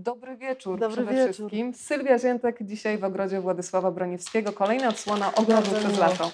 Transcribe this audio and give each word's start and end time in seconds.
Dobry 0.00 0.36
wieczór 0.36 0.78
Dobry 0.78 0.96
przede 1.04 1.12
wieczór. 1.16 1.34
wszystkim. 1.34 1.74
Sylwia 1.74 2.18
Ziętek 2.18 2.56
dzisiaj 2.62 2.98
w 2.98 3.04
ogrodzie 3.04 3.40
Władysława 3.40 3.90
Broniewskiego. 3.90 4.52
Kolejna 4.52 4.88
odsłona 4.88 5.34
ogrodu 5.34 5.70
przez 5.70 5.84
miło. 5.84 5.98
lato. 5.98 6.30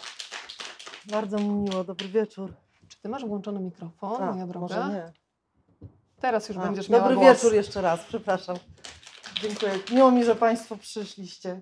Bardzo 1.10 1.38
mi 1.38 1.48
miło, 1.48 1.84
dobry 1.84 2.08
wieczór. 2.08 2.52
Czy 2.88 3.00
ty 3.02 3.08
masz 3.08 3.24
włączony 3.24 3.60
mikrofon, 3.60 4.22
A, 4.22 4.32
moja 4.32 4.46
droga? 4.46 4.76
może 4.76 4.92
nie. 4.94 5.12
Teraz 6.20 6.48
już 6.48 6.58
A, 6.58 6.60
będziesz 6.60 6.88
miała 6.88 7.02
Dobry 7.02 7.16
głos. 7.16 7.28
wieczór 7.28 7.54
jeszcze 7.54 7.80
raz, 7.80 8.00
przepraszam. 8.04 8.56
Dziękuję. 9.42 9.72
Miło 9.92 10.10
mi, 10.10 10.24
że 10.24 10.34
Państwo 10.34 10.76
przyszliście. 10.76 11.60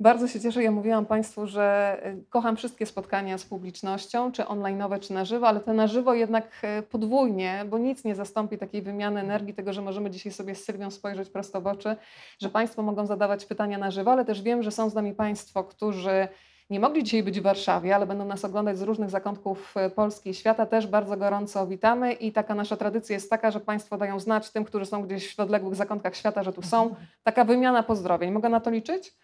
Bardzo 0.00 0.28
się 0.28 0.40
cieszę. 0.40 0.62
Ja 0.62 0.70
mówiłam 0.70 1.06
Państwu, 1.06 1.46
że 1.46 1.96
y, 2.06 2.24
kocham 2.30 2.56
wszystkie 2.56 2.86
spotkania 2.86 3.38
z 3.38 3.44
publicznością, 3.44 4.32
czy 4.32 4.42
online'owe, 4.42 5.00
czy 5.00 5.12
na 5.12 5.24
żywo, 5.24 5.48
ale 5.48 5.60
te 5.60 5.72
na 5.72 5.86
żywo 5.86 6.14
jednak 6.14 6.62
y, 6.78 6.82
podwójnie, 6.82 7.64
bo 7.70 7.78
nic 7.78 8.04
nie 8.04 8.14
zastąpi 8.14 8.58
takiej 8.58 8.82
wymiany 8.82 9.20
energii, 9.20 9.54
tego, 9.54 9.72
że 9.72 9.82
możemy 9.82 10.10
dzisiaj 10.10 10.32
sobie 10.32 10.54
z 10.54 10.64
Sylwią 10.64 10.90
spojrzeć 10.90 11.30
prosto 11.30 11.60
w 11.60 11.66
oczy, 11.66 11.96
że 12.42 12.48
Państwo 12.48 12.82
mogą 12.82 13.06
zadawać 13.06 13.44
pytania 13.44 13.78
na 13.78 13.90
żywo, 13.90 14.12
ale 14.12 14.24
też 14.24 14.42
wiem, 14.42 14.62
że 14.62 14.70
są 14.70 14.90
z 14.90 14.94
nami 14.94 15.14
Państwo, 15.14 15.64
którzy 15.64 16.28
nie 16.70 16.80
mogli 16.80 17.04
dzisiaj 17.04 17.22
być 17.22 17.40
w 17.40 17.42
Warszawie, 17.42 17.94
ale 17.94 18.06
będą 18.06 18.24
nas 18.24 18.44
oglądać 18.44 18.78
z 18.78 18.82
różnych 18.82 19.10
zakątków 19.10 19.74
y, 19.86 19.90
Polski 19.90 20.30
i 20.30 20.34
świata. 20.34 20.66
Też 20.66 20.86
bardzo 20.86 21.16
gorąco 21.16 21.66
witamy 21.66 22.12
i 22.12 22.32
taka 22.32 22.54
nasza 22.54 22.76
tradycja 22.76 23.14
jest 23.14 23.30
taka, 23.30 23.50
że 23.50 23.60
Państwo 23.60 23.98
dają 23.98 24.20
znać 24.20 24.50
tym, 24.50 24.64
którzy 24.64 24.86
są 24.86 25.02
gdzieś 25.02 25.36
w 25.36 25.40
odległych 25.40 25.74
zakątkach 25.74 26.16
świata, 26.16 26.42
że 26.42 26.52
tu 26.52 26.62
są. 26.62 26.94
Taka 27.22 27.44
wymiana 27.44 27.82
pozdrowień. 27.82 28.30
Mogę 28.30 28.48
na 28.48 28.60
to 28.60 28.70
liczyć? 28.70 29.14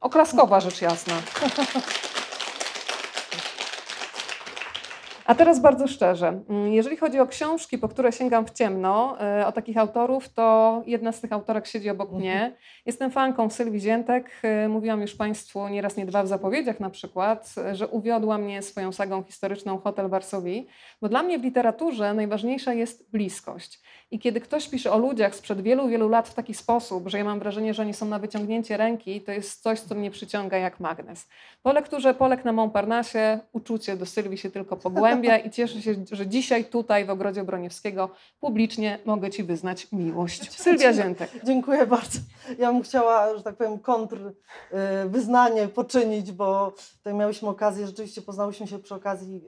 Oklaskowa 0.00 0.60
rzecz 0.60 0.82
jasna. 0.82 1.14
A 5.28 5.34
teraz 5.34 5.60
bardzo 5.60 5.86
szczerze. 5.86 6.40
Mm, 6.48 6.72
Jeżeli 6.72 6.96
chodzi 6.96 7.20
o 7.20 7.26
książki, 7.26 7.78
po 7.78 7.88
które 7.88 8.12
sięgam 8.12 8.46
w 8.46 8.50
ciemno, 8.50 9.16
e, 9.20 9.46
o 9.46 9.52
takich 9.52 9.78
autorów, 9.78 10.28
to 10.28 10.82
jedna 10.86 11.12
z 11.12 11.20
tych 11.20 11.32
autorek 11.32 11.66
siedzi 11.66 11.90
obok 11.90 12.12
mnie. 12.12 12.56
Jestem 12.86 13.10
fanką 13.10 13.50
Sylwii 13.50 13.80
Ziętek. 13.80 14.30
E, 14.42 14.68
Mówiłam 14.68 15.00
już 15.00 15.14
Państwu 15.14 15.68
nieraz, 15.68 15.96
nie 15.96 16.06
dwa 16.06 16.22
w 16.22 16.26
zapowiedziach 16.28 16.80
na 16.80 16.90
przykład, 16.90 17.54
że 17.72 17.88
uwiodła 17.88 18.38
mnie 18.38 18.62
swoją 18.62 18.92
sagą 18.92 19.22
historyczną 19.22 19.78
Hotel 19.78 20.08
Varsovie, 20.08 20.64
bo 21.02 21.08
dla 21.08 21.22
mnie 21.22 21.38
w 21.38 21.42
literaturze 21.42 22.14
najważniejsza 22.14 22.72
jest 22.72 23.10
bliskość. 23.10 23.80
I 24.10 24.18
kiedy 24.18 24.40
ktoś 24.40 24.68
pisze 24.68 24.92
o 24.92 24.98
ludziach 24.98 25.34
sprzed 25.34 25.60
wielu, 25.60 25.88
wielu 25.88 26.08
lat 26.08 26.28
w 26.28 26.34
taki 26.34 26.54
sposób, 26.54 27.08
że 27.08 27.18
ja 27.18 27.24
mam 27.24 27.38
wrażenie, 27.38 27.74
że 27.74 27.82
oni 27.82 27.94
są 27.94 28.06
na 28.06 28.18
wyciągnięcie 28.18 28.76
ręki, 28.76 29.20
to 29.20 29.32
jest 29.32 29.62
coś, 29.62 29.80
co 29.80 29.94
mnie 29.94 30.10
przyciąga 30.10 30.58
jak 30.58 30.80
magnes. 30.80 31.28
Po 31.62 31.72
lekturze 31.72 32.14
Polek 32.14 32.44
na 32.44 32.52
Montparnasse 32.52 33.40
uczucie 33.52 33.96
do 33.96 34.06
Sylwii 34.06 34.38
się 34.38 34.50
tylko 34.50 34.76
pogłębia 34.76 35.17
i 35.24 35.50
cieszę 35.50 35.82
się, 35.82 35.94
że 36.12 36.26
dzisiaj 36.26 36.64
tutaj 36.64 37.04
w 37.04 37.10
Ogrodzie 37.10 37.44
Broniewskiego 37.44 38.10
publicznie 38.40 38.98
mogę 39.04 39.30
Ci 39.30 39.44
wyznać 39.44 39.92
miłość. 39.92 40.52
Sylwia 40.52 40.92
Ziętek. 40.92 41.30
Dziękuję 41.44 41.86
bardzo. 41.86 42.18
Ja 42.58 42.72
bym 42.72 42.82
chciała, 42.82 43.36
że 43.36 43.42
tak 43.42 43.56
powiem, 43.56 43.78
kontr 43.78 44.16
y, 44.16 45.08
wyznanie 45.08 45.68
poczynić, 45.68 46.32
bo 46.32 46.72
tutaj 46.96 47.14
miałyśmy 47.14 47.48
okazję, 47.48 47.86
rzeczywiście 47.86 48.22
poznałyśmy 48.22 48.66
się 48.66 48.78
przy 48.78 48.94
okazji 48.94 49.42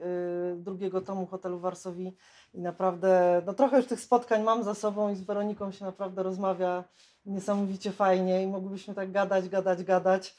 y, 0.53 0.55
drugiego 0.55 1.01
tomu 1.01 1.25
Hotelu 1.25 1.57
w 1.57 1.61
Warsowii 1.61 2.17
i 2.53 2.61
naprawdę, 2.61 3.41
no 3.45 3.53
trochę 3.53 3.77
już 3.77 3.85
tych 3.85 4.01
spotkań 4.01 4.43
mam 4.43 4.63
za 4.63 4.73
sobą 4.73 5.09
i 5.11 5.15
z 5.15 5.23
Weroniką 5.23 5.71
się 5.71 5.85
naprawdę 5.85 6.23
rozmawia 6.23 6.83
niesamowicie 7.25 7.91
fajnie 7.91 8.43
i 8.43 8.47
moglibyśmy 8.47 8.93
tak 8.93 9.11
gadać, 9.11 9.49
gadać, 9.49 9.83
gadać. 9.83 10.35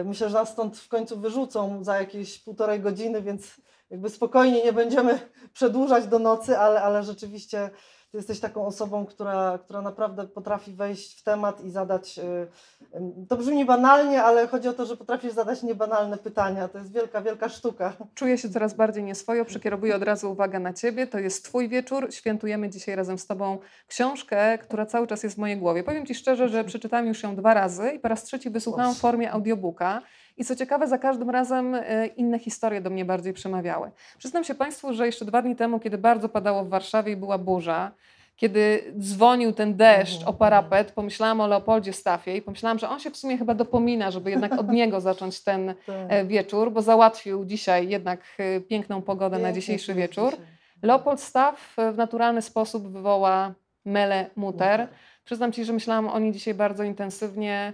Y, 0.00 0.04
Myślę, 0.04 0.28
że 0.28 0.34
nas 0.34 0.48
stąd 0.48 0.78
w 0.78 0.88
końcu 0.88 1.20
wyrzucą 1.20 1.84
za 1.84 2.00
jakieś 2.00 2.38
półtorej 2.38 2.80
godziny, 2.80 3.22
więc 3.22 3.60
jakby 3.90 4.10
spokojnie 4.10 4.64
nie 4.64 4.72
będziemy 4.72 5.18
przedłużać 5.52 6.06
do 6.06 6.18
nocy, 6.18 6.58
ale, 6.58 6.82
ale 6.82 7.02
rzeczywiście 7.02 7.70
ty 8.10 8.16
jesteś 8.16 8.40
taką 8.40 8.66
osobą, 8.66 9.06
która, 9.06 9.58
która 9.64 9.82
naprawdę 9.82 10.26
potrafi 10.28 10.72
wejść 10.72 11.20
w 11.20 11.22
temat 11.22 11.64
i 11.64 11.70
zadać. 11.70 12.18
y, 12.18 13.26
To 13.28 13.36
brzmi 13.36 13.64
banalnie, 13.64 14.22
ale 14.22 14.48
chodzi 14.48 14.68
o 14.68 14.72
to, 14.72 14.86
że 14.86 14.96
potrafisz 14.96 15.32
zadać 15.32 15.62
niebanalne 15.62 16.16
pytania. 16.18 16.68
To 16.68 16.78
jest 16.78 16.92
wielka, 16.92 17.22
wielka 17.22 17.48
sztuka. 17.48 17.92
Czuję 18.14 18.38
się 18.38 18.50
coraz 18.50 18.74
bardziej 18.74 19.04
nieswojo, 19.04 19.44
przekierowuję 19.44 19.96
od 19.96 20.02
razu 20.02 20.32
uwagę 20.32 20.60
na 20.60 20.72
Ciebie. 20.72 21.06
To 21.06 21.18
jest 21.18 21.44
Twój 21.44 21.68
wieczór. 21.68 22.08
Świętujemy 22.10 22.70
dzisiaj 22.70 22.96
razem 22.96 23.18
z 23.18 23.26
Tobą 23.26 23.58
książkę, 23.88 24.58
która 24.58 24.86
cały 24.86 25.06
czas 25.06 25.22
jest 25.22 25.36
w 25.36 25.38
mojej 25.38 25.56
głowie. 25.56 25.84
Powiem 25.84 26.06
Ci 26.06 26.14
szczerze, 26.14 26.48
że 26.48 26.64
przeczytałam 26.64 27.06
już 27.06 27.22
ją 27.22 27.36
dwa 27.36 27.54
razy 27.54 27.90
i 27.90 27.98
po 27.98 28.08
raz 28.08 28.24
trzeci 28.24 28.50
wysłuchałam 28.50 28.94
w 28.94 28.98
formie 28.98 29.32
audiobooka. 29.32 30.02
I 30.36 30.44
co 30.44 30.56
ciekawe, 30.56 30.88
za 30.88 30.98
każdym 30.98 31.30
razem 31.30 31.74
e, 31.74 32.06
inne 32.06 32.38
historie 32.38 32.80
do 32.80 32.90
mnie 32.90 33.04
bardziej 33.04 33.32
przemawiały. 33.32 33.90
Przyznam 34.18 34.44
się 34.44 34.54
Państwu, 34.54 34.92
że 34.94 35.06
jeszcze 35.06 35.24
dwa 35.24 35.42
dni 35.42 35.56
temu, 35.56 35.80
kiedy 35.80 35.98
bardzo 35.98 36.28
padało 36.28 36.64
w 36.64 36.68
Warszawie 36.68 37.12
i 37.12 37.16
była 37.16 37.38
burza, 37.38 37.90
kiedy 38.36 38.92
dzwonił 38.98 39.52
ten 39.52 39.76
deszcz 39.76 40.14
Mhm, 40.16 40.28
o 40.28 40.32
parapet, 40.32 40.92
pomyślałam 40.92 41.40
o 41.40 41.46
Leopoldzie 41.46 41.92
Stafie 41.92 42.36
i 42.36 42.42
pomyślałam, 42.42 42.78
że 42.78 42.88
on 42.88 43.00
się 43.00 43.10
w 43.10 43.16
sumie 43.16 43.38
chyba 43.38 43.54
dopomina, 43.54 44.10
żeby 44.10 44.30
jednak 44.30 44.52
od 44.52 44.68
niego 44.68 45.00
zacząć 45.10 45.40
ten 45.40 45.74
e, 45.86 46.24
wieczór, 46.24 46.72
bo 46.72 46.82
załatwił 46.82 47.44
dzisiaj 47.44 47.88
jednak 47.88 48.20
e, 48.38 48.60
piękną 48.60 49.02
pogodę 49.02 49.38
na 49.38 49.52
dzisiejszy 49.52 49.94
wieczór. 49.94 50.30
dzisiaj. 50.30 50.46
Leopold 50.82 51.20
Staff 51.20 51.76
w 51.92 51.96
naturalny 51.96 52.42
sposób 52.42 52.92
wywoła 52.92 53.54
Mele 53.84 54.30
Muter. 54.36 54.80
Muter. 54.80 54.88
Przyznam 55.24 55.52
Ci, 55.52 55.64
że 55.64 55.72
myślałam 55.72 56.08
o 56.08 56.18
niej 56.18 56.32
dzisiaj 56.32 56.54
bardzo 56.54 56.84
intensywnie, 56.84 57.72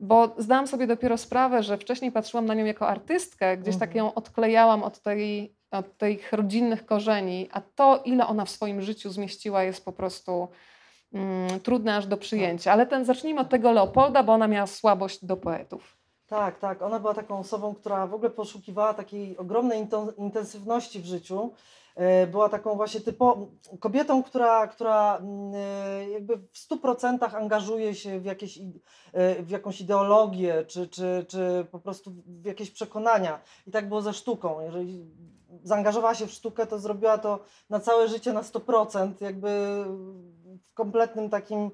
bo 0.00 0.34
zdałam 0.38 0.66
sobie 0.66 0.86
dopiero 0.86 1.18
sprawę, 1.18 1.62
że 1.62 1.78
wcześniej 1.78 2.12
patrzyłam 2.12 2.46
na 2.46 2.54
nią 2.54 2.64
jako 2.64 2.88
artystkę, 2.88 3.56
gdzieś 3.56 3.76
tak 3.76 3.88
Mhm. 3.88 4.06
ją 4.06 4.14
odklejałam 4.14 4.82
od, 4.82 5.00
tej, 5.02 5.54
od 5.70 5.98
tych 5.98 6.32
rodzinnych 6.32 6.86
korzeni, 6.86 7.48
a 7.52 7.60
to, 7.60 8.02
ile 8.04 8.26
ona 8.26 8.44
w 8.44 8.50
swoim 8.50 8.82
życiu 8.82 9.10
zmieściła, 9.10 9.62
jest 9.62 9.84
po 9.84 9.92
prostu 9.92 10.48
mm, 11.12 11.60
trudne 11.60 11.96
aż 11.96 12.06
do 12.06 12.16
przyjęcia. 12.16 12.72
Ale 12.72 12.86
ten, 12.86 13.04
zacznijmy 13.04 13.40
od 13.40 13.48
tego 13.48 13.72
Leopolda, 13.72 14.22
bo 14.22 14.32
ona 14.32 14.48
miała 14.48 14.66
słabość 14.66 15.24
do 15.24 15.36
poetów. 15.36 15.97
Tak, 16.28 16.58
tak. 16.58 16.82
Ona 16.82 17.00
była 17.00 17.14
taką 17.14 17.38
osobą, 17.38 17.74
która 17.74 18.06
w 18.06 18.14
ogóle 18.14 18.30
poszukiwała 18.30 18.94
takiej 18.94 19.36
ogromnej 19.36 19.86
inten- 19.86 20.12
intensywności 20.16 21.00
w 21.00 21.04
życiu. 21.06 21.52
E, 21.94 22.26
Była 22.26 22.48
taką 22.48 22.76
właśnie 22.76 23.00
typo, 23.00 23.48
kobietą, 23.80 24.22
która, 24.22 24.66
która 24.66 25.16
mm, 25.16 25.52
e, 25.54 26.10
jakby 26.10 26.36
w 26.36 26.52
100% 26.52 27.36
angażuje 27.36 27.94
się 27.94 28.20
w, 28.20 28.24
jakieś, 28.24 28.58
e, 29.12 29.42
w 29.42 29.50
jakąś 29.50 29.80
ideologię, 29.80 30.64
czy, 30.66 30.88
czy, 30.88 31.24
czy 31.28 31.66
po 31.70 31.78
prostu 31.78 32.12
w 32.26 32.44
jakieś 32.44 32.70
przekonania. 32.70 33.40
I 33.66 33.70
tak 33.70 33.88
było 33.88 34.02
ze 34.02 34.12
sztuką. 34.12 34.60
Jeżeli 34.60 35.06
zaangażowała 35.62 36.14
się 36.14 36.26
w 36.26 36.32
sztukę, 36.32 36.66
to 36.66 36.78
zrobiła 36.78 37.18
to 37.18 37.40
na 37.70 37.80
całe 37.80 38.08
życie 38.08 38.32
na 38.32 38.42
100%, 38.42 39.12
jakby 39.20 39.48
w 40.70 40.74
kompletnym 40.74 41.30
takim 41.30 41.70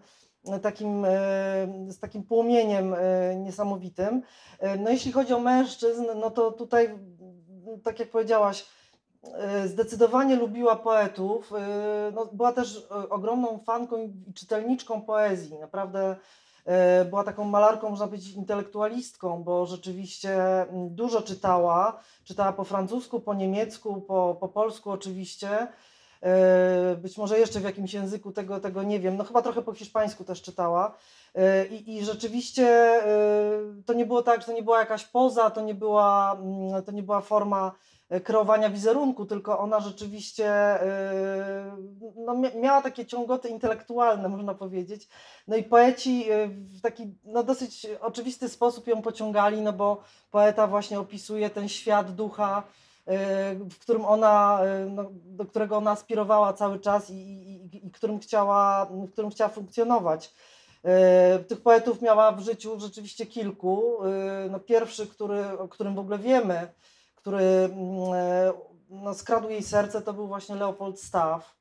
takim, 0.62 1.04
e, 1.04 1.10
z 1.88 1.98
takim 1.98 2.22
płomieniem 2.22 2.94
e, 2.94 3.36
niesamowitym. 3.36 4.22
E, 4.58 4.76
No 4.76 4.90
jeśli 4.90 5.12
chodzi 5.12 5.34
o 5.34 5.40
mężczyzn, 5.40 6.04
no 6.16 6.30
to 6.30 6.52
tutaj, 6.52 6.98
tak 7.82 7.98
jak 7.98 8.10
powiedziałaś, 8.10 8.66
zdecydowanie 9.66 10.36
lubiła 10.36 10.76
poetów. 10.76 11.52
No, 12.14 12.26
była 12.32 12.52
też 12.52 12.86
ogromną 13.10 13.58
fanką 13.58 13.98
i 13.98 14.32
czytelniczką 14.34 15.00
poezji. 15.00 15.58
Naprawdę 15.58 16.16
była 17.10 17.24
taką 17.24 17.44
malarką, 17.44 17.90
można 17.90 18.06
powiedzieć, 18.06 18.34
intelektualistką, 18.34 19.42
bo 19.42 19.66
rzeczywiście 19.66 20.36
dużo 20.72 21.22
czytała. 21.22 22.00
Czytała 22.24 22.52
po 22.52 22.64
francusku, 22.64 23.20
po 23.20 23.34
niemiecku, 23.34 24.00
po, 24.00 24.36
po 24.40 24.48
polsku 24.48 24.90
oczywiście. 24.90 25.68
E, 26.24 26.96
Być 26.96 27.18
może 27.18 27.38
jeszcze 27.38 27.60
w 27.60 27.64
jakimś 27.64 27.94
języku 27.94 28.32
tego, 28.32 28.60
tego 28.60 28.82
nie 28.82 29.00
wiem. 29.00 29.16
No 29.16 29.24
chyba 29.24 29.42
trochę 29.42 29.62
po 29.62 29.74
hiszpańsku 29.74 30.24
też 30.24 30.42
czytała. 30.42 30.94
E, 31.34 31.66
I, 31.66 31.96
I 31.96 32.04
rzeczywiście 32.04 32.66
e, 32.66 33.02
to 33.86 33.92
nie 33.92 34.06
było 34.06 34.22
tak, 34.22 34.40
że 34.40 34.46
to 34.46 34.52
nie 34.52 34.62
była 34.62 34.78
jakaś 34.78 35.04
poza, 35.04 35.50
to 35.50 35.60
nie 35.60 35.74
była, 35.74 36.36
mm, 36.40 36.82
to 36.82 36.92
nie 36.92 37.02
była 37.02 37.20
forma 37.20 37.72
kreowania 38.24 38.70
wizerunku, 38.70 39.26
tylko 39.26 39.58
ona 39.58 39.80
rzeczywiście 39.80 40.52
no, 42.16 42.34
mia- 42.34 42.60
miała 42.60 42.82
takie 42.82 43.06
ciągoty 43.06 43.48
intelektualne, 43.48 44.28
można 44.28 44.54
powiedzieć. 44.54 45.08
No 45.48 45.56
i 45.56 45.62
poeci 45.62 46.24
w 46.48 46.80
taki 46.80 47.14
no, 47.24 47.42
dosyć 47.42 47.86
oczywisty 48.00 48.48
sposób 48.48 48.86
ją 48.86 49.02
pociągali, 49.02 49.62
no 49.62 49.72
bo 49.72 50.02
poeta 50.30 50.66
właśnie 50.66 51.00
opisuje 51.00 51.50
ten 51.50 51.68
świat 51.68 52.14
ducha, 52.14 52.62
w 53.70 53.78
którym 53.80 54.04
ona, 54.04 54.60
e, 54.62 54.86
no, 54.86 55.04
do 55.10 55.44
którego 55.44 55.76
ona 55.76 55.90
aspirowała 55.90 56.52
cały 56.52 56.78
czas 56.80 57.10
i, 57.10 57.14
i, 57.14 57.86
i- 57.86 57.90
którym 57.90 58.18
chciała, 58.18 58.84
w 58.90 59.12
którym 59.12 59.30
chciała 59.30 59.50
funkcjonować. 59.50 60.34
E, 60.84 61.38
Tych 61.38 61.60
poetów 61.62 62.02
miała 62.02 62.32
w 62.32 62.40
życiu 62.40 62.80
rzeczywiście 62.80 63.26
kilku. 63.26 63.98
No 64.50 64.60
pierwszy, 64.60 65.06
który, 65.06 65.58
o 65.58 65.68
którym 65.68 65.94
w 65.94 65.98
ogóle 65.98 66.18
wiemy, 66.18 66.68
który 67.14 67.42
mm, 67.44 68.12
e, 68.14 68.52
no, 68.90 69.14
skradł 69.14 69.48
jej 69.48 69.62
serce, 69.62 70.02
to 70.02 70.12
był 70.12 70.26
właśnie 70.26 70.54
Leopold 70.54 71.00
Staff. 71.00 71.54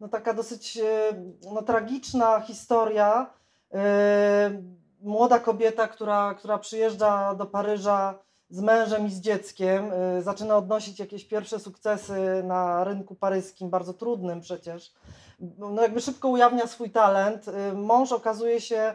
No 0.00 0.08
taka 0.08 0.34
dosyć 0.34 0.76
e, 0.76 1.12
no, 1.54 1.62
tragiczna 1.62 2.40
historia. 2.40 3.30
Młoda 5.02 5.38
kobieta, 5.38 5.88
która, 5.88 6.34
która 6.34 6.58
przyjeżdża 6.58 7.34
do 7.34 7.46
Paryża 7.46 8.18
z 8.50 8.60
mężem 8.60 9.06
i 9.06 9.10
z 9.10 9.20
dzieckiem, 9.20 9.92
y, 10.18 10.22
zaczyna 10.22 10.56
odnosić 10.56 10.98
jakieś 10.98 11.24
pierwsze 11.24 11.58
sukcesy 11.58 12.42
na 12.44 12.84
rynku 12.84 13.14
paryskim, 13.14 13.70
bardzo 13.70 13.94
trudnym 13.94 14.40
przecież. 14.40 14.92
No 15.58 15.82
jakby 15.82 16.00
szybko 16.00 16.28
ujawnia 16.28 16.66
swój 16.66 16.90
talent. 16.90 17.48
Y, 17.48 17.72
mąż 17.72 18.12
okazuje 18.12 18.60
się 18.60 18.94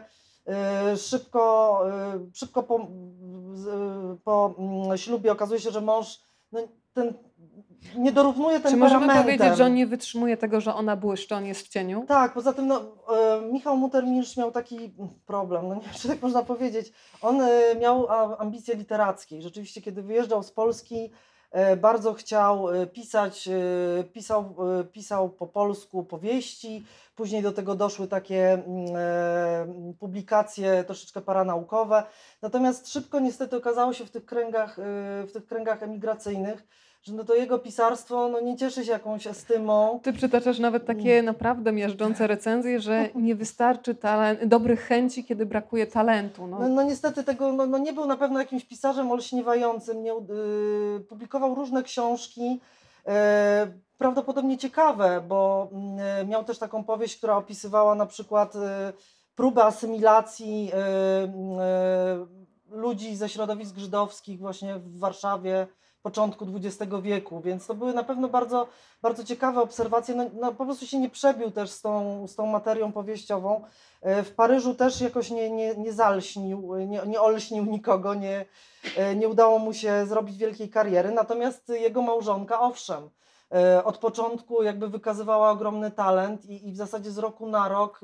y, 0.92 0.96
szybko, 0.96 1.80
szybko 2.34 2.62
po, 2.62 2.88
po 4.24 4.54
mm, 4.58 4.98
ślubie 4.98 5.32
okazuje 5.32 5.60
się, 5.60 5.70
że 5.70 5.80
mąż 5.80 6.20
no, 6.52 6.60
ten 6.94 7.14
nie 7.96 8.12
dorównuje 8.12 8.60
Czy 8.60 8.76
możemy 8.76 9.14
powiedzieć, 9.14 9.56
że 9.56 9.64
on 9.64 9.74
nie 9.74 9.86
wytrzymuje 9.86 10.36
tego, 10.36 10.60
że 10.60 10.74
ona 10.74 10.96
błyszczy, 10.96 11.34
on 11.34 11.46
jest 11.46 11.66
w 11.66 11.68
cieniu? 11.68 12.04
Tak, 12.08 12.32
poza 12.32 12.52
tym 12.52 12.66
no, 12.66 12.80
e, 12.80 13.40
Michał 13.52 13.90
miał 14.36 14.50
taki 14.50 14.94
problem, 15.26 15.68
no 15.68 15.74
nie 15.74 15.80
wiem, 15.80 15.90
czy 16.00 16.08
tak 16.08 16.22
można 16.22 16.42
powiedzieć. 16.42 16.92
On 17.22 17.40
e, 17.40 17.74
miał 17.80 18.06
ambicje 18.38 18.74
literackie. 18.74 19.42
Rzeczywiście, 19.42 19.82
kiedy 19.82 20.02
wyjeżdżał 20.02 20.42
z 20.42 20.50
Polski, 20.50 21.10
e, 21.50 21.76
bardzo 21.76 22.14
chciał 22.14 22.70
e, 22.70 22.86
pisać, 22.86 23.48
e, 23.48 24.04
pisał, 24.04 24.54
e, 24.80 24.84
pisał 24.84 25.30
po 25.30 25.46
polsku 25.46 26.04
powieści, 26.04 26.86
później 27.16 27.42
do 27.42 27.52
tego 27.52 27.74
doszły 27.74 28.08
takie 28.08 28.52
mm, 28.52 29.94
publikacje 29.98 30.84
troszeczkę 30.84 31.20
paranaukowe. 31.20 32.02
Natomiast 32.42 32.92
szybko 32.92 33.20
niestety 33.20 33.56
okazało 33.56 33.92
się 33.92 34.04
w 34.04 34.10
tych 34.10 34.26
kręgach, 34.26 34.76
w 35.26 35.30
tych 35.32 35.46
kręgach 35.46 35.82
emigracyjnych, 35.82 36.66
że 37.06 37.14
no 37.14 37.24
to 37.24 37.34
jego 37.34 37.58
pisarstwo 37.58 38.28
no 38.28 38.40
nie 38.40 38.56
cieszy 38.56 38.84
się 38.84 38.92
jakąś 38.92 39.26
estymą. 39.26 40.00
Ty 40.02 40.12
przytaczasz 40.12 40.58
nawet 40.58 40.86
takie 40.86 41.22
naprawdę 41.22 41.72
miażdżące 41.72 42.26
recenzje, 42.26 42.80
że 42.80 43.08
nie 43.14 43.34
wystarczy 43.34 43.94
talent, 43.94 44.44
dobrych 44.44 44.80
chęci, 44.80 45.24
kiedy 45.24 45.46
brakuje 45.46 45.86
talentu. 45.86 46.46
No, 46.46 46.58
no, 46.58 46.68
no 46.68 46.82
niestety 46.82 47.24
tego, 47.24 47.52
no, 47.52 47.66
no, 47.66 47.78
nie 47.78 47.92
był 47.92 48.06
na 48.06 48.16
pewno 48.16 48.38
jakimś 48.38 48.64
pisarzem 48.64 49.12
olśniewającym, 49.12 50.02
nie, 50.02 50.10
yy, 50.10 51.00
publikował 51.08 51.54
różne 51.54 51.82
książki, 51.82 52.60
yy, 53.06 53.12
prawdopodobnie 53.98 54.58
ciekawe, 54.58 55.22
bo 55.28 55.70
yy, 56.20 56.26
miał 56.26 56.44
też 56.44 56.58
taką 56.58 56.84
powieść, 56.84 57.16
która 57.16 57.36
opisywała 57.36 57.94
na 57.94 58.06
przykład 58.06 58.54
yy, 58.54 58.60
próbę 59.34 59.64
asymilacji 59.64 60.72
ludzi 62.70 63.16
ze 63.16 63.28
środowisk 63.28 63.76
żydowskich 63.76 64.38
właśnie 64.38 64.78
w 64.78 64.98
Warszawie, 64.98 65.66
początku 66.06 66.46
XX 66.54 66.92
wieku, 67.02 67.40
więc 67.40 67.66
to 67.66 67.74
były 67.74 67.92
na 67.94 68.04
pewno 68.04 68.28
bardzo, 68.28 68.68
bardzo 69.02 69.24
ciekawe 69.24 69.60
obserwacje. 69.60 70.14
No, 70.14 70.24
no, 70.40 70.52
po 70.52 70.64
prostu 70.64 70.86
się 70.86 70.98
nie 70.98 71.10
przebił 71.10 71.50
też 71.50 71.70
z 71.70 71.80
tą, 71.80 72.26
z 72.28 72.34
tą 72.34 72.46
materią 72.46 72.92
powieściową. 72.92 73.64
E, 74.02 74.22
w 74.22 74.34
Paryżu 74.34 74.74
też 74.74 75.00
jakoś 75.00 75.30
nie, 75.30 75.50
nie, 75.50 75.74
nie 75.74 75.92
zalśnił, 75.92 76.74
nie, 76.76 77.00
nie 77.06 77.20
olśnił 77.20 77.64
nikogo, 77.64 78.14
nie, 78.14 78.44
e, 78.96 79.16
nie 79.16 79.28
udało 79.28 79.58
mu 79.58 79.72
się 79.72 80.06
zrobić 80.06 80.36
wielkiej 80.36 80.70
kariery. 80.70 81.10
Natomiast 81.10 81.68
jego 81.68 82.02
małżonka, 82.02 82.60
owszem, 82.60 83.10
e, 83.54 83.84
od 83.84 83.98
początku 83.98 84.62
jakby 84.62 84.88
wykazywała 84.88 85.50
ogromny 85.50 85.90
talent 85.90 86.44
i, 86.44 86.68
i 86.68 86.72
w 86.72 86.76
zasadzie 86.76 87.10
z 87.10 87.18
roku 87.18 87.48
na 87.48 87.68
rok 87.68 88.00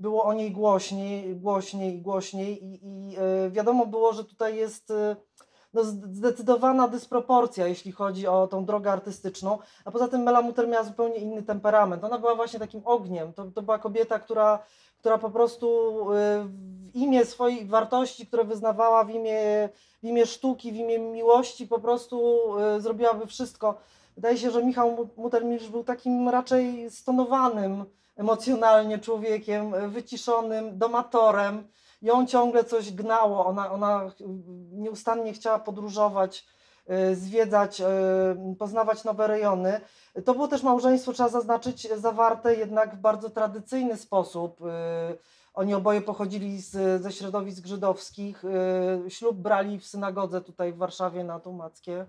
było 0.00 0.24
o 0.24 0.32
niej 0.32 0.50
głośniej, 0.50 1.36
głośniej 1.36 1.94
i 1.94 2.02
głośniej 2.02 2.64
i, 2.64 2.80
i 2.82 3.16
wiadomo 3.50 3.86
było, 3.86 4.12
że 4.12 4.24
tutaj 4.24 4.56
jest 4.56 4.92
no, 5.72 5.84
zdecydowana 5.84 6.88
dysproporcja, 6.88 7.66
jeśli 7.66 7.92
chodzi 7.92 8.26
o 8.26 8.46
tą 8.46 8.64
drogę 8.64 8.92
artystyczną, 8.92 9.58
a 9.84 9.90
poza 9.90 10.08
tym 10.08 10.22
Mela 10.22 10.42
miała 10.68 10.84
zupełnie 10.84 11.16
inny 11.16 11.42
temperament. 11.42 12.04
Ona 12.04 12.18
była 12.18 12.34
właśnie 12.34 12.58
takim 12.58 12.82
ogniem. 12.84 13.32
To, 13.32 13.44
to 13.54 13.62
była 13.62 13.78
kobieta, 13.78 14.18
która, 14.18 14.58
która 14.98 15.18
po 15.18 15.30
prostu 15.30 15.96
y, 16.12 16.14
w 16.92 16.94
imię 16.94 17.24
swoich 17.24 17.68
wartości, 17.68 18.26
które 18.26 18.44
wyznawała, 18.44 19.04
w 19.04 19.10
imię, 19.10 19.68
w 20.02 20.06
imię 20.06 20.26
sztuki, 20.26 20.72
w 20.72 20.76
imię 20.76 20.98
miłości, 20.98 21.66
po 21.66 21.78
prostu 21.78 22.44
y, 22.76 22.80
zrobiłaby 22.80 23.26
wszystko. 23.26 23.74
Wydaje 24.14 24.38
się, 24.38 24.50
że 24.50 24.64
Michał 24.64 25.08
Muttermilch 25.16 25.70
był 25.70 25.84
takim 25.84 26.28
raczej 26.28 26.90
stonowanym 26.90 27.84
emocjonalnie 28.16 28.98
człowiekiem, 28.98 29.90
wyciszonym, 29.90 30.78
domatorem 30.78 31.64
ją 32.02 32.26
ciągle 32.26 32.64
coś 32.64 32.92
gnało, 32.92 33.46
ona, 33.46 33.72
ona 33.72 34.10
nieustannie 34.72 35.32
chciała 35.32 35.58
podróżować, 35.58 36.46
y, 37.10 37.16
zwiedzać, 37.16 37.80
y, 37.80 37.84
poznawać 38.58 39.04
nowe 39.04 39.26
rejony. 39.26 39.80
To 40.24 40.34
było 40.34 40.48
też 40.48 40.62
małżeństwo, 40.62 41.12
trzeba 41.12 41.28
zaznaczyć, 41.28 41.88
zawarte 41.96 42.54
jednak 42.54 42.96
w 42.96 43.00
bardzo 43.00 43.30
tradycyjny 43.30 43.96
sposób. 43.96 44.60
Y, 44.60 44.64
oni 45.54 45.74
oboje 45.74 46.00
pochodzili 46.00 46.60
z, 46.60 47.02
ze 47.02 47.12
środowisk 47.12 47.66
żydowskich. 47.66 48.42
Ślub 49.08 49.36
brali 49.36 49.78
w 49.78 49.86
synagodze 49.86 50.40
tutaj 50.40 50.72
w 50.72 50.76
Warszawie 50.76 51.24
na 51.24 51.40
Tumackie. 51.40 52.06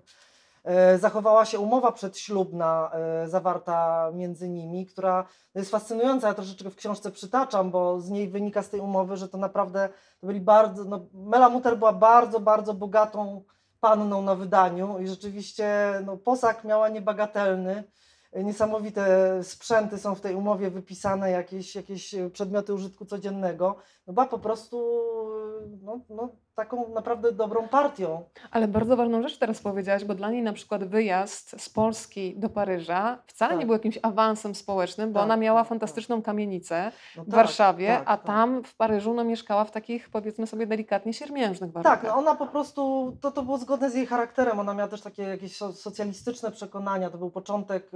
E, 0.63 0.98
zachowała 0.98 1.46
się 1.46 1.60
umowa 1.60 1.92
przedślubna 1.92 2.92
e, 2.94 3.28
zawarta 3.28 4.12
między 4.13 4.50
nimi, 4.50 4.86
która 4.86 5.25
jest 5.56 5.72
fascynująca. 5.72 6.28
Ja 6.28 6.34
troszeczkę 6.34 6.69
w 6.69 6.75
książce 6.75 7.12
przytaczam, 7.12 7.72
bo 7.72 8.00
z 8.00 8.10
niej 8.10 8.30
wynika 8.30 8.63
z 8.63 8.69
tej 8.69 8.80
umowy, 8.80 9.18
że 9.18 9.30
to 9.30 9.38
naprawdę 9.38 9.90
to 10.19 10.28
byli 10.28 10.42
bardzo. 10.42 10.84
No, 10.84 11.06
Mela 11.13 11.50
Mutter 11.50 11.78
była 11.78 11.94
bardzo, 11.94 12.40
bardzo 12.40 12.74
bogatą 12.74 13.44
panną 13.80 14.22
na 14.22 14.36
wydaniu 14.36 15.00
i 15.00 15.08
rzeczywiście 15.08 15.92
no, 16.06 16.18
posag 16.18 16.63
miała 16.63 16.90
niebagatelny 16.90 17.84
niesamowite 18.36 19.44
sprzęty 19.44 19.98
są 19.98 20.16
w 20.16 20.22
tej 20.22 20.36
umowie 20.36 20.69
wypisane, 20.69 21.31
jakieś, 21.31 21.75
jakieś 21.75 22.16
przedmioty 22.34 22.74
użytku 22.74 23.06
codziennego. 23.06 23.75
No 24.08 24.13
była 24.13 24.25
po 24.25 24.40
prostu 24.40 25.02
no, 25.81 26.00
no, 26.10 26.30
taką 26.62 26.90
naprawdę 26.90 27.31
dobrą 27.31 27.68
partią. 27.68 28.24
Ale 28.52 28.68
bardzo 28.68 28.98
ważną 28.98 29.22
rzecz 29.22 29.38
teraz 29.38 29.60
powiedziałaś, 29.60 30.06
bo 30.06 30.16
dla 30.16 30.31
niej 30.31 30.44
na 30.44 30.54
przykład 30.54 30.84
wyjazd 30.84 31.62
z 31.62 31.69
Polski 31.69 32.36
do 32.38 32.50
Paryża 32.50 33.18
wcale 33.28 33.50
tak. 33.50 33.60
nie 33.60 33.66
był 33.66 33.74
jakimś 33.74 34.00
awansem 34.02 34.56
społecznym, 34.56 35.13
bo 35.13 35.19
tak, 35.19 35.25
ona 35.25 35.38
miała 35.38 35.60
tak, 35.60 35.66
tak. 35.66 35.69
fantastyczną 35.69 36.22
kamienicę 36.22 36.92
no 37.18 37.24
w 37.24 37.25
tak, 37.25 37.36
Warszawie, 37.36 38.02
a 38.06 38.18
tam 38.18 38.63
w 38.63 38.75
Paryżu 38.75 39.13
no, 39.13 39.24
mieszkała 39.24 39.63
w 39.66 39.72
takich 39.72 40.10
powiedzmy 40.10 40.48
sobie 40.48 40.68
delikatnie 40.68 41.13
siermiężnych 41.13 41.72
warunkach. 41.72 42.02
Tak, 42.02 42.12
no 42.12 42.18
ona 42.18 42.36
po 42.36 42.48
prostu, 42.48 43.13
to, 43.22 43.31
to 43.31 43.44
było 43.44 43.58
zgodne 43.58 43.90
z 43.90 43.96
jej 43.96 44.06
charakterem, 44.06 44.60
ona 44.60 44.74
miała 44.74 44.90
też 44.90 45.02
takie 45.02 45.24
jakieś 45.24 45.58
socjalistyczne 45.58 46.52
przekonania, 46.52 47.10
to 47.10 47.18
był 47.18 47.31
początek 47.31 47.92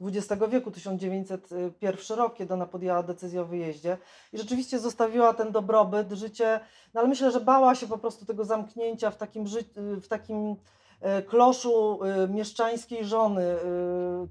XX 0.00 0.42
wieku, 0.50 0.70
1901 0.70 2.18
rok, 2.18 2.34
kiedy 2.34 2.54
ona 2.54 2.66
podjęła 2.66 3.02
decyzję 3.02 3.42
o 3.42 3.44
wyjeździe 3.44 3.98
i 4.32 4.38
rzeczywiście 4.38 4.78
zostawiła 4.78 5.34
ten 5.34 5.52
dobrobyt, 5.52 6.12
życie, 6.12 6.60
no 6.94 7.00
ale 7.00 7.08
myślę, 7.08 7.30
że 7.30 7.40
bała 7.40 7.74
się 7.74 7.86
po 7.86 7.98
prostu 7.98 8.26
tego 8.26 8.44
zamknięcia 8.44 9.10
w 9.10 9.16
takim, 9.16 9.44
w 9.76 10.08
takim 10.08 10.56
e, 11.00 11.22
kloszu 11.22 12.00
e, 12.04 12.28
mieszczańskiej 12.28 13.04
żony 13.04 13.42
e, 13.42 13.58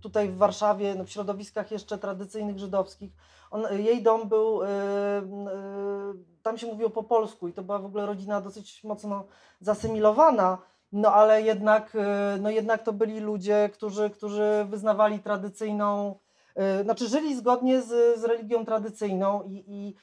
tutaj 0.02 0.30
w 0.30 0.38
Warszawie, 0.38 0.96
no 0.96 1.04
w 1.04 1.10
środowiskach 1.10 1.72
jeszcze 1.72 1.98
tradycyjnych 1.98 2.60
żydowskich. 2.60 3.12
On, 3.52 3.64
jej 3.78 4.04
dom 4.04 4.30
był, 4.30 4.60
tam 6.44 6.58
się 6.58 6.68
mówiło 6.68 6.90
po 6.90 7.04
polsku 7.04 7.48
i 7.48 7.54
to 7.54 7.64
była 7.64 7.80
w 7.80 7.86
ogóle 7.86 8.06
rodzina 8.06 8.42
dosyć 8.42 8.84
mocno 8.84 9.24
zasymilowana, 9.62 10.58
no 10.92 11.14
ale 11.14 11.42
jednak, 11.42 11.98
no 12.40 12.50
jednak 12.50 12.84
to 12.84 12.94
byli 12.94 13.20
ludzie, 13.20 13.70
którzy, 13.74 14.10
którzy 14.10 14.66
wyznawali 14.70 15.20
tradycyjną, 15.20 16.20
znaczy 16.84 17.08
żyli 17.08 17.36
zgodnie 17.36 17.82
z, 17.82 18.20
z 18.20 18.24
religią 18.24 18.66
tradycyjną 18.66 19.44
i, 19.44 19.64
i 19.68 19.96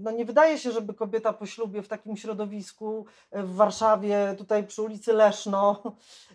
no 0.00 0.10
nie 0.10 0.24
wydaje 0.24 0.58
się, 0.58 0.72
żeby 0.72 0.94
kobieta 0.94 1.32
po 1.32 1.46
ślubie 1.46 1.82
w 1.82 1.88
takim 1.88 2.16
środowisku 2.16 3.06
e, 3.30 3.42
w 3.42 3.54
Warszawie, 3.54 4.34
tutaj 4.38 4.66
przy 4.66 4.82
ulicy 4.82 5.12
Leszno, 5.12 5.82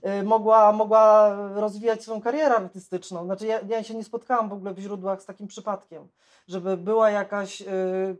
e, 0.01 0.23
mogła, 0.33 0.71
mogła 0.71 1.35
rozwijać 1.55 2.03
swoją 2.03 2.21
karierę 2.21 2.55
artystyczną. 2.55 3.25
Znaczy 3.25 3.47
ja, 3.47 3.59
ja 3.67 3.83
się 3.83 3.95
nie 3.95 4.03
spotkałam 4.03 4.49
w 4.49 4.53
ogóle 4.53 4.73
w 4.73 4.79
źródłach 4.79 5.21
z 5.21 5.25
takim 5.25 5.47
przypadkiem, 5.47 6.07
żeby 6.47 6.77
była 6.77 7.09
jakaś 7.09 7.63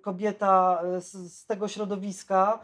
kobieta 0.02 0.82
z, 1.00 1.34
z 1.34 1.46
tego 1.46 1.68
środowiska, 1.68 2.60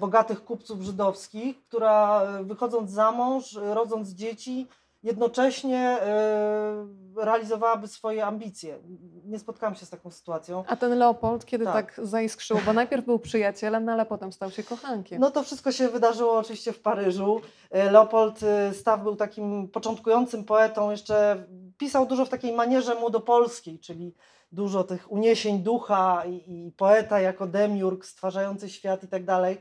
bogatych 0.00 0.44
kupców 0.44 0.82
żydowskich, 0.82 1.62
która 1.62 2.26
wychodząc 2.42 2.90
za 2.90 3.12
mąż, 3.12 3.58
rodząc 3.62 4.08
dzieci, 4.08 4.68
jednocześnie 5.02 5.78
e, 5.78 6.86
realizowałaby 7.16 7.88
swoje 7.88 8.26
ambicje. 8.26 8.78
Nie 9.24 9.38
spotkałam 9.38 9.74
się 9.74 9.86
z 9.86 9.90
taką 9.90 10.10
sytuacją. 10.10 10.64
A 10.66 10.76
ten 10.76 10.98
Leopold, 10.98 11.44
kiedy 11.46 11.64
tak, 11.64 11.94
tak 11.94 12.06
zaiskrzył, 12.06 12.58
bo 12.66 12.72
najpierw 12.72 13.04
był 13.04 13.18
przyjacielem, 13.18 13.84
no 13.84 13.92
ale 13.92 14.06
potem 14.06 14.32
stał 14.32 14.50
się 14.50 14.62
kochankiem. 14.62 15.20
No 15.20 15.30
to 15.30 15.42
wszystko 15.42 15.72
się 15.72 15.88
wydarzyło 15.88 16.38
oczywiście 16.38 16.72
w 16.72 16.80
Paryżu. 16.80 17.40
E, 17.70 17.90
Leopold 17.90 18.42
e, 18.42 18.74
Staw 18.74 19.02
był 19.02 19.16
takim 19.16 19.68
początkującym 19.68 20.44
poetą, 20.44 20.90
jeszcze 20.90 21.44
pisał 21.78 22.06
dużo 22.06 22.24
w 22.24 22.28
takiej 22.28 22.52
manierze 22.52 22.94
młodopolskiej, 22.94 23.78
czyli 23.78 24.14
dużo 24.52 24.84
tych 24.84 25.12
uniesień 25.12 25.58
ducha 25.58 26.22
i, 26.26 26.66
i 26.66 26.72
poeta 26.72 27.20
jako 27.20 27.46
demiurg 27.46 28.04
stwarzający 28.04 28.70
świat 28.70 29.04
i 29.04 29.08
tak 29.08 29.24
dalej. 29.24 29.58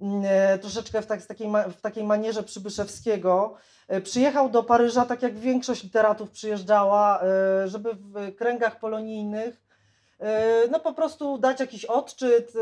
Mm, 0.00 0.24
troszeczkę 0.60 1.02
w, 1.02 1.06
tak, 1.06 1.26
takiej, 1.26 1.48
w 1.76 1.80
takiej 1.80 2.04
manierze 2.04 2.42
Przybyszewskiego. 2.42 3.54
E, 3.88 4.00
przyjechał 4.00 4.50
do 4.50 4.62
Paryża, 4.62 5.04
tak 5.04 5.22
jak 5.22 5.38
większość 5.38 5.82
literatów 5.82 6.30
przyjeżdżała, 6.30 7.22
e, 7.22 7.68
żeby 7.68 7.94
w 7.94 8.36
kręgach 8.36 8.78
polonijnych 8.78 9.66
no 10.70 10.80
po 10.80 10.92
prostu 10.92 11.38
dać 11.38 11.60
jakiś 11.60 11.84
odczyt. 11.84 12.52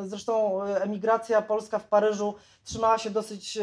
Zresztą 0.00 0.62
emigracja 0.62 1.42
polska 1.42 1.78
w 1.78 1.88
Paryżu 1.88 2.34
trzymała 2.64 2.98
się 2.98 3.10
dosyć, 3.10 3.58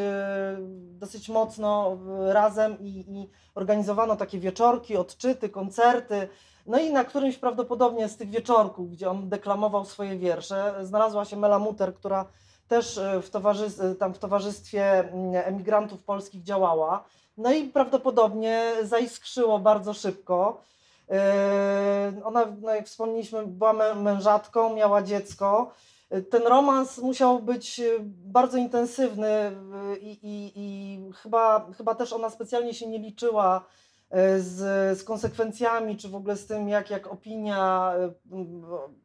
dosyć 0.74 1.30
mocno 1.30 1.98
razem 2.28 2.80
i, 2.80 2.90
i 2.90 3.30
organizowano 3.56 4.16
takie 4.16 4.40
wieczorki, 4.40 4.98
odczyty, 4.98 5.50
koncerty. 5.50 6.28
No 6.66 6.80
i 6.80 6.94
na 6.94 7.04
którymś 7.04 7.38
prawdopodobnie 7.38 8.10
z 8.10 8.18
tych 8.18 8.30
wieczorków, 8.30 8.92
gdzie 8.92 9.10
on 9.10 9.30
deklamował 9.30 9.86
swoje 9.86 10.18
wiersze, 10.18 10.74
znalazła 10.82 11.26
się 11.26 11.38
Mela 11.38 11.60
Muter, 11.60 11.94
która 11.96 12.26
też 12.74 13.00
w, 13.22 13.30
towarzys- 13.30 13.96
tam 13.96 14.14
w 14.14 14.20
towarzystwie 14.20 15.00
mm, 15.00 15.44
emigrantów 15.46 16.04
polskich 16.04 16.44
działała. 16.44 17.04
No 17.38 17.52
i 17.52 17.64
prawdopodobnie 17.64 18.72
zaiskrzyło 18.84 19.60
bardzo 19.60 19.94
szybko. 19.94 20.62
Yy, 21.10 22.26
ona, 22.26 22.46
no 22.62 22.76
jak 22.76 22.86
wspomnieliśmy, 22.86 23.48
była 23.48 23.74
mężatką, 23.96 24.76
miała 24.76 25.02
dziecko. 25.04 25.72
Ten 26.30 26.44
romans 26.44 26.98
musiał 26.98 27.40
być 27.40 27.82
bardzo 28.08 28.58
intensywny 28.58 29.52
i, 30.02 30.12
i, 30.12 30.52
i 30.56 31.00
chyba, 31.14 31.68
chyba 31.78 31.96
też 31.96 32.14
ona 32.14 32.30
specjalnie 32.30 32.74
się 32.74 32.88
nie 32.88 33.00
liczyła 33.00 33.66
z, 34.38 34.58
z 35.00 35.04
konsekwencjami, 35.04 35.98
czy 35.98 36.10
w 36.10 36.16
ogóle 36.16 36.36
z 36.36 36.46
tym, 36.46 36.70
jak, 36.70 36.90
jak 36.90 37.08
opinia, 37.08 37.94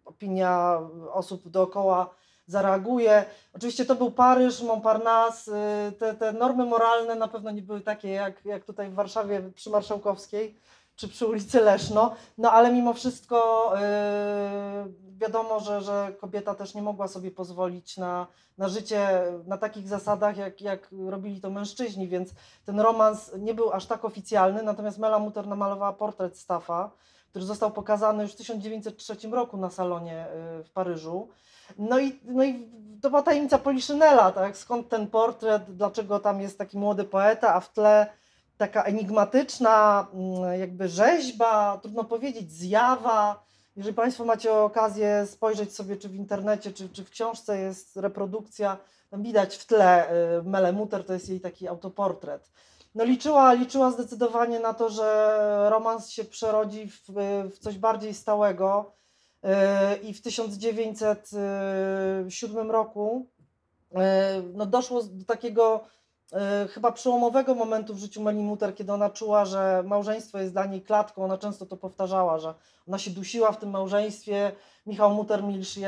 opinia 0.05 0.81
osób 1.13 1.49
dookoła 1.49 2.11
zareaguje. 2.49 3.25
Oczywiście 3.55 3.85
to 3.85 3.95
był 3.95 4.11
Paryż, 4.11 4.63
Montparnasse, 4.63 5.49
y, 5.89 5.93
te, 5.93 6.15
te 6.15 6.33
normy 6.33 6.65
moralne 6.65 7.15
na 7.15 7.29
pewno 7.29 7.51
nie 7.51 7.63
były 7.63 7.81
takie 7.81 8.09
jak, 8.09 8.45
jak 8.45 8.65
tutaj 8.65 8.91
w 8.91 8.95
Warszawie 8.95 9.43
przy 9.55 9.71
Marszałkowskiej 9.71 10.55
czy 10.99 11.09
przy 11.09 11.27
ulicy 11.27 11.61
Leszno, 11.61 12.15
no 12.39 12.53
ale 12.53 12.73
mimo 12.73 12.95
wszystko 12.95 13.73
yy, 13.75 14.93
wiadomo, 15.19 15.61
że, 15.61 15.81
że 15.81 16.13
kobieta 16.21 16.55
też 16.55 16.75
nie 16.75 16.83
mogła 16.83 17.09
sobie 17.09 17.31
pozwolić 17.31 17.97
na, 17.97 18.27
na 18.59 18.69
życie 18.69 19.23
na 19.47 19.59
takich 19.59 19.89
zasadach, 19.89 20.37
jak, 20.37 20.61
jak 20.61 20.89
robili 21.09 21.41
to 21.41 21.51
mężczyźni, 21.51 22.09
więc 22.09 22.31
ten 22.65 22.81
romans 22.81 23.31
nie 23.39 23.55
był 23.55 23.73
aż 23.73 23.87
tak 23.87 24.05
oficjalny, 24.05 24.63
natomiast 24.63 24.99
Mela 24.99 25.19
Mutter 25.19 25.47
namalowała 25.47 25.93
portret 25.93 26.39
Staffa, 26.39 26.91
który 27.31 27.45
został 27.45 27.71
pokazany 27.71 28.23
już 28.23 28.33
w 28.33 28.37
1903 28.37 29.17
roku 29.31 29.57
na 29.57 29.71
salonie 29.71 30.27
yy, 30.57 30.65
w 30.65 30.71
Paryżu. 30.71 31.29
No 31.79 31.99
i, 31.99 32.21
no 32.25 32.45
i 32.45 32.69
to 33.03 33.11
była 33.11 33.23
tajemnica 33.23 33.59
Poliszynela, 33.59 34.33
tak? 34.33 34.57
Skąd 34.57 34.89
ten 34.89 35.07
portret, 35.07 35.77
dlaczego 35.77 36.21
tam 36.21 36.41
jest 36.41 36.59
taki 36.59 36.79
młody 36.79 37.05
poeta, 37.05 37.55
a 37.55 37.61
w 37.61 37.73
tle 37.73 38.07
taka 38.57 38.83
enigmatyczna 38.83 40.07
mm, 40.15 40.61
jakby 40.61 40.89
rzeźba, 40.89 41.79
trudno 41.83 42.05
powiedzieć, 42.05 42.53
zjawa. 42.53 43.43
Jeżeli 43.77 43.95
Państwo 43.95 44.25
macie 44.25 44.53
okazję 44.53 45.27
spojrzeć 45.27 45.75
sobie, 45.75 45.97
czy 45.97 46.09
w 46.09 46.15
internecie, 46.15 46.73
czy, 46.73 46.89
czy 46.89 47.05
w 47.05 47.11
książce 47.11 47.59
jest 47.59 47.97
reprodukcja, 47.97 48.77
tam 49.11 49.23
widać 49.23 49.57
w 49.57 49.67
tle 49.67 50.13
y, 50.39 50.43
Mele 50.43 50.73
Mutter, 50.73 51.05
to 51.05 51.13
jest 51.13 51.29
jej 51.29 51.41
taki 51.41 51.69
autoportret. 51.69 52.51
No 52.95 53.05
liczyła, 53.05 53.53
liczyła 53.53 53.91
zdecydowanie 53.91 54.61
na 54.61 54.75
to, 54.75 54.89
że 54.89 55.67
romans 55.71 56.09
się 56.09 56.25
przerodzi 56.25 56.91
w, 56.91 57.01
w 57.55 57.59
coś 57.59 57.79
bardziej 57.79 58.15
stałego, 58.15 58.93
I 60.03 60.15
w 60.15 60.23
1907 60.23 62.71
roku 62.71 63.27
e, 63.95 64.43
no 64.55 64.67
doszło 64.67 65.03
do 65.03 65.25
takiego 65.25 65.85
e, 66.33 66.69
chyba 66.69 66.93
przełomowego 66.93 67.55
momentu 67.55 67.95
w 67.95 67.99
życiu 67.99 68.23
Meli 68.23 68.43
Mutter, 68.43 68.75
kiedy 68.75 68.93
ona 68.93 69.11
czuła, 69.11 69.45
że 69.45 69.83
małżeństwo 69.87 70.39
jest 70.39 70.53
dla 70.53 70.67
niej 70.67 70.83
klatką. 70.83 71.25
Ona 71.25 71.39
często 71.39 71.67
to 71.67 71.77
powtarzała, 71.77 72.39
że 72.39 72.55
ona 72.89 72.99
się 72.99 73.11
dusiła 73.11 73.53
w 73.53 73.59
tym 73.59 73.71
małżeństwie. 73.71 74.53
Michał 74.87 75.15
Mutter-Milsz, 75.15 75.79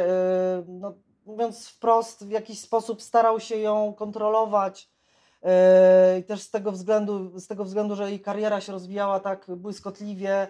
no, 0.69 0.95
mówiąc 1.27 1.69
wprost, 1.69 2.27
w 2.27 2.31
jakiś 2.31 2.61
sposób 2.61 3.03
starał 3.03 3.41
się 3.41 3.57
ją 3.57 3.95
kontrolować. 3.95 4.91
I 6.19 6.25
też 6.25 6.41
z 6.41 6.51
tego, 6.51 6.73
względu, 6.73 7.41
z 7.41 7.47
tego 7.47 7.65
względu, 7.65 7.97
że 7.97 8.11
jej 8.11 8.21
kariera 8.21 8.61
się 8.61 8.73
rozwijała 8.73 9.21
tak 9.21 9.47
błyskotliwie, 9.57 10.33
E, 10.43 10.49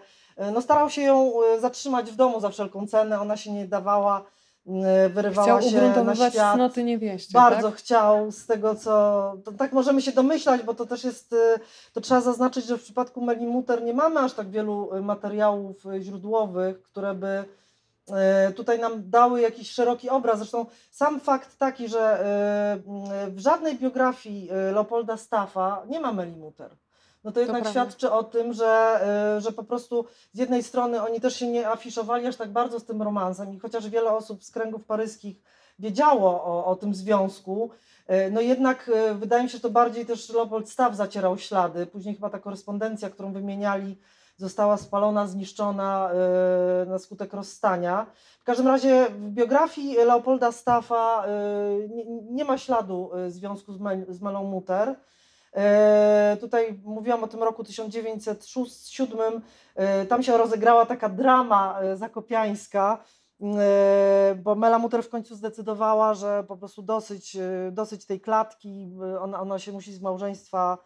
no 0.53 0.61
starał 0.61 0.91
się 0.91 1.03
ją 1.03 1.33
e, 1.43 1.61
zatrzymać 1.61 2.11
w 2.11 2.17
domu 2.17 2.41
za 2.41 2.51
wszelką 2.51 2.87
cenę, 2.87 3.21
ona 3.21 3.37
się 3.37 3.53
nie 3.53 3.69
dawała, 3.69 4.25
e, 4.67 5.09
wyrywała 5.09 5.59
chciał 5.59 5.71
się 5.71 6.05
na 6.05 6.15
świat. 6.31 6.55
cnoty 6.55 6.85
niewieście, 6.85 7.33
Bardzo 7.33 7.71
tak? 7.71 7.79
chciał, 7.79 8.33
z 8.33 8.47
tego 8.47 8.75
co, 8.75 9.35
tak 9.59 9.73
możemy 9.73 10.03
się 10.03 10.13
domyślać, 10.13 10.63
bo 10.63 10.75
to 10.75 10.87
też 10.87 11.05
jest, 11.05 11.35
to 11.93 12.01
trzeba 12.01 12.21
zaznaczyć, 12.21 12.65
że 12.65 12.79
w 12.79 12.83
przypadku 12.83 13.25
Meli 13.25 13.47
Mutter 13.47 13.83
nie 13.83 13.95
mamy 13.95 14.21
aż 14.21 14.33
tak 14.33 14.51
wielu 14.51 14.91
materiałów 15.03 15.85
źródłowych, 16.01 16.83
które 16.83 17.15
by 17.15 17.45
tutaj 18.57 18.79
nam 18.79 19.11
dały 19.11 19.41
jakiś 19.41 19.71
szeroki 19.71 20.09
obraz. 20.09 20.39
Zresztą 20.39 20.67
sam 20.91 21.21
fakt 21.21 21.59
taki, 21.59 21.89
że 21.89 22.25
w 23.29 23.39
żadnej 23.39 23.79
biografii 23.79 24.51
Leopolda 24.73 25.17
Staffa 25.17 25.83
nie 25.89 26.01
ma 26.01 26.13
Meli 26.13 26.37
Mutter 26.37 26.77
no 27.25 27.33
to 27.33 27.41
jednak 27.41 27.65
to 27.65 27.71
świadczy 27.71 28.13
o 28.13 28.25
tym, 28.25 28.53
że, 28.53 29.01
y, 29.39 29.41
że 29.41 29.53
po 29.53 29.65
prostu 29.65 30.05
z 30.33 30.39
jednej 30.39 30.63
strony 30.63 31.03
oni 31.03 31.21
też 31.21 31.37
się 31.37 31.47
nie 31.47 31.69
afiszowali 31.69 32.27
aż 32.27 32.37
tak 32.37 32.51
bardzo 32.51 32.81
z 32.81 32.85
tym 32.85 33.03
romansem 33.03 33.55
i 33.55 33.59
chociaż 33.59 33.89
wiele 33.89 34.13
osób 34.13 34.45
z 34.45 34.51
kręgów 34.51 34.85
paryskich 34.85 35.37
wiedziało 35.79 36.45
o, 36.45 36.65
o 36.65 36.77
tym 36.77 36.95
związku, 36.95 37.71
y, 38.11 38.31
no 38.31 38.41
jednak 38.41 38.89
y, 38.89 39.15
wydaje 39.15 39.43
mi 39.43 39.49
się, 39.49 39.57
że 39.57 39.63
to 39.63 39.71
bardziej 39.71 40.07
też 40.07 40.29
Leopold 40.29 40.71
Staff 40.71 40.97
zacierał 40.97 41.39
ślady. 41.39 41.87
Później 41.87 42.15
chyba 42.15 42.31
ta 42.31 42.39
korespondencja, 42.39 43.11
którą 43.11 43.33
wymieniali, 43.33 43.97
została 44.37 44.77
spalona, 44.77 45.27
zniszczona 45.27 46.11
na 46.87 46.99
skutek 46.99 47.33
rozstania. 47.33 48.07
W 48.41 48.45
każdym 48.45 48.67
razie 48.67 49.07
w 49.11 49.31
biografii 49.31 49.95
Leopolda 49.95 50.53
Staffa 50.53 51.25
nie, 51.89 52.05
nie 52.31 52.45
ma 52.45 52.59
śladu 52.59 53.11
związku 53.29 53.73
z, 53.73 53.81
Mel, 53.81 54.07
z 54.09 54.21
Melą 54.21 54.45
Mutter. 54.45 54.97
E, 55.57 56.37
tutaj 56.41 56.81
mówiłam 56.85 57.25
o 57.25 57.29
tym 57.29 57.43
roku 57.43 57.65
1907. 57.65 59.43
E, 59.75 60.07
tam 60.07 60.23
się 60.23 60.39
rozegrała 60.39 60.87
taka 60.87 61.09
drama 61.09 61.81
e, 61.81 61.97
zakopiańska, 61.97 63.05
bo 64.37 64.55
Mela 64.55 64.79
Mutter 64.79 65.03
w 65.03 65.09
końcu 65.09 65.35
zdecydowała, 65.35 66.15
że 66.15 66.45
po 66.49 66.57
prostu 66.57 66.83
dosyć, 66.83 67.37
dosyć 67.73 68.07
tej 68.07 68.21
klatki, 68.21 68.97
ona, 69.21 69.41
ona 69.41 69.59
się 69.59 69.73
musi 69.73 69.93
z 69.93 70.01
małżeństwa 70.01 70.79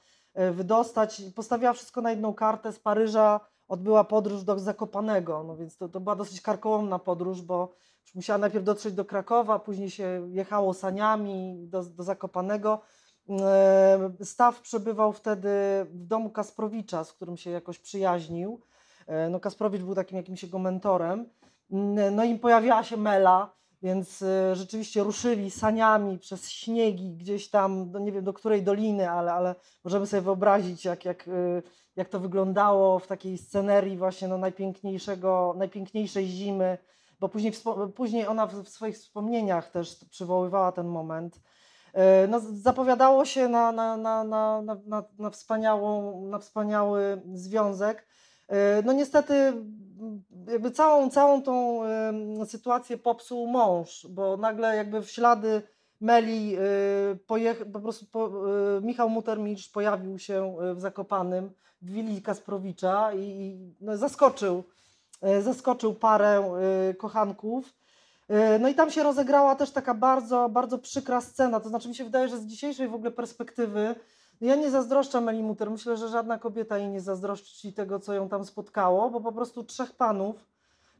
wydostać. 0.52 1.22
Postawiła 1.36 1.72
wszystko 1.72 2.00
na 2.00 2.10
jedną 2.10 2.34
kartę 2.34 2.72
z 2.72 2.78
Paryża, 2.78 3.40
odbyła 3.68 4.04
podróż 4.04 4.44
do 4.44 4.58
Zakopanego, 4.58 5.44
no 5.44 5.56
więc 5.56 5.76
to, 5.76 5.88
to 5.88 6.00
była 6.00 6.16
dosyć 6.16 6.40
karkołomna 6.40 6.98
podróż, 6.98 7.42
bo 7.42 7.72
musiała 8.14 8.38
najpierw 8.38 8.64
dotrzeć 8.64 8.94
do 8.94 9.04
Krakowa, 9.04 9.58
później 9.58 9.90
się 9.90 10.28
jechało 10.30 10.74
saniami 10.74 11.66
do, 11.68 11.84
do 11.84 12.02
Zakopanego. 12.02 12.80
Staw 14.22 14.60
przebywał 14.60 15.12
wtedy 15.12 15.48
w 15.90 16.06
domu 16.06 16.30
Kasprowicza, 16.30 17.04
z 17.04 17.12
którym 17.12 17.36
się 17.36 17.50
jakoś 17.50 17.78
przyjaźnił. 17.78 18.60
E, 19.06 19.30
no, 19.30 19.40
Kasprowicz 19.40 19.82
był 19.82 19.94
takim 19.94 20.16
jakimś 20.16 20.42
jego 20.42 20.58
mentorem. 20.58 21.28
No 22.12 22.24
i 22.24 22.38
pojawiała 22.38 22.82
się 22.82 22.96
Mela, 22.96 23.54
więc 23.82 24.22
e, 24.22 24.56
rzeczywiście 24.56 25.02
ruszyli 25.02 25.50
saniami 25.50 26.18
przez 26.18 26.50
śniegi 26.50 27.16
gdzieś 27.16 27.50
tam, 27.50 27.90
no 27.90 27.98
nie 27.98 28.12
wiem 28.12 28.24
do 28.24 28.32
której 28.32 28.62
doliny, 28.62 29.10
ale, 29.10 29.32
ale 29.32 29.54
możemy 29.84 30.06
sobie 30.06 30.20
wyobrazić, 30.20 30.84
jak, 30.84 31.04
jak, 31.04 31.28
e, 31.28 31.62
jak 31.96 32.08
to 32.08 32.20
wyglądało 32.20 32.98
w 32.98 33.06
takiej 33.06 33.38
scenerii 33.38 33.96
właśnie 33.96 34.28
no, 34.28 34.38
najpiękniejszego, 34.38 35.54
najpiękniejszej 35.58 36.26
zimy, 36.26 36.78
bo 37.20 37.28
później, 37.28 37.52
później 37.94 38.26
ona 38.26 38.46
w 38.46 38.68
swoich 38.68 38.94
wspomnieniach 38.94 39.70
też 39.70 40.04
przywoływała 40.10 40.72
ten 40.72 40.86
moment. 40.86 41.40
E, 41.94 42.28
no, 42.28 42.40
zapowiadało 42.40 43.24
się 43.24 43.48
na, 43.48 43.72
na, 43.72 43.96
na, 43.96 44.24
na, 44.24 44.62
na, 44.86 45.04
na, 45.18 45.30
wspaniałą, 45.30 46.20
na 46.28 46.38
wspaniały 46.38 47.22
związek. 47.34 48.06
E, 48.48 48.82
no 48.82 48.92
niestety 48.92 49.52
jakby 50.46 50.70
całą, 50.70 51.10
całą 51.10 51.42
tą 51.42 51.80
sytuację 52.46 52.98
popsuł 52.98 53.46
mąż, 53.46 54.06
bo 54.10 54.36
nagle 54.36 54.76
jakby 54.76 55.02
w 55.02 55.10
ślady 55.10 55.62
Meli 56.00 56.56
e, 56.56 56.60
pojech, 57.26 57.64
po 57.72 57.80
prostu 57.80 58.06
po, 58.06 58.30
Michał 58.82 59.10
Mutermicz 59.10 59.72
pojawił 59.72 60.18
się 60.18 60.56
w 60.74 60.80
Zakopanym 60.80 61.50
w 61.82 61.90
willi 61.90 62.22
Kasprowicza 62.22 63.12
i, 63.12 63.20
i 63.20 63.74
no, 63.80 63.96
zaskoczył, 63.96 64.64
zaskoczył 65.40 65.94
parę 65.94 66.50
kochanków. 66.98 67.74
E, 68.28 68.58
no 68.58 68.68
i 68.68 68.74
tam 68.74 68.90
się 68.90 69.02
rozegrała 69.02 69.54
też 69.54 69.70
taka 69.70 69.94
bardzo, 69.94 70.48
bardzo 70.48 70.78
przykra 70.78 71.20
scena. 71.20 71.60
To 71.60 71.68
znaczy 71.68 71.88
mi 71.88 71.94
się 71.94 72.04
wydaje, 72.04 72.28
że 72.28 72.38
z 72.38 72.46
dzisiejszej 72.46 72.88
w 72.88 72.94
ogóle 72.94 73.10
perspektywy 73.10 73.94
ja 74.40 74.54
nie 74.54 74.70
zazdroszczę 74.70 75.20
Meli 75.20 75.42
Muter. 75.42 75.70
Myślę, 75.70 75.96
że 75.96 76.08
żadna 76.08 76.38
kobieta 76.38 76.78
jej 76.78 76.88
nie 76.88 77.00
zazdroszczy 77.00 77.72
tego, 77.72 78.00
co 78.00 78.14
ją 78.14 78.28
tam 78.28 78.44
spotkało, 78.44 79.10
bo 79.10 79.20
po 79.20 79.32
prostu 79.32 79.64
trzech 79.64 79.92
panów, 79.92 80.46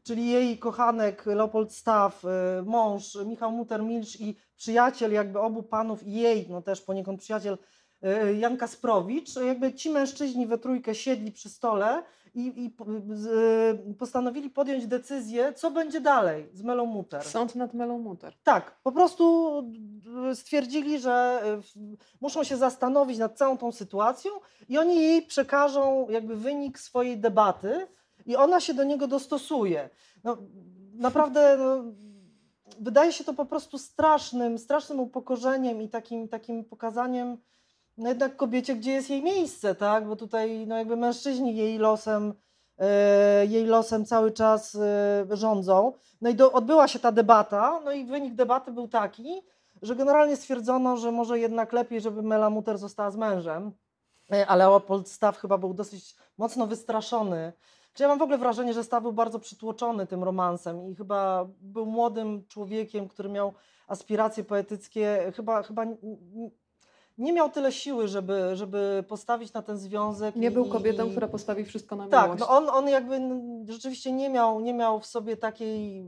czyli 0.03 0.29
jej 0.29 0.59
kochanek 0.59 1.25
Leopold 1.25 1.73
Staff, 1.73 2.25
e, 2.25 2.63
mąż 2.65 3.15
Michał 3.15 3.51
Muter-Milcz 3.51 4.21
i 4.21 4.35
przyjaciel 4.57 5.13
jakby 5.13 5.39
obu 5.39 5.63
panów 5.63 6.03
i 6.03 6.13
jej, 6.13 6.47
no 6.49 6.61
też 6.61 6.81
poniekąd 6.81 7.19
przyjaciel 7.19 7.57
e, 8.01 8.33
Jan 8.33 8.57
Kasprowicz, 8.57 9.35
jakby 9.35 9.73
ci 9.73 9.89
mężczyźni 9.89 10.47
we 10.47 10.57
trójkę 10.57 10.95
siedli 10.95 11.31
przy 11.31 11.49
stole 11.49 12.03
i, 12.35 12.65
i 12.65 13.93
postanowili 13.93 14.49
podjąć 14.49 14.87
decyzję, 14.87 15.53
co 15.53 15.71
będzie 15.71 16.01
dalej 16.01 16.49
z 16.53 16.61
Melą 16.63 16.85
Muter. 16.85 17.23
Sąd 17.23 17.55
nad 17.55 17.73
Melą 17.73 17.99
Muter. 17.99 18.33
Tak, 18.43 18.75
po 18.83 18.91
prostu 18.91 19.53
y, 20.31 20.35
stwierdzili, 20.35 20.99
że 20.99 21.41
w- 21.61 21.95
muszą 22.21 22.43
się 22.43 22.57
zastanowić 22.57 23.17
nad 23.17 23.37
całą 23.37 23.57
tą 23.57 23.71
sytuacją 23.71 24.31
i 24.69 24.77
oni 24.77 24.95
jej 24.95 25.21
przekażą 25.21 26.09
jakby 26.09 26.35
wynik 26.35 26.79
swojej 26.79 27.17
debaty 27.17 27.87
i 28.25 28.35
ona 28.35 28.59
się 28.59 28.73
do 28.73 28.83
niego 28.83 29.07
dostosuje. 29.07 29.89
No, 30.23 30.37
naprawdę 30.93 31.57
no, 31.57 31.83
wydaje 32.79 33.11
się 33.11 33.23
to 33.23 33.33
po 33.33 33.45
prostu 33.45 33.77
strasznym, 33.77 34.57
strasznym 34.57 34.99
upokorzeniem 34.99 35.81
i 35.81 35.89
takim, 35.89 36.27
takim 36.27 36.65
pokazaniem 36.65 37.37
no 37.97 38.09
jednak 38.09 38.35
kobiecie, 38.35 38.75
gdzie 38.75 38.91
jest 38.91 39.09
jej 39.09 39.23
miejsce, 39.23 39.75
tak? 39.75 40.07
Bo 40.07 40.15
tutaj 40.15 40.67
no 40.67 40.77
jakby 40.77 40.95
mężczyźni 40.95 41.55
jej 41.55 41.77
losem, 41.77 42.33
e, 42.77 43.45
jej 43.45 43.65
losem 43.65 44.05
cały 44.05 44.31
czas 44.31 44.75
e, 44.75 45.25
rządzą. 45.37 45.93
No 46.21 46.29
i 46.29 46.35
do, 46.35 46.51
odbyła 46.51 46.87
się 46.87 46.99
ta 46.99 47.11
debata, 47.11 47.81
no 47.85 47.91
i 47.91 48.05
wynik 48.05 48.35
debaty 48.35 48.71
był 48.71 48.87
taki, 48.87 49.41
że 49.81 49.95
generalnie 49.95 50.35
stwierdzono, 50.35 50.97
że 50.97 51.11
może 51.11 51.39
jednak 51.39 51.73
lepiej, 51.73 52.01
żeby 52.01 52.21
Mela 52.21 52.49
Muter 52.49 52.77
została 52.77 53.11
z 53.11 53.15
mężem, 53.15 53.71
E, 54.31 54.47
ale 54.47 54.65
Leopold 54.65 55.09
Staw 55.09 55.37
chyba 55.37 55.57
był 55.57 55.73
dosyć 55.73 56.15
mocno 56.37 56.67
wystraszony. 56.67 57.53
Czy 57.93 58.03
ja 58.03 58.09
mam 58.09 58.19
w 58.19 58.21
ogóle 58.21 58.37
wrażenie, 58.37 58.73
że 58.73 58.83
Staw 58.83 59.03
był 59.03 59.13
bardzo 59.13 59.39
przytłoczony 59.39 60.07
tym 60.07 60.23
romansem 60.23 60.89
i 60.89 60.95
chyba 60.95 61.47
był 61.61 61.85
młodym 61.85 62.45
człowiekiem, 62.47 63.07
który 63.07 63.29
miał 63.29 63.53
aspiracje 63.87 64.43
poetyckie, 64.43 65.31
chyba, 65.35 65.63
chyba 65.63 65.85
nie 67.17 67.33
miał 67.33 67.49
tyle 67.49 67.71
siły, 67.71 68.07
żeby, 68.07 68.55
żeby 68.55 69.03
postawić 69.07 69.53
na 69.53 69.61
ten 69.61 69.77
związek. 69.77 70.35
Nie 70.35 70.47
i- 70.47 70.51
był 70.51 70.65
kobietą, 70.65 71.07
i- 71.07 71.11
która 71.11 71.27
postawi 71.27 71.65
wszystko 71.65 71.95
na 71.95 72.07
tak, 72.07 72.23
miłość. 72.25 72.39
no 72.39 72.49
on, 72.49 72.69
on 72.69 72.89
jakby 72.89 73.15
n- 73.15 73.65
rzeczywiście 73.69 74.11
nie 74.11 74.29
miał, 74.29 74.59
nie 74.59 74.73
miał 74.73 74.99
w 74.99 75.05
sobie 75.05 75.37
takiej, 75.37 76.05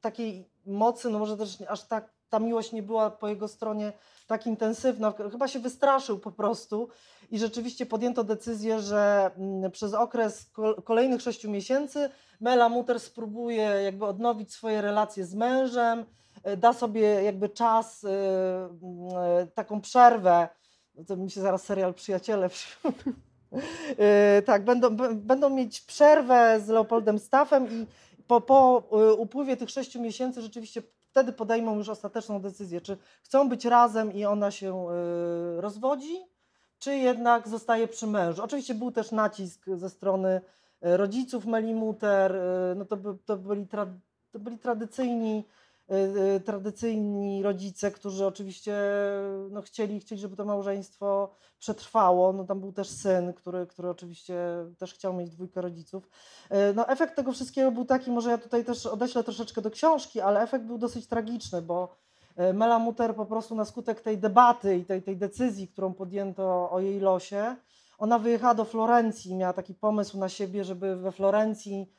takiej 0.00 0.48
mocy, 0.66 1.10
no 1.10 1.18
może 1.18 1.36
też 1.36 1.58
aż 1.68 1.82
tak 1.84 2.14
ta 2.30 2.38
miłość 2.38 2.72
nie 2.72 2.82
była 2.82 3.10
po 3.10 3.28
jego 3.28 3.48
stronie 3.48 3.92
tak 4.26 4.46
intensywna. 4.46 5.12
Chyba 5.32 5.48
się 5.48 5.58
wystraszył 5.58 6.18
po 6.18 6.32
prostu 6.32 6.88
i 7.30 7.38
rzeczywiście 7.38 7.86
podjęto 7.86 8.24
decyzję, 8.24 8.80
że 8.80 9.30
mm, 9.38 9.70
przez 9.70 9.94
okres 9.94 10.50
kol- 10.52 10.82
kolejnych 10.82 11.22
sześciu 11.22 11.50
miesięcy 11.50 12.10
Mela 12.40 12.68
Muter 12.68 13.00
spróbuje 13.00 13.62
jakby 13.62 14.06
odnowić 14.06 14.52
swoje 14.52 14.80
relacje 14.82 15.24
z 15.26 15.34
mężem, 15.34 16.04
da 16.56 16.72
sobie 16.72 17.00
jakby 17.00 17.48
czas, 17.48 18.04
mm, 18.04 19.16
e, 19.16 19.46
taką 19.46 19.80
przerwę. 19.80 20.48
To 21.06 21.16
mi 21.16 21.30
się 21.30 21.40
zaraz 21.40 21.62
serial 21.62 21.94
Przyjaciele 21.94 22.48
tak, 24.46 24.64
będą, 24.64 24.96
będą 25.14 25.50
mieć 25.50 25.80
przerwę 25.80 26.60
z 26.60 26.68
Leopoldem 26.68 27.18
Staffem 27.18 27.70
i 27.70 27.86
po, 28.26 28.40
po 28.40 28.82
upływie 29.18 29.56
tych 29.56 29.70
sześciu 29.70 30.02
miesięcy 30.02 30.42
rzeczywiście 30.42 30.82
wtedy 31.00 31.32
podejmą 31.32 31.76
już 31.76 31.88
ostateczną 31.88 32.40
decyzję, 32.40 32.80
czy 32.80 32.96
chcą 33.22 33.48
być 33.48 33.64
razem 33.64 34.12
i 34.12 34.24
ona 34.24 34.50
się 34.50 34.86
rozwodzi, 35.56 36.16
czy 36.78 36.96
jednak 36.96 37.48
zostaje 37.48 37.88
przy 37.88 38.06
mężu. 38.06 38.42
Oczywiście 38.42 38.74
był 38.74 38.90
też 38.90 39.12
nacisk 39.12 39.66
ze 39.76 39.90
strony 39.90 40.40
rodziców 40.84 41.46
Meli 41.46 41.74
Muter, 41.74 42.36
e, 42.36 42.74
no 42.76 42.84
to, 42.84 42.96
by, 42.96 43.18
to, 43.24 43.36
byli, 43.36 43.66
tra, 43.66 43.86
to 44.32 44.38
byli 44.38 44.58
tradycyjni 44.58 45.44
tradycyjni 46.44 47.42
rodzice, 47.42 47.90
którzy 47.90 48.26
oczywiście 48.26 48.76
no, 49.50 49.62
chcieli, 49.62 50.00
chcieli, 50.00 50.20
żeby 50.20 50.36
to 50.36 50.44
małżeństwo 50.44 51.30
przetrwało. 51.58 52.32
No, 52.32 52.44
tam 52.44 52.60
był 52.60 52.72
też 52.72 52.88
syn, 52.88 53.32
który, 53.32 53.66
który 53.66 53.88
oczywiście 53.90 54.36
też 54.78 54.94
chciał 54.94 55.14
mieć 55.14 55.30
dwójkę 55.30 55.60
rodziców. 55.60 56.08
E, 56.50 56.72
No, 56.72 56.88
efekt 56.88 57.16
tego 57.16 57.32
wszystkiego 57.32 57.72
był 57.72 57.84
taki, 57.84 58.10
może 58.10 58.30
ja 58.30 58.38
tutaj 58.38 58.64
też 58.64 58.86
odeślę 58.86 59.24
troszeczkę 59.24 59.62
do 59.62 59.70
książki, 59.70 60.20
ale 60.20 60.42
efekt 60.42 60.64
był 60.64 60.78
dosyć 60.78 61.06
tragiczny, 61.06 61.62
bo 61.62 61.96
Mela 62.54 62.78
Muter 62.78 63.14
po 63.14 63.26
prostu 63.26 63.54
na 63.54 63.64
skutek 63.64 64.00
tej 64.00 64.18
debaty 64.18 64.76
i 64.76 64.84
tej, 64.84 65.02
tej 65.02 65.16
decyzji, 65.16 65.68
którą 65.68 65.94
podjęto 65.94 66.70
o 66.70 66.80
jej 66.80 67.00
losie, 67.00 67.56
ona 67.98 68.18
wyjechała 68.18 68.54
do 68.54 68.64
Florencji, 68.64 69.34
miała 69.34 69.52
taki 69.52 69.74
pomysł 69.74 70.18
na 70.18 70.28
siebie, 70.28 70.64
żeby 70.64 70.96
we 70.96 71.12
Florencji 71.12 71.90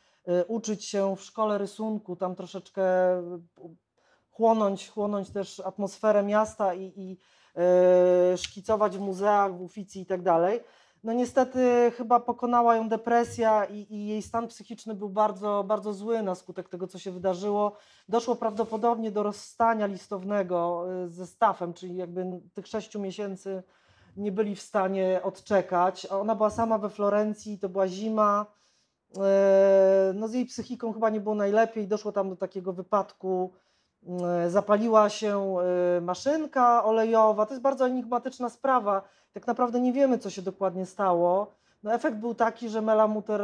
uczyć 0.47 0.85
się 0.85 1.15
w 1.15 1.21
szkole 1.21 1.57
rysunku, 1.57 2.15
tam 2.15 2.35
troszeczkę 2.35 2.83
e, 2.83 3.39
chłonąć, 4.31 4.89
chłonąć 4.89 5.29
też 5.29 5.59
atmosferę 5.59 6.23
miasta 6.23 6.73
i, 6.73 6.93
i 6.95 7.17
e, 7.55 8.37
szkicować 8.37 8.97
w 8.97 9.01
muzeach, 9.01 9.57
w 9.57 9.61
Uficji 9.61 10.01
i 10.01 10.05
tak 10.05 10.21
dalej. 10.21 10.59
No 11.03 11.13
niestety 11.13 11.91
chyba 11.97 12.19
pokonała 12.19 12.75
ją 12.75 12.89
depresja 12.89 13.65
i, 13.65 13.93
i 13.93 14.07
jej 14.07 14.21
stan 14.21 14.47
psychiczny 14.47 14.95
był 14.95 15.09
bardzo, 15.09 15.63
bardzo 15.67 15.93
zły 15.93 16.23
na 16.23 16.35
skutek 16.35 16.69
tego, 16.69 16.87
co 16.87 16.99
się 16.99 17.11
wydarzyło. 17.11 17.77
Doszło 18.09 18.35
prawdopodobnie 18.35 19.11
do 19.11 19.23
rozstania 19.23 19.85
listownego 19.85 20.85
ze 21.07 21.27
Stafem, 21.27 21.73
czyli 21.73 21.95
jakby 21.95 22.41
tych 22.53 22.67
sześciu 22.67 22.99
miesięcy 22.99 23.63
nie 24.17 24.31
byli 24.31 24.55
w 24.55 24.61
stanie 24.61 25.19
odczekać. 25.23 26.05
Ona 26.05 26.35
była 26.35 26.49
sama 26.49 26.77
we 26.77 26.89
Florencji, 26.89 27.59
to 27.59 27.69
była 27.69 27.87
zima. 27.87 28.45
E, 29.17 30.13
No 30.15 30.27
z 30.27 30.33
jej 30.33 30.45
psychiką 30.45 30.93
chyba 30.93 31.09
nie 31.09 31.19
było 31.19 31.35
najlepiej. 31.35 31.87
Doszło 31.87 32.11
tam 32.11 32.29
do 32.29 32.35
takiego 32.35 32.73
wypadku. 32.73 33.51
E, 34.25 34.49
Zapaliła 34.49 35.09
się 35.09 35.55
e, 35.97 36.01
maszynka 36.01 36.83
olejowa. 36.83 37.45
To 37.45 37.53
jest 37.53 37.61
bardzo 37.63 37.87
enigmatyczna 37.87 38.49
sprawa. 38.49 39.01
Tak 39.33 39.47
naprawdę 39.47 39.79
nie 39.79 39.93
wiemy, 39.93 40.19
co 40.19 40.29
się 40.29 40.41
dokładnie 40.41 40.85
stało. 40.85 41.51
No 41.83 41.93
efekt 41.93 42.17
był 42.17 42.35
taki, 42.35 42.69
że 42.69 42.81
Mela 42.81 43.07
Muter 43.07 43.41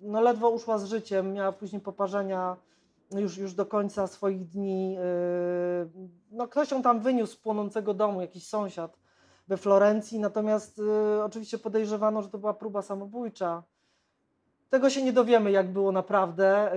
no 0.00 0.20
ledwo 0.20 0.50
uszła 0.50 0.78
z 0.78 0.84
życiem. 0.84 1.32
Miała 1.32 1.52
później 1.52 1.82
poparzenia 1.82 2.56
już, 3.10 3.38
już 3.38 3.54
do 3.54 3.66
końca 3.66 4.06
swoich 4.06 4.48
dni. 4.48 4.96
No 6.30 6.48
ktoś 6.48 6.70
ją 6.70 6.82
tam 6.82 7.00
wyniósł 7.00 7.32
z 7.32 7.36
płonącego 7.36 7.94
domu, 7.94 8.20
jakiś 8.20 8.46
sąsiad 8.46 8.98
we 9.48 9.56
Florencji. 9.56 10.18
Natomiast 10.18 10.80
oczywiście 11.24 11.58
podejrzewano, 11.58 12.22
że 12.22 12.28
to 12.28 12.38
była 12.38 12.54
próba 12.54 12.82
samobójcza. 12.82 13.62
Tego 14.74 14.90
się 14.90 15.02
nie 15.02 15.12
dowiemy, 15.12 15.50
jak 15.50 15.72
było 15.72 15.92
naprawdę. 15.92 16.70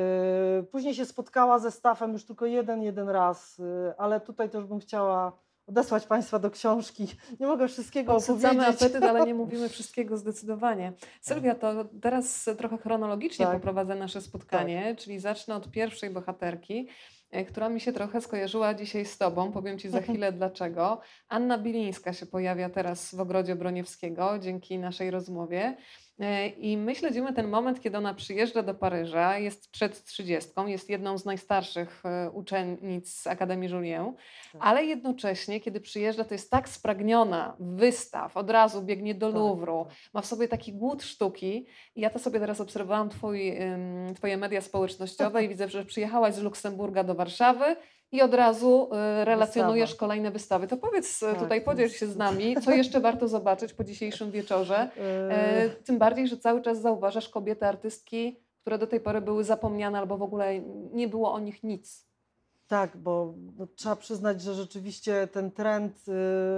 Yy, 0.57 0.63
Później 0.63 0.93
się 0.93 1.05
spotkała 1.05 1.59
ze 1.59 1.71
Stafem 1.71 2.13
już 2.13 2.25
tylko 2.25 2.45
jeden, 2.45 2.83
jeden 2.83 3.09
raz, 3.09 3.57
yy, 3.57 3.93
ale 3.97 4.21
tutaj 4.21 4.49
też 4.49 4.65
bym 4.65 4.79
chciała 4.79 5.37
odesłać 5.67 6.05
Państwa 6.07 6.39
do 6.39 6.51
książki. 6.51 7.07
Nie 7.39 7.47
mogę 7.47 7.67
wszystkiego 7.67 8.13
Podsycamy 8.13 8.61
opowiedzieć. 8.61 8.81
apetyt, 8.81 9.03
ale 9.03 9.25
nie 9.25 9.33
mówimy 9.43 9.69
wszystkiego 9.69 10.17
zdecydowanie. 10.17 10.93
Sylwia, 11.21 11.55
to 11.55 11.85
teraz 12.01 12.49
trochę 12.57 12.77
chronologicznie 12.77 13.45
Tak. 13.45 13.55
poprowadzę 13.55 13.95
nasze 13.95 14.21
spotkanie, 14.21 14.95
czyli 14.95 15.19
zacznę 15.19 15.55
od 15.55 15.71
pierwszej 15.71 16.09
bohaterki, 16.09 16.87
e, 17.31 17.45
która 17.45 17.69
mi 17.69 17.81
się 17.81 17.93
trochę 17.93 18.21
skojarzyła 18.21 18.73
dzisiaj 18.73 19.05
z 19.05 19.17
Tobą. 19.17 19.51
Powiem 19.51 19.79
Ci 19.79 19.89
za 19.89 20.01
chwilę 20.01 20.31
dlaczego. 20.31 21.01
Anna 21.29 21.57
Bilińska 21.57 22.13
się 22.13 22.25
pojawia 22.25 22.69
teraz 22.69 23.15
w 23.15 23.19
Ogrodzie 23.19 23.55
Broniewskiego 23.55 24.39
dzięki 24.39 24.79
naszej 24.79 25.11
rozmowie. 25.11 25.77
E, 26.19 26.47
I 26.47 26.77
my 26.77 26.95
śledzimy 26.95 27.33
ten 27.33 27.47
moment, 27.47 27.81
kiedy 27.81 27.97
ona 27.97 28.13
przyjeżdża 28.13 28.63
do 28.63 28.73
Paryża, 28.73 29.37
jest 29.37 29.71
przed 29.71 30.03
trzydziestką, 30.03 30.67
jest 30.67 30.89
jedną 30.89 31.17
z 31.17 31.25
najstarszych 31.25 32.03
e, 32.05 32.29
uczennic 32.31 33.27
Akademii 33.27 33.69
Julien, 33.69 34.13
Tak. 34.53 34.61
ale 34.65 34.85
jednocześnie, 34.85 35.59
kiedy 35.59 35.81
przyjeżdża, 35.81 36.23
to 36.23 36.33
jest 36.33 36.51
tak 36.51 36.69
spragniona 36.69 37.55
wystaw, 37.59 38.37
od 38.37 38.49
razu 38.49 38.81
biegnie 38.81 39.15
do 39.15 39.27
Tak, 39.27 39.35
Louvru, 39.35 39.85
tak. 39.89 40.13
ma 40.13 40.21
w 40.21 40.25
sobie 40.25 40.47
taki 40.47 40.73
głód 40.73 41.03
sztuki. 41.03 41.65
I 41.95 42.01
ja 42.01 42.09
to 42.09 42.19
sobie 42.19 42.39
teraz 42.39 42.61
obserwowałam 42.61 43.09
twój, 43.09 43.57
ym, 43.61 44.15
Twoje 44.15 44.37
media 44.37 44.61
społecznościowe 44.61 45.43
i 45.43 45.49
widzę, 45.49 45.69
że 45.69 45.85
przyjechałaś 45.85 46.33
z 46.33 46.41
Luksemburga 46.41 47.03
do 47.03 47.15
Warszawy 47.15 47.75
i 48.11 48.21
od 48.21 48.33
razu 48.33 48.89
y, 49.21 49.25
relacjonujesz 49.25 49.89
Wystawa. 49.89 49.99
kolejne 49.99 50.31
wystawy. 50.31 50.67
To 50.67 50.77
powiedz 50.77 51.23
y, 51.23 51.25
Tak, 51.25 51.39
tutaj, 51.39 51.59
to 51.61 51.65
podziel 51.65 51.89
się 51.89 52.07
z 52.07 52.17
nami, 52.17 52.55
co 52.61 52.71
jeszcze 52.71 52.99
warto 52.99 53.27
zobaczyć 53.27 53.73
po 53.73 53.83
dzisiejszym 53.83 54.31
wieczorze. 54.31 54.89
E, 54.97 55.63
Yy, 55.63 55.69
tym 55.69 55.97
bardziej, 55.97 56.27
że 56.27 56.37
cały 56.37 56.61
czas 56.61 56.81
zauważasz 56.81 57.29
kobiety, 57.29 57.65
artystki, 57.65 58.39
które 58.61 58.77
do 58.77 58.87
tej 58.87 58.99
pory 58.99 59.21
były 59.21 59.43
zapomniane 59.43 59.99
albo 59.99 60.17
w 60.17 60.21
ogóle 60.21 60.59
nie 60.93 61.07
było 61.07 61.33
o 61.33 61.39
nich 61.39 61.63
nic. 61.63 62.07
Tak, 62.67 62.97
bo 62.97 63.33
no, 63.57 63.67
trzeba 63.75 63.95
przyznać, 63.95 64.41
że 64.41 64.53
rzeczywiście 64.53 65.27
ten 65.27 65.51
trend, 65.51 66.05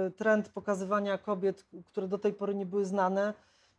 y, 0.08 0.10
trend 0.10 0.48
pokazywania 0.48 1.18
kobiet, 1.18 1.66
które 1.86 2.08
do 2.08 2.18
tej 2.18 2.32
pory 2.32 2.54
nie 2.54 2.66
były 2.66 2.84
znane, 2.84 3.34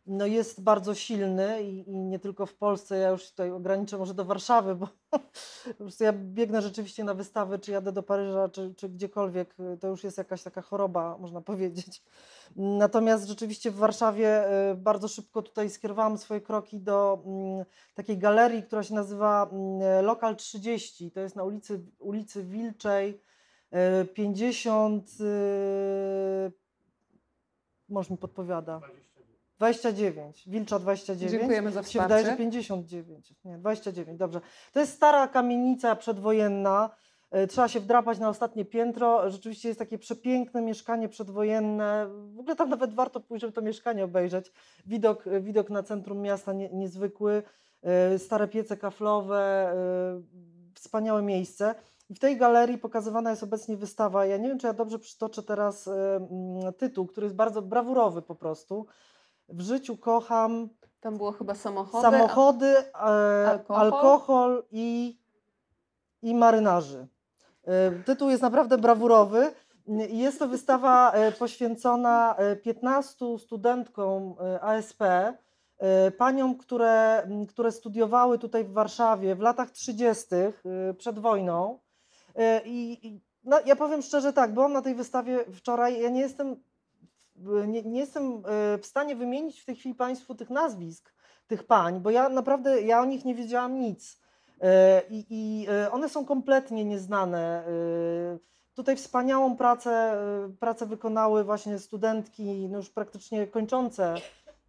no 0.06 0.26
jest 0.26 0.62
bardzo 0.62 0.94
silny 0.94 1.62
i, 1.62 1.90
i 1.90 1.96
nie 1.96 2.18
tylko 2.18 2.46
w 2.46 2.54
Polsce. 2.54 2.98
Ja 2.98 3.10
już 3.10 3.30
tutaj 3.30 3.50
ograniczę 3.50 3.98
może 3.98 4.14
do 4.14 4.24
Warszawy, 4.24 4.74
bo 4.74 4.88
po 5.78 5.84
prostu 5.84 6.04
ja 6.04 6.12
biegnę 6.12 6.62
rzeczywiście 6.62 7.04
na 7.04 7.14
wystawy, 7.14 7.58
czy 7.58 7.72
jadę 7.72 7.92
do 7.92 8.02
Paryża, 8.02 8.48
czy, 8.48 8.74
czy 8.74 8.88
gdziekolwiek. 8.88 9.54
y, 9.60 9.78
To 9.78 9.88
już 9.88 10.04
jest 10.04 10.18
jakaś 10.18 10.42
taka 10.42 10.62
choroba, 10.62 11.18
można 11.18 11.40
powiedzieć. 11.50 12.02
Natomiast 12.56 13.26
rzeczywiście 13.28 13.70
w 13.70 13.76
Warszawie 13.76 14.44
y, 14.70 14.74
bardzo 14.74 15.08
szybko 15.08 15.42
tutaj 15.42 15.70
skierowałam 15.70 16.18
swoje 16.18 16.40
kroki 16.40 16.80
do 16.80 17.22
mm, 17.26 17.64
takiej 17.94 18.18
galerii, 18.18 18.62
która 18.62 18.82
się 18.82 18.94
nazywa 18.94 19.48
mm, 19.52 20.04
Lokal 20.04 20.36
30. 20.36 21.10
To 21.10 21.20
jest 21.20 21.36
na 21.36 21.44
ulicy, 21.44 21.80
ulicy 21.98 22.44
Wilczej 22.44 23.20
y, 24.02 24.04
50. 24.04 25.08
y, 25.20 26.52
Mąż 27.88 28.10
mi 28.10 28.16
podpowiada. 28.16 28.80
29, 29.62 30.42
Wilcza 30.46 30.78
29. 30.78 31.32
Dziękujemy 31.32 31.72
za 31.72 31.80
Mi 31.80 31.86
się 31.86 32.02
wydaje, 32.02 32.24
że 32.24 32.30
wsparcie. 32.30 32.44
59. 32.44 33.34
Nie, 33.44 33.58
29, 33.58 34.18
dobrze. 34.18 34.40
To 34.72 34.80
jest 34.80 34.92
stara 34.92 35.28
kamienica 35.28 35.96
przedwojenna. 35.96 36.90
E, 37.30 37.46
Trzeba 37.46 37.68
się 37.68 37.80
wdrapać 37.80 38.18
na 38.18 38.28
ostatnie 38.28 38.64
piętro. 38.64 39.30
Rzeczywiście 39.30 39.68
jest 39.68 39.78
takie 39.78 39.98
przepiękne 39.98 40.62
mieszkanie 40.62 41.08
przedwojenne. 41.08 42.06
W 42.34 42.40
ogóle 42.40 42.56
tam 42.56 42.68
nawet 42.68 42.94
warto 42.94 43.20
pójść, 43.20 43.40
żeby 43.40 43.52
to 43.52 43.62
mieszkanie 43.62 44.04
obejrzeć. 44.04 44.52
Widok, 44.86 45.26
e, 45.26 45.40
widok 45.40 45.70
na 45.70 45.82
centrum 45.82 46.20
miasta 46.20 46.52
nie, 46.52 46.68
niezwykły. 46.68 47.42
E, 47.82 48.18
Stare 48.18 48.48
piece 48.48 48.76
kaflowe, 48.76 49.74
wspaniałe 50.74 51.22
miejsce. 51.22 51.74
I 52.10 52.14
w 52.14 52.18
tej 52.18 52.36
galerii 52.36 52.78
pokazywana 52.78 53.30
jest 53.30 53.42
obecnie 53.42 53.76
wystawa. 53.76 54.26
Ja 54.26 54.36
nie 54.36 54.48
wiem, 54.48 54.58
czy 54.58 54.66
ja 54.66 54.72
dobrze 54.72 54.98
przytoczę 54.98 55.42
teraz 55.42 55.90
tytuł, 56.78 57.06
który 57.06 57.24
jest 57.24 57.36
bardzo 57.36 57.62
brawurowy 57.62 58.22
po 58.22 58.34
prostu. 58.34 58.86
W 59.52 59.60
życiu 59.60 59.96
kocham 59.96 60.68
Tam 61.00 61.16
było 61.16 61.32
chyba 61.32 61.54
samochody. 61.54 62.02
samochody, 62.02 62.66
e, 62.78 62.94
alkohol. 63.50 63.80
alkohol, 63.82 64.64
i, 64.70 65.18
i 66.22 66.34
marynarzy. 66.34 67.06
E, 67.64 67.90
Tytuł 68.04 68.30
jest 68.30 68.42
naprawdę 68.42 68.78
brawurowy. 68.78 69.52
Jest 70.08 70.38
to 70.38 70.48
wystawa 70.48 71.12
e, 71.12 71.32
poświęcona 71.32 72.34
e, 72.36 72.56
15 72.56 73.38
studentkom 73.38 74.34
e, 74.40 74.60
ASP, 74.60 75.02
e, 75.02 76.10
paniom, 76.10 76.56
które, 76.58 77.28
które 77.48 77.72
studiowały 77.72 78.38
tutaj 78.38 78.64
w 78.64 78.72
Warszawie 78.72 79.34
w 79.34 79.40
latach 79.40 79.70
30. 79.70 80.34
e, 80.34 80.50
przed 80.94 81.18
wojną. 81.18 81.78
E, 82.36 82.60
I, 82.64 83.20
no, 83.44 83.58
ja 83.66 83.76
powiem 83.76 84.02
szczerze 84.02 84.32
tak, 84.32 84.54
byłam 84.54 84.72
na 84.72 84.82
tej 84.82 84.94
wystawie 84.94 85.44
wczoraj. 85.52 86.00
Ja 86.02 86.08
nie 86.10 86.20
jestem, 86.20 86.56
nie, 87.66 87.82
nie 87.82 88.00
jestem 88.00 88.42
e, 88.46 88.78
w 88.78 88.86
stanie 88.86 89.16
wymienić 89.16 89.60
w 89.60 89.64
tej 89.64 89.76
chwili 89.76 89.94
Państwu 89.94 90.34
tych 90.34 90.50
nazwisk 90.50 91.12
tych 91.46 91.64
pań, 91.66 92.00
bo 92.00 92.10
ja 92.10 92.28
naprawdę 92.28 92.82
ja 92.82 93.00
o 93.00 93.04
nich 93.04 93.24
nie 93.24 93.34
wiedziałam 93.34 93.80
nic. 93.80 94.20
E, 94.60 95.02
I, 95.10 95.26
i 95.30 95.66
e, 95.68 95.92
one 95.92 96.08
są 96.08 96.24
kompletnie 96.24 96.84
nieznane. 96.84 97.66
E, 97.66 98.52
Tutaj 98.74 98.96
wspaniałą 98.96 99.56
pracę, 99.56 99.90
e, 99.90 100.52
pracę 100.60 100.86
wykonały 100.86 101.44
właśnie 101.44 101.78
studentki, 101.78 102.68
no 102.68 102.76
już 102.78 102.90
praktycznie 102.90 103.46
kończące, 103.46 104.14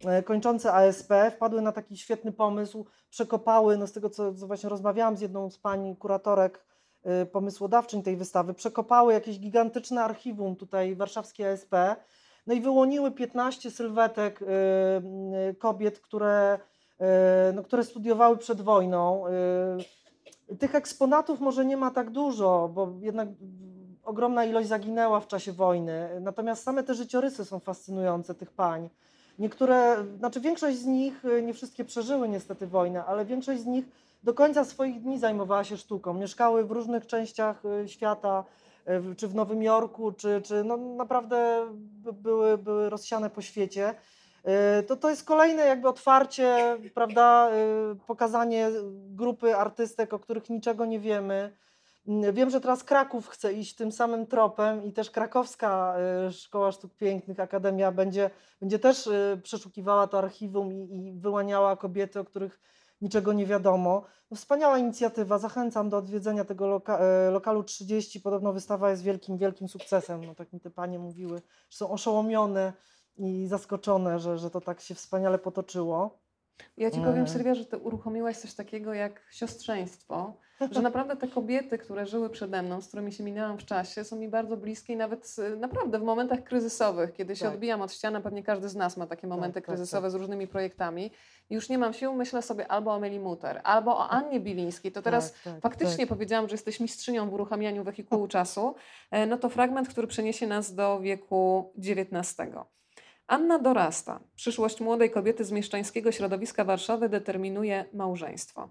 e, 0.04 0.22
kończące 0.22 0.72
ASP, 0.72 1.12
wpadły 1.30 1.62
na 1.62 1.72
taki 1.72 1.96
świetny 1.96 2.32
pomysł, 2.32 2.86
przekopały, 3.10 3.78
no 3.78 3.86
z 3.86 3.92
tego 3.92 4.10
co, 4.10 4.34
co 4.34 4.46
właśnie 4.46 4.68
rozmawiałam 4.68 5.16
z 5.16 5.20
jedną 5.20 5.50
z 5.50 5.58
pań 5.58 5.96
kuratorek, 5.96 6.64
e, 7.02 7.26
pomysłodawczyń 7.26 8.02
tej 8.02 8.16
wystawy, 8.16 8.54
przekopały 8.54 9.12
jakieś 9.12 9.40
gigantyczne 9.40 10.04
archiwum 10.04 10.56
tutaj 10.56 10.96
warszawskie 10.96 11.50
ASP, 11.52 11.74
no 12.46 12.54
i 12.54 12.60
wyłoniły 12.60 13.10
15 13.10 13.70
sylwetek 13.70 14.42
e, 14.42 14.46
m, 14.96 15.04
kobiet, 15.58 16.00
które, 16.00 16.58
e, 17.00 17.52
no, 17.54 17.62
które 17.62 17.84
studiowały 17.84 18.36
przed 18.36 18.60
wojną. 18.60 19.24
Tych 20.58 20.74
eksponatów 20.74 21.40
może 21.40 21.64
nie 21.64 21.76
ma 21.76 21.90
tak 21.90 22.10
dużo, 22.10 22.70
bo 22.74 22.92
jednak 23.00 23.28
ogromna 24.04 24.44
ilość 24.44 24.68
zaginęła 24.68 25.20
w 25.20 25.26
czasie 25.26 25.52
wojny. 25.52 26.20
Natomiast 26.20 26.64
same 26.64 26.82
te 26.82 26.94
życiorysy 26.94 27.44
są 27.44 27.60
fascynujące 27.60 28.34
tych 28.34 28.50
pań. 28.50 28.90
Niektóre, 29.38 29.96
znaczy 30.18 30.40
większość 30.40 30.78
z 30.78 30.84
nich, 30.84 31.24
y, 31.24 31.42
nie 31.42 31.54
wszystkie 31.54 31.84
przeżyły 31.84 32.28
niestety 32.28 32.66
wojnę, 32.66 33.04
ale 33.04 33.24
większość 33.24 33.60
z 33.60 33.66
nich 33.66 33.84
do 34.22 34.34
końca 34.34 34.64
swoich 34.64 35.00
dni 35.00 35.18
zajmowała 35.18 35.64
się 35.64 35.76
sztuką. 35.76 36.14
Mieszkały 36.14 36.64
w 36.64 36.70
różnych 36.70 37.06
częściach 37.06 37.62
y, 37.64 37.88
świata, 37.88 38.44
y, 38.44 38.63
czy 39.16 39.28
w 39.28 39.34
Nowym 39.34 39.62
Jorku, 39.62 40.12
czy, 40.12 40.42
czy 40.44 40.64
no 40.64 40.76
naprawdę 40.76 41.66
by- 41.74 42.12
były, 42.12 42.58
były 42.58 42.90
rozsiane 42.90 43.30
po 43.30 43.42
świecie. 43.42 43.94
Y, 44.80 44.82
To, 44.82 44.96
to 44.96 45.10
jest 45.10 45.24
kolejne 45.24 45.66
jakby 45.66 45.88
otwarcie, 45.88 46.78
prawda, 46.94 47.50
y, 47.92 47.96
pokazanie 48.06 48.70
grupy 49.10 49.56
artystek, 49.56 50.12
o 50.14 50.18
których 50.18 50.50
niczego 50.50 50.84
nie 50.86 51.00
wiemy. 51.00 51.52
Mm, 52.08 52.34
Wiem, 52.34 52.50
że 52.50 52.60
teraz 52.60 52.84
Kraków 52.84 53.28
chce 53.28 53.52
iść 53.52 53.74
tym 53.74 53.92
samym 53.92 54.26
tropem 54.26 54.84
i 54.84 54.92
też 54.92 55.10
krakowska 55.10 55.94
Szkoła 56.30 56.72
Sztuk 56.72 56.94
Pięknych, 56.94 57.40
Akademia 57.40 57.92
będzie, 57.92 58.30
będzie 58.60 58.78
też 58.78 59.08
przeszukiwała 59.42 60.06
to 60.06 60.18
archiwum 60.18 60.72
i, 60.72 60.96
i 60.96 61.12
wyłaniała 61.12 61.76
kobiety, 61.76 62.20
o 62.20 62.24
których 62.24 62.60
niczego 63.04 63.32
nie 63.32 63.46
wiadomo. 63.46 64.04
No, 64.30 64.36
wspaniała 64.36 64.78
inicjatywa, 64.78 65.38
zachęcam 65.38 65.88
do 65.88 65.96
odwiedzenia 65.96 66.44
tego 66.44 66.66
loka, 66.66 66.98
e, 66.98 67.30
lokalu 67.30 67.64
30. 67.64 68.20
Podobno 68.20 68.52
wystawa 68.52 68.90
jest 68.90 69.02
wielkim, 69.02 69.38
wielkim 69.38 69.68
sukcesem. 69.68 70.24
No, 70.24 70.34
tak 70.34 70.52
mi 70.52 70.60
te 70.60 70.70
panie 70.70 70.98
mówiły, 70.98 71.42
że 71.70 71.78
są 71.78 71.90
oszołomione 71.90 72.72
i 73.16 73.46
zaskoczone, 73.46 74.18
że, 74.18 74.38
że 74.38 74.50
to 74.50 74.60
tak 74.60 74.80
się 74.80 74.94
wspaniale 74.94 75.38
potoczyło. 75.38 76.23
Ja 76.76 76.90
ci 76.90 76.96
powiem, 76.98 77.14
Mm. 77.14 77.28
Sylwia, 77.28 77.54
że 77.54 77.64
ty 77.64 77.78
uruchomiłaś 77.78 78.36
coś 78.36 78.54
takiego 78.54 78.94
jak 78.94 79.20
siostrzeństwo. 79.30 80.36
Że 80.70 80.82
naprawdę 80.82 81.16
te 81.16 81.28
kobiety, 81.28 81.78
które 81.78 82.06
żyły 82.06 82.30
przede 82.30 82.62
mną, 82.62 82.80
z 82.80 82.88
którymi 82.88 83.12
się 83.12 83.24
minęłam 83.24 83.58
w 83.58 83.64
czasie, 83.64 84.04
są 84.04 84.16
mi 84.16 84.28
bardzo 84.28 84.56
bliskie 84.56 84.92
i 84.92 84.96
nawet 84.96 85.36
y, 85.38 85.56
naprawdę 85.56 85.98
w 85.98 86.02
momentach 86.02 86.44
kryzysowych, 86.44 87.12
kiedy 87.12 87.36
się 87.36 87.44
Tak. 87.44 87.54
odbijam 87.54 87.82
od 87.82 87.92
ściany, 87.92 88.20
pewnie 88.20 88.42
każdy 88.42 88.68
z 88.68 88.76
nas 88.76 88.96
ma 88.96 89.06
takie 89.06 89.26
momenty 89.26 89.54
tak, 89.54 89.64
kryzysowe 89.64 90.02
tak. 90.06 90.10
z 90.10 90.14
różnymi 90.14 90.46
projektami. 90.46 91.10
I 91.50 91.54
już 91.54 91.68
nie 91.68 91.78
mam 91.78 91.92
sił, 91.92 92.14
myślę 92.14 92.42
sobie 92.42 92.68
albo 92.68 92.94
o 92.94 93.00
Meli 93.00 93.20
Muter, 93.20 93.60
albo 93.64 93.98
o 93.98 94.08
Annie 94.08 94.40
Bilińskiej. 94.40 94.92
To 94.92 95.02
teraz 95.02 95.32
Tak, 95.32 95.42
tak, 95.52 95.62
faktycznie 95.62 96.04
tak. 96.06 96.08
powiedziałam, 96.08 96.48
że 96.48 96.54
jesteś 96.54 96.80
mistrzynią 96.80 97.30
w 97.30 97.34
uruchamianiu 97.34 97.84
wehikułu 97.84 98.28
czasu. 98.28 98.74
E, 99.10 99.26
No 99.26 99.38
to 99.38 99.48
fragment, 99.48 99.88
który 99.88 100.06
przeniesie 100.06 100.46
nas 100.46 100.74
do 100.74 101.00
wieku 101.00 101.72
XIX. 101.78 102.36
Anna 103.26 103.58
dorasta. 103.58 104.20
Przyszłość 104.34 104.80
młodej 104.80 105.10
kobiety 105.10 105.44
z 105.44 105.52
mieszczańskiego 105.52 106.12
środowiska 106.12 106.64
Warszawy 106.64 107.08
determinuje 107.08 107.84
małżeństwo. 107.92 108.68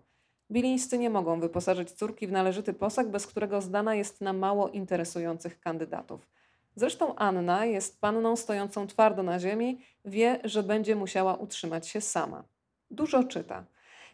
Bilińscy 0.51 0.97
nie 0.97 1.09
mogą 1.09 1.39
wyposażyć 1.39 1.91
córki 1.91 2.27
w 2.27 2.31
należyty 2.31 2.73
posag, 2.73 3.07
bez 3.07 3.27
którego 3.27 3.61
zdana 3.61 3.95
jest 3.95 4.21
na 4.21 4.33
mało 4.33 4.69
interesujących 4.69 5.59
kandydatów. 5.59 6.27
Zresztą 6.75 7.15
Anna 7.15 7.65
jest 7.65 8.01
panną 8.01 8.35
stojącą 8.35 8.87
twardo 8.87 9.23
na 9.23 9.39
ziemi, 9.39 9.79
wie, 10.05 10.39
że 10.43 10.63
będzie 10.63 10.95
musiała 10.95 11.35
utrzymać 11.35 11.87
się 11.87 12.01
sama. 12.01 12.43
Dużo 12.91 13.23
czyta. 13.23 13.65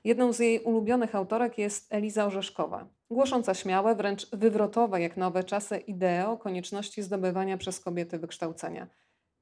Jedną 0.03 0.33
z 0.33 0.39
jej 0.39 0.59
ulubionych 0.59 1.15
autorek 1.15 1.57
jest 1.57 1.93
Eliza 1.93 2.25
Orzeszkowa, 2.25 2.87
głosząca 3.09 3.53
śmiałe, 3.53 3.95
wręcz 3.95 4.29
wywrotowe 4.29 5.01
jak 5.01 5.17
nowe 5.17 5.43
czasy 5.43 5.77
idee 5.77 6.25
o 6.27 6.37
konieczności 6.37 7.03
zdobywania 7.03 7.57
przez 7.57 7.79
kobiety 7.79 8.19
wykształcenia. 8.19 8.87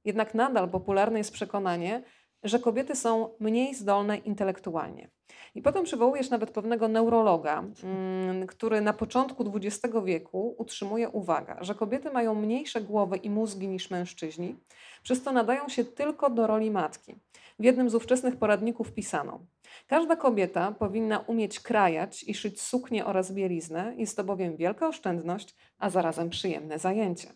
Jednak 0.08 0.34
nadal 0.34 0.70
popularne 0.70 1.17
jest 1.17 1.32
przekonanie, 1.32 2.04
że 2.43 2.60
kobiety 2.60 2.96
są 2.96 3.30
mniej 3.39 3.76
zdolne 3.76 4.17
intelektualnie. 4.17 5.10
I 5.56 5.62
potem 5.62 5.84
przywołujesz 5.84 6.30
nawet 6.30 6.52
pewnego 6.52 6.88
neurologa, 6.88 7.63
mm, 7.84 8.48
który 8.48 8.82
na 8.82 8.93
początku 8.93 9.52
XX 9.56 9.96
wieku 10.06 10.56
utrzymuje 10.58 11.10
uwagę, 11.10 11.58
że 11.62 11.76
kobiety 11.76 12.12
mają 12.12 12.36
mniejsze 12.36 12.82
głowy 12.82 13.17
i 13.17 13.30
mózgi 13.30 13.67
niż 13.67 13.89
mężczyźni, 13.89 14.56
przez 15.04 15.24
co 15.24 15.32
nadają 15.32 15.70
się 15.70 15.86
tylko 15.86 16.30
do 16.30 16.48
roli 16.48 16.72
matki. 16.72 17.15
W 17.60 17.63
jednym 17.63 17.89
z 17.89 17.96
ówczesnych 17.96 18.36
poradników 18.36 18.91
pisano: 18.93 19.39
Każda 19.88 20.15
kobieta 20.15 20.72
powinna 20.72 21.20
umieć 21.20 21.60
krajać 21.60 22.24
i 22.24 22.34
szyć 22.34 22.62
suknię 22.62 23.06
oraz 23.06 23.32
bieliznę, 23.32 23.93
jest 23.98 24.17
to 24.17 24.24
bowiem 24.24 24.56
wielka 24.58 24.88
oszczędność, 24.88 25.56
a 25.80 25.89
zarazem 25.89 26.30
przyjemne 26.30 26.80
zajęcie. 26.80 27.28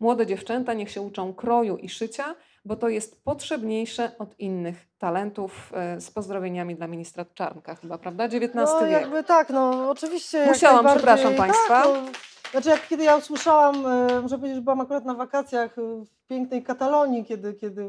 Młode 0.00 0.26
dziewczęta 0.26 0.72
niech 0.74 0.90
się 0.90 1.00
uczą 1.00 1.34
kroju 1.34 1.76
i 1.76 1.88
szycia, 1.88 2.34
bo 2.64 2.76
to 2.76 2.88
jest 2.88 3.24
potrzebniejsze 3.24 4.10
od 4.18 4.38
innych 4.40 4.86
talentów. 4.98 5.72
E, 5.74 6.00
Z 6.00 6.10
pozdrowieniami 6.10 6.74
dla 6.76 6.86
ministra 6.86 7.24
Czarnka, 7.34 7.74
chyba, 7.74 7.98
prawda? 7.98 8.24
XIX 8.24 8.54
No 8.54 8.80
wiek. 8.80 8.90
jakby 8.90 9.24
tak, 9.24 9.50
no 9.50 9.90
oczywiście. 9.90 10.46
Musiałam, 10.46 10.84
najbardziej. 10.84 10.98
przepraszam 11.14 11.34
państwa. 11.34 11.82
Tak, 11.82 11.86
no, 12.04 12.10
znaczy 12.50 12.68
jak 12.68 12.88
kiedy 12.88 13.04
ja 13.04 13.16
usłyszałam, 13.16 13.86
e, 13.86 14.20
muszę 14.22 14.36
powiedzieć, 14.36 14.56
że 14.56 14.62
byłam 14.62 14.80
akurat 14.80 15.04
na 15.04 15.14
wakacjach 15.14 15.78
e, 15.78 15.82
w 16.04 16.26
pięknej 16.28 16.62
Katalonii, 16.62 17.24
kiedy, 17.24 17.54
kiedy, 17.54 17.88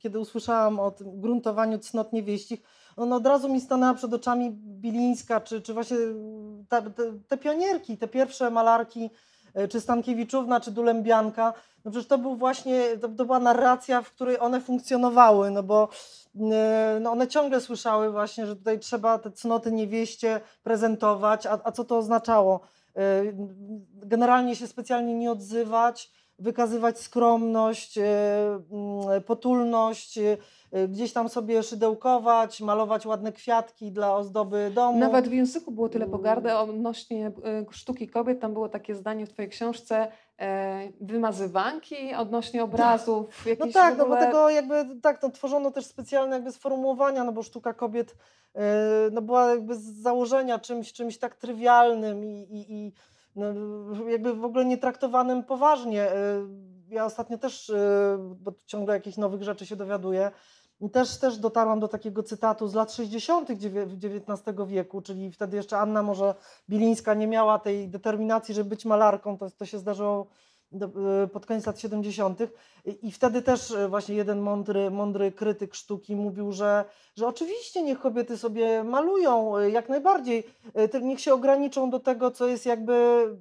kiedy 0.00 0.18
usłyszałam 0.18 0.80
o 0.80 0.90
tym 0.90 1.20
gruntowaniu 1.20 1.78
cnot 1.78 2.12
niewieścich, 2.12 2.60
no, 2.96 3.16
od 3.16 3.26
razu 3.26 3.48
mi 3.48 3.60
stanęła 3.60 3.94
przed 3.94 4.14
oczami 4.14 4.50
Bilińska, 4.52 5.40
czy, 5.40 5.62
czy 5.62 5.74
właśnie 5.74 5.96
ta, 6.68 6.82
te, 6.82 7.12
te 7.28 7.36
pionierki, 7.36 7.98
te 7.98 8.08
pierwsze 8.08 8.50
malarki, 8.50 9.10
czy 9.70 9.80
Stankiewiczówna, 9.80 10.60
czy 10.60 10.70
Dulębianka, 10.70 11.54
no 11.84 11.90
przecież 11.90 12.08
to 12.08 12.18
był 12.18 12.36
właśnie, 12.36 12.96
to, 13.00 13.08
to 13.08 13.24
była 13.24 13.38
narracja, 13.38 14.02
w 14.02 14.10
której 14.10 14.40
one 14.40 14.60
funkcjonowały, 14.60 15.50
no 15.50 15.62
bo 15.62 15.88
e, 16.52 16.98
no 17.00 17.12
one 17.12 17.28
ciągle 17.28 17.60
słyszały 17.60 18.10
właśnie, 18.10 18.46
że 18.46 18.56
tutaj 18.56 18.78
trzeba 18.78 19.18
te 19.18 19.30
cnoty 19.30 19.72
niewieście 19.72 20.40
prezentować, 20.62 21.46
a, 21.46 21.58
a 21.64 21.72
co 21.72 21.84
to 21.84 21.98
oznaczało? 21.98 22.60
E, 22.96 23.22
Generalnie 23.94 24.56
się 24.56 24.66
specjalnie 24.66 25.14
nie 25.14 25.32
odzywać, 25.32 26.10
wykazywać 26.38 27.00
skromność, 27.00 27.98
potulność, 29.26 30.18
gdzieś 30.88 31.12
tam 31.12 31.28
sobie 31.28 31.62
szydełkować, 31.62 32.60
malować 32.60 33.06
ładne 33.06 33.32
kwiatki 33.32 33.92
dla 33.92 34.16
ozdoby 34.16 34.70
domu. 34.74 34.98
Nawet 34.98 35.28
w 35.28 35.32
języku 35.32 35.72
było 35.72 35.88
tyle 35.88 36.06
pogardy 36.06 36.54
odnośnie 36.54 37.32
sztuki 37.70 38.08
kobiet. 38.08 38.40
Tam 38.40 38.52
było 38.52 38.68
takie 38.68 38.94
zdanie 38.94 39.26
w 39.26 39.32
Twojej 39.32 39.50
książce, 39.50 40.08
E, 40.40 40.88
wymazywanki 41.00 42.14
odnośnie 42.14 42.64
obrazów? 42.64 43.44
No 43.60 43.66
tak, 43.72 43.92
ogóle... 43.92 44.08
no 44.08 44.14
bo 44.14 44.26
tego 44.26 44.50
jakby 44.50 45.00
tak, 45.02 45.22
no, 45.22 45.30
tworzono 45.30 45.70
też 45.70 45.86
specjalne 45.86 46.36
jakby 46.36 46.52
sformułowania, 46.52 47.24
no 47.24 47.32
bo 47.32 47.42
sztuka 47.42 47.74
kobiet 47.74 48.16
e, 48.54 48.60
no 49.12 49.22
była 49.22 49.50
jakby 49.50 49.74
z 49.74 50.02
założenia 50.02 50.58
czymś, 50.58 50.92
czymś 50.92 51.18
tak 51.18 51.36
trywialnym 51.36 52.24
i, 52.24 52.42
i, 52.42 52.72
i 52.72 52.92
no, 53.36 53.46
jakby 54.08 54.34
w 54.34 54.44
ogóle 54.44 54.64
nie 54.64 54.78
traktowanym 54.78 55.44
poważnie. 55.44 56.02
E, 56.02 56.46
ja 56.88 57.04
ostatnio 57.04 57.38
też, 57.38 57.72
bo 58.18 58.52
ciągle 58.66 58.94
jakichś 58.94 59.16
nowych 59.16 59.42
rzeczy 59.42 59.66
się 59.66 59.76
dowiaduję, 59.76 60.30
też, 60.92 61.18
też 61.18 61.38
dotarłam 61.38 61.80
do 61.80 61.88
takiego 61.88 62.22
cytatu 62.22 62.68
z 62.68 62.74
lat 62.74 62.92
60. 62.92 63.50
XIX 63.50 64.56
wieku, 64.66 65.02
czyli 65.02 65.32
wtedy 65.32 65.56
jeszcze 65.56 65.78
Anna 65.78 66.02
może 66.02 66.34
Bilińska 66.68 67.14
nie 67.14 67.26
miała 67.26 67.58
tej 67.58 67.88
determinacji, 67.88 68.54
żeby 68.54 68.70
być 68.70 68.84
malarką, 68.84 69.38
to, 69.38 69.50
to 69.50 69.66
się 69.66 69.78
zdarzyło 69.78 70.26
e, 70.72 71.26
pod 71.26 71.46
koniec 71.46 71.66
lat 71.66 71.80
70. 71.80 72.38
I 73.02 73.12
wtedy 73.12 73.42
też 73.42 73.70
e, 73.70 73.88
właśnie 73.88 74.14
jeden 74.14 74.40
mądry, 74.40 74.90
mądry 74.90 75.32
krytyk 75.32 75.74
sztuki 75.74 76.16
mówił, 76.16 76.52
że, 76.52 76.84
że 77.16 77.26
oczywiście 77.26 77.82
niech 77.82 78.00
kobiety 78.00 78.38
sobie 78.38 78.84
malują, 78.84 79.56
e, 79.56 79.70
jak 79.70 79.88
najbardziej, 79.88 80.44
niech 81.02 81.20
się 81.20 81.34
ograniczą 81.34 81.90
do 81.90 82.00
tego, 82.00 82.30
co 82.30 82.46
jest 82.46 82.66
jakby 82.66 82.94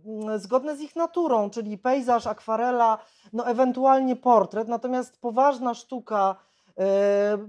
mm, 0.06 0.39
zgodne 0.39 0.78
z 0.78 0.82
ich 0.82 0.95
naturą, 0.95 1.50
czyli 1.50 1.78
pejzaż, 1.78 2.28
akwarela, 2.28 2.97
no 3.34 3.47
ewentualnie 3.47 4.15
portret, 4.15 4.67
natomiast 4.67 5.21
poważna 5.21 5.73
sztuka, 5.73 6.47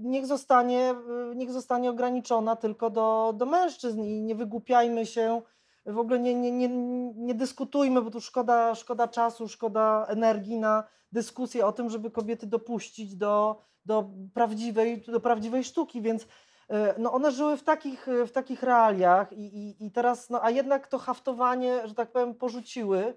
niech 0.01 0.25
zostanie, 0.25 0.95
e, 1.31 1.35
niech 1.35 1.51
zostanie 1.51 1.89
ograniczona 1.89 2.55
tylko 2.55 2.89
do, 2.89 3.33
do 3.37 3.45
mężczyzn 3.45 4.03
i 4.03 4.21
nie 4.21 4.35
wygłupiajmy 4.35 5.05
się, 5.05 5.41
w 5.85 5.99
ogóle 5.99 6.19
nie, 6.19 6.35
nie, 6.35 6.51
nie, 6.51 6.69
nie 7.15 7.35
dyskutujmy, 7.35 8.01
bo 8.01 8.11
tu 8.11 8.21
szkoda, 8.21 8.75
szkoda 8.75 9.07
czasu, 9.07 9.47
szkoda 9.47 10.05
energii 10.09 10.59
na 10.59 10.83
dyskusję 11.11 11.65
o 11.65 11.71
tym, 11.71 11.89
żeby 11.89 12.11
kobiety 12.11 12.47
dopuścić 12.47 13.15
do, 13.15 13.61
do, 13.85 14.09
prawdziwej, 14.33 15.01
do 15.01 15.19
prawdziwej 15.19 15.63
sztuki, 15.63 16.01
więc 16.01 16.27
e, 16.69 16.95
no 16.97 17.13
one 17.13 17.31
żyły 17.31 17.57
w 17.57 17.63
takich, 17.63 18.07
w 18.27 18.31
takich 18.31 18.63
realiach 18.63 19.33
i, 19.33 19.57
i, 19.57 19.85
i 19.85 19.91
teraz, 19.91 20.29
no 20.29 20.43
a 20.43 20.49
jednak 20.49 20.87
to 20.87 20.97
haftowanie, 20.97 21.87
że 21.87 21.95
tak 21.95 22.11
powiem, 22.11 22.35
porzuciły 22.35 23.15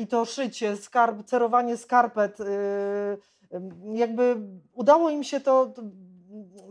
i 0.00 0.06
to 0.06 0.24
szycie, 0.24 0.76
skarb, 0.76 1.24
cerowanie 1.24 1.76
skarpet, 1.76 2.38
jakby 3.94 4.36
udało 4.72 5.10
im 5.10 5.24
się 5.24 5.40
to, 5.40 5.72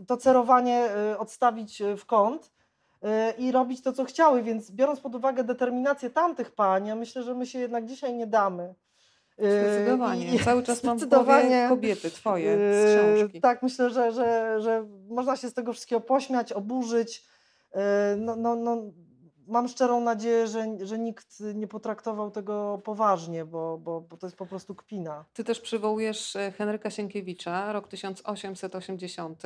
to 0.06 0.16
cerowanie 0.16 0.88
y, 1.12 1.18
odstawić 1.18 1.80
y, 1.80 1.96
w 1.96 2.06
kąt 2.06 2.52
y, 3.02 3.06
i 3.38 3.52
robić 3.52 3.82
to, 3.82 3.92
co 3.92 4.04
chciały, 4.04 4.42
więc 4.42 4.70
biorąc 4.70 5.00
pod 5.00 5.14
uwagę 5.14 5.44
determinację 5.44 6.10
tamtych 6.10 6.50
pań, 6.50 6.86
ja 6.86 6.96
myślę, 6.96 7.22
że 7.22 7.34
my 7.34 7.46
się 7.46 7.58
jednak 7.58 7.86
dzisiaj 7.86 8.14
nie 8.14 8.26
damy. 8.26 8.74
Zdecydowanie. 9.38 10.34
I, 10.34 10.38
Cały 10.38 10.62
czas 10.62 10.84
mam 10.84 10.98
głowie 10.98 11.66
kobiety 11.68 12.10
twoje 12.10 12.58
z 12.58 12.96
książki. 12.96 13.40
Tak, 13.40 13.62
myślę, 13.62 13.90
że, 13.90 14.12
że, 14.12 14.60
że 14.60 14.86
można 15.08 15.36
się 15.36 15.48
z 15.48 15.54
tego 15.54 15.72
wszystkiego 15.72 16.00
pośmiać, 16.00 16.52
oburzyć. 16.52 17.24
No, 18.16 18.36
no, 18.36 18.56
no, 18.56 18.82
mam 19.48 19.68
szczerą 19.68 20.00
nadzieję, 20.00 20.46
że, 20.46 20.66
że 20.80 20.98
nikt 20.98 21.40
nie 21.54 21.66
potraktował 21.66 22.30
tego 22.30 22.80
poważnie, 22.84 23.44
bo, 23.44 23.78
bo, 23.78 24.00
bo 24.00 24.16
to 24.16 24.26
jest 24.26 24.36
po 24.36 24.46
prostu 24.46 24.74
kpina. 24.74 25.24
Ty 25.32 25.44
też 25.44 25.60
przywołujesz 25.60 26.36
e, 26.36 26.52
Henryka 26.52 26.90
Sienkiewicza, 26.90 27.72
rok 27.72 27.88
1880. 27.88 29.42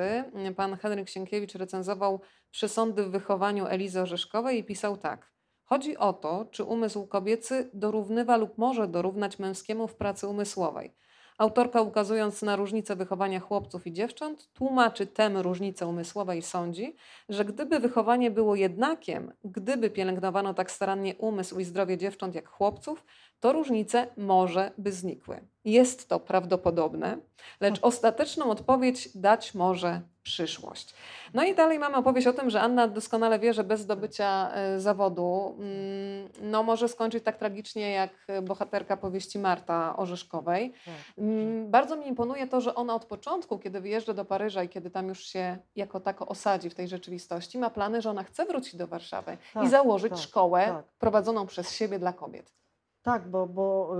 Pan 0.57 0.77
Henryk 0.77 1.09
Sienkiewicz 1.09 1.55
recenzował 1.55 2.21
przesądy 2.51 3.05
w 3.05 3.11
wychowaniu 3.11 3.67
Elizy 3.67 4.01
Orzeszkowej 4.01 4.59
i 4.59 4.65
pisał 4.65 4.97
tak. 4.97 5.33
Chodzi 5.65 5.97
o 5.97 6.12
to, 6.12 6.45
czy 6.51 6.65
umysł 6.65 7.07
kobiecy 7.07 7.71
dorównywa 7.75 8.37
lub 8.37 8.59
może 8.59 8.88
dorównać 8.88 9.38
męskiemu 9.38 9.88
w 9.88 9.95
pracy 9.95 10.29
umysłowej. 10.29 10.95
Autorka, 11.42 11.81
ukazując 11.81 12.42
na 12.42 12.57
różnicę 12.57 12.96
wychowania 12.96 13.40
chłopców 13.40 13.87
i 13.87 13.92
dziewcząt, 13.92 14.48
tłumaczy 14.52 15.07
tę 15.07 15.31
różnicę 15.42 15.87
umysłowe 15.87 16.37
i 16.37 16.42
sądzi, 16.42 16.96
że 17.28 17.44
gdyby 17.44 17.78
wychowanie 17.78 18.31
było 18.31 18.55
jednakiem, 18.55 19.33
gdyby 19.44 19.90
pielęgnowano 19.90 20.55
tak 20.55 20.70
starannie 20.70 21.14
umysł 21.16 21.59
i 21.59 21.64
zdrowie 21.64 21.98
dziewcząt 21.98 22.35
jak 22.35 22.48
chłopców, 22.48 23.05
to 23.42 23.52
różnice 23.52 24.07
może 24.16 24.70
by 24.78 24.92
znikły. 24.92 25.40
Jest 25.64 26.09
to 26.09 26.20
prawdopodobne, 26.20 27.18
lecz 27.61 27.78
ostateczną 27.83 28.50
odpowiedź 28.50 29.09
dać 29.14 29.55
może 29.55 30.00
przyszłość. 30.22 30.94
No 31.35 31.44
i 31.44 31.55
dalej 31.55 31.78
mamy 31.78 31.96
opowieść 31.96 32.26
o 32.26 32.33
tym, 32.33 32.50
że 32.50 32.61
Anna 32.61 32.88
doskonale 32.88 33.38
wie, 33.38 33.55
że 33.55 33.64
bez 33.64 33.81
zdobycia 33.81 34.50
e, 34.55 34.81
zawodu 34.81 35.57
mm, 35.59 36.28
no, 36.40 36.62
może 36.62 36.88
skończyć 36.88 37.24
tak 37.24 37.37
tragicznie 37.37 37.90
jak 37.90 38.11
bohaterka 38.42 38.96
powieści 38.96 39.38
Marta 39.38 39.96
Orzeszkowej. 39.96 40.72
Tak. 40.85 40.94
Mm, 41.18 41.70
bardzo 41.70 41.96
mi 41.96 42.07
imponuje 42.07 42.46
to, 42.46 42.61
że 42.61 42.74
ona 42.74 42.94
od 42.94 43.05
początku, 43.05 43.59
kiedy 43.59 43.81
wyjeżdża 43.81 44.14
do 44.14 44.24
Paryża 44.24 44.62
i 44.62 44.68
kiedy 44.68 44.90
tam 44.90 45.09
już 45.09 45.24
się 45.24 45.59
jako 45.76 46.00
tako 46.00 46.26
osadzi 46.26 46.70
w 46.70 46.74
tej 46.74 46.88
rzeczywistości, 46.88 47.59
ma 47.59 47.70
plany, 47.70 48.02
że 48.02 48.11
ona 48.11 48.24
chce 48.24 48.46
wrócić 48.46 48.76
do 48.76 48.87
Warszawy 48.87 49.37
tak, 49.55 49.64
i 49.64 49.68
założyć 49.68 50.12
tak, 50.12 50.20
szkołę 50.20 50.64
tak. 50.66 50.85
prowadzoną 50.98 51.46
przez 51.46 51.72
siebie 51.74 51.98
dla 51.98 52.12
kobiet. 52.12 52.62
Tak, 53.03 53.31
bo, 53.31 53.47
bo 53.47 53.95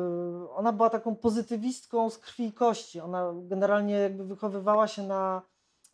y, 0.45 0.51
ona 0.51 0.73
była 0.73 0.91
taką 0.91 1.17
pozytywistką 1.17 2.11
z 2.11 2.19
krwi 2.19 2.47
i 2.47 2.53
kości. 2.53 3.01
Ona 3.01 3.33
generalnie 3.35 3.95
jakby 3.95 4.25
wychowywała 4.25 4.88
się 4.88 5.03
na, 5.03 5.43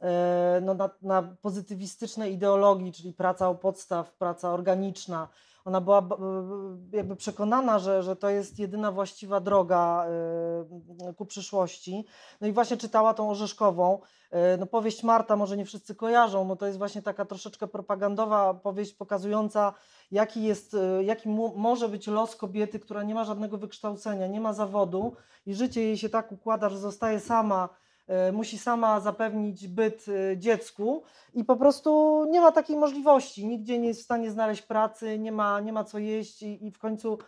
e, 0.01 0.61
no, 0.65 0.75
na, 0.75 0.91
na 1.03 1.23
pozytywistycznej 1.23 2.33
ideologii, 2.33 2.93
czyli 2.93 3.13
praca 3.13 3.49
o 3.49 3.55
podstaw, 3.55 4.13
praca 4.13 4.51
organiczna. 4.51 5.29
Ona 5.69 5.81
była 5.81 6.09
jakby 6.93 7.17
przekonana, 7.17 7.79
że, 7.79 8.03
że 8.03 8.17
to 8.17 8.29
jest 8.29 8.59
jedyna 8.59 8.93
właściwa 8.93 9.41
droga 9.41 10.07
y, 11.11 11.15
ku 11.15 11.27
przyszłości. 11.27 12.05
No 12.41 12.47
i 12.47 12.53
właśnie 12.53 12.77
czytała 12.77 13.15
tą 13.15 13.31
Orzeszkową. 13.31 14.01
E, 14.31 14.57
no 14.57 14.67
powieść 14.67 15.03
Marta 15.03 15.37
może 15.37 15.57
nie 15.57 15.65
wszyscy 15.65 15.95
kojarzą, 15.95 16.45
no 16.45 16.57
to 16.57 16.67
jest 16.67 16.79
właśnie 16.79 17.03
taka 17.03 17.25
troszeczkę 17.25 17.67
propagandowa 17.67 18.55
powieść 18.55 18.95
pokazująca 18.95 19.75
jaki, 20.11 20.43
jest, 20.43 20.75
e, 20.75 21.05
jaki 21.05 21.29
może 21.57 21.89
być 21.89 22.07
los 22.07 22.37
kobiety, 22.37 22.81
która 22.81 23.03
nie 23.03 23.15
ma 23.15 23.25
żadnego 23.25 23.59
wykształcenia, 23.59 24.27
nie 24.27 24.41
ma 24.41 24.53
zawodu 24.53 25.17
i 25.47 25.55
życie 25.55 25.83
jej 25.83 25.99
się 25.99 26.09
tak 26.09 26.33
układa, 26.33 26.69
że 26.69 26.79
zostaje 26.79 27.21
sama, 27.21 27.69
musi 28.33 28.59
sama 28.59 29.01
zapewnić 29.01 29.69
byt 29.69 30.07
dziecku 30.37 31.03
i 31.35 31.45
po 31.45 31.57
prostu 31.57 32.25
nie 32.31 32.41
ma 32.41 32.53
takiej 32.53 32.77
możliwości. 32.77 33.47
Nigdzie 33.47 33.79
nie 33.79 33.89
jest 33.89 34.01
w 34.01 34.05
stanie 34.05 34.31
znaleźć 34.31 34.63
pracy, 34.63 35.19
nie 35.19 35.33
ma, 35.33 35.61
nie 35.61 35.73
ma 35.73 35.85
co 35.85 35.99
jeść 35.99 36.43
i, 36.43 36.67
i 36.67 36.71
w 36.71 36.79
końcu 36.79 37.19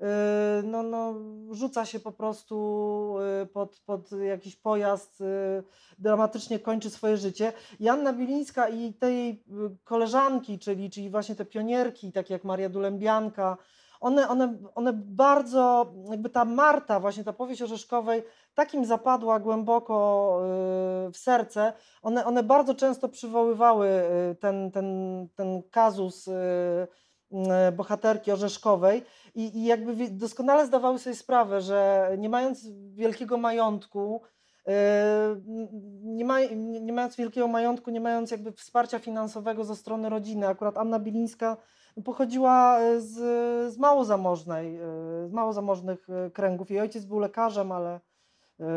Yy, 0.00 0.62
no, 0.62 0.82
no, 0.82 1.14
rzuca 1.50 1.86
się 1.86 2.00
po 2.00 2.12
prostu 2.12 3.16
pod, 3.52 3.80
pod 3.86 4.12
jakiś 4.12 4.56
pojazd, 4.56 5.22
dramatycznie 5.98 6.58
kończy 6.58 6.90
swoje 6.90 7.16
życie. 7.16 7.52
Janna 7.80 8.12
Bilińska 8.12 8.68
i 8.68 8.94
tej 8.94 9.44
koleżanki, 9.84 10.58
czyli, 10.58 10.90
czyli 10.90 11.10
właśnie 11.10 11.34
te 11.34 11.44
pionierki, 11.44 12.12
takie 12.12 12.34
jak 12.34 12.44
Maria 12.44 12.68
Dulębianka, 12.68 13.56
one, 14.00 14.28
one, 14.28 14.54
one 14.74 14.92
bardzo, 14.92 15.92
jakby 16.10 16.30
ta 16.30 16.44
Marta, 16.44 17.00
właśnie 17.00 17.24
ta 17.24 17.32
powieść 17.32 17.62
Orzeszkowej, 17.62 18.22
takim 18.54 18.84
zapadła 18.84 19.40
głęboko 19.40 20.36
w 21.12 21.16
serce. 21.16 21.72
One, 22.02 22.24
one 22.24 22.42
bardzo 22.42 22.74
często 22.74 23.08
przywoływały 23.08 23.88
ten, 24.40 24.70
ten, 24.70 25.28
ten 25.36 25.62
kazus 25.70 26.28
E, 27.32 27.72
bohaterki 27.72 28.32
Orzeszkowej 28.32 29.02
i, 29.34 29.58
i 29.58 29.64
jakby 29.64 30.10
doskonale 30.10 30.66
zdawały 30.66 30.98
sobie 30.98 31.16
sprawę, 31.16 31.60
że 31.60 32.10
nie 32.18 32.28
mając 32.28 32.66
wielkiego 32.94 33.36
majątku, 33.36 34.22
nie, 36.02 36.24
ma, 36.24 36.40
nie 36.80 36.92
mając 36.92 37.16
wielkiego 37.16 37.48
majątku, 37.48 37.90
nie 37.90 38.00
mając 38.00 38.30
jakby 38.30 38.52
wsparcia 38.52 38.98
finansowego 38.98 39.64
ze 39.64 39.76
strony 39.76 40.08
rodziny, 40.08 40.48
akurat 40.48 40.78
Anna 40.78 40.98
Bilińska 40.98 41.56
pochodziła 42.04 42.78
z, 42.98 43.14
z 43.74 43.78
mało 43.78 44.04
zamożnej, 44.04 44.76
e, 44.76 44.80
z 45.28 45.32
mało 45.32 45.52
zamożnych 45.52 46.06
kręgów. 46.32 46.70
Jej 46.70 46.80
ojciec 46.80 47.04
był 47.04 47.18
lekarzem, 47.18 47.72
ale 47.72 48.00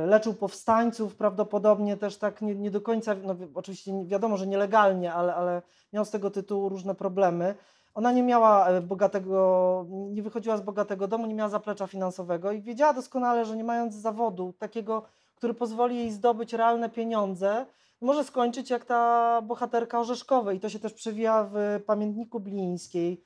leczył 0.08 0.34
powstańców, 0.34 1.16
prawdopodobnie 1.16 1.98
też 1.98 2.18
tak 2.18 2.42
nie, 2.42 2.56
nie 2.56 2.72
do 2.72 2.82
końca, 2.82 3.16
no 3.24 3.36
oczywiście 3.54 3.92
wiadomo, 4.06 4.38
że 4.38 4.48
nielegalnie, 4.48 5.14
ale, 5.14 5.36
ale 5.36 5.62
miał 5.94 6.06
z 6.06 6.10
tego 6.10 6.32
tytułu 6.32 6.70
różne 6.70 6.96
problemy. 6.96 7.56
Ona 7.94 8.12
nie 8.12 8.24
miała 8.24 8.68
e, 8.68 8.82
bogatego, 8.82 9.86
nie 9.90 10.24
wychodziła 10.24 10.58
z 10.58 10.62
bogatego 10.62 11.08
domu, 11.08 11.26
nie 11.26 11.36
miała 11.36 11.50
zaplecza 11.50 11.88
finansowego 11.88 12.52
i 12.52 12.62
wiedziała 12.62 12.94
doskonale, 12.94 13.46
że 13.46 13.58
nie 13.58 13.64
mając 13.64 13.96
zawodu 13.96 14.54
takiego, 14.60 15.04
który 15.36 15.54
pozwoli 15.54 15.98
jej 15.98 16.12
zdobyć 16.12 16.54
realne 16.54 16.90
pieniądze, 16.90 17.66
może 18.04 18.24
skończyć 18.24 18.70
jak 18.70 18.86
ta 18.86 19.42
bohaterka 19.42 20.00
Orzeszkowej. 20.00 20.58
I 20.58 20.60
to 20.60 20.70
się 20.70 20.80
też 20.80 20.94
przewija 20.94 21.50
w 21.54 21.82
pamiętniku 21.86 22.40
Blińskiej. 22.40 23.24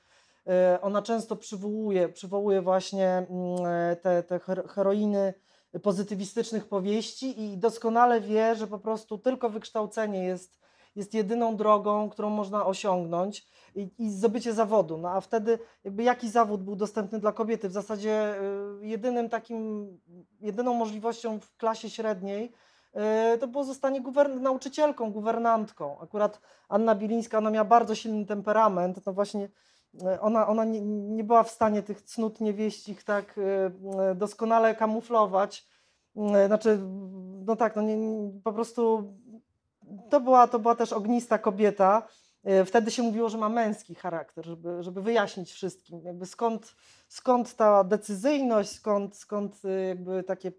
E, 0.47 0.79
ona 0.81 1.01
często 1.01 1.35
przywołuje, 1.35 2.09
przywołuje 2.09 2.61
właśnie 2.61 3.07
mm, 3.07 3.65
e, 3.65 3.95
te, 3.95 4.23
te 4.23 4.39
heroiny 4.67 5.33
pozytywistycznych 5.83 6.67
powieści 6.67 7.43
i 7.43 7.57
doskonale 7.57 8.21
wie, 8.21 8.55
że 8.55 8.67
po 8.67 8.79
prostu 8.79 9.17
tylko 9.17 9.49
wykształcenie 9.49 10.23
jest, 10.23 10.59
jest 10.95 11.13
jedyną 11.13 11.55
drogą, 11.55 12.09
którą 12.09 12.29
można 12.29 12.65
osiągnąć 12.65 13.47
i, 13.75 13.89
i 13.99 14.11
zdobycie 14.11 14.53
zawodu. 14.53 14.97
No 14.97 15.09
a 15.09 15.21
wtedy 15.21 15.59
jakby 15.83 16.03
jaki 16.03 16.29
zawód 16.29 16.63
był 16.63 16.75
dostępny 16.75 17.19
dla 17.19 17.31
kobiety? 17.31 17.69
W 17.69 17.71
zasadzie 17.73 18.35
y, 18.81 18.85
jedynym 18.87 19.29
takim, 19.29 19.87
jedyną 20.41 20.73
możliwością 20.73 21.39
w 21.39 21.57
klasie 21.57 21.89
średniej 21.89 22.51
to 23.39 23.47
było 23.47 23.63
zostanie 23.63 24.01
nauczycielką, 24.39 25.11
guwernantką. 25.11 25.99
Akurat 25.99 26.41
Anna 26.69 26.95
Bilińska, 26.95 27.37
ona 27.37 27.49
miała 27.49 27.65
bardzo 27.65 27.95
silny 27.95 28.25
temperament, 28.25 29.05
no 29.05 29.13
właśnie 29.13 29.49
y, 29.95 30.21
ona, 30.21 30.47
ona 30.47 30.65
nie, 30.65 30.81
nie 30.81 31.23
była 31.23 31.43
w 31.43 31.51
stanie 31.51 31.83
tych 31.83 32.01
cnót 32.01 32.41
niewieścich 32.41 33.03
tak 33.03 33.39
doskonale 34.15 34.75
kamuflować. 34.75 35.67
Znaczy, 36.47 36.79
no 37.45 37.55
tak, 37.55 37.75
no 37.75 37.81
nie, 37.81 37.97
po 38.43 38.53
prostu 38.53 39.13
to 40.09 40.19
była, 40.19 40.47
to 40.47 40.59
była 40.59 40.75
też 40.75 40.93
ognista 40.93 41.37
kobieta. 41.37 42.07
E, 42.43 42.65
wtedy 42.65 42.91
się 42.91 43.03
mówiło, 43.03 43.29
że 43.29 43.37
ma 43.37 43.49
męski 43.49 43.95
charakter, 43.95 44.45
żeby, 44.45 44.83
żeby 44.83 45.01
wyjaśnić 45.01 45.51
wszystkim, 45.51 46.01
jakby 46.03 46.25
skąd, 46.25 46.75
skąd 47.07 47.55
ta 47.55 47.83
decyzyjność, 47.83 48.71
skąd, 48.71 49.15
skąd 49.15 49.65
e, 49.65 49.87
jakby 49.87 50.23
takie, 50.23 50.51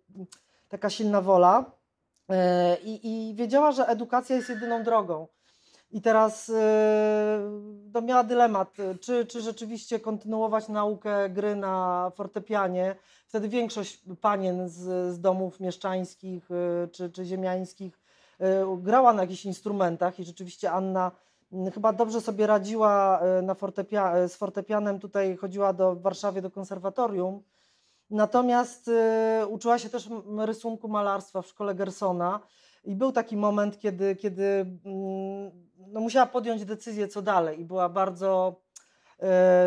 taka 0.69 0.91
silna 0.91 1.23
wola. 1.23 1.78
E, 2.29 2.77
I, 2.77 3.29
I 3.31 3.35
wiedziała, 3.35 3.73
że 3.73 3.87
edukacja 3.87 4.37
jest 4.37 4.49
jedyną 4.49 4.83
drogą. 4.83 5.27
I 5.91 6.03
teraz 6.03 6.53
no, 7.95 8.01
miała 8.01 8.25
dylemat, 8.25 8.77
czy, 9.01 9.27
czy 9.27 9.41
rzeczywiście 9.41 10.01
kontynuować 10.01 10.69
naukę 10.69 11.31
gry 11.31 11.57
na 11.57 12.13
fortepianie. 12.15 12.97
Wtedy 13.27 13.49
większość 13.49 14.01
panien 14.21 14.69
z, 14.69 15.15
z 15.15 15.21
domów 15.21 15.61
mieszczańskich 15.61 16.49
czy, 16.93 17.11
czy 17.11 17.25
ziemiańskich 17.25 18.01
grała 18.79 19.13
na 19.13 19.23
jakichś 19.23 19.45
instrumentach 19.45 20.21
i 20.21 20.25
rzeczywiście 20.25 20.73
Anna 20.73 21.11
chyba 21.75 21.93
dobrze 21.93 22.21
sobie 22.21 22.47
radziła 22.47 23.21
e, 23.21 23.43
na 23.43 23.55
fortepia 23.55 24.17
e, 24.17 24.29
z 24.29 24.37
fortepianem, 24.37 25.01
tutaj 25.01 25.37
chodziła 25.37 25.73
do 25.73 25.95
w 25.95 26.03
Warszawie 26.03 26.43
do 26.43 26.51
konserwatorium. 26.51 27.43
Natomiast 28.11 28.89
y, 28.89 29.47
uczyła 29.47 29.79
się 29.79 29.89
też 29.89 30.09
rysunku 30.39 30.89
malarstwa 30.89 31.43
w 31.43 31.47
szkole 31.47 31.75
Gersona 31.75 32.41
i 32.85 32.97
był 32.97 33.13
taki 33.13 33.37
moment, 33.37 33.79
kiedy, 33.79 34.17
kiedy 34.17 34.45
mm, 34.85 35.51
no, 35.93 36.01
musiała 36.01 36.27
podjąć 36.27 36.65
decyzję, 36.65 37.09
co 37.09 37.23
dalej 37.23 37.61
i 37.61 37.65
była 37.65 37.89
bardzo, 37.89 38.61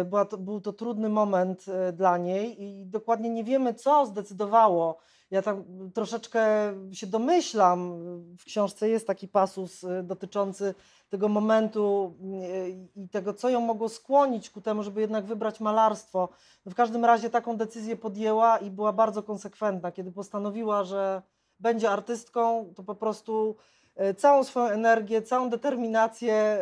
y, 0.02 0.06
była 0.06 0.26
to, 0.26 0.38
był 0.38 0.62
to 0.62 0.74
trudny 0.74 1.10
moment 1.10 1.66
y, 1.90 1.94
dla 1.94 2.18
niej 2.18 2.64
i 2.64 2.86
dokładnie 2.86 3.30
nie 3.30 3.44
wiemy, 3.44 3.74
co 3.74 4.06
zdecydowało. 4.06 4.98
Ja 5.32 5.42
tam 5.42 5.64
troszeczkę 5.94 6.74
się 6.92 7.08
domyślam, 7.08 7.94
w 8.40 8.46
książce 8.46 8.90
jest 8.90 9.08
taki 9.08 9.28
pasus 9.28 9.86
dotyczący 10.04 10.76
tego 11.10 11.30
momentu 11.30 12.14
mm, 12.22 12.90
i 12.96 13.10
tego, 13.10 13.34
co 13.34 13.50
ją 13.50 13.62
mogło 13.62 13.90
skłonić 13.90 14.50
ku 14.50 14.62
temu, 14.62 14.84
żeby 14.84 15.02
jednak 15.02 15.26
wybrać 15.26 15.60
malarstwo. 15.60 16.30
No 16.66 16.72
w 16.72 16.76
każdym 16.76 17.06
razie 17.06 17.30
taką 17.30 17.58
decyzję 17.58 17.96
podjęła 17.96 18.58
i 18.58 18.72
była 18.72 18.94
bardzo 18.94 19.24
konsekwentna. 19.24 19.92
Kiedy 19.92 20.12
postanowiła, 20.12 20.84
że 20.84 21.22
będzie 21.60 21.90
artystką, 21.90 22.74
to 22.76 22.84
po 22.84 22.96
prostu 22.96 23.56
e, 23.96 24.14
całą 24.14 24.44
swoją 24.44 24.68
energię, 24.68 25.22
całą 25.22 25.50
determinację, 25.50 26.58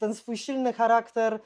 ten 0.00 0.14
swój 0.14 0.36
silny 0.36 0.72
charakter, 0.72 1.40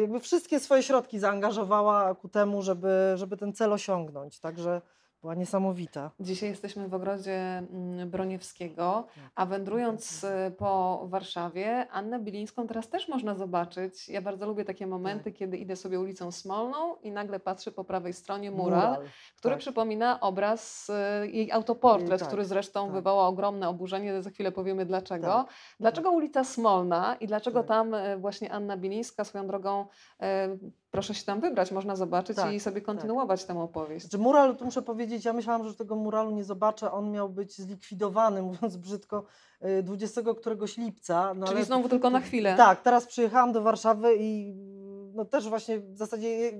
jakby 0.00 0.20
wszystkie 0.20 0.60
swoje 0.60 0.82
środki 0.82 1.18
zaangażowała 1.18 2.14
ku 2.14 2.28
temu, 2.28 2.62
żeby, 2.62 3.12
żeby 3.14 3.36
ten 3.36 3.52
cel 3.52 3.72
osiągnąć. 3.72 4.40
Także 4.40 4.80
była 5.20 5.34
niesamowita. 5.34 6.10
Dzisiaj 6.20 6.48
jesteśmy 6.48 6.88
w 6.88 6.94
ogrodzie 6.94 7.58
mm, 7.58 8.10
Broniewskiego, 8.10 9.06
tak. 9.14 9.24
a 9.34 9.46
wędrując 9.46 10.24
y, 10.24 10.50
po 10.58 11.02
Warszawie, 11.08 11.88
Annę 11.90 12.20
Bilińską 12.20 12.66
teraz 12.66 12.88
też 12.88 13.08
można 13.08 13.34
zobaczyć. 13.34 14.08
Ja 14.08 14.22
bardzo 14.22 14.46
lubię 14.46 14.64
takie 14.64 14.86
momenty, 14.86 15.24
tak. 15.24 15.38
kiedy 15.38 15.56
idę 15.56 15.76
sobie 15.76 16.00
ulicą 16.00 16.32
Smolną 16.32 16.96
i 16.96 17.12
nagle 17.12 17.40
patrzę 17.40 17.72
po 17.72 17.84
prawej 17.84 18.12
stronie 18.12 18.50
mural, 18.50 18.90
mural 18.90 19.08
który 19.36 19.54
tak. 19.54 19.60
przypomina 19.60 20.20
obraz 20.20 20.90
y, 21.24 21.30
jej 21.30 21.52
autoportret, 21.52 22.20
tak, 22.20 22.28
który 22.28 22.44
zresztą 22.44 22.84
tak. 22.84 22.92
wywołał 22.92 23.28
ogromne 23.28 23.68
oburzenie. 23.68 24.22
Za 24.22 24.30
chwilę 24.30 24.52
powiemy 24.52 24.86
dlaczego. 24.86 25.26
Tak, 25.26 25.46
dlaczego 25.80 26.10
ulica 26.10 26.44
Smolna 26.44 27.16
i 27.20 27.26
dlaczego 27.26 27.62
tam 27.62 27.94
y, 27.94 28.18
właśnie 28.18 28.52
Anna 28.52 28.76
Bilińska 28.76 29.24
swoją 29.24 29.46
drogą 29.46 29.86
proszę 30.90 31.14
się 31.14 31.24
tam 31.24 31.40
wybrać, 31.40 31.72
można 31.72 31.96
zobaczyć 31.96 32.36
tak, 32.36 32.52
i 32.52 32.60
sobie 32.60 32.80
tak. 32.80 32.84
kontynuować 32.84 33.44
tak. 33.44 33.56
tę 33.56 33.62
opowieść. 33.62 34.06
Znaczy, 34.06 34.18
mural, 34.18 34.56
to 34.56 34.64
muszę 34.64 34.82
powiedzieć, 34.82 35.24
ja 35.24 35.32
myślałam, 35.32 35.68
że 35.68 35.74
tego 35.74 35.96
muralu 35.96 36.30
nie 36.30 36.44
zobaczę, 36.44 36.92
on 36.92 37.10
miał 37.10 37.28
być 37.28 37.56
zlikwidowany, 37.58 38.42
mówiąc 38.52 38.76
brzydko, 38.76 39.24
20 39.82 40.20
y, 40.20 40.34
któregoś 40.34 40.76
lipca. 40.76 41.34
No 41.34 41.46
Czyli 41.46 41.56
ale, 41.56 41.66
znowu 41.66 41.88
tylko 41.88 42.10
na 42.10 42.20
chwilę. 42.20 42.54
Tak, 42.56 42.82
teraz 42.82 43.06
przyjechałam 43.06 43.52
do 43.52 43.62
Warszawy 43.62 44.16
i 44.18 44.54
no 45.14 45.24
też 45.24 45.48
właśnie 45.48 45.80
w 45.80 45.96
zasadzie 45.96 46.52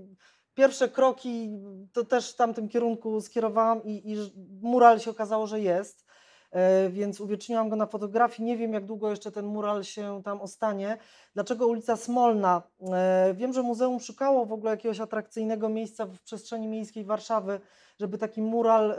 pierwsze 0.55 0.89
kroki 0.89 1.59
to 1.93 2.05
też 2.05 2.33
w 2.33 2.37
tamtym 2.37 2.69
kierunku 2.69 3.21
skierowałam 3.21 3.85
i, 3.85 4.13
i 4.13 4.17
mural 4.63 5.01
się 5.01 5.11
okazało, 5.11 5.47
że 5.47 5.61
jest. 5.61 6.10
E, 6.51 6.91
więc 6.91 7.21
uwieczniłam 7.21 7.69
go 7.69 7.77
na 7.77 7.87
fotografii. 7.87 8.47
Nie 8.47 8.57
wiem, 8.57 8.73
jak 8.73 8.87
długo 8.87 9.11
jeszcze 9.11 9.33
ten 9.33 9.47
mural 9.47 9.85
się 9.85 10.23
tam 10.25 10.41
ostanie. 10.41 10.99
Dlaczego 11.35 11.67
ulica 11.67 11.97
Smolna? 11.97 12.63
E, 12.93 13.35
wiem, 13.35 13.53
że 13.53 13.63
muzeum 13.63 14.01
szukało 14.01 14.47
w 14.47 14.53
ogóle 14.53 14.71
jakiegoś 14.71 15.01
atrakcyjnego 15.01 15.69
miejsca 15.69 16.07
w 16.07 16.21
przestrzeni 16.21 16.69
miejskiej 16.69 17.05
Warszawy, 17.05 17.61
żeby 18.01 18.19
taki 18.19 18.43
mural 18.43 18.91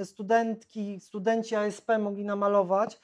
e, 0.00 0.04
studentki, 0.04 1.00
studenci 1.00 1.56
ASP 1.56 1.88
mogli 1.98 2.24
namalować. 2.24 3.00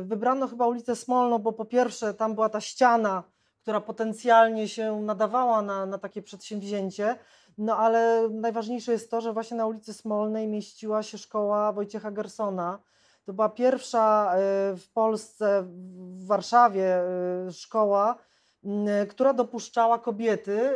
Wybrano 0.00 0.48
chyba 0.48 0.66
ulicę 0.66 0.96
Smolną, 0.96 1.38
bo 1.38 1.52
po 1.52 1.64
pierwsze 1.64 2.14
tam 2.14 2.34
była 2.34 2.48
ta 2.48 2.60
ściana, 2.60 3.22
która 3.62 3.80
potencjalnie 3.80 4.68
się 4.68 5.00
nadawała 5.02 5.62
na, 5.62 5.86
na 5.86 5.98
takie 5.98 6.22
przedsięwzięcie. 6.22 7.18
No 7.58 7.76
ale 7.76 8.28
najważniejsze 8.30 8.92
jest 8.92 9.10
to, 9.10 9.20
że 9.20 9.32
właśnie 9.32 9.56
na 9.56 9.66
ulicy 9.66 9.94
Smolnej 9.94 10.48
mieściła 10.48 11.02
się 11.02 11.18
szkoła 11.18 11.72
Wojciecha 11.72 12.10
Gersona. 12.10 12.78
To 13.24 13.32
była 13.32 13.48
pierwsza 13.48 14.32
e, 14.34 14.38
w 14.76 14.92
Polsce, 14.94 15.62
w 15.92 16.26
Warszawie 16.26 16.96
e, 16.96 17.52
szkoła, 17.52 18.16
która 19.08 19.34
dopuszczała 19.34 19.98
kobiety, 19.98 20.70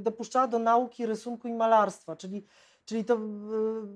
dopuszczała 0.00 0.46
do 0.46 0.58
nauki 0.58 1.06
rysunku 1.06 1.48
i 1.48 1.54
malarstwa, 1.54 2.16
czyli, 2.16 2.46
czyli 2.84 3.04
to, 3.04 3.16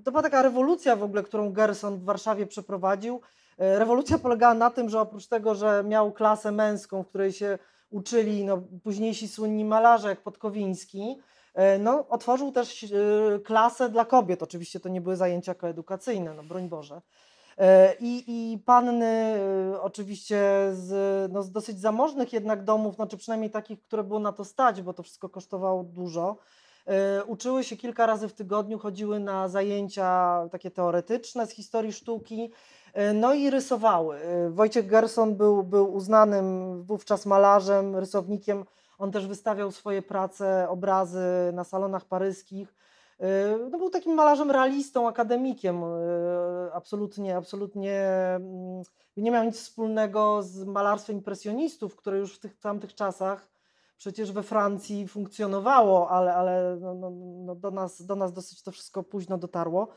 to 0.05 0.11
była 0.11 0.23
taka 0.23 0.43
rewolucja 0.43 0.97
w 0.97 1.03
ogóle, 1.03 1.23
którą 1.23 1.53
Gerson 1.53 1.99
w 1.99 2.05
Warszawie 2.05 2.47
przeprowadził. 2.47 3.21
Rewolucja 3.59 4.19
polegała 4.19 4.55
na 4.55 4.71
tym, 4.71 4.89
że 4.89 5.01
oprócz 5.01 5.27
tego, 5.27 5.55
że 5.55 5.85
miał 5.85 6.13
klasę 6.13 6.53
męską, 6.53 7.03
w 7.03 7.09
której 7.09 7.33
się 7.33 7.59
uczyli 7.91 8.45
no, 8.45 8.63
późniejsi 8.83 9.29
słynni 9.29 9.65
malarze 9.65 10.09
jak 10.09 10.23
Podkowiński, 10.23 11.17
no, 11.79 12.09
otworzył 12.09 12.53
też 12.53 12.85
e, 12.85 12.89
klasę 13.39 13.89
dla 13.89 14.05
kobiet. 14.05 14.43
Oczywiście 14.43 14.81
to 14.81 14.89
nie 14.89 15.01
były 15.01 15.17
zajęcia 15.17 15.55
koedukacyjne, 15.55 16.35
no 16.35 16.43
broń 16.43 16.69
Boże. 16.69 17.01
E, 17.59 17.95
I, 18.01 18.25
i 18.53 18.59
panny 18.59 19.41
oczywiście 19.81 20.39
z, 20.73 21.33
no, 21.33 21.43
z 21.43 21.51
dosyć 21.51 21.81
zamożnych 21.81 22.33
jednak 22.33 22.65
domów, 22.65 22.95
znaczy 22.95 23.17
przynajmniej 23.17 23.51
takich, 23.51 23.83
które 23.83 24.05
było 24.05 24.21
na 24.21 24.33
to 24.33 24.45
stać, 24.45 24.83
bo 24.83 24.93
to 24.93 25.03
wszystko 25.03 25.29
kosztowało 25.29 25.85
dużo, 25.85 26.37
uczyły 27.27 27.65
się 27.65 27.77
kilka 27.77 28.07
razy 28.07 28.29
w 28.29 28.33
tygodniu, 28.33 28.79
chodziły 28.79 29.21
na 29.21 29.49
zajęcia 29.49 30.41
takie 30.53 30.71
teoretyczne 30.71 31.47
z 31.47 31.51
historii 31.51 31.93
sztuki, 31.93 32.51
no 33.15 33.35
i 33.35 33.51
rysowały. 33.51 34.19
Wojciech 34.51 34.87
Gerson 34.87 35.37
był, 35.37 35.63
był 35.63 35.95
uznanym 35.95 36.83
wówczas 36.83 37.27
malarzem, 37.27 37.97
rysownikiem 37.97 38.65
on 38.99 39.13
też 39.13 39.27
wystawiał 39.27 39.71
swoje 39.71 40.03
prace, 40.03 40.67
obrazy 40.69 41.51
na 41.53 41.65
salonach 41.65 42.05
paryskich. 42.05 42.75
Y, 43.21 43.25
no, 43.71 43.79
był 43.79 43.91
takim 43.91 44.15
malarzem 44.15 44.51
realistą, 44.51 45.09
akademikiem. 45.09 45.85
Y, 45.85 46.73
absolutnie, 46.73 47.37
absolutnie 47.37 48.01
mm, 48.37 48.83
nie 49.17 49.31
miał 49.31 49.45
nic 49.45 49.57
wspólnego 49.57 50.43
z 50.43 50.65
malarstwem 50.65 51.17
impresjonistów, 51.17 51.97
które 51.97 52.19
już 52.19 52.37
w 52.37 52.39
tych 52.39 52.59
tamtych 52.59 52.95
czasach 52.95 53.49
przecież 53.99 54.33
we 54.33 54.43
Francji 54.43 55.09
funkcjonowało, 55.09 56.11
ale, 56.11 56.35
ale 56.35 56.77
no, 56.81 56.95
no, 56.95 57.11
no 57.47 57.55
do, 57.55 57.71
nas, 57.71 58.07
do 58.07 58.17
nas 58.17 58.33
dosyć 58.33 58.63
to 58.63 58.73
wszystko 58.73 59.03
późno 59.03 59.39
dotarło. 59.39 59.89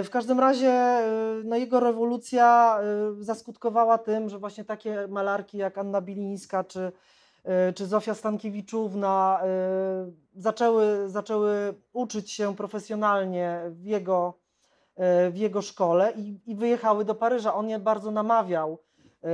Y, 0.00 0.04
w 0.04 0.10
każdym 0.10 0.40
razie 0.40 1.00
no, 1.44 1.56
jego 1.56 1.80
rewolucja 1.80 2.78
zaskutkowała 3.20 3.98
tym, 3.98 4.28
że 4.28 4.38
właśnie 4.38 4.64
takie 4.64 5.08
malarki 5.08 5.58
jak 5.58 5.78
Anna 5.78 6.00
Bilińska 6.00 6.64
czy 6.64 6.92
czy 7.74 7.86
Zofia 7.86 8.14
Stankiewiczówna 8.14 9.40
e, 9.42 10.10
zaczęły, 10.36 11.08
zaczęły 11.08 11.74
uczyć 11.92 12.30
się 12.30 12.56
profesjonalnie 12.56 13.60
w 13.70 13.84
jego, 13.84 14.34
e, 14.96 15.30
w 15.30 15.36
jego 15.36 15.62
szkole 15.62 16.12
i, 16.16 16.40
i 16.46 16.56
wyjechały 16.56 17.04
do 17.04 17.14
Paryża. 17.14 17.54
On 17.54 17.68
je 17.68 17.78
bardzo 17.78 18.10
namawiał, 18.10 18.78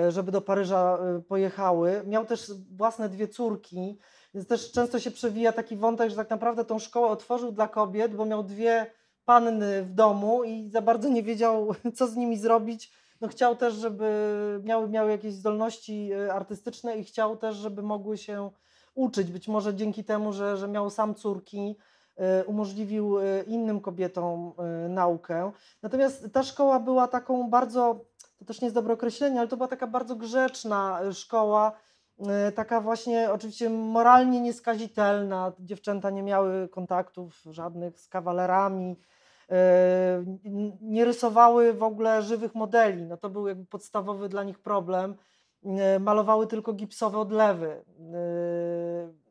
żeby 0.09 0.33
do 0.33 0.41
Paryża 0.41 0.99
pojechały. 1.29 2.03
Miał 2.07 2.27
też 2.27 2.53
własne 2.77 3.09
dwie 3.09 3.29
córki, 3.29 3.99
więc 4.35 4.47
też 4.47 4.73
często 4.73 5.01
się 5.01 5.11
przewija 5.11 5.53
taki 5.53 5.77
wątek, 5.77 6.11
że 6.11 6.17
tak 6.17 6.31
naprawdę 6.31 6.65
tą 6.65 6.79
szkołę 6.79 7.07
otworzył 7.09 7.53
dla 7.53 7.69
kobiet, 7.69 8.15
bo 8.17 8.25
miał 8.25 8.43
dwie 8.43 8.87
panny 9.25 9.83
w 9.83 9.95
domu 9.95 10.45
i 10.45 10.71
za 10.71 10.83
bardzo 10.83 11.09
nie 11.09 11.23
wiedział, 11.23 11.75
co 11.97 12.07
z 12.07 12.17
nimi 12.17 12.39
zrobić. 12.39 12.93
No 13.21 13.29
chciał 13.29 13.57
też, 13.57 13.75
żeby 13.75 14.11
miały, 14.65 14.89
miały 14.89 15.11
jakieś 15.11 15.35
zdolności 15.35 16.13
e, 16.13 16.33
artystyczne 16.33 16.97
i 16.97 17.05
chciał 17.05 17.37
też, 17.37 17.57
żeby 17.57 17.83
mogły 17.83 18.19
się 18.19 18.51
uczyć. 18.95 19.31
Być 19.31 19.49
może 19.49 19.75
dzięki 19.75 20.05
temu, 20.05 20.33
że, 20.33 20.57
że 20.57 20.69
miał 20.69 20.91
sam 20.91 21.15
córki, 21.15 21.77
e, 22.17 22.45
umożliwił 22.45 23.19
e, 23.19 23.43
innym 23.43 23.81
kobietom 23.81 24.53
naukę. 24.89 25.53
Natomiast 25.83 26.33
ta 26.33 26.43
szkoła 26.43 26.81
była 26.81 27.09
taką 27.09 27.51
bardzo, 27.51 28.05
to 28.39 28.45
też 28.45 28.61
nie 28.61 28.67
jest 28.67 28.75
dobre 28.75 28.95
określenie, 28.95 29.39
ale 29.39 29.49
to 29.49 29.57
była 29.57 29.69
taka 29.69 29.87
bardzo 29.87 30.17
grzeczna 30.17 31.01
szkoła, 31.13 31.73
taka 32.55 32.81
właśnie 32.81 33.33
oczywiście 33.33 33.71
moralnie 33.71 34.41
nieskazitelna. 34.41 35.53
Dziewczęta 35.61 36.11
nie 36.11 36.23
miały 36.23 36.69
kontaktów 36.69 37.43
żadnych 37.51 38.01
z 38.01 38.09
kawalerami, 38.09 38.97
nie 40.81 41.05
rysowały 41.05 41.75
w 41.75 41.83
ogóle 41.83 42.23
żywych 42.23 42.55
modeli. 42.55 43.03
No 43.03 43.17
to 43.17 43.31
był 43.31 43.49
jakby 43.49 43.67
podstawowy 43.67 44.29
dla 44.29 44.45
nich 44.45 44.59
problem. 44.59 45.15
E, 45.65 45.99
malowały 45.99 46.47
tylko 46.47 46.73
gipsowe 46.73 47.19
odlewy. 47.19 47.85
E, 48.15 49.25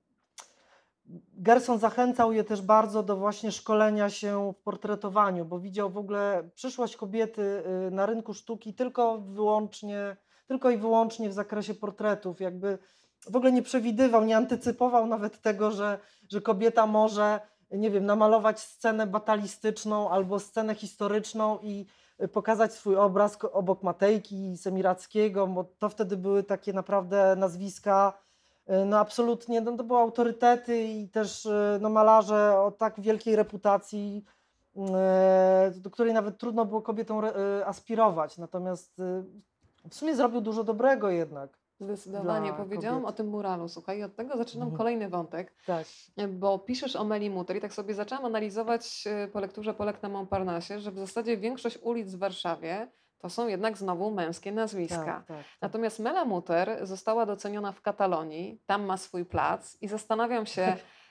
Gerson 1.33 1.79
zachęcał 1.79 2.33
je 2.33 2.43
też 2.43 2.61
bardzo 2.61 3.03
do 3.03 3.17
właśnie 3.17 3.51
szkolenia 3.51 4.09
się 4.09 4.53
w 4.53 4.63
portretowaniu, 4.63 5.45
bo 5.45 5.59
widział 5.59 5.89
w 5.89 5.97
ogóle 5.97 6.49
przyszłość 6.55 6.97
kobiety 6.97 7.63
na 7.91 8.05
rynku 8.05 8.33
sztuki 8.33 8.73
tylko 8.73 9.17
wyłącznie, 9.17 10.17
tylko 10.47 10.69
i 10.69 10.77
wyłącznie 10.77 11.29
w 11.29 11.33
zakresie 11.33 11.73
portretów. 11.73 12.41
Jakby 12.41 12.77
w 13.31 13.35
ogóle 13.35 13.51
nie 13.51 13.61
przewidywał, 13.61 14.25
nie 14.25 14.37
antycypował 14.37 15.07
nawet 15.07 15.41
tego, 15.41 15.71
że, 15.71 15.99
że 16.29 16.41
kobieta 16.41 16.87
może 16.87 17.39
nie 17.77 17.91
wiem, 17.91 18.05
namalować 18.05 18.59
scenę 18.59 19.07
batalistyczną 19.07 20.09
albo 20.09 20.39
scenę 20.39 20.75
historyczną 20.75 21.59
i 21.61 21.85
y, 22.23 22.27
pokazać 22.27 22.73
swój 22.73 22.95
obraz 22.95 23.37
obok 23.51 23.83
Matejki 23.83 24.57
Semirackiego, 24.57 25.47
bo 25.47 25.63
to 25.63 25.89
wtedy 25.89 26.17
były 26.17 26.43
takie 26.43 26.73
naprawdę 26.73 27.35
nazwiska, 27.35 28.13
y, 28.69 28.85
no 28.85 28.99
absolutnie, 28.99 29.61
no 29.61 29.77
to 29.77 29.83
były 29.83 29.99
autorytety 29.99 30.83
i 30.83 31.09
też 31.09 31.45
y, 31.45 31.77
no 31.81 31.89
malarze 31.89 32.59
o 32.59 32.71
tak 32.71 33.01
wielkiej 33.01 33.35
reputacji, 33.35 34.25
do 35.75 35.89
której 35.89 36.13
nawet 36.13 36.37
trudno 36.37 36.65
było 36.65 36.81
kobietom 36.81 37.21
aspirować. 37.65 38.37
Natomiast 38.37 39.01
w 39.89 39.95
sumie 39.95 40.15
zrobił 40.15 40.41
dużo 40.41 40.63
dobrego 40.63 41.09
jednak. 41.09 41.62
Zdecydowanie 41.83 42.53
powiedziałam 42.53 43.01
kobiet. 43.01 43.13
o 43.13 43.17
tym 43.17 43.27
muralu, 43.27 43.67
słuchaj, 43.67 43.99
i 43.99 44.03
od 44.03 44.15
tego 44.15 44.37
zaczynam 44.37 44.67
mhm. 44.67 44.77
kolejny 44.77 45.09
wątek, 45.09 45.53
tak. 45.65 45.87
bo 46.29 46.59
piszesz 46.59 46.95
o 46.95 47.03
Meli 47.03 47.29
Muter 47.29 47.57
i 47.57 47.61
tak 47.61 47.73
sobie 47.73 47.93
zaczęłam 47.93 48.25
analizować 48.25 49.03
e, 49.07 49.27
po 49.27 49.39
lekturze 49.39 49.73
Polek 49.73 50.03
na 50.03 50.09
Montparnasse, 50.09 50.79
że 50.79 50.91
w 50.91 50.99
zasadzie 50.99 51.37
większość 51.37 51.77
ulic 51.81 52.15
w 52.15 52.19
Warszawie 52.19 52.87
to 53.19 53.29
są 53.29 53.47
jednak 53.47 53.77
znowu 53.77 54.11
męskie 54.11 54.51
nazwiska. 54.51 55.05
Tak, 55.05 55.25
tak, 55.25 55.37
tak. 55.37 55.45
Natomiast 55.61 55.99
Mela 55.99 56.25
Muter 56.25 56.87
została 56.87 57.25
doceniona 57.25 57.71
w 57.71 57.81
Katalonii, 57.81 58.61
tam 58.65 58.85
ma 58.85 58.97
swój 58.97 59.25
plac 59.25 59.77
i 59.81 59.87
zastanawiam 59.87 60.45
się, 60.45 60.61
E, 60.61 60.77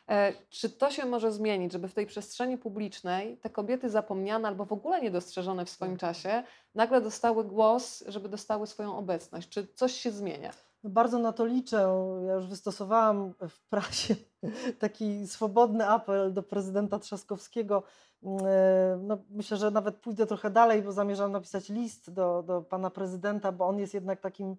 czy 0.50 0.70
to 0.70 0.90
się 0.90 1.06
może 1.06 1.32
zmienić, 1.32 1.72
żeby 1.72 1.88
w 1.88 1.94
tej 1.94 2.06
przestrzeni 2.06 2.58
publicznej 2.58 3.36
te 3.36 3.50
kobiety 3.50 3.90
zapomniane 3.90 4.48
albo 4.48 4.64
w 4.64 4.72
ogóle 4.72 5.00
niedostrzeżone 5.00 5.64
w 5.64 5.70
swoim 5.70 5.96
tak. 5.96 6.00
czasie 6.00 6.42
nagle 6.74 7.00
dostały 7.00 7.44
głos, 7.44 8.04
żeby 8.06 8.28
dostały 8.28 8.66
swoją 8.66 8.96
obecność? 8.96 9.48
Czy 9.48 9.66
coś 9.74 9.92
się 9.92 10.10
zmienia? 10.10 10.52
No 10.84 10.90
bardzo 10.90 11.18
na 11.18 11.32
to 11.32 11.46
liczę. 11.46 12.04
Ja 12.26 12.34
już 12.34 12.46
wystosowałam 12.46 13.34
w 13.48 13.60
prasie 13.60 14.14
taki 14.78 15.26
swobodny 15.26 15.88
apel 15.88 16.32
do 16.32 16.42
prezydenta 16.42 16.98
Trzaskowskiego. 16.98 17.82
Mm, 18.22 18.46
e, 18.46 18.96
no, 19.02 19.18
myślę, 19.30 19.56
że 19.56 19.70
nawet 19.70 19.96
pójdę 19.96 20.26
trochę 20.26 20.50
dalej, 20.50 20.82
bo 20.82 20.92
zamierzam 20.92 21.32
napisać 21.32 21.68
list 21.68 22.10
do, 22.10 22.42
do 22.46 22.62
pana 22.62 22.90
prezydenta, 22.90 23.52
bo 23.52 23.66
on 23.66 23.78
jest 23.78 23.94
jednak 23.94 24.20
takim 24.20 24.56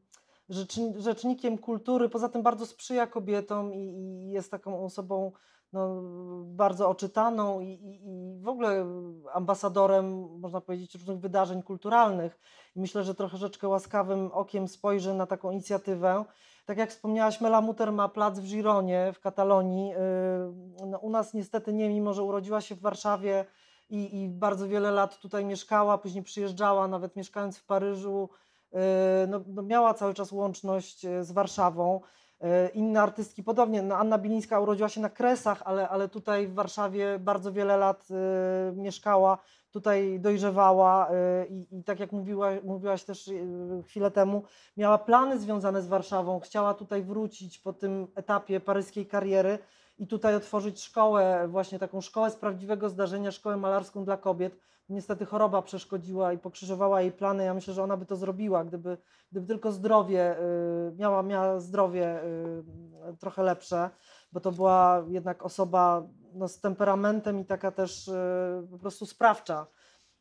rzecznikiem 0.97 1.57
kultury, 1.57 2.09
poza 2.09 2.29
tym 2.29 2.43
bardzo 2.43 2.65
sprzyja 2.65 3.07
kobietom 3.07 3.73
i, 3.73 3.77
i 3.77 4.31
jest 4.31 4.51
taką 4.51 4.85
osobą 4.85 5.31
no, 5.73 6.01
bardzo 6.45 6.89
oczytaną 6.89 7.59
i, 7.59 7.67
i, 7.67 8.09
i, 8.09 8.39
w 8.41 8.47
ogóle 8.47 8.85
ambasadorem, 9.33 10.39
można 10.39 10.61
powiedzieć, 10.61 10.95
różnych 10.95 11.19
wydarzeń 11.19 11.63
kulturalnych. 11.63 12.39
I 12.75 12.79
myślę, 12.79 13.03
że 13.03 13.15
troszeczkę 13.15 13.67
łaskawym 13.67 14.31
okiem 14.31 14.67
spojrzy 14.67 15.13
na 15.13 15.25
taką 15.25 15.51
inicjatywę. 15.51 16.25
Tak 16.65 16.77
jak 16.77 16.89
wspomniałaś, 16.89 17.41
Mela 17.41 17.61
Muter 17.61 17.91
ma 17.91 18.09
plac 18.09 18.39
w 18.39 18.47
Gironie, 18.47 19.13
w 19.15 19.19
Katalonii. 19.19 19.89
Yy, 19.89 20.87
no, 20.87 20.97
u 20.97 21.09
nas 21.09 21.33
niestety 21.33 21.73
nie, 21.73 21.89
mimo 21.89 22.13
że 22.13 22.23
urodziła 22.23 22.61
się 22.61 22.75
w 22.75 22.81
Warszawie 22.81 23.45
i, 23.89 24.23
i 24.23 24.29
bardzo 24.29 24.67
wiele 24.67 24.91
lat 24.91 25.19
tutaj 25.19 25.45
mieszkała, 25.45 25.97
później 25.97 26.23
przyjeżdżała, 26.23 26.87
nawet 26.87 27.15
mieszkając 27.15 27.57
w 27.57 27.65
Paryżu, 27.65 28.29
no, 29.27 29.41
no 29.47 29.61
miała 29.61 29.93
cały 29.93 30.13
czas 30.13 30.31
łączność 30.31 31.05
y, 31.05 31.23
z 31.23 31.31
Warszawą. 31.31 32.01
Y, 32.43 32.69
inne 32.73 33.01
artystki 33.01 33.43
podobnie. 33.43 33.81
No 33.81 33.95
Anna 33.95 34.17
Bilińska 34.17 34.59
urodziła 34.59 34.89
się 34.89 35.01
na 35.01 35.09
Kresach, 35.09 35.61
ale, 35.65 35.89
ale 35.89 36.09
tutaj 36.09 36.47
w 36.47 36.53
Warszawie 36.53 37.19
bardzo 37.19 37.51
wiele 37.51 37.77
lat 37.77 38.07
y, 38.11 38.75
mieszkała, 38.75 39.37
tutaj 39.71 40.19
dojrzewała 40.19 41.11
y, 41.11 41.13
i, 41.71 41.83
tak 41.83 41.99
jak 41.99 42.11
mówiła, 42.11 42.49
mówiłaś 42.63 43.03
też 43.03 43.31
chwilę 43.85 44.11
temu, 44.11 44.43
miała 44.77 44.97
plany 44.97 45.39
związane 45.39 45.81
z 45.81 45.87
Warszawą, 45.87 46.39
chciała 46.39 46.73
tutaj 46.73 47.03
wrócić 47.03 47.59
po 47.59 47.73
tym 47.73 48.07
etapie 48.15 48.59
paryskiej 48.59 49.05
kariery 49.05 49.59
i 49.99 50.07
tutaj 50.07 50.35
otworzyć 50.35 50.83
szkołę, 50.83 51.47
właśnie 51.47 51.79
taką 51.79 52.01
szkołę 52.01 52.31
z 52.31 52.35
prawdziwego 52.35 52.89
zdarzenia, 52.89 53.31
szkołę 53.31 53.57
malarską 53.57 54.05
dla 54.05 54.17
kobiet 54.17 54.57
niestety 54.89 55.25
choroba 55.25 55.61
przeszkodziła 55.61 56.33
i 56.33 56.37
pokrzyżowała 56.37 57.01
jej 57.01 57.11
plany. 57.11 57.43
Ja 57.43 57.53
myślę, 57.53 57.73
że 57.73 57.83
ona 57.83 57.97
by 57.97 58.05
to 58.05 58.15
zrobiła, 58.15 58.63
gdyby, 58.65 58.97
gdyby 59.31 59.47
tylko 59.47 59.71
zdrowie, 59.71 60.39
y, 60.39 60.95
miała, 60.95 61.23
miała 61.23 61.59
zdrowie 61.59 62.23
y, 62.23 63.17
trochę 63.19 63.43
lepsze, 63.43 63.89
bo 64.31 64.39
to 64.39 64.51
była 64.51 65.03
jednak 65.07 65.45
osoba 65.45 66.07
no, 66.33 66.47
z 66.47 66.59
temperamentem 66.59 67.39
i 67.39 67.45
taka 67.45 67.71
też 67.71 68.07
y, 68.07 68.67
po 68.71 68.77
prostu 68.77 69.05
sprawcza. 69.05 69.67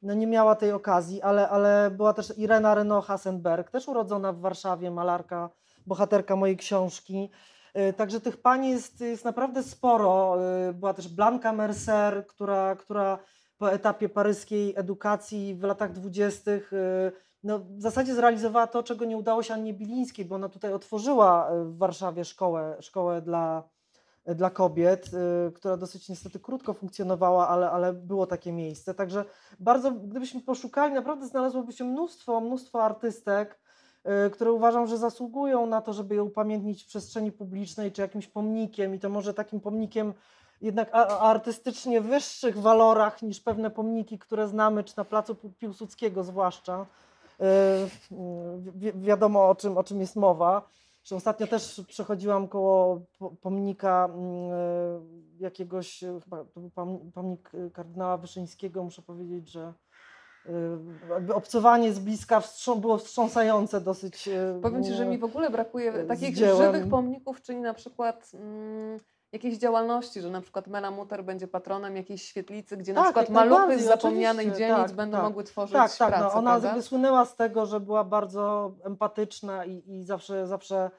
No, 0.02 0.14
nie 0.14 0.26
miała 0.26 0.54
tej 0.54 0.72
okazji, 0.72 1.22
ale, 1.22 1.48
ale 1.48 1.90
była 1.90 2.12
też 2.12 2.38
Irena 2.38 2.74
Renault-Hasenberg, 2.74 3.70
też 3.70 3.88
urodzona 3.88 4.32
w 4.32 4.40
Warszawie, 4.40 4.90
malarka, 4.90 5.50
bohaterka 5.86 6.36
mojej 6.36 6.56
książki. 6.56 7.30
Także 7.96 8.20
tych 8.20 8.42
pani 8.42 8.70
jest, 8.70 9.00
jest 9.00 9.24
naprawdę 9.24 9.62
sporo. 9.62 10.36
Była 10.74 10.94
też 10.94 11.08
Blanka 11.08 11.52
Mercer, 11.52 12.26
która, 12.26 12.76
która 12.76 13.18
po 13.62 13.72
etapie 13.72 14.08
paryskiej 14.08 14.74
edukacji 14.76 15.54
w 15.54 15.62
latach 15.62 15.92
dwudziestych 15.92 16.72
y, 16.72 17.12
no, 17.42 17.58
w 17.58 17.82
zasadzie 17.82 18.14
zrealizowała 18.14 18.66
to, 18.66 18.82
czego 18.82 19.04
nie 19.04 19.16
udało 19.16 19.42
się 19.42 19.54
Annie 19.54 19.74
Bilińskiej, 19.74 20.24
bo 20.24 20.34
ona 20.34 20.48
tutaj 20.48 20.72
otworzyła 20.72 21.52
y, 21.52 21.64
w 21.64 21.78
Warszawie 21.78 22.24
szkołę, 22.24 22.76
szkołę 22.80 23.22
dla, 23.22 23.68
dla 24.26 24.50
kobiet, 24.50 25.10
y, 25.48 25.52
która 25.52 25.76
dosyć 25.76 26.08
niestety 26.08 26.40
krótko 26.40 26.74
funkcjonowała, 26.74 27.48
ale, 27.48 27.70
ale 27.70 27.92
było 27.92 28.26
takie 28.26 28.52
miejsce. 28.52 28.94
Także 28.94 29.24
bardzo, 29.60 29.92
gdybyśmy 29.92 30.40
poszukali, 30.40 30.94
naprawdę 30.94 31.26
znalazłoby 31.26 31.72
się 31.72 31.84
mnóstwo, 31.84 32.40
mnóstwo 32.40 32.84
artystek, 32.84 33.60
które 34.32 34.52
uważam, 34.52 34.86
że 34.86 34.98
zasługują 34.98 35.66
na 35.66 35.80
to, 35.80 35.92
żeby 35.92 36.14
je 36.14 36.22
upamiętnić 36.22 36.84
w 36.84 36.86
przestrzeni 36.86 37.32
publicznej, 37.32 37.92
czy 37.92 38.02
jakimś 38.02 38.26
pomnikiem 38.26 38.94
i 38.94 38.98
to 38.98 39.08
może 39.08 39.34
takim 39.34 39.60
pomnikiem 39.60 40.14
jednak 40.62 40.90
artystycznie 41.20 42.00
wyższych 42.00 42.58
walorach 42.58 43.22
niż 43.22 43.40
pewne 43.40 43.70
pomniki, 43.70 44.18
które 44.18 44.48
znamy, 44.48 44.84
czy 44.84 44.96
na 44.96 45.04
placu 45.04 45.36
Piłsudskiego 45.58 46.24
zwłaszcza. 46.24 46.86
E, 47.40 47.46
wi 48.74 48.92
wiadomo 48.94 49.48
o 49.48 49.54
czym, 49.54 49.78
o 49.78 49.84
czym 49.84 50.00
jest 50.00 50.16
mowa. 50.16 50.68
Że 51.04 51.16
ostatnio 51.16 51.46
też 51.46 51.82
przechodziłam 51.88 52.48
koło 52.48 53.00
pomnika 53.40 54.08
mm, 54.14 54.52
e, 54.52 54.54
jakiegoś, 55.40 56.04
chyba 56.24 56.44
to 56.44 56.60
był 56.60 56.70
pomnik 57.14 57.50
kardynała 57.72 58.16
Wyszyńskiego, 58.16 58.84
muszę 58.84 59.02
powiedzieć, 59.02 59.50
że 59.50 59.72
obcowanie 61.34 61.92
z 61.92 61.98
bliska 61.98 62.42
było 62.80 62.98
wstrząsające 62.98 63.80
dosyć. 63.80 64.28
Powiem 64.62 64.84
Ci, 64.84 64.92
że 64.92 65.06
mi 65.06 65.18
w 65.18 65.24
ogóle 65.24 65.50
brakuje 65.50 66.04
takich 66.04 66.36
żywych 66.36 66.88
pomników, 66.88 67.42
czyli 67.42 67.60
na 67.60 67.74
przykład 67.74 68.30
mm, 68.34 68.98
jakiejś 69.32 69.58
działalności, 69.58 70.20
że 70.20 70.30
na 70.30 70.40
przykład 70.40 70.66
Mela 70.66 70.90
Muter 70.90 71.24
będzie 71.24 71.48
patronem 71.48 71.96
jakiejś 71.96 72.22
świetlicy, 72.22 72.76
gdzie 72.76 72.94
tak, 72.94 73.04
na 73.04 73.04
przykład 73.04 73.28
maluchy 73.28 73.78
z 73.78 73.84
zapomnianych 73.84 74.56
dzielnic 74.56 74.86
tak, 74.86 74.92
będą 74.92 75.16
tak. 75.16 75.24
mogły 75.24 75.44
tworzyć 75.44 75.72
tak, 75.72 75.96
tak, 75.96 76.08
pracę. 76.08 76.24
No, 76.24 76.32
ona 76.32 76.60
prawda? 76.60 76.82
słynęła 76.82 77.24
z 77.24 77.36
tego, 77.36 77.66
że 77.66 77.80
była 77.80 78.04
bardzo 78.04 78.72
empatyczna 78.84 79.64
i, 79.64 79.82
i 79.86 80.04
zawsze, 80.04 80.46
zawsze 80.46 80.90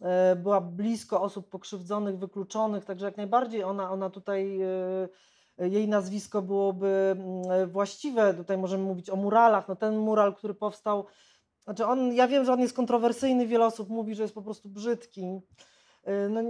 e, 0.00 0.36
była 0.36 0.60
blisko 0.60 1.22
osób 1.22 1.48
pokrzywdzonych, 1.48 2.18
wykluczonych, 2.18 2.84
także 2.84 3.06
jak 3.06 3.16
najbardziej 3.16 3.64
ona, 3.64 3.90
ona 3.90 4.10
tutaj 4.10 4.60
e, 4.62 5.68
jej 5.68 5.88
nazwisko 5.88 6.42
byłoby 6.42 7.16
mm, 7.18 7.70
właściwe. 7.70 8.34
Tutaj 8.34 8.58
możemy 8.58 8.84
mówić 8.84 9.10
o 9.10 9.16
muralach. 9.16 9.68
No 9.68 9.76
ten 9.76 9.96
mural, 9.96 10.34
który 10.34 10.54
powstał, 10.54 11.06
znaczy 11.64 11.86
on, 11.86 12.12
ja 12.12 12.28
wiem, 12.28 12.44
że 12.44 12.52
on 12.52 12.60
jest 12.60 12.76
kontrowersyjny, 12.76 13.46
wiele 13.46 13.66
osób 13.66 13.88
mówi, 13.88 14.14
że 14.14 14.22
jest 14.22 14.34
po 14.34 14.42
prostu 14.42 14.68
brzydki. 14.68 15.40
E, 16.04 16.28
no, 16.28 16.40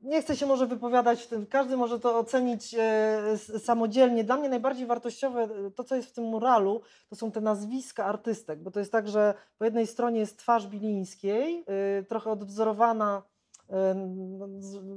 nie 0.00 0.22
chcę 0.22 0.36
się 0.36 0.46
może 0.46 0.66
wypowiadać 0.66 1.28
każdy 1.50 1.76
może 1.76 2.00
to 2.00 2.18
ocenić 2.18 2.74
e, 2.78 3.38
samodzielnie. 3.58 4.24
Dla 4.24 4.36
mnie 4.36 4.48
najbardziej 4.48 4.86
wartościowe, 4.86 5.42
e, 5.42 5.70
to 5.70 5.84
co 5.84 5.96
jest 5.96 6.08
w 6.08 6.12
tym 6.12 6.24
muralu, 6.24 6.80
to 7.08 7.16
są 7.16 7.30
te 7.30 7.40
nazwiska 7.40 8.04
artystek, 8.04 8.62
bo 8.62 8.70
to 8.70 8.78
jest 8.78 8.92
tak, 8.92 9.08
że 9.08 9.34
po 9.58 9.64
jednej 9.64 9.86
stronie 9.86 10.20
jest 10.20 10.38
twarz 10.38 10.66
Bilińskiej, 10.66 11.64
e, 11.66 12.02
trochę 12.02 12.30
odwzorowana, 12.30 13.22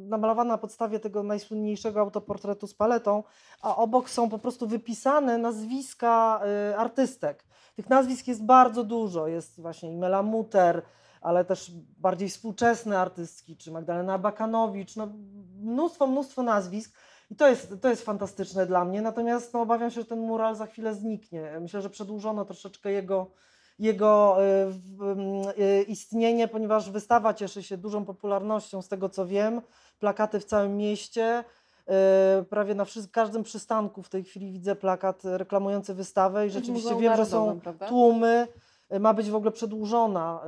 namalowana 0.07 0.53
na 0.53 0.57
podstawie 0.57 0.99
tego 0.99 1.24
najsłynniejszego 1.24 1.99
autoportretu 1.99 2.67
z 2.67 2.74
paletą, 2.74 3.24
a 3.61 3.76
obok 3.76 4.09
są 4.09 4.30
po 4.30 4.39
prostu 4.39 4.67
wypisane 4.67 5.38
nazwiska 5.38 6.41
artystek. 6.78 7.43
Tych 7.76 7.89
nazwisk 7.89 8.28
jest 8.28 8.43
bardzo 8.45 8.84
dużo. 8.84 9.28
Jest 9.28 9.61
właśnie 9.61 9.91
Imela 9.91 10.24
Muter, 10.24 10.82
ale 11.22 11.45
też 11.45 11.72
bardziej 11.97 12.30
współczesne 12.30 12.99
artystki, 12.99 13.57
czy 13.57 13.72
Magdalena 13.72 14.17
Bakanowicz, 14.17 14.95
no 14.95 15.07
mnóstwo, 15.61 16.07
mnóstwo 16.07 16.43
nazwisk. 16.43 16.97
I 17.32 17.36
to 17.36 17.47
jest, 17.47 17.74
to 17.82 17.89
jest 17.89 18.05
fantastyczne 18.05 18.65
dla 18.65 18.86
mnie, 18.86 19.01
natomiast 19.01 19.53
no, 19.53 19.61
obawiam 19.61 19.91
się, 19.91 20.01
że 20.01 20.05
ten 20.05 20.19
mural 20.19 20.55
za 20.55 20.65
chwilę 20.65 20.95
zniknie. 20.95 21.59
Myślę, 21.61 21.82
że 21.82 21.89
przedłużono 21.89 22.45
troszeczkę 22.45 22.91
jego, 22.91 23.32
jego 23.80 24.38
y, 25.57 25.61
y, 25.63 25.84
istnienie, 25.84 26.47
ponieważ 26.47 26.89
wystawa 26.89 27.34
cieszy 27.34 27.63
się 27.63 27.78
dużą 27.78 28.05
popularnością, 28.05 28.82
z 28.82 28.88
tego 28.88 29.09
co 29.09 29.28
wiem. 29.28 29.61
Plakaty 29.99 30.39
w 30.39 30.45
całym 30.45 30.78
mieście. 30.78 31.43
Y, 32.39 32.43
prawie 32.45 32.76
na 32.76 32.86
każdym 33.11 33.43
przystanku 33.43 34.03
w 34.03 34.09
tej 34.09 34.24
chwili 34.24 34.51
widzę 34.51 34.76
plakat 34.76 35.22
reklamujący 35.24 35.93
wystawę 35.93 36.47
i 36.47 36.49
rzeczywiście 36.49 36.95
wiem, 36.95 37.17
że 37.17 37.26
są 37.26 37.59
tłumy 37.88 38.47
ma 39.00 39.14
być 39.14 39.32
w 39.32 39.36
ogóle 39.36 39.52
przedłużona 39.52 40.42
y, 40.44 40.48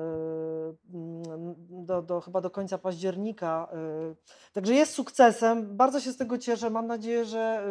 mm, 0.94 1.56
do, 1.86 2.02
do, 2.02 2.22
chyba 2.22 2.42
do 2.42 2.50
końca 2.50 2.78
października. 2.78 3.68
Y. 4.12 4.54
Także 4.54 4.74
jest 4.74 4.94
sukcesem. 4.94 5.78
Bardzo 5.78 6.00
się 6.00 6.12
z 6.12 6.18
tego 6.18 6.38
cieszę. 6.38 6.70
Mam 6.70 6.88
nadzieję, 6.88 7.26
że 7.26 7.66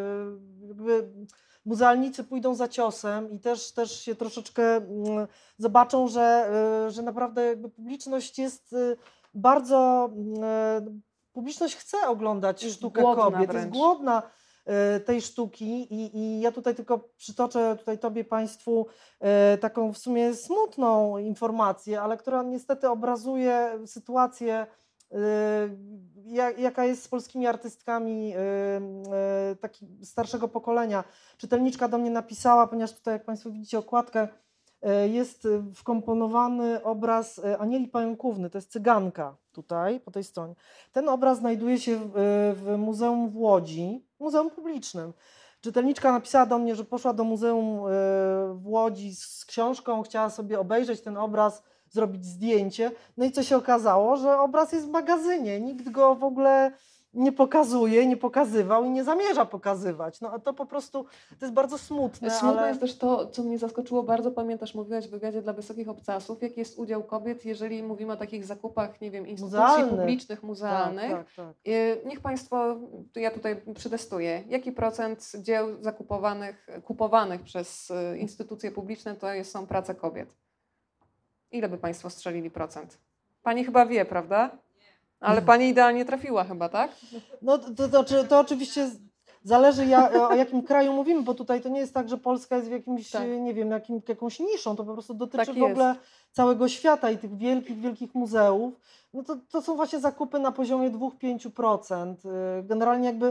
y, 0.89 1.27
muzealnicy 1.65 2.25
pójdą 2.25 2.55
za 2.55 2.69
ciosem 2.69 3.31
i 3.31 3.39
też, 3.39 3.73
też 3.73 4.01
się 4.01 4.15
troszeczkę 4.15 4.77
mm, 4.77 5.27
zobaczą, 5.59 6.09
że, 6.09 6.51
że 6.89 7.03
naprawdę 7.03 7.47
jakby 7.47 7.69
publiczność 7.69 8.39
jest 8.39 8.75
bardzo. 9.35 10.11
Publiczność 11.33 11.77
chce 11.77 12.09
oglądać 12.09 12.63
jest 12.63 12.77
sztukę 12.77 13.03
kobiet, 13.03 13.51
wręcz. 13.51 13.55
jest 13.55 13.69
głodna 13.69 14.23
tej 15.05 15.23
sztuki 15.23 15.95
i, 15.95 16.17
i 16.19 16.41
ja 16.41 16.53
tutaj 16.53 16.75
tylko 16.75 16.99
przytoczę 17.17 17.77
tutaj 17.79 17.99
Tobie 17.99 18.25
Państwu 18.25 18.87
e, 19.21 19.59
taką 19.59 19.93
w 19.93 19.99
sumie 19.99 20.35
smutną 20.35 21.19
informację, 21.19 22.01
ale 22.01 22.17
która 22.17 22.43
niestety 22.43 22.89
obrazuje 22.89 23.79
sytuację 23.87 24.67
e, 25.13 25.17
jaka 26.59 26.85
jest 26.85 27.03
z 27.03 27.09
polskimi 27.09 27.47
artystkami 27.47 28.35
taki 29.61 29.87
starszego 30.05 30.49
pokolenia. 30.49 31.05
Czytelniczka 31.37 31.89
do 31.89 31.99
mnie 31.99 32.11
napisała, 32.11 32.67
ponieważ 32.67 32.93
tutaj, 32.93 33.15
jak 33.15 33.25
Państwo 33.25 33.51
widzicie, 33.51 33.79
okładkę 33.79 34.29
jest 35.11 35.49
wkomponowany 35.75 36.83
obraz 36.83 37.41
Anieli 37.59 37.89
Pająkówny, 37.89 38.51
to 38.51 38.59
jest 38.59 38.73
cyganka 38.73 39.37
tutaj, 39.53 40.01
po 40.01 40.11
tej 40.11 40.25
stronie. 40.25 40.55
Ten 40.93 41.09
obraz 41.09 41.39
znajduje 41.39 41.79
się 41.79 41.97
w, 41.97 42.13
w 42.57 42.77
Muzeum 42.79 43.31
w 43.31 43.37
Łodzi, 43.37 44.07
muzeum 44.21 44.51
publicznym. 44.51 45.13
Czytelniczka 45.61 46.13
napisała 46.13 46.47
do 46.47 46.59
mnie, 46.59 46.75
że 46.75 46.85
poszła 46.85 47.13
do 47.13 47.25
muzeum 47.25 47.67
e, 47.67 47.91
w 48.55 48.63
Łodzi 48.65 49.15
z 49.15 49.45
książką, 49.45 50.03
chciała 50.03 50.31
sobie 50.31 50.61
obejrzeć 50.61 51.01
ten 51.01 51.17
obraz, 51.17 51.63
zrobić 51.91 52.25
zdjęcie. 52.25 52.91
No 53.17 53.25
i 53.25 53.33
co 53.33 53.43
się 53.43 53.57
okazało, 53.57 54.17
że 54.17 54.39
obraz 54.39 54.73
jest 54.73 54.87
w 54.87 54.91
magazynie. 54.91 55.61
Nikt 55.61 55.91
go 55.91 56.15
w 56.15 56.25
ogóle 56.25 56.73
nie 57.15 57.33
pokazuje, 57.33 58.07
nie 58.07 58.17
pokazywał 58.17 58.85
i 58.85 58.91
nie 58.91 59.05
zamierza 59.05 59.45
pokazywać. 59.45 60.21
No 60.21 60.31
a 60.31 60.39
to 60.39 60.55
po 60.55 60.67
prostu, 60.67 61.05
to 61.39 61.47
jest 61.47 61.55
bardzo 61.55 61.79
smutne. 61.79 62.31
Smutne 62.31 62.61
ale... 62.61 62.69
jest 62.69 62.81
też 62.81 62.99
to, 62.99 63.27
co 63.27 63.43
mnie 63.43 63.59
zaskoczyło 63.59 64.03
bardzo, 64.03 64.31
pamiętasz, 64.31 64.75
mówiłaś 64.75 65.09
w 65.09 65.11
wywiadzie 65.11 65.43
dla 65.43 65.53
wysokich 65.53 65.89
obcasów, 65.89 66.43
jaki 66.43 66.61
jest 66.61 66.79
udział 66.79 67.05
kobiet, 67.05 67.45
jeżeli 67.45 67.83
mówimy 67.83 68.13
o 68.13 68.17
takich 68.17 68.45
zakupach, 68.45 69.01
nie 69.01 69.11
wiem, 69.11 69.27
instytucji 69.27 69.61
Muzealny. 69.61 69.97
publicznych, 69.97 70.43
muzealnych. 70.43 71.11
Tak, 71.11 71.27
tak, 71.27 71.47
tak. 71.47 71.57
Niech 72.05 72.21
Państwo, 72.21 72.77
ja 73.17 73.31
tutaj 73.31 73.63
przetestuję, 73.75 74.43
jaki 74.49 74.73
procent 74.73 75.33
dzieł 75.39 75.83
zakupowanych, 75.83 76.67
kupowanych 76.85 77.43
przez 77.43 77.91
y, 77.91 78.19
instytucje 78.19 78.71
publiczne 78.71 79.17
to 79.17 79.33
jest, 79.33 79.51
są 79.51 79.67
prace 79.67 79.95
kobiet? 79.95 80.37
Ile 81.51 81.69
by 81.69 81.79
Państwo 81.79 82.11
strzelili 82.11 82.51
procent? 82.51 82.99
Pani 83.43 83.65
chyba 83.65 83.87
wie, 83.87 84.05
prawda? 84.05 84.59
Ale 85.23 85.43
pani 85.43 85.69
idealnie 85.69 86.05
trafiła 86.05 86.45
chyba, 86.45 86.69
tak? 86.69 86.91
No 87.43 87.59
to, 87.59 87.89
to, 87.89 88.05
to, 88.05 88.25
to 88.25 88.41
oczywiście 88.41 88.91
zależy 89.45 89.87
ja, 89.87 90.29
o 90.29 90.35
jakim 90.35 90.63
kraju 90.63 90.93
mówimy, 90.93 91.23
bo 91.23 91.35
tutaj 91.35 91.61
to 91.61 91.69
nie 91.69 91.81
jest 91.81 91.95
tak, 91.95 92.09
że 92.09 92.19
Polska 92.19 92.57
jest 92.57 92.69
w 92.69 92.73
jakimś, 92.73 93.11
tak. 93.11 93.29
nie 93.41 93.55
wiem, 93.55 93.71
jakim, 93.71 94.03
jakąś 94.09 94.41
niszą, 94.41 94.77
to 94.77 94.85
po 94.85 94.93
prostu 94.93 95.15
dotyczy 95.15 95.47
tak 95.47 95.55
w 95.55 95.63
ogóle 95.63 95.95
całego 96.33 96.69
świata 96.69 97.11
i 97.11 97.19
tych 97.19 97.37
wielkich, 97.37 97.81
wielkich 97.81 98.15
muzeów. 98.15 98.75
No 99.15 99.23
to, 99.23 99.37
to 99.51 99.63
są 99.63 99.77
właśnie 99.77 100.01
zakupy 100.01 100.39
na 100.39 100.53
poziomie 100.53 100.91
2-5%. 100.91 102.15
Y, 102.61 102.63
generalnie 102.63 103.07
jakby 103.07 103.27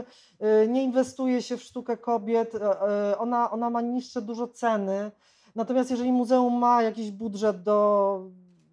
y, 0.64 0.68
nie 0.68 0.82
inwestuje 0.82 1.42
się 1.42 1.56
w 1.56 1.62
sztukę 1.62 1.96
kobiet, 1.96 2.54
y, 2.54 3.18
ona, 3.18 3.50
ona 3.50 3.70
ma 3.70 3.80
niższe 3.80 4.22
dużo 4.22 4.48
ceny. 4.48 5.10
Natomiast 5.54 5.90
jeżeli 5.90 6.12
muzeum 6.12 6.58
ma 6.58 6.82
jakiś 6.82 7.10
budżet 7.10 7.62
do 7.62 8.20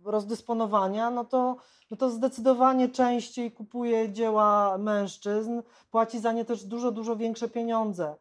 rozdysponowania, 0.04 1.10
no 1.10 1.26
to 1.26 1.56
no 1.91 1.97
to 1.97 2.10
zdecydowanie 2.10 2.89
częściej 2.89 3.52
kupuje 3.52 4.12
dzieła 4.12 4.78
mężczyzn, 4.78 5.62
płaci 5.91 6.20
za 6.20 6.32
nie 6.32 6.45
też 6.45 6.64
dużo, 6.64 6.91
dużo 6.91 7.16
większe 7.16 7.50
pieniądze. 7.50 8.16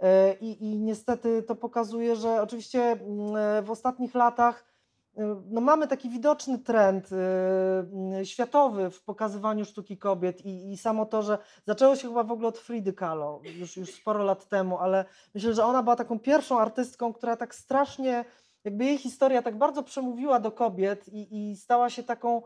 E, 0.00 0.34
I, 0.34 0.64
I 0.64 0.78
niestety 0.78 1.42
to 1.42 1.54
pokazuje, 1.54 2.16
że 2.16 2.42
oczywiście 2.42 2.82
mm, 2.82 3.36
e, 3.36 3.62
w 3.62 3.70
ostatnich 3.70 4.14
latach 4.14 4.64
e, 5.16 5.42
no 5.50 5.60
mamy 5.60 5.88
taki 5.88 6.10
widoczny 6.10 6.58
trend 6.58 7.10
światowy 8.24 8.90
w 8.90 9.02
pokazywaniu 9.02 9.64
sztuki 9.64 9.98
kobiet 9.98 10.46
i, 10.46 10.72
i 10.72 10.76
samo 10.76 11.06
to, 11.06 11.22
że 11.22 11.38
zaczęło 11.66 11.96
się 11.96 12.08
chyba 12.08 12.24
w 12.24 12.32
ogóle 12.32 12.48
od 12.48 12.58
Fridy 12.58 12.92
Kahlo 12.92 13.40
już, 13.44 13.76
już 13.76 13.94
sporo 13.94 14.24
lat 14.24 14.48
temu, 14.48 14.78
ale 14.78 15.04
myślę, 15.34 15.54
że 15.54 15.64
ona 15.64 15.82
była 15.82 15.96
taką 15.96 16.18
pierwszą 16.18 16.60
artystką, 16.60 17.12
która 17.12 17.36
tak 17.36 17.54
strasznie, 17.54 18.24
jakby 18.64 18.84
jej 18.84 18.98
historia 18.98 19.42
tak 19.42 19.58
bardzo 19.58 19.82
przemówiła 19.82 20.40
do 20.40 20.52
kobiet 20.52 21.08
i, 21.08 21.50
i 21.50 21.56
stała 21.56 21.90
się 21.90 22.02
taką 22.02 22.42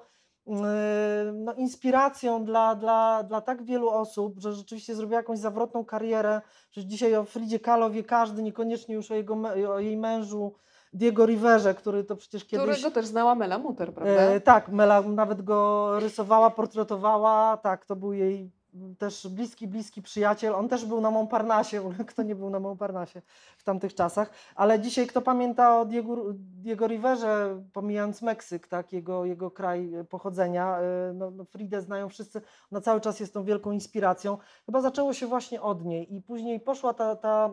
Yy, 0.46 1.32
no, 1.32 1.54
inspiracją 1.54 2.44
dla, 2.44 2.74
dla, 2.74 3.22
dla 3.22 3.40
tak 3.40 3.62
wielu 3.62 3.88
osób, 3.88 4.40
że 4.40 4.52
rzeczywiście 4.52 4.94
zrobiła 4.94 5.20
jakąś 5.20 5.38
zawrotną 5.38 5.84
karierę, 5.84 6.40
że 6.72 6.84
dzisiaj 6.84 7.16
o 7.16 7.24
Fridzie 7.24 7.60
Kahlo 7.60 7.90
wie 7.90 8.04
każdy, 8.04 8.42
niekoniecznie 8.42 8.94
już 8.94 9.10
o, 9.10 9.14
jego, 9.14 9.34
o 9.74 9.78
jej 9.78 9.96
mężu 9.96 10.54
Diego 10.92 11.26
Riverze, 11.26 11.74
który 11.74 12.04
to 12.04 12.16
przecież 12.16 12.44
kiedyś... 12.44 12.66
Którego 12.66 12.94
też 12.94 13.06
znała 13.06 13.34
Mela 13.34 13.58
Muter, 13.58 13.94
prawda? 13.94 14.12
E, 14.12 14.40
tak, 14.40 14.68
Mela 14.68 15.02
nawet 15.02 15.42
go 15.42 15.90
rysowała, 16.00 16.50
portretowała, 16.50 17.56
tak, 17.56 17.86
to 17.86 17.96
był 17.96 18.12
jej 18.12 18.50
też 18.98 19.28
bliski, 19.28 19.68
bliski 19.68 20.02
przyjaciel. 20.02 20.54
On 20.54 20.68
też 20.68 20.84
był 20.84 21.00
na 21.00 21.10
Montparnasse, 21.10 21.80
kto 22.06 22.22
nie 22.22 22.34
był 22.34 22.50
na 22.50 22.60
Montparnasse 22.60 23.22
w 23.56 23.64
tamtych 23.64 23.94
czasach. 23.94 24.30
Ale 24.54 24.80
dzisiaj 24.80 25.06
kto 25.06 25.22
pamięta 25.22 25.80
o 25.80 25.84
Diego, 25.84 26.16
Diego 26.34 26.86
Riverze, 26.86 27.62
pomijając 27.72 28.22
Meksyk, 28.22 28.68
tak, 28.68 28.92
jego, 28.92 29.24
jego 29.24 29.50
kraj 29.50 29.92
pochodzenia, 30.10 30.78
y, 31.10 31.14
no, 31.14 31.30
no 31.30 31.44
Fridę 31.44 31.82
znają 31.82 32.08
wszyscy, 32.08 32.40
ona 32.72 32.80
cały 32.80 33.00
czas 33.00 33.20
jest 33.20 33.34
tą 33.34 33.44
wielką 33.44 33.72
inspiracją. 33.72 34.38
Chyba 34.66 34.80
zaczęło 34.80 35.12
się 35.12 35.26
właśnie 35.26 35.62
od 35.62 35.84
niej 35.84 36.14
i 36.14 36.22
później 36.22 36.60
poszła 36.60 36.94
ta, 36.94 37.16
ta 37.16 37.50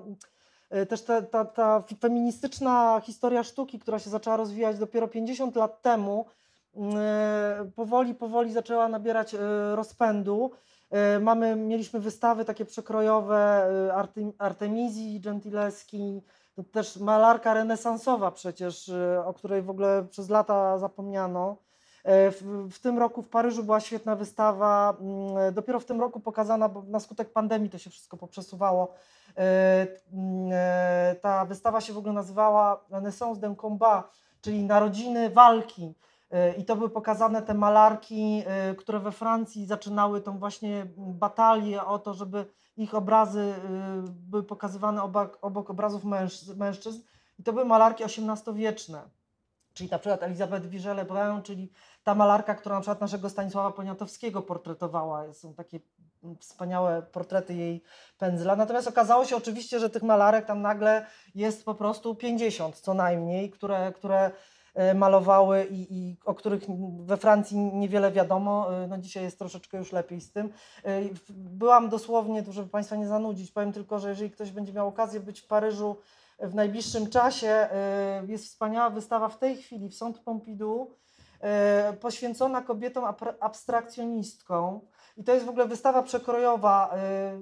y, 0.75 0.85
też 0.85 1.01
ta, 1.01 1.21
ta, 1.21 1.45
ta 1.45 1.83
feministyczna 2.01 3.01
historia 3.03 3.43
sztuki, 3.43 3.79
która 3.79 3.99
się 3.99 4.09
zaczęła 4.09 4.37
rozwijać 4.37 4.79
dopiero 4.79 5.07
50 5.07 5.55
lat 5.55 5.81
temu, 5.81 6.25
y, 6.75 7.71
powoli, 7.71 8.15
powoli 8.15 8.53
zaczęła 8.53 8.87
nabierać 8.87 9.35
rozpędu. 9.73 10.51
E, 10.93 11.19
mamy, 11.19 11.55
mieliśmy 11.55 11.99
wystawy 11.99 12.45
takie 12.45 12.65
przekrojowe 12.65 13.67
e, 13.89 14.33
Artemizji 14.37 15.19
Gentileski, 15.19 16.21
to 16.55 16.63
też 16.63 16.97
malarka 16.97 17.53
renesansowa 17.53 18.31
przecież, 18.31 18.89
e, 18.89 19.25
o 19.25 19.33
której 19.33 19.61
w 19.61 19.69
ogóle 19.69 20.05
przez 20.09 20.29
lata 20.29 20.77
zapomniano. 20.77 21.57
W, 22.05 22.67
w, 22.71 22.79
tym 22.79 22.99
roku 22.99 23.21
w 23.21 23.29
Paryżu 23.29 23.63
była 23.63 23.79
świetna 23.79 24.15
wystawa, 24.15 24.97
mm, 24.99 25.53
dopiero 25.53 25.79
w 25.79 25.85
tym 25.85 26.01
roku 26.01 26.19
pokazana, 26.19 26.69
bo 26.69 26.83
na 26.87 26.99
skutek 26.99 27.29
pandemii 27.29 27.69
to 27.69 27.77
się 27.77 27.89
wszystko 27.89 28.17
poprzesuwało. 28.17 28.93
Mm, 30.13 30.51
ta 31.21 31.45
wystawa 31.45 31.81
się 31.81 31.93
w 31.93 31.97
ogóle 31.97 32.13
nazywała 32.13 32.85
Renaissance 32.89 33.41
d'un 33.41 33.55
combat, 33.55 34.11
czyli 34.41 34.63
Narodziny 34.63 35.29
Walki. 35.29 35.93
I 36.57 36.65
to 36.65 36.75
były 36.75 36.89
pokazane 36.89 37.41
te 37.41 37.53
malarki, 37.53 38.43
y, 38.71 38.75
które 38.75 38.99
we 38.99 39.11
Francji 39.11 39.65
zaczynały 39.65 40.21
tą 40.21 40.39
właśnie 40.39 40.85
batalię 40.97 41.85
o 41.85 41.99
to, 41.99 42.13
żeby 42.13 42.45
ich 42.77 42.95
obrazy 42.95 43.39
y, 43.39 43.53
były 44.09 44.43
pokazywane 44.43 45.03
obok, 45.03 45.37
obok 45.41 45.69
obrazów 45.69 46.03
mężczyzn. 46.55 47.01
I 47.39 47.43
to 47.43 47.53
były 47.53 47.65
malarki 47.65 48.03
XVIII-wieczne. 48.03 49.01
czyli 49.73 49.89
na 49.89 49.99
przykład 49.99 50.23
Elizabeth 50.23 50.65
Vigele-Brun, 50.65 51.41
czyli 51.41 51.71
ta 52.03 52.15
malarka, 52.15 52.55
która 52.55 52.75
na 52.75 52.81
przykład 52.81 53.01
naszego 53.01 53.29
Stanisława 53.29 53.71
Poniatowskiego 53.71 54.41
portretowała. 54.41 55.33
Są 55.33 55.53
takie 55.53 55.79
wspaniałe 56.39 57.01
portrety 57.01 57.53
jej 57.53 57.83
pędzla. 58.17 58.55
Natomiast 58.55 58.87
okazało 58.87 59.25
się 59.25 59.35
oczywiście, 59.35 59.79
że 59.79 59.89
tych 59.89 60.03
malarek 60.03 60.45
tam 60.45 60.61
nagle 60.61 61.05
jest 61.35 61.65
po 61.65 61.75
prostu 61.75 62.15
50 62.15 62.79
co 62.79 62.93
najmniej, 62.93 63.49
które, 63.49 63.93
które 63.95 64.25
e, 64.25 64.31
malowały 64.95 65.65
i, 65.65 65.87
i 65.93 66.17
o 66.25 66.33
których 66.33 66.63
we 66.99 67.17
Francji 67.17 67.57
niewiele 67.57 68.11
wiadomo. 68.11 68.83
E, 68.83 68.87
no 68.87 68.97
dzisiaj 68.97 69.23
jest 69.23 69.39
troszeczkę 69.39 69.77
już 69.77 69.91
lepiej 69.91 70.21
z 70.21 70.31
tym. 70.31 70.49
E, 70.83 71.01
byłam 71.29 71.89
dosłownie, 71.89 72.43
żeby 72.49 72.69
Państwa 72.69 72.95
nie 72.95 73.07
zanudzić, 73.07 73.51
powiem 73.51 73.73
tylko, 73.73 73.99
że 73.99 74.09
jeżeli 74.09 74.31
ktoś 74.31 74.51
będzie 74.51 74.73
miał 74.73 74.87
okazję 74.87 75.19
być 75.19 75.41
w 75.41 75.47
Paryżu 75.47 75.95
w 76.39 76.55
najbliższym 76.55 77.09
czasie, 77.09 77.69
jest 78.27 78.45
wspaniała 78.45 78.89
wystawa 78.89 79.29
w 79.29 79.37
tej 79.37 79.57
chwili 79.57 79.89
w 79.89 79.95
Centre 79.95 80.23
Pompidou, 80.23 80.91
poświęcona 81.99 82.61
kobietom 82.61 83.03
abstrakcjonistkom. 83.39 84.81
I 85.17 85.23
to 85.23 85.33
jest 85.33 85.45
w 85.45 85.49
ogóle 85.49 85.67
wystawa 85.67 86.03
przekrojowa. 86.03 86.95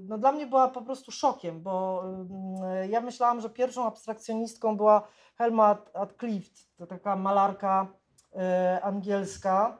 No 0.08 0.18
dla 0.18 0.32
mnie 0.32 0.48
była 0.48 0.68
po 0.68 0.82
prostu 0.82 1.12
szokiem, 1.12 1.62
bo 1.62 2.04
y, 2.84 2.88
ja 2.88 3.02
myślałam, 3.02 3.42
że 3.42 3.50
pierwszą 3.50 3.86
abstrakcjonistką 3.86 4.78
była 4.78 5.08
Helma 5.38 5.78
Atclift, 5.94 6.78
to 6.78 6.88
taka 6.88 7.16
malarka 7.16 7.88
y, 8.34 8.84
angielska. 8.84 9.80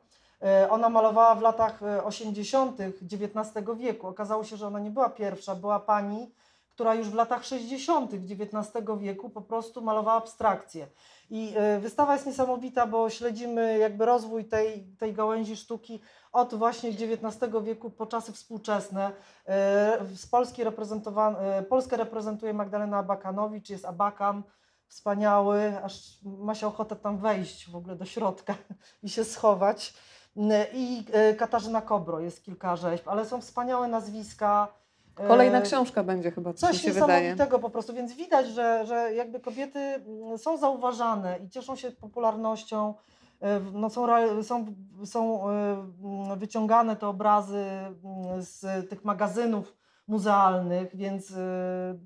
Ona 0.70 0.90
malowała 0.90 1.36
w 1.36 1.42
latach 1.42 1.80
80. 2.04 2.80
XIX 2.82 3.78
wieku. 3.78 4.08
Okazało 4.08 4.44
się, 4.44 4.58
że 4.58 4.68
ona 4.68 4.80
nie 4.80 4.92
była 4.92 5.10
pierwsza, 5.10 5.56
była 5.56 5.80
pani, 5.80 6.34
która 6.70 6.96
już 6.96 7.10
w 7.10 7.14
latach 7.14 7.46
60. 7.46 8.12
XIX 8.14 8.86
wieku 9.00 9.30
po 9.30 9.42
prostu 9.42 9.82
malowała 9.82 10.18
abstrakcje. 10.18 10.88
I 11.30 11.54
wystawa 11.80 12.14
jest 12.14 12.26
niesamowita, 12.26 12.88
bo 12.88 13.10
śledzimy 13.10 13.78
jakby 13.78 14.06
rozwój 14.06 14.46
tej, 14.46 14.84
tej 15.00 15.14
gałęzi 15.14 15.56
sztuki 15.56 16.02
od 16.32 16.54
właśnie 16.56 16.90
XIX 16.90 17.52
wieku 17.64 17.90
po 17.90 18.06
czasy 18.06 18.32
współczesne. 18.34 19.12
E, 19.48 20.06
z 20.16 20.28
Polski 20.28 20.62
e, 20.62 21.64
Polskę 21.70 21.98
reprezentuje 21.98 22.54
Magdalena 22.54 22.98
Abakanowicz, 22.98 23.70
jest 23.70 23.86
Abakan, 23.86 24.44
wspaniały, 24.92 25.84
aż 25.84 26.20
ma 26.24 26.56
się 26.56 26.68
ochotę 26.68 26.96
tam 26.96 27.18
wejść 27.18 27.70
w 27.70 27.76
ogóle 27.76 27.96
do 27.96 28.06
środka 28.06 28.56
i 29.04 29.10
się 29.10 29.24
schować. 29.24 29.94
E, 30.38 30.68
I 30.74 31.06
Katarzyna 31.38 31.82
Kobro, 31.82 32.20
jest 32.20 32.44
kilka 32.44 32.76
rzeźb, 32.76 33.08
ale 33.08 33.26
są 33.26 33.42
wspaniałe 33.42 33.88
nazwiska. 33.88 34.68
Kolejna 35.16 35.62
książka 35.62 36.04
będzie 36.04 36.32
chyba, 36.32 36.54
coś 36.54 36.82
się 36.82 36.88
niesamowitego 36.88 37.44
wydaje. 37.46 37.62
po 37.62 37.70
prostu, 37.70 37.94
więc 37.94 38.14
widać, 38.14 38.48
że, 38.48 38.86
że 38.86 39.14
jakby 39.14 39.40
kobiety 39.40 39.80
mm, 39.80 40.38
są 40.38 40.58
zauważane 40.58 41.40
i 41.40 41.50
cieszą 41.50 41.76
się 41.76 41.92
popularnością. 41.92 42.94
E, 43.42 43.60
no 43.74 43.90
są, 43.90 44.08
są, 44.44 44.76
są 45.06 45.50
e, 45.50 46.36
wyciągane 46.38 46.96
te 46.96 47.08
obrazy 47.08 47.66
mm, 47.66 48.42
z 48.44 48.90
tych 48.90 49.06
magazynów 49.06 49.78
muzealnych, 50.08 50.96
więc 50.96 51.32
e, 51.32 51.98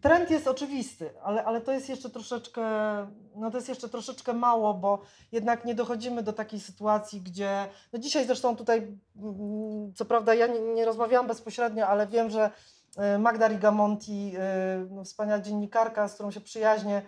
trend 0.00 0.30
jest 0.30 0.48
oczywisty, 0.48 1.10
ale, 1.22 1.44
ale 1.44 1.60
to 1.60 1.72
jest 1.72 1.88
jeszcze 1.88 2.10
troszeczkę, 2.10 2.62
no 3.36 3.50
to 3.50 3.56
jest 3.56 3.68
jeszcze 3.68 3.88
troszeczkę 3.88 4.32
mało, 4.32 4.74
bo 4.74 5.00
jednak 5.32 5.64
nie 5.64 5.74
dochodzimy 5.74 6.22
do 6.22 6.32
takiej 6.32 6.60
sytuacji, 6.60 7.20
gdzie, 7.20 7.66
no 7.92 7.98
dzisiaj 7.98 8.26
zresztą 8.26 8.56
tutaj, 8.56 8.98
mm, 9.16 9.94
co 9.94 10.04
prawda 10.04 10.34
ja 10.34 10.46
nie, 10.46 10.60
nie 10.60 10.84
rozmawiałam 10.84 11.26
bezpośrednio, 11.26 11.86
ale 11.86 12.06
wiem, 12.06 12.30
że 12.30 12.50
Magda 13.18 13.48
Rigamonti, 13.48 14.32
no 14.90 15.04
wspaniała 15.04 15.40
dziennikarka, 15.40 16.08
z 16.08 16.14
którą 16.14 16.30
się 16.30 16.40
przyjaźnie, 16.40 17.02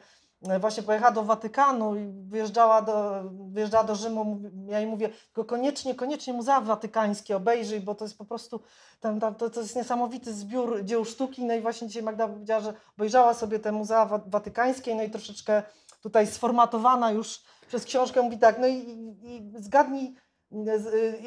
właśnie 0.61 0.83
pojechała 0.83 1.11
do 1.11 1.25
Watykanu 1.25 1.97
i 1.97 2.13
wyjeżdżała 2.29 2.83
do, 2.83 3.23
wyjeżdżała 3.31 3.85
do 3.85 3.95
Rzymu, 3.95 4.41
ja 4.69 4.81
jej 4.81 4.89
mówię, 4.89 5.09
tylko 5.09 5.45
koniecznie, 5.45 5.95
koniecznie 5.95 6.33
Muzea 6.33 6.61
Watykańskie 6.61 7.37
obejrzyj, 7.37 7.81
bo 7.81 7.95
to 7.95 8.05
jest 8.05 8.19
po 8.19 8.25
prostu, 8.25 8.61
tam, 9.01 9.21
tam, 9.21 9.35
to, 9.35 9.51
to 9.51 9.61
jest 9.61 9.77
niesamowity 9.77 10.35
zbiór 10.35 10.85
dzieł 10.85 11.05
sztuki, 11.05 11.45
no 11.45 11.55
i 11.55 11.61
właśnie 11.61 11.89
dzisiaj 11.89 12.03
Magda 12.03 12.29
powiedziała, 12.29 12.61
że 12.61 12.75
obejrzała 12.99 13.35
sobie 13.35 13.59
te 13.59 13.73
Muzea 13.73 14.07
Watykańskie, 14.27 14.95
no 14.95 15.03
i 15.03 15.11
troszeczkę 15.11 15.63
tutaj 16.03 16.27
sformatowana 16.27 17.11
już 17.11 17.43
przez 17.69 17.85
książkę, 17.85 18.23
mówi 18.23 18.39
tak, 18.39 18.59
no 18.59 18.67
i, 18.67 18.75
i 19.23 19.53
zgadnij, 19.59 20.15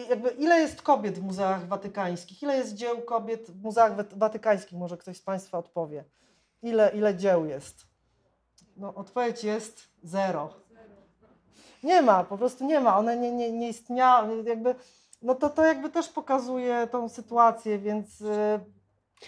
jakby 0.10 0.30
ile 0.30 0.60
jest 0.60 0.82
kobiet 0.82 1.20
w 1.20 1.24
muzeach 1.24 1.68
watykańskich, 1.68 2.44
ile 2.44 2.58
jest 2.58 2.74
dzieł 2.74 3.02
kobiet 3.02 3.52
w 3.52 3.64
muzeach 3.64 4.18
watykańskich, 4.18 4.78
może 4.78 4.98
ktoś 4.98 5.18
z 5.18 5.22
Państwa 5.22 5.58
odpowie. 5.58 6.06
Ile, 6.62 6.92
ile 6.96 7.16
dzieł 7.16 7.46
jest? 7.46 7.89
No, 8.80 8.94
odpowiedź 8.96 9.44
jest 9.44 9.90
zero. 10.04 10.50
Nie 11.84 12.02
ma, 12.02 12.24
po 12.24 12.38
prostu 12.38 12.66
nie 12.66 12.80
ma. 12.80 12.98
One 12.98 13.18
nie, 13.18 13.32
nie, 13.32 13.52
nie 13.52 13.70
istniały. 13.70 14.44
Jakby, 14.44 14.76
no 15.22 15.36
to, 15.36 15.50
to 15.50 15.66
jakby 15.66 15.90
też 15.90 16.10
pokazuje 16.10 16.88
tą 16.92 17.10
sytuację, 17.10 17.80
więc. 17.80 18.24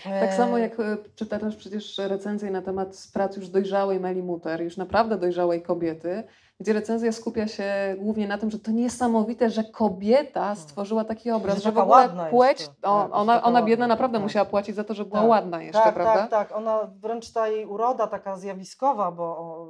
Tak 0.04 0.30
e, 0.30 0.38
samo 0.38 0.58
jak 0.58 0.80
e, 0.80 0.98
czytasz 1.16 1.56
przecież 1.56 1.98
recenzję 1.98 2.52
na 2.52 2.62
temat 2.62 3.08
prac 3.14 3.38
już 3.38 3.50
dojrzałej 3.50 4.00
Meli 4.00 4.24
Mutter, 4.24 4.62
już 4.62 4.78
naprawdę 4.78 5.18
dojrzałej 5.18 5.62
kobiety, 5.62 6.24
gdzie 6.62 6.74
recenzja 6.74 7.12
skupia 7.12 7.48
się 7.48 7.96
głównie 7.98 8.28
na 8.28 8.38
tym, 8.38 8.52
że 8.52 8.60
to 8.60 8.72
niesamowite, 8.72 9.50
że 9.50 9.64
kobieta 9.64 10.40
hmm. 10.40 10.56
stworzyła 10.56 11.04
taki 11.04 11.32
obraz, 11.32 11.56
że, 11.56 11.62
że 11.62 11.72
w 11.72 11.78
ogóle 11.78 12.10
płeć, 12.30 12.70
o, 12.84 13.02
tak, 13.04 13.10
ona, 13.14 13.44
ona 13.44 13.64
biedna 13.64 13.88
naprawdę 13.88 14.18
tak. 14.18 14.24
musiała 14.24 14.46
płacić 14.46 14.76
za 14.76 14.84
to, 14.84 14.94
że 14.94 15.06
była 15.06 15.20
tak, 15.20 15.30
ładna 15.30 15.62
jeszcze, 15.64 15.82
tak, 15.84 15.94
prawda? 15.94 16.28
Tak, 16.28 16.30
tak, 16.30 16.58
ona 16.58 16.80
wręcz 17.00 17.32
ta 17.32 17.48
jej 17.48 17.66
uroda 17.66 18.08
taka 18.08 18.38
zjawiskowa, 18.38 19.12
bo 19.12 19.68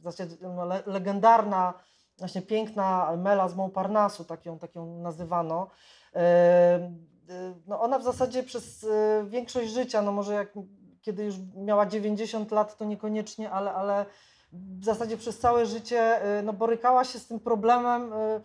w 0.00 0.02
zasadzie 0.02 0.36
no, 0.40 0.64
le, 0.64 0.82
legendarna, 0.86 1.74
właśnie 2.18 2.42
piękna 2.42 3.16
Mela 3.16 3.48
z 3.48 3.54
Montparnasu, 3.54 4.24
tak 4.24 4.46
ją, 4.46 4.58
tak 4.58 4.74
ją 4.74 4.98
nazywano, 4.98 5.70
no 7.66 7.80
ona 7.80 7.98
w 7.98 8.02
zasadzie 8.02 8.42
przez 8.42 8.84
e, 8.84 9.24
większość 9.28 9.70
życia, 9.70 10.02
no 10.02 10.12
może 10.12 10.34
jak 10.34 10.48
kiedy 11.00 11.24
już 11.24 11.34
miała 11.56 11.86
90 11.86 12.50
lat, 12.50 12.76
to 12.76 12.84
niekoniecznie, 12.84 13.50
ale, 13.50 13.72
ale 13.72 14.06
w 14.52 14.84
zasadzie 14.84 15.16
przez 15.16 15.38
całe 15.38 15.66
życie 15.66 16.26
y, 16.38 16.42
no, 16.42 16.52
borykała 16.52 17.04
się 17.04 17.18
z 17.18 17.26
tym 17.26 17.40
problemem 17.40 18.12
y, 18.12 18.40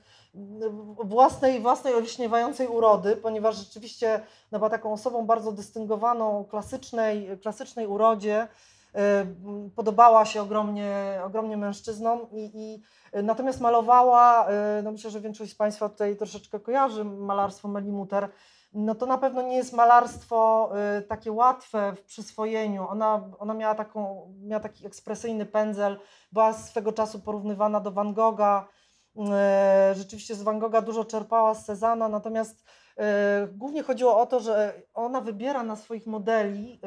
własnej, 1.04 1.62
własnej 1.62 1.94
olśniewającej 1.94 2.68
urody, 2.68 3.16
ponieważ 3.16 3.56
rzeczywiście 3.56 4.22
no, 4.52 4.60
była 4.60 4.70
taką 4.70 4.94
osobą 4.94 5.26
bardzo 5.26 5.52
dystyngowaną, 5.52 6.46
klasycznej, 6.46 7.40
klasycznej 7.42 7.88
urodzie. 7.88 8.48
Y, 8.96 9.70
podobała 9.76 10.26
się 10.26 10.42
ogromnie, 10.42 11.22
ogromnie 11.24 11.58
mężczyznom 11.58 12.20
i, 12.32 12.52
i 12.54 12.82
natomiast 13.24 13.62
malowała, 13.62 14.48
no 14.84 14.92
myślę, 14.92 15.12
że 15.12 15.22
większość 15.22 15.52
z 15.52 15.56
Państwa 15.56 15.90
tutaj 15.90 16.16
troszeczkę 16.16 16.60
kojarzy 16.60 17.04
malarstwo 17.04 17.68
Meli 17.68 17.92
Mutter, 17.92 18.30
no 18.74 18.96
to 18.96 19.06
na 19.06 19.18
pewno 19.18 19.42
nie 19.42 19.56
jest 19.56 19.74
malarstwo 19.74 20.70
y, 21.00 21.02
takie 21.02 21.32
łatwe 21.32 21.94
w 21.96 22.04
przyswojeniu. 22.04 22.88
Ona, 22.88 23.30
ona 23.40 23.54
miała, 23.54 23.76
taką, 23.76 24.34
miała 24.42 24.60
taki 24.60 24.88
ekspresyjny 24.88 25.46
pędzel, 25.46 26.00
była 26.32 26.54
swego 26.54 26.94
czasu 26.94 27.20
porównywana 27.20 27.80
do 27.80 27.92
Van 27.92 28.14
Gogha. 28.14 28.68
Y, 29.16 29.96
rzeczywiście 29.96 30.36
z 30.36 30.44
Van 30.44 30.60
Gogha 30.60 30.82
dużo 30.82 31.06
czerpała 31.06 31.54
z 31.54 31.66
Cezana, 31.66 32.10
natomiast 32.10 32.66
y, 33.00 33.04
głównie 33.48 33.84
chodziło 33.84 34.22
o 34.22 34.26
to, 34.26 34.40
że 34.40 34.82
ona 34.94 35.22
wybiera 35.22 35.64
na 35.64 35.76
swoich 35.76 36.08
modeli, 36.08 36.82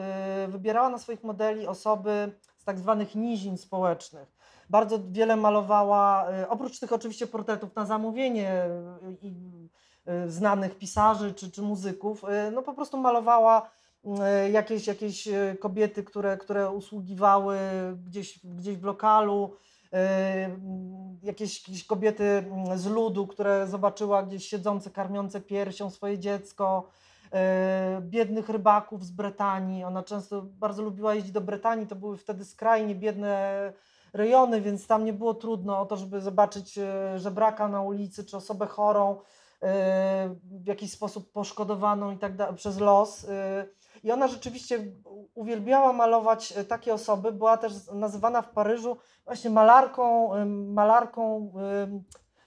wybierała 0.48 0.88
na 0.88 0.98
swoich 0.98 1.24
modeli 1.24 1.66
osoby 1.66 2.38
z 2.56 2.64
tak 2.64 2.78
zwanych 2.78 3.14
nizin 3.14 3.58
społecznych. 3.58 4.34
Bardzo 4.70 4.98
wiele 5.10 5.36
malowała, 5.36 6.26
oprócz 6.48 6.80
tych 6.80 6.92
oczywiście 6.92 7.26
portretów 7.26 7.76
na 7.76 7.86
zamówienie 7.86 8.64
i 9.22 9.34
znanych 10.26 10.78
pisarzy 10.78 11.34
czy, 11.34 11.50
czy 11.50 11.62
muzyków, 11.62 12.24
y, 12.24 12.50
no 12.50 12.62
po 12.62 12.74
prostu 12.74 12.96
malowała 12.96 13.70
y, 14.04 14.50
jakieś, 14.50 14.86
jakieś 14.86 15.28
kobiety, 15.60 16.04
które, 16.04 16.36
które 16.36 16.70
usługiwały 16.70 17.58
gdzieś, 18.06 18.38
gdzieś 18.44 18.76
w 18.76 18.84
lokalu, 18.84 19.56
jakieś, 21.22 21.68
jakieś 21.68 21.84
kobiety 21.84 22.44
z 22.74 22.86
ludu, 22.86 23.26
które 23.26 23.66
zobaczyła 23.66 24.22
gdzieś 24.22 24.48
siedzące, 24.48 24.90
karmiące 24.90 25.40
piersią 25.40 25.90
swoje 25.90 26.18
dziecko, 26.18 26.88
biednych 28.00 28.48
rybaków 28.48 29.04
z 29.04 29.10
Brytanii. 29.10 29.84
Ona 29.84 30.02
często 30.02 30.42
bardzo 30.42 30.82
lubiła 30.82 31.14
jeździć 31.14 31.32
do 31.32 31.40
Brytanii, 31.40 31.86
to 31.86 31.96
były 31.96 32.16
wtedy 32.16 32.44
skrajnie 32.44 32.94
biedne 32.94 33.72
rejony, 34.12 34.60
więc 34.60 34.86
tam 34.86 35.04
nie 35.04 35.12
było 35.12 35.34
trudno 35.34 35.80
o 35.80 35.86
to, 35.86 35.96
żeby 35.96 36.20
zobaczyć 36.20 36.78
żebraka 37.16 37.68
na 37.68 37.82
ulicy 37.82 38.24
czy 38.24 38.36
osobę 38.36 38.66
chorą 38.66 39.16
w 40.44 40.66
jakiś 40.66 40.92
sposób 40.92 41.32
poszkodowaną 41.32 42.10
i 42.10 42.18
tak 42.18 42.36
dalej 42.36 42.56
przez 42.56 42.78
los. 42.78 43.24
Y, 43.24 43.28
I 44.04 44.12
ona 44.12 44.28
rzeczywiście 44.28 44.84
uwielbiała 45.34 45.92
malować 45.92 46.52
y, 46.56 46.64
takie 46.64 46.94
osoby. 46.94 47.32
Była 47.32 47.56
też 47.56 47.72
nazywana 47.92 48.42
w 48.42 48.50
Paryżu 48.50 48.96
właśnie 49.24 49.50
malarką, 49.50 50.34
y, 50.36 50.46
malarką 50.46 51.52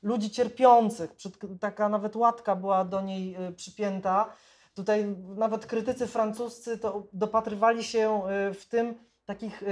ludzi 0.01 0.29
cierpiących. 0.29 1.15
Taka 1.59 1.89
nawet 1.89 2.15
łatka 2.15 2.55
była 2.55 2.85
do 2.85 3.01
niej 3.01 3.37
przypięta. 3.55 4.33
Tutaj 4.73 5.15
nawet 5.35 5.65
krytycy 5.65 6.07
francuscy 6.07 6.77
to 6.77 7.03
dopatrywali 7.13 7.83
się 7.83 8.21
w 8.53 8.65
tym 8.69 8.95
takich 9.25 9.63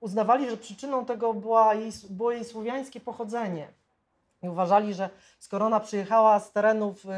uznawali, 0.00 0.50
że 0.50 0.56
przyczyną 0.56 1.04
tego 1.04 1.34
była 1.34 1.74
jej, 1.74 1.90
było 2.10 2.32
jej 2.32 2.44
słowiańskie 2.44 3.00
pochodzenie. 3.00 3.83
I 4.44 4.48
uważali, 4.48 4.94
że 4.94 5.10
skoro 5.38 5.66
ona 5.66 5.80
przyjechała 5.80 6.40
z 6.40 6.52
terenów, 6.52 7.04
y, 7.04 7.08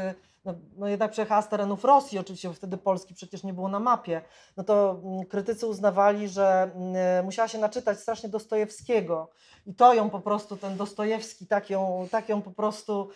no, 0.45 0.53
no 0.77 0.87
jednak 0.87 1.11
przyjechała 1.11 1.41
z 1.41 1.49
terenów 1.49 1.83
Rosji, 1.83 2.19
oczywiście, 2.19 2.47
bo 2.47 2.53
wtedy 2.53 2.77
Polski 2.77 3.13
przecież 3.13 3.43
nie 3.43 3.53
było 3.53 3.67
na 3.67 3.79
mapie, 3.79 4.21
no 4.57 4.63
to 4.63 5.01
mm, 5.03 5.25
krytycy 5.25 5.67
uznawali, 5.67 6.29
że 6.29 6.71
mm, 6.75 7.25
musiała 7.25 7.47
się 7.47 7.57
naczytać 7.57 7.99
strasznie 7.99 8.29
Dostojewskiego. 8.29 9.29
I 9.65 9.75
to 9.75 9.93
ją 9.93 10.09
po 10.09 10.19
prostu, 10.19 10.57
ten 10.57 10.77
Dostojewski 10.77 11.47
tak 11.47 11.69
ją, 11.69 12.07
tak 12.11 12.29
ją 12.29 12.41
po 12.41 12.51
prostu 12.51 13.09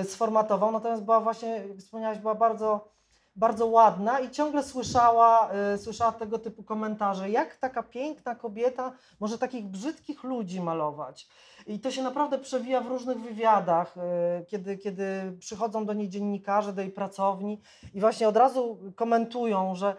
y, 0.00 0.04
sformatował. 0.04 0.72
Natomiast 0.72 1.02
była 1.02 1.20
właśnie, 1.20 1.64
wspomniałaś, 1.78 2.18
była 2.18 2.34
bardzo 2.34 2.97
bardzo 3.38 3.66
ładna 3.66 4.20
i 4.20 4.30
ciągle 4.30 4.62
słyszała, 4.62 5.50
y, 5.74 5.78
słyszała 5.78 6.12
tego 6.12 6.38
typu 6.38 6.62
komentarze, 6.62 7.30
jak 7.30 7.56
taka 7.56 7.82
piękna 7.82 8.34
kobieta 8.34 8.92
może 9.20 9.38
takich 9.38 9.66
brzydkich 9.66 10.24
ludzi 10.24 10.60
malować. 10.60 11.28
I 11.66 11.80
to 11.80 11.90
się 11.90 12.02
naprawdę 12.02 12.38
przewija 12.38 12.80
w 12.80 12.86
różnych 12.86 13.20
wywiadach, 13.20 13.96
y, 13.96 14.46
kiedy, 14.46 14.76
kiedy 14.76 15.36
przychodzą 15.38 15.86
do 15.86 15.92
niej 15.92 16.08
dziennikarze, 16.08 16.72
do 16.72 16.82
jej 16.82 16.90
pracowni 16.90 17.60
i 17.94 18.00
właśnie 18.00 18.28
od 18.28 18.36
razu 18.36 18.78
komentują, 18.96 19.74
że 19.74 19.96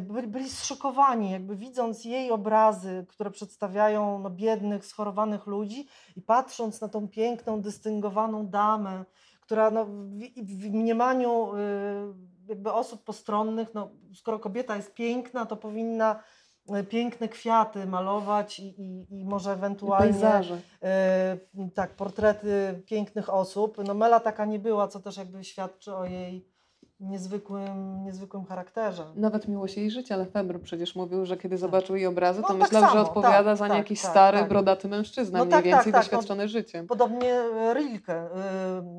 byli, 0.00 0.28
byli 0.28 0.50
zszokowani, 0.50 1.30
jakby 1.30 1.56
widząc 1.56 2.04
jej 2.04 2.30
obrazy, 2.30 3.06
które 3.08 3.30
przedstawiają 3.30 4.18
no, 4.18 4.30
biednych, 4.30 4.86
schorowanych 4.86 5.46
ludzi 5.46 5.88
i 6.16 6.22
patrząc 6.22 6.80
na 6.80 6.88
tą 6.88 7.08
piękną, 7.08 7.60
dystyngowaną 7.60 8.46
damę, 8.46 9.04
która 9.40 9.70
no, 9.70 9.84
w, 9.84 9.90
w 10.36 10.70
mniemaniu 10.70 11.56
y, 11.56 12.35
jakby 12.48 12.72
osób 12.72 13.04
postronnych, 13.04 13.74
no, 13.74 13.90
skoro 14.14 14.38
kobieta 14.38 14.76
jest 14.76 14.94
piękna, 14.94 15.46
to 15.46 15.56
powinna 15.56 16.22
e, 16.68 16.84
piękne 16.84 17.28
kwiaty 17.28 17.86
malować 17.86 18.60
i, 18.60 18.82
i, 18.82 19.20
i 19.20 19.24
może 19.24 19.52
ewentualnie 19.52 20.42
e, 20.82 21.38
tak, 21.74 21.96
portrety 21.96 22.82
pięknych 22.86 23.34
osób. 23.34 23.76
No 23.84 23.94
Mela 23.94 24.20
taka 24.20 24.44
nie 24.44 24.58
była, 24.58 24.88
co 24.88 25.00
też 25.00 25.16
jakby 25.16 25.44
świadczy 25.44 25.94
o 25.94 26.04
jej 26.04 26.55
niezwykłym, 27.00 28.04
niezwykłym 28.04 28.44
charakterze. 28.44 29.04
Nawet 29.14 29.48
miłość 29.48 29.76
jej 29.76 29.90
życia, 29.90 30.16
Lefebvre 30.16 30.58
przecież 30.58 30.96
mówił, 30.96 31.26
że 31.26 31.36
kiedy 31.36 31.54
tak. 31.54 31.60
zobaczył 31.60 31.96
jej 31.96 32.06
obrazy, 32.06 32.42
to 32.42 32.52
no, 32.52 32.58
myślał, 32.58 32.82
tak 32.82 32.92
że 32.92 33.00
odpowiada 33.00 33.50
tak, 33.50 33.56
za 33.56 33.64
nie 33.64 33.68
tak, 33.68 33.78
jakiś 33.78 34.02
tak, 34.02 34.10
stary, 34.10 34.38
tak. 34.38 34.48
brodaty 34.48 34.88
mężczyzna, 34.88 35.38
no, 35.38 35.44
mniej 35.44 35.56
tak, 35.56 35.64
więcej 35.64 35.92
doświadczony 35.92 36.42
no, 36.42 36.48
życiem. 36.48 36.86
Podobnie 36.86 37.40
Rilke, 37.74 38.24
y, 38.24 38.28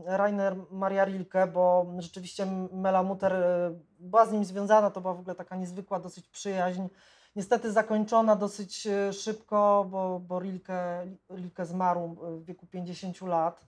Rainer 0.05 0.55
Maria 0.71 1.05
Rilke, 1.05 1.47
bo 1.47 1.85
rzeczywiście 1.99 2.47
Mela 2.73 3.03
Mutter 3.03 3.33
y, 3.33 3.79
była 3.99 4.25
z 4.25 4.31
nim 4.31 4.45
związana, 4.45 4.91
to 4.91 5.01
była 5.01 5.13
w 5.13 5.19
ogóle 5.19 5.35
taka 5.35 5.55
niezwykła 5.55 5.99
dosyć 5.99 6.27
przyjaźń, 6.27 6.81
niestety 7.35 7.71
zakończona 7.71 8.35
dosyć 8.35 8.87
szybko, 9.11 9.85
bo, 9.89 10.19
bo 10.19 10.39
Rilke, 10.39 11.07
Rilke 11.29 11.65
zmarł 11.65 12.15
w 12.21 12.45
wieku 12.45 12.67
50 12.67 13.21
lat. 13.21 13.65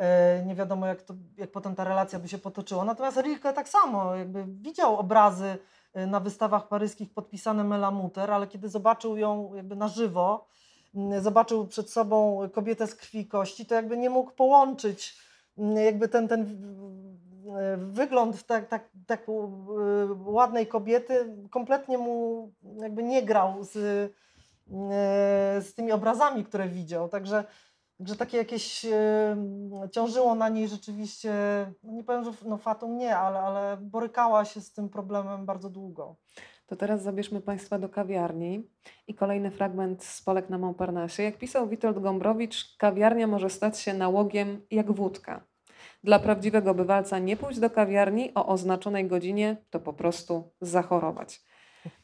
E, 0.00 0.42
nie 0.46 0.54
wiadomo 0.54 0.86
jak, 0.86 1.02
to, 1.02 1.14
jak 1.36 1.50
potem 1.50 1.74
ta 1.74 1.84
relacja 1.84 2.18
by 2.18 2.28
się 2.28 2.38
potoczyła. 2.38 2.84
Natomiast 2.84 3.16
Rilke 3.16 3.52
tak 3.52 3.68
samo, 3.68 4.14
jakby 4.14 4.44
widział 4.46 4.96
obrazy 4.96 5.58
e, 5.94 6.06
na 6.06 6.20
wystawach 6.20 6.68
paryskich 6.68 7.14
podpisane 7.14 7.64
Melamuter, 7.64 8.30
ale 8.30 8.46
kiedy 8.46 8.68
zobaczył 8.68 9.16
ją 9.16 9.54
jakby 9.54 9.76
na 9.76 9.88
żywo, 9.88 10.46
zobaczył 11.20 11.66
przed 11.66 11.90
sobą 11.90 12.40
kobietę 12.52 12.86
z 12.86 12.94
krwi 12.94 13.18
i 13.18 13.26
kości, 13.26 13.66
to 13.66 13.74
jakby 13.74 13.96
nie 13.96 14.10
mógł 14.10 14.30
połączyć 14.30 15.16
jakby 15.84 16.08
ten, 16.08 16.28
ten 16.28 16.42
e, 17.58 17.76
wygląd 17.76 18.46
tak, 18.46 18.68
tak, 18.68 18.88
tak 19.06 19.26
ładnej 20.24 20.66
kobiety 20.66 21.36
kompletnie 21.50 21.98
mu 21.98 22.52
jakby 22.82 23.02
nie 23.02 23.22
grał 23.22 23.64
z, 23.64 23.72
z 25.66 25.74
tymi 25.74 25.92
obrazami, 25.92 26.44
które 26.44 26.68
widział. 26.68 27.08
Także 27.08 27.44
Także 28.00 28.16
takie 28.16 28.36
jakieś 28.36 28.86
ciążyło 29.92 30.34
na 30.34 30.48
niej 30.48 30.68
rzeczywiście, 30.68 31.32
no 31.82 31.92
nie 31.92 32.04
powiem, 32.04 32.24
że 32.24 32.30
no 32.44 32.56
fatum 32.56 32.98
nie, 32.98 33.16
ale, 33.16 33.38
ale 33.38 33.76
borykała 33.76 34.44
się 34.44 34.60
z 34.60 34.72
tym 34.72 34.88
problemem 34.88 35.46
bardzo 35.46 35.70
długo. 35.70 36.16
To 36.66 36.76
teraz 36.76 37.02
zabierzmy 37.02 37.40
Państwa 37.40 37.78
do 37.78 37.88
kawiarni 37.88 38.70
i 39.08 39.14
kolejny 39.14 39.50
fragment 39.50 40.04
z 40.04 40.22
Polek 40.22 40.50
na 40.50 40.58
Montparnasse. 40.58 41.22
Jak 41.22 41.38
pisał 41.38 41.68
Witold 41.68 41.98
Gombrowicz, 41.98 42.76
kawiarnia 42.78 43.26
może 43.26 43.50
stać 43.50 43.78
się 43.78 43.94
nałogiem 43.94 44.60
jak 44.70 44.92
wódka. 44.92 45.44
Dla 46.04 46.18
prawdziwego 46.18 46.74
bywalca 46.74 47.18
nie 47.18 47.36
pójść 47.36 47.58
do 47.58 47.70
kawiarni 47.70 48.34
o 48.34 48.46
oznaczonej 48.46 49.06
godzinie 49.06 49.56
to 49.70 49.80
po 49.80 49.92
prostu 49.92 50.52
zachorować. 50.60 51.40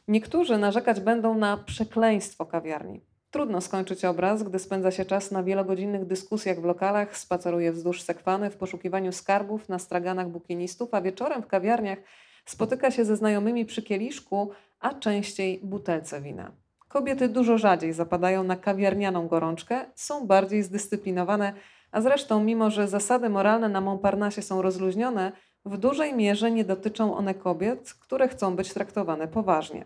Niektórzy 0.07 0.57
narzekać 0.57 0.99
będą 0.99 1.37
na 1.37 1.57
przekleństwo 1.57 2.45
kawiarni. 2.45 3.06
Trudno 3.31 3.61
skończyć 3.61 4.05
obraz, 4.05 4.43
gdy 4.43 4.59
spędza 4.59 4.91
się 4.91 5.05
czas 5.05 5.31
na 5.31 5.43
wielogodzinnych 5.43 6.05
dyskusjach 6.05 6.61
w 6.61 6.65
lokalach, 6.65 7.17
spaceruje 7.17 7.71
wzdłuż 7.71 8.01
sekwany 8.01 8.49
w 8.49 8.57
poszukiwaniu 8.57 9.11
skarbów 9.11 9.69
na 9.69 9.79
straganach 9.79 10.29
bukienistów, 10.29 10.93
a 10.93 11.01
wieczorem 11.01 11.41
w 11.41 11.47
kawiarniach 11.47 11.99
spotyka 12.45 12.91
się 12.91 13.05
ze 13.05 13.15
znajomymi 13.15 13.65
przy 13.65 13.83
kieliszku, 13.83 14.51
a 14.79 14.93
częściej 14.93 15.59
butelce 15.63 16.21
wina. 16.21 16.51
Kobiety 16.87 17.29
dużo 17.29 17.57
rzadziej 17.57 17.93
zapadają 17.93 18.43
na 18.43 18.55
kawiarnianą 18.55 19.27
gorączkę, 19.27 19.85
są 19.95 20.27
bardziej 20.27 20.63
zdyscyplinowane, 20.63 21.53
a 21.91 22.01
zresztą, 22.01 22.43
mimo 22.43 22.71
że 22.71 22.87
zasady 22.87 23.29
moralne 23.29 23.69
na 23.69 23.81
Montparnasse 23.81 24.41
są 24.41 24.61
rozluźnione, 24.61 25.31
w 25.65 25.77
dużej 25.77 26.13
mierze 26.13 26.51
nie 26.51 26.65
dotyczą 26.65 27.17
one 27.17 27.33
kobiet, 27.33 27.93
które 27.93 28.27
chcą 28.27 28.55
być 28.55 28.73
traktowane 28.73 29.27
poważnie. 29.27 29.85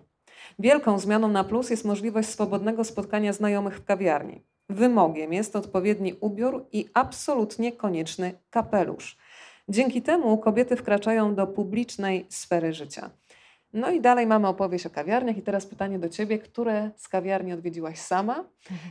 Wielką 0.59 0.99
zmianą 0.99 1.27
na 1.27 1.43
plus 1.43 1.69
jest 1.69 1.85
możliwość 1.85 2.29
swobodnego 2.29 2.83
spotkania 2.83 3.33
znajomych 3.33 3.77
w 3.77 3.85
kawiarni. 3.85 4.41
Wymogiem 4.69 5.33
jest 5.33 5.55
odpowiedni 5.55 6.13
ubiór 6.21 6.65
i 6.71 6.89
absolutnie 6.93 7.71
konieczny 7.71 8.33
kapelusz. 8.49 9.17
Dzięki 9.69 10.01
temu 10.01 10.37
kobiety 10.37 10.75
wkraczają 10.75 11.35
do 11.35 11.47
publicznej 11.47 12.25
sfery 12.29 12.73
życia. 12.73 13.09
No 13.73 13.91
i 13.91 14.01
dalej 14.01 14.27
mamy 14.27 14.47
opowieść 14.47 14.85
o 14.85 14.89
kawiarniach 14.89 15.37
i 15.37 15.41
teraz 15.41 15.65
pytanie 15.65 15.99
do 15.99 16.09
Ciebie, 16.09 16.39
które 16.39 16.91
z 16.95 17.07
kawiarni 17.07 17.53
odwiedziłaś 17.53 17.99
sama 17.99 18.43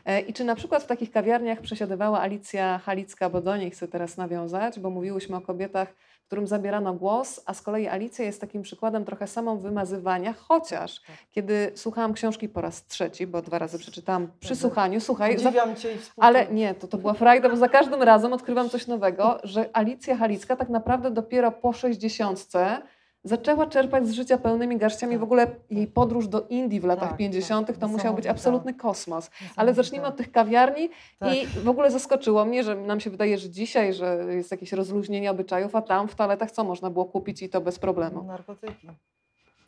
e, 0.04 0.20
i 0.20 0.32
czy 0.32 0.44
na 0.44 0.54
przykład 0.54 0.82
w 0.82 0.86
takich 0.86 1.10
kawiarniach 1.10 1.60
przesiadywała 1.60 2.20
Alicja 2.20 2.78
Halicka, 2.78 3.30
bo 3.30 3.40
do 3.40 3.56
niej 3.56 3.70
chcę 3.70 3.88
teraz 3.88 4.16
nawiązać, 4.16 4.80
bo 4.80 4.90
mówiłyśmy 4.90 5.36
o 5.36 5.40
kobietach, 5.40 5.94
którym 6.30 6.46
zabierano 6.46 6.94
głos, 6.94 7.40
a 7.46 7.54
z 7.54 7.62
kolei 7.62 7.88
Alicja 7.88 8.24
jest 8.24 8.40
takim 8.40 8.62
przykładem 8.62 9.04
trochę 9.04 9.26
samą 9.26 9.58
wymazywania, 9.58 10.32
chociaż 10.32 11.00
tak. 11.00 11.16
kiedy 11.30 11.72
słuchałam 11.74 12.12
książki 12.12 12.48
po 12.48 12.60
raz 12.60 12.86
trzeci, 12.86 13.26
bo 13.26 13.42
dwa 13.42 13.58
razy 13.58 13.78
przeczytałam 13.78 14.28
przy 14.40 14.56
słuchaniu, 14.56 15.00
słuchaj, 15.00 15.38
za, 15.38 15.52
cię 15.76 15.96
ale 16.16 16.46
nie, 16.46 16.74
to, 16.74 16.88
to 16.88 16.98
była 16.98 17.14
frajda, 17.14 17.48
bo 17.48 17.56
za 17.56 17.68
każdym 17.68 18.02
razem 18.02 18.32
odkrywam 18.32 18.68
coś 18.70 18.86
nowego, 18.86 19.38
że 19.44 19.70
Alicja 19.72 20.16
Halicka 20.16 20.56
tak 20.56 20.68
naprawdę 20.68 21.10
dopiero 21.10 21.52
po 21.52 21.72
sześćdziesiątce 21.72 22.82
zaczęła 23.24 23.66
czerpać 23.66 24.06
z 24.06 24.12
życia 24.12 24.38
pełnymi 24.38 24.76
garściami. 24.76 25.18
W 25.18 25.22
ogóle 25.22 25.46
jej 25.70 25.86
podróż 25.86 26.28
do 26.28 26.46
Indii 26.46 26.80
w 26.80 26.84
latach 26.84 27.08
tak, 27.08 27.18
50. 27.18 27.66
Tak, 27.66 27.76
to 27.76 27.88
musiał 27.88 28.14
być 28.14 28.26
absolutny 28.26 28.74
kosmos. 28.74 29.30
Ale 29.56 29.74
zacznijmy 29.74 30.06
od 30.06 30.16
tych 30.16 30.32
kawiarni 30.32 30.90
tak. 31.18 31.34
i 31.34 31.46
w 31.46 31.68
ogóle 31.68 31.90
zaskoczyło 31.90 32.44
mnie, 32.44 32.64
że 32.64 32.74
nam 32.74 33.00
się 33.00 33.10
wydaje, 33.10 33.38
że 33.38 33.50
dzisiaj, 33.50 33.94
że 33.94 34.24
jest 34.28 34.50
jakieś 34.50 34.72
rozluźnienie 34.72 35.30
obyczajów, 35.30 35.76
a 35.76 35.82
tam 35.82 36.08
w 36.08 36.14
toaletach 36.14 36.50
co 36.50 36.64
można 36.64 36.90
było 36.90 37.04
kupić 37.04 37.42
i 37.42 37.48
to 37.48 37.60
bez 37.60 37.78
problemu? 37.78 38.22
Narkotyki. 38.24 38.88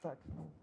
Tak. 0.02 0.18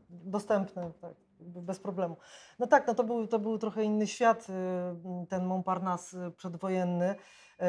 Dostępne, 0.10 0.92
tak. 1.02 1.14
Bez 1.40 1.80
problemu. 1.80 2.18
No 2.60 2.68
tak, 2.68 2.88
no 2.88 2.96
to 2.96 3.04
był, 3.04 3.28
to 3.28 3.40
był 3.40 3.58
trochę 3.58 3.84
inny 3.84 4.08
świat, 4.08 4.48
y, 4.50 5.28
ten 5.28 5.46
Montparnasse 5.46 6.32
przedwojenny 6.32 7.12
y, 7.12 7.66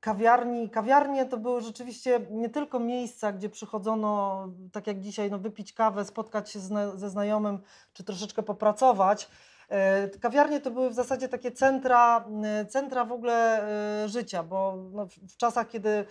kawiarni. 0.00 0.70
Kawiarnie 0.70 1.26
to 1.26 1.36
były 1.36 1.60
rzeczywiście 1.60 2.20
nie 2.30 2.48
tylko 2.48 2.80
miejsca, 2.80 3.32
gdzie 3.32 3.48
przychodzono, 3.48 4.48
tak 4.72 4.86
jak 4.86 5.00
dzisiaj, 5.00 5.30
no, 5.30 5.38
wypić 5.38 5.72
kawę, 5.72 6.04
spotkać 6.04 6.50
się 6.50 6.58
zna 6.58 6.96
ze 6.96 7.10
znajomym, 7.10 7.58
czy 7.92 8.04
troszeczkę 8.04 8.42
popracować. 8.42 9.28
E, 9.70 10.08
kawiarnie 10.08 10.60
to 10.60 10.70
były 10.70 10.90
w 10.90 10.94
zasadzie 10.94 11.28
takie 11.28 11.52
centra, 11.52 12.24
e, 12.44 12.66
centra 12.66 13.04
w 13.04 13.12
ogóle 13.12 13.62
e, 14.04 14.08
życia, 14.08 14.42
bo 14.42 14.76
no 14.92 15.06
w 15.06 15.36
czasach, 15.36 15.68
kiedy 15.68 16.04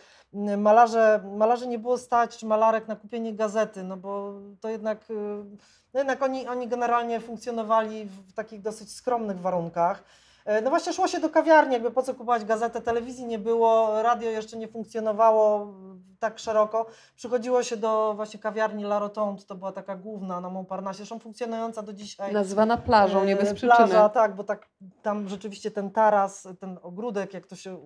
malarze, 0.57 1.23
malarzy 1.37 1.67
nie 1.67 1.79
było 1.79 1.97
stać, 1.97 2.37
czy 2.37 2.45
malarek 2.45 2.87
na 2.87 2.95
kupienie 2.95 3.33
gazety, 3.33 3.83
no 3.83 3.97
bo 3.97 4.33
to 4.61 4.69
jednak, 4.69 5.05
no 5.93 5.99
jednak 5.99 6.21
oni, 6.23 6.47
oni 6.47 6.67
generalnie 6.67 7.19
funkcjonowali 7.19 8.05
w 8.05 8.33
takich 8.33 8.61
dosyć 8.61 8.91
skromnych 8.95 9.39
warunkach. 9.39 10.03
E, 10.45 10.61
no 10.61 10.69
właśnie 10.69 10.93
szło 10.93 11.07
się 11.07 11.19
do 11.19 11.29
kawiarni, 11.29 11.73
jakby 11.73 11.91
po 11.91 12.03
co 12.03 12.13
kupować 12.13 12.45
gazetę, 12.45 12.81
telewizji 12.81 13.25
nie 13.25 13.39
było, 13.39 14.01
radio 14.01 14.29
jeszcze 14.29 14.57
nie 14.57 14.67
funkcjonowało 14.67 15.73
tak 16.19 16.39
szeroko. 16.39 16.85
Przychodziło 17.15 17.63
się 17.63 17.77
do 17.77 18.13
właśnie 18.15 18.39
kawiarni 18.39 18.83
La 18.83 18.99
Rotonde, 18.99 19.43
to 19.43 19.55
była 19.55 19.71
taka 19.71 19.95
główna 19.95 20.41
na 20.41 20.49
Montparnasse, 20.49 20.97
zresztą 20.97 21.19
funkcjonująca 21.19 21.81
do 21.81 21.93
dzisiaj. 21.93 22.33
Nazwana 22.33 22.77
plażą, 22.77 23.25
nie 23.25 23.35
bez 23.35 23.49
e, 23.49 23.53
przyczyny. 23.53 23.77
Plaża, 23.77 24.09
tak, 24.09 24.35
bo 24.35 24.43
tak, 24.43 24.67
tam 25.01 25.29
rzeczywiście 25.29 25.71
ten 25.71 25.91
taras, 25.91 26.47
ten 26.59 26.79
ogródek, 26.81 27.33
jak 27.33 27.45
to 27.45 27.55
się 27.55 27.77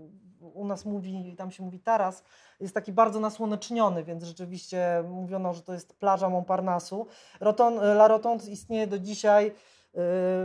u 0.53 0.65
nas 0.65 0.85
mówi, 0.85 1.35
tam 1.37 1.51
się 1.51 1.63
mówi 1.63 1.79
taras, 1.79 2.23
jest 2.59 2.73
taki 2.73 2.91
bardzo 2.91 3.19
nasłoneczniony, 3.19 4.03
więc 4.03 4.23
rzeczywiście 4.23 5.03
mówiono, 5.09 5.53
że 5.53 5.61
to 5.61 5.73
jest 5.73 5.99
plaża 5.99 6.29
Montparnassu. 6.29 7.07
Roton, 7.39 7.79
La 7.79 8.07
Rotonde 8.07 8.49
istnieje 8.49 8.87
do 8.87 8.99
dzisiaj 8.99 9.53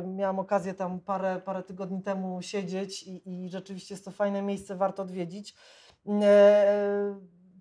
Miałam 0.06 0.38
okazję 0.38 0.74
tam 0.74 1.00
parę, 1.00 1.40
parę 1.44 1.62
tygodni 1.62 2.02
temu 2.02 2.42
siedzieć 2.42 3.02
i, 3.02 3.44
i 3.44 3.48
rzeczywiście 3.48 3.94
jest 3.94 4.04
to 4.04 4.10
fajne 4.10 4.42
miejsce, 4.42 4.76
warto 4.76 5.02
odwiedzić. 5.02 5.54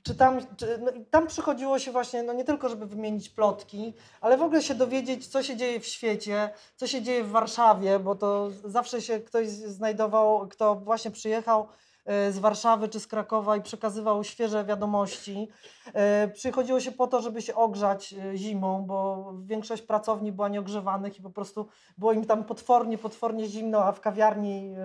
Czy 0.04 0.16
tam, 0.16 0.40
czy, 0.58 0.78
no, 0.78 0.92
tam 1.12 1.28
przychodziło 1.28 1.80
się 1.80 1.92
właśnie, 1.92 2.24
no 2.24 2.34
nie 2.34 2.44
tylko, 2.44 2.70
żeby 2.70 2.86
wymienić 2.86 3.30
plotki, 3.30 3.94
ale 4.22 4.38
w 4.38 4.42
ogóle 4.42 4.62
się 4.62 4.76
dowiedzieć, 4.76 5.28
co 5.28 5.44
się 5.44 5.56
dzieje 5.56 5.80
w 5.80 5.86
świecie, 5.86 6.50
co 6.76 6.88
się 6.88 7.02
dzieje 7.02 7.24
w 7.24 7.32
Warszawie, 7.32 8.00
bo 8.00 8.16
to 8.16 8.50
zawsze 8.64 9.02
się 9.02 9.20
ktoś 9.20 9.48
znajdował, 9.48 10.48
kto 10.48 10.76
właśnie 10.76 11.12
przyjechał 11.12 11.68
z 12.08 12.40
Warszawy 12.40 12.90
czy 12.90 13.00
z 13.00 13.08
Krakowa 13.08 13.58
i 13.58 13.62
przekazywał 13.62 14.24
świeże 14.24 14.66
wiadomości. 14.66 15.50
E, 15.94 16.28
przychodziło 16.28 16.80
się 16.80 16.92
po 16.92 17.08
to, 17.08 17.22
żeby 17.22 17.42
się 17.42 17.56
ogrzać 17.56 18.14
e, 18.14 18.38
zimą, 18.38 18.86
bo 18.86 19.34
większość 19.46 19.82
pracowni 19.82 20.32
była 20.32 20.50
nieogrzewanych 20.50 21.20
i 21.20 21.22
po 21.22 21.30
prostu 21.30 21.68
było 21.98 22.14
im 22.14 22.26
tam 22.26 22.44
potwornie, 22.44 22.98
potwornie 22.98 23.48
zimno, 23.48 23.84
a 23.84 23.92
w 23.92 24.02
kawiarni 24.02 24.76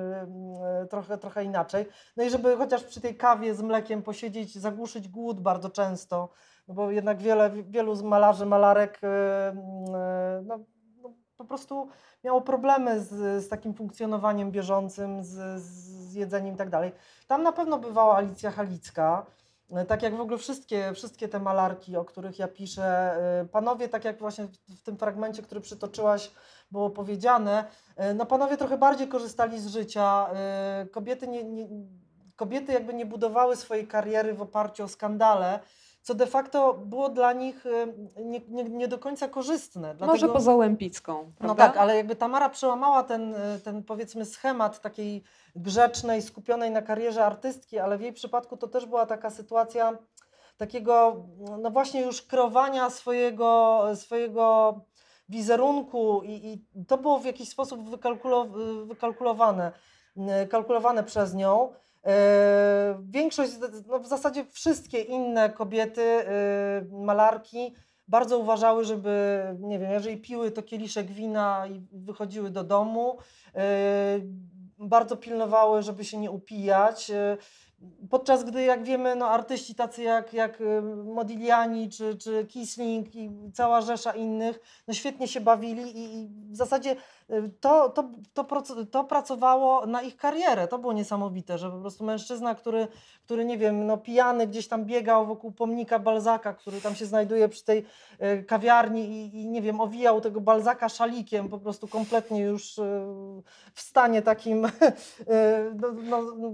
trochę, 0.91 1.18
trochę 1.18 1.45
inaczej. 1.45 1.87
No 2.16 2.25
i 2.25 2.31
żeby 2.31 2.57
chociaż 2.57 2.85
przy 2.85 3.01
tej 3.01 3.16
kawie 3.16 3.55
z 3.55 3.62
mlekiem 3.62 4.03
posiedzieć, 4.03 4.59
zagłuszyć 4.59 5.09
głód 5.09 5.41
bardzo 5.41 5.70
często, 5.70 6.29
no 6.68 6.75
bo 6.75 6.91
jednak 6.91 7.23
wiele, 7.23 7.51
wielu 7.51 8.03
malarzy, 8.03 8.47
malarek 8.47 9.01
no, 10.43 10.59
no, 11.03 11.14
po 11.37 11.45
prostu 11.45 11.89
miało 12.25 12.41
problemy 12.41 13.01
z, 13.01 13.45
z 13.45 13.49
takim 13.49 13.75
funkcjonowaniem 13.75 14.51
bieżącym, 14.51 15.25
z, 15.25 15.62
z 15.62 16.01
jedzeniem 16.14 16.54
i 16.54 16.58
tak 16.58 16.70
dalej. 16.70 16.92
Tam 17.26 17.42
na 17.42 17.52
pewno 17.52 17.78
bywała 17.78 18.16
Alicja 18.16 18.50
Halicka, 18.50 19.26
tak 19.88 20.02
jak 20.02 20.16
w 20.16 20.20
ogóle 20.20 20.38
wszystkie, 20.38 20.92
wszystkie 20.94 21.28
te 21.28 21.40
malarki, 21.40 21.96
o 21.96 22.04
których 22.04 22.38
ja 22.38 22.48
piszę. 22.48 23.16
Panowie, 23.52 23.88
tak 23.88 24.04
jak 24.04 24.18
właśnie 24.18 24.48
w 24.68 24.82
tym 24.82 24.96
fragmencie, 24.96 25.42
który 25.42 25.60
przytoczyłaś, 25.60 26.30
było 26.70 26.90
powiedziane, 26.90 27.64
no 28.14 28.26
panowie 28.26 28.56
trochę 28.56 28.78
bardziej 28.78 29.08
korzystali 29.08 29.60
z 29.60 29.66
życia. 29.66 30.26
Kobiety, 30.92 31.28
nie, 31.28 31.44
nie, 31.44 31.68
kobiety 32.36 32.72
jakby 32.72 32.94
nie 32.94 33.06
budowały 33.06 33.56
swojej 33.56 33.86
kariery 33.86 34.34
w 34.34 34.42
oparciu 34.42 34.84
o 34.84 34.88
skandale, 34.88 35.60
co 36.03 36.14
de 36.14 36.26
facto 36.26 36.74
było 36.74 37.09
dla 37.09 37.32
nich 37.32 37.66
y, 37.66 37.94
nie, 38.24 38.40
nie, 38.48 38.64
nie 38.64 38.88
do 38.88 38.98
końca 38.98 39.28
korzystne. 39.28 39.88
Dlatego, 39.94 40.07
Może 40.07 40.28
poza 40.28 40.55
Łępicką, 40.55 41.32
No 41.40 41.55
tak, 41.55 41.76
ale 41.76 41.96
jakby 41.96 42.16
Tamara 42.16 42.48
przełamała 42.48 43.03
ten, 43.03 43.34
y, 43.34 43.61
ten 43.64 43.82
powiedzmy 43.82 44.24
schemat 44.24 44.80
takiej 44.80 45.22
grzecznej, 45.57 46.22
skupionej 46.22 46.70
na 46.70 46.82
karierze 46.82 47.24
artystki, 47.24 47.78
ale 47.78 47.98
w 47.98 48.00
jej 48.00 48.12
przypadku 48.12 48.57
to 48.57 48.68
też 48.68 48.86
była 48.86 49.07
taka 49.07 49.30
sytuacja 49.30 49.98
takiego, 50.57 51.26
no 51.62 51.70
właśnie 51.70 52.03
już 52.03 52.22
kreowania 52.22 52.90
swojego, 52.90 53.82
swojego 53.94 54.74
wizerunku 55.28 56.22
i, 56.24 56.30
i 56.53 56.84
to 56.86 56.98
było 56.98 57.18
w 57.18 57.24
jakiś 57.24 57.48
sposób 57.48 57.90
wykalkulo, 57.90 58.46
wykalkulowane, 58.86 59.72
y, 60.16 60.46
kalkulowane 60.46 61.05
przez 61.05 61.34
nią. 61.34 61.72
E, 62.07 63.03
większość, 63.09 63.53
no 63.86 63.98
w 63.98 64.07
zasadzie 64.07 64.44
wszystkie 64.44 65.00
inne 65.00 65.50
kobiety, 65.50 66.03
e, 66.03 66.84
malarki, 66.90 67.74
bardzo 68.09 68.38
uważały, 68.38 68.84
żeby, 68.84 69.42
nie 69.59 69.78
wiem, 69.78 69.90
jeżeli 69.90 70.16
piły 70.16 70.50
to 70.50 70.62
kieliszek 70.62 71.07
wina 71.07 71.66
i 71.66 71.86
wychodziły 71.92 72.50
do 72.50 72.64
domu, 72.64 73.18
e, 73.55 74.20
bardzo 74.78 75.16
pilnowały, 75.16 75.82
żeby 75.82 76.05
się 76.05 76.18
nie 76.18 76.30
upijać. 76.30 77.11
Podczas 78.11 78.45
gdy, 78.45 78.62
jak 78.62 78.85
wiemy, 78.85 79.16
no, 79.16 79.28
artyści 79.28 79.74
tacy 79.74 80.03
jak, 80.03 80.33
jak 80.33 80.61
y, 80.61 80.83
Modigliani 81.05 81.89
czy, 81.91 82.16
czy 82.16 82.47
Kisling 82.47 83.14
i 83.14 83.30
cała 83.55 83.80
rzesza 83.80 84.12
innych, 84.12 84.61
no, 84.89 84.95
świetnie 84.95 85.28
się 85.28 85.41
bawili 85.41 85.83
i, 85.83 86.22
i 86.22 86.28
w 86.51 86.57
zasadzie 86.57 86.97
y, 87.30 87.51
to, 87.61 87.89
to, 87.89 88.11
to, 88.35 88.45
to 88.91 89.05
pracowało 89.05 89.87
na 89.87 90.03
ich 90.03 90.16
karierę. 90.16 90.68
To 90.68 90.78
było 90.78 90.93
niesamowite, 90.93 91.59
że 91.59 91.70
po 91.70 91.78
prostu 91.78 92.05
mężczyzna, 92.05 92.55
który, 92.55 92.89
który 93.24 93.45
nie 93.45 93.59
wiem, 93.59 93.87
no, 93.87 93.99
pijany 93.99 94.47
gdzieś 94.47 94.68
tam 94.68 94.85
biegał 94.85 95.26
wokół 95.26 95.53
pomnika 95.53 95.99
Balzaka, 95.99 96.55
który 96.55 96.80
tam 96.80 96.95
się 96.95 97.07
znajduje 97.07 97.49
przy 97.49 97.64
tej 97.64 97.85
y, 98.22 98.45
kawiarni 98.45 99.09
i, 99.09 99.43
i 99.43 99.49
nie 99.49 99.62
wiem, 99.62 99.80
owijał 99.80 100.20
tego 100.20 100.41
Balzaka 100.41 100.89
szalikiem, 100.89 101.49
po 101.49 101.59
prostu 101.59 101.89
kompletnie 101.89 102.41
już 102.41 102.80
w 103.74 103.80
stanie 103.80 104.22
takim 104.22 104.61
no, 105.80 106.22
no, 106.39 106.53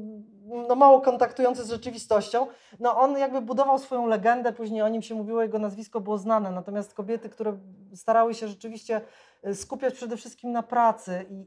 no, 0.48 0.74
mało 0.74 1.00
kontaktujący 1.00 1.64
z 1.64 1.70
rzeczywistością, 1.70 2.46
no 2.80 2.96
on 2.96 3.18
jakby 3.18 3.40
budował 3.40 3.78
swoją 3.78 4.06
legendę, 4.06 4.52
później 4.52 4.82
o 4.82 4.88
nim 4.88 5.02
się 5.02 5.14
mówiło, 5.14 5.42
jego 5.42 5.58
nazwisko 5.58 6.00
było 6.00 6.18
znane, 6.18 6.50
natomiast 6.50 6.94
kobiety, 6.94 7.28
które 7.28 7.58
starały 7.94 8.34
się 8.34 8.48
rzeczywiście 8.48 9.00
y, 9.46 9.54
skupiać 9.54 9.94
przede 9.94 10.16
wszystkim 10.16 10.52
na 10.52 10.62
pracy 10.62 11.26
i, 11.30 11.46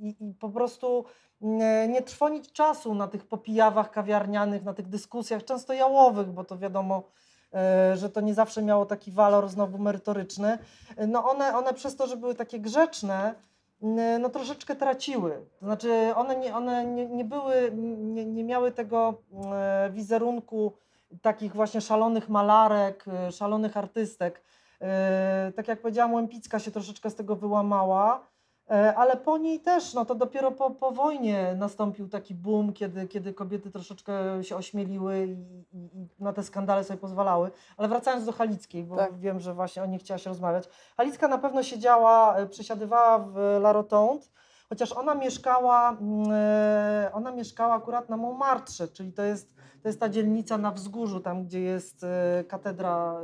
i, 0.00 0.28
i, 0.28 0.34
po 0.34 0.48
prostu 0.48 1.04
nie, 1.40 1.88
nie 1.88 2.02
trwonić 2.02 2.52
czasu 2.52 2.94
na 2.94 3.08
tych 3.08 3.26
popijawach 3.26 3.90
kawiarnianych, 3.90 4.64
na 4.64 4.74
tych 4.74 4.88
dyskusjach, 4.88 5.44
często 5.44 5.72
jałowych, 5.72 6.32
bo 6.32 6.44
to 6.44 6.58
wiadomo, 6.58 7.02
y, 7.92 7.96
że 7.96 8.10
to 8.10 8.20
nie 8.20 8.34
zawsze 8.34 8.62
miało 8.62 8.86
taki 8.86 9.12
walor 9.12 9.48
znowu 9.48 9.78
merytoryczny. 9.78 10.58
No 11.08 11.30
one, 11.30 11.56
one 11.56 11.74
przez 11.74 11.96
to, 11.96 12.06
że 12.06 12.16
były 12.16 12.34
takie 12.34 12.60
grzeczne, 12.60 13.34
no 14.20 14.28
troszeczkę 14.28 14.76
traciły. 14.76 15.46
To 15.60 15.66
znaczy 15.66 16.12
one 16.14 16.36
nie, 16.36 16.56
one 16.56 16.84
nie, 16.84 17.06
nie 17.06 17.24
były, 17.24 17.70
nie, 17.98 18.24
nie 18.24 18.44
miały 18.44 18.72
tego 18.72 19.22
e, 19.52 19.90
wizerunku 19.90 20.72
takich 21.22 21.52
właśnie 21.52 21.80
szalonych 21.80 22.28
malarek, 22.28 23.04
e, 23.08 23.32
szalonych 23.32 23.76
artystek. 23.76 24.42
E, 24.80 25.52
tak 25.56 25.68
jak 25.68 25.80
powiedziałam, 25.80 26.14
Łępicka 26.14 26.58
się 26.58 26.70
troszeczkę 26.70 27.10
z 27.10 27.14
tego 27.14 27.36
wyłamała. 27.36 28.26
E, 28.70 28.94
ale 28.94 29.16
po 29.16 29.38
niej 29.38 29.60
też, 29.60 29.94
no 29.94 30.04
to 30.04 30.14
dopiero 30.14 30.50
po, 30.50 30.70
po 30.70 30.90
wojnie 30.90 31.54
nastąpił 31.58 32.08
taki 32.08 32.34
boom, 32.34 32.72
kiedy, 32.72 33.08
kiedy 33.08 33.34
kobiety 33.34 33.70
troszeczkę 33.70 34.44
się 34.44 34.56
ośmieliły 34.56 35.26
i, 35.26 35.32
i, 35.72 36.08
na 36.20 36.32
te 36.32 36.42
skandale 36.42 36.84
sobie 36.84 36.98
pozwalały. 36.98 37.50
Ale 37.76 37.88
wracając 37.88 38.24
do 38.24 38.32
Halickiej, 38.32 38.84
bo 38.84 38.96
tak. 38.96 39.18
wiem, 39.18 39.40
że 39.40 39.54
właśnie 39.54 39.82
o 39.82 39.86
niej 39.86 39.98
chciałaś 39.98 40.26
rozmawiać. 40.26 40.68
Halicka 40.96 41.28
na 41.28 41.38
pewno 41.38 41.62
siedziała, 41.62 42.36
e, 42.36 42.46
przesiadywała 42.46 43.18
w 43.18 43.36
La 43.38 43.72
Rotonde, 43.72 44.24
chociaż 44.68 44.92
ona 44.92 45.14
mieszkała, 45.14 45.90
mm, 45.90 46.30
e, 46.32 47.10
ona 47.12 47.32
mieszkała 47.32 47.74
akurat 47.74 48.08
na 48.08 48.16
Montmartre, 48.16 48.88
czyli 48.88 49.12
to 49.12 49.22
jest, 49.22 49.54
to 49.82 49.88
jest 49.88 50.00
ta 50.00 50.08
dzielnica 50.08 50.58
na 50.58 50.70
wzgórzu, 50.70 51.20
tam 51.20 51.44
gdzie 51.44 51.60
jest 51.60 52.06
katedra 52.48 53.20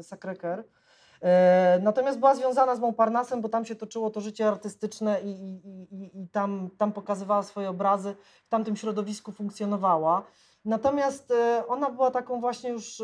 Sacré-Cœur. 0.00 0.62
E, 1.22 1.80
natomiast 1.82 2.18
była 2.18 2.34
związana 2.34 2.76
z 2.76 2.80
Montparnassem, 2.80 3.40
bo 3.40 3.48
tam 3.48 3.64
się 3.64 3.74
toczyło 3.74 4.10
to 4.10 4.20
życie 4.20 4.48
artystyczne 4.48 5.20
i, 5.20 5.30
i, 5.30 5.94
i, 5.94 6.22
i 6.22 6.28
tam, 6.28 6.70
tam 6.78 6.92
pokazywała 6.92 7.42
swoje 7.42 7.70
obrazy, 7.70 8.16
w 8.46 8.48
tamtym 8.48 8.76
środowisku 8.76 9.32
funkcjonowała. 9.32 10.22
Natomiast 10.64 11.30
e, 11.30 11.64
ona 11.68 11.90
była 11.90 12.10
taką 12.10 12.40
właśnie 12.40 12.70
już 12.70 13.02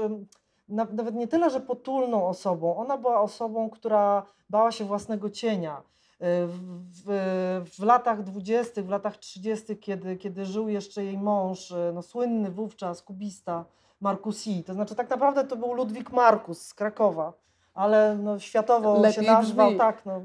nawet 0.69 1.15
nie 1.15 1.29
tyle, 1.29 1.51
że 1.51 1.61
potulną 1.61 2.27
osobą, 2.27 2.77
ona 2.77 2.97
była 2.97 3.21
osobą, 3.21 3.71
która 3.71 4.23
bała 4.51 4.73
się 4.73 4.85
własnego 4.85 5.31
cienia. 5.31 5.83
E, 6.21 6.47
w, 6.47 6.59
w, 7.05 7.71
w 7.79 7.83
latach 7.83 8.23
dwudziestych, 8.23 8.87
w 8.87 8.89
latach 8.89 9.17
trzydziestych, 9.17 9.81
kiedy, 9.81 10.17
kiedy 10.17 10.45
żył 10.45 10.69
jeszcze 10.69 11.05
jej 11.05 11.19
mąż, 11.19 11.75
no, 11.95 12.03
słynny 12.03 12.51
wówczas 12.51 13.03
kubista 13.03 13.65
Marcusi, 14.01 14.65
to 14.65 14.75
znaczy 14.75 14.95
tak 14.95 15.11
naprawdę 15.11 15.45
to 15.45 15.57
był 15.57 15.73
Ludwik 15.73 16.13
Markus 16.13 16.63
z 16.63 16.75
Krakowa, 16.75 17.33
ale 17.77 18.19
no, 18.23 18.39
światowo 18.39 19.01
Lepiej 19.01 19.13
się 19.25 19.33
nazwał, 19.33 19.67
brzmi. 19.67 19.79
tak, 19.79 20.07
no, 20.07 20.23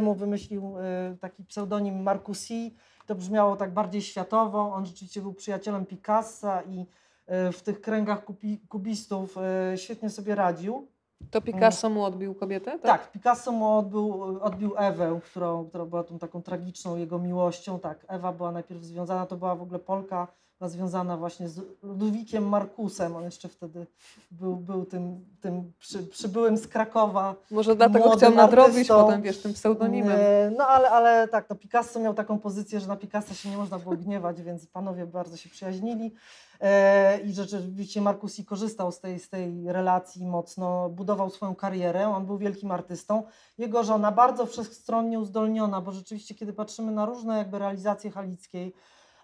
mu 0.00 0.14
wymyślił 0.14 0.76
y, 1.12 1.16
taki 1.16 1.44
pseudonim 1.44 2.02
Marcusi, 2.02 2.74
to 3.06 3.14
brzmiało 3.14 3.56
tak 3.56 3.72
bardziej 3.72 4.02
światowo, 4.02 4.72
on 4.74 4.86
rzeczywiście 4.86 5.20
był 5.20 5.34
przyjacielem 5.34 5.86
Picassa 5.86 6.62
i 6.62 6.80
y, 6.80 7.52
w 7.52 7.62
tych 7.62 7.80
kręgach 7.80 8.24
kubi, 8.24 8.58
kubistów 8.68 9.36
y, 9.74 9.78
świetnie 9.78 10.10
sobie 10.10 10.34
radził. 10.34 10.88
To 11.30 11.40
Picasso 11.40 11.90
mu 11.90 12.04
odbił 12.04 12.34
kobietę? 12.34 12.70
Tak, 12.70 12.82
tak 12.82 13.12
Picasso 13.12 13.52
mu 13.52 13.78
odbił, 13.78 14.22
odbił 14.42 14.74
Ewę, 14.76 15.20
którą, 15.24 15.68
która 15.68 15.84
była 15.84 16.04
tą 16.04 16.18
taką 16.18 16.42
tragiczną 16.42 16.96
jego 16.96 17.18
miłością. 17.18 17.78
Tak, 17.78 18.06
Ewa 18.08 18.32
była 18.32 18.52
najpierw 18.52 18.84
związana, 18.84 19.26
to 19.26 19.36
była 19.36 19.54
w 19.56 19.62
ogóle 19.62 19.78
Polka, 19.78 20.26
związana 20.68 21.16
właśnie 21.16 21.48
z 21.48 21.60
Ludwikiem 21.82 22.48
Markusem. 22.48 23.16
On 23.16 23.24
jeszcze 23.24 23.48
wtedy 23.48 23.86
był, 24.30 24.56
był 24.56 24.84
tym, 24.84 25.24
tym 25.40 25.72
przy, 25.78 26.02
przybyłym 26.02 26.56
z 26.56 26.68
Krakowa. 26.68 27.34
Może 27.50 27.76
dlatego 27.76 28.10
chciał 28.10 28.34
nadrobić 28.34 28.88
potem, 28.88 29.22
wiesz, 29.22 29.42
tym 29.42 29.52
pseudonimem. 29.52 30.18
No 30.58 30.66
ale, 30.66 30.90
ale 30.90 31.28
tak, 31.28 31.50
no 31.50 31.56
Picasso 31.56 32.00
miał 32.00 32.14
taką 32.14 32.38
pozycję, 32.38 32.80
że 32.80 32.88
na 32.88 32.96
Picasso 32.96 33.34
się 33.34 33.50
nie 33.50 33.56
można 33.56 33.78
było 33.78 33.96
gniewać, 33.96 34.42
więc 34.48 34.66
panowie 34.66 35.06
bardzo 35.06 35.36
się 35.36 35.48
przyjaźnili. 35.48 36.14
E, 36.60 37.20
I 37.20 37.32
rzeczywiście 37.32 38.00
Markusi 38.00 38.44
korzystał 38.44 38.92
z 38.92 39.00
tej, 39.00 39.18
z 39.18 39.28
tej 39.28 39.72
relacji 39.72 40.26
mocno, 40.26 40.88
budował 40.88 41.30
swoją 41.30 41.54
karierę. 41.54 42.08
On 42.08 42.26
był 42.26 42.38
wielkim 42.38 42.70
artystą. 42.70 43.22
Jego 43.58 43.84
żona 43.84 44.12
bardzo 44.12 44.46
wszechstronnie 44.46 45.20
uzdolniona, 45.20 45.80
bo 45.80 45.92
rzeczywiście, 45.92 46.34
kiedy 46.34 46.52
patrzymy 46.52 46.92
na 46.92 47.06
różne 47.06 47.38
jakby 47.38 47.58
realizacje 47.58 48.10
Halickiej, 48.10 48.74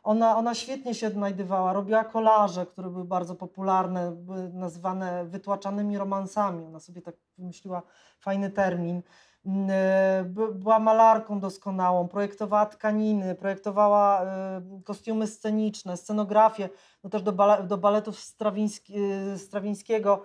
ona, 0.06 0.36
ona 0.36 0.54
świetnie 0.54 0.94
się 0.94 1.06
odnajdywała, 1.06 1.72
robiła 1.72 2.04
kolaże, 2.04 2.66
które 2.66 2.90
były 2.90 3.04
bardzo 3.04 3.34
popularne, 3.34 4.12
były 4.12 4.48
nazywane 4.48 5.24
wytłaczanymi 5.24 5.98
romansami. 5.98 6.64
Ona 6.66 6.80
sobie 6.80 7.02
tak 7.02 7.14
wymyśliła 7.38 7.82
fajny 8.20 8.50
termin. 8.50 9.02
mm, 9.46 9.68
e, 9.70 10.24
by- 10.24 10.54
była 10.54 10.78
malarką 10.78 11.40
doskonałą, 11.40 12.08
projektowała 12.08 12.66
tkaniny, 12.66 13.34
projektowała 13.34 14.22
e, 14.22 14.62
kostiumy 14.84 15.26
sceniczne, 15.26 15.96
scenografię, 15.96 16.68
no 17.04 17.10
też 17.10 17.22
do, 17.22 17.32
bale, 17.32 17.62
do 17.62 17.78
baletów 17.78 18.18
Strawiński, 18.20 18.94
e, 19.34 19.38
Strawińskiego. 19.38 20.22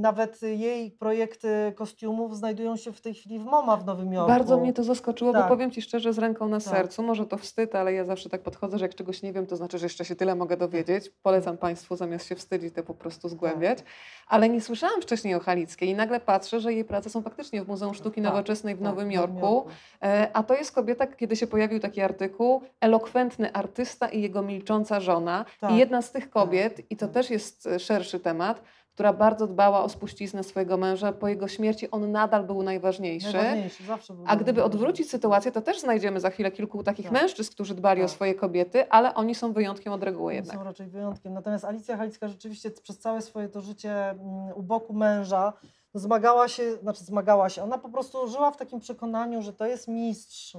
Nawet 0.00 0.42
jej 0.42 0.90
projekty 0.90 1.72
kostiumów 1.76 2.36
znajdują 2.36 2.76
się 2.76 2.92
w 2.92 3.00
tej 3.00 3.14
chwili 3.14 3.38
w 3.38 3.44
MoMA 3.44 3.76
w 3.76 3.86
Nowym 3.86 4.12
Jorku. 4.12 4.28
Bardzo 4.28 4.56
mnie 4.58 4.72
to 4.72 4.84
zaskoczyło, 4.84 5.32
Tak. 5.32 5.42
bo 5.42 5.48
powiem 5.48 5.70
Ci 5.70 5.82
szczerze, 5.82 6.12
z 6.12 6.18
ręką 6.18 6.48
na 6.48 6.60
Tak. 6.60 6.68
sercu, 6.68 7.02
może 7.02 7.26
to 7.26 7.36
wstyd, 7.38 7.74
ale 7.74 7.92
ja 7.92 8.04
zawsze 8.04 8.28
tak 8.28 8.42
podchodzę, 8.42 8.78
że 8.78 8.84
jak 8.84 8.94
czegoś 8.94 9.22
nie 9.22 9.32
wiem, 9.32 9.46
to 9.46 9.56
znaczy, 9.56 9.78
że 9.78 9.86
jeszcze 9.86 10.04
się 10.04 10.16
tyle 10.16 10.34
mogę 10.34 10.56
dowiedzieć. 10.56 11.10
Polecam 11.22 11.58
Państwu 11.58 11.96
zamiast 11.96 12.26
się 12.26 12.34
wstydzić, 12.36 12.74
to 12.74 12.82
po 12.82 12.94
prostu 12.94 13.28
zgłębiać. 13.28 13.78
Tak. 13.78 13.86
Ale 14.26 14.48
nie 14.48 14.60
słyszałam 14.60 15.02
wcześniej 15.02 15.34
o 15.34 15.40
Halickiej 15.40 15.88
i 15.88 15.94
nagle 15.94 16.20
patrzę, 16.20 16.60
że 16.60 16.72
jej 16.72 16.84
prace 16.84 17.10
są 17.10 17.22
faktycznie 17.22 17.62
w 17.64 17.68
Muzeum 17.68 17.94
Sztuki 17.94 18.22
Tak, 18.22 18.32
Nowoczesnej 18.32 18.74
w 18.74 18.78
Tak, 18.78 18.84
Nowym 18.84 19.08
w 19.08 19.12
Jorku. 19.12 19.64
E, 20.02 20.30
A 20.32 20.42
to 20.42 20.54
jest 20.54 20.72
kobieta, 20.72 21.06
kiedy 21.06 21.36
się 21.36 21.46
pojawił 21.46 21.80
taki 21.80 22.00
artykuł, 22.00 22.62
elokwentny 22.80 23.52
artysta 23.52 24.08
i 24.08 24.22
jego 24.22 24.42
milcząca 24.42 25.00
żona. 25.00 25.44
Tak. 25.60 25.70
I 25.72 25.76
jedna 25.76 26.02
z 26.02 26.12
tych 26.12 26.30
kobiet, 26.30 26.80
i 26.90 26.96
to 26.96 27.08
też 27.08 27.30
jest 27.30 27.68
szerszy 27.78 28.20
temat, 28.20 28.62
która 29.00 29.12
bardzo 29.12 29.46
dbała 29.46 29.84
o 29.84 29.88
spuściznę 29.88 30.44
swojego 30.44 30.76
męża. 30.76 31.12
Po 31.12 31.28
jego 31.28 31.48
śmierci 31.48 31.90
on 31.90 32.12
nadal 32.12 32.44
był 32.44 32.62
najważniejszy. 32.62 33.32
Najważniejszy, 33.32 33.84
zawsze 33.84 34.14
był 34.14 34.24
A 34.28 34.36
gdyby 34.36 34.64
odwrócić 34.64 35.10
sytuację, 35.10 35.52
to 35.52 35.60
też 35.60 35.80
znajdziemy 35.80 36.20
za 36.20 36.30
chwilę 36.30 36.50
kilku 36.50 36.82
takich 36.82 37.04
Tak. 37.04 37.12
mężczyzn, 37.12 37.52
którzy 37.52 37.74
dbali 37.74 38.02
o 38.02 38.04
Tak. 38.04 38.14
swoje 38.14 38.34
kobiety, 38.34 38.90
ale 38.90 39.14
oni 39.14 39.34
są 39.34 39.52
wyjątkiem 39.52 39.92
od 39.92 40.02
reguły 40.02 40.32
Oni 40.32 40.36
jednak. 40.36 40.56
Są 40.56 40.64
raczej 40.64 40.86
wyjątkiem. 40.86 41.34
Natomiast 41.34 41.64
Alicja 41.64 41.96
Halicka 41.96 42.28
rzeczywiście 42.28 42.70
przez 42.70 42.98
całe 42.98 43.22
swoje 43.22 43.48
to 43.48 43.60
życie 43.60 44.10
mm, 44.10 44.52
u 44.54 44.62
boku 44.62 44.92
męża 44.92 45.52
zmagała 45.94 46.48
się, 46.48 46.76
znaczy 46.76 47.04
zmagała 47.04 47.48
się, 47.48 47.62
ona 47.62 47.78
po 47.78 47.88
prostu 47.88 48.28
żyła 48.28 48.50
w 48.50 48.56
takim 48.56 48.80
przekonaniu, 48.80 49.42
że 49.42 49.52
to 49.52 49.66
jest 49.66 49.88
mistrz, 49.88 50.56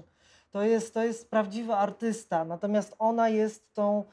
to 0.51 0.63
jest, 0.63 0.93
to 0.93 1.03
jest 1.03 1.29
prawdziwy 1.29 1.73
artysta, 1.73 2.45
natomiast 2.45 2.95
ona 2.99 3.29
jest 3.29 3.73
tą, 3.73 4.03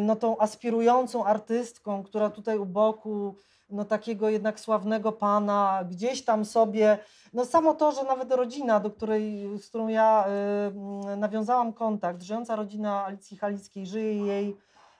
no, 0.00 0.16
tą 0.16 0.38
aspirującą 0.38 1.24
artystką, 1.24 2.02
która 2.02 2.30
tutaj 2.30 2.58
u 2.58 2.66
boku 2.66 3.34
no, 3.70 3.84
takiego 3.84 4.28
jednak 4.28 4.60
sławnego 4.60 5.12
pana, 5.12 5.84
gdzieś 5.90 6.24
tam 6.24 6.44
sobie, 6.44 6.98
no 7.32 7.44
samo 7.44 7.74
to, 7.74 7.92
że 7.92 8.04
nawet 8.04 8.32
rodzina, 8.32 8.80
do 8.80 8.90
której, 8.90 9.48
z 9.58 9.68
którą 9.68 9.88
ja 9.88 10.24
y, 11.12 11.16
nawiązałam 11.16 11.72
kontakt, 11.72 12.22
żyjąca 12.22 12.56
rodzina 12.56 13.04
Alicji 13.04 13.36
Halickiej, 13.36 13.86
żyje 13.86 14.26
jej 14.26 14.56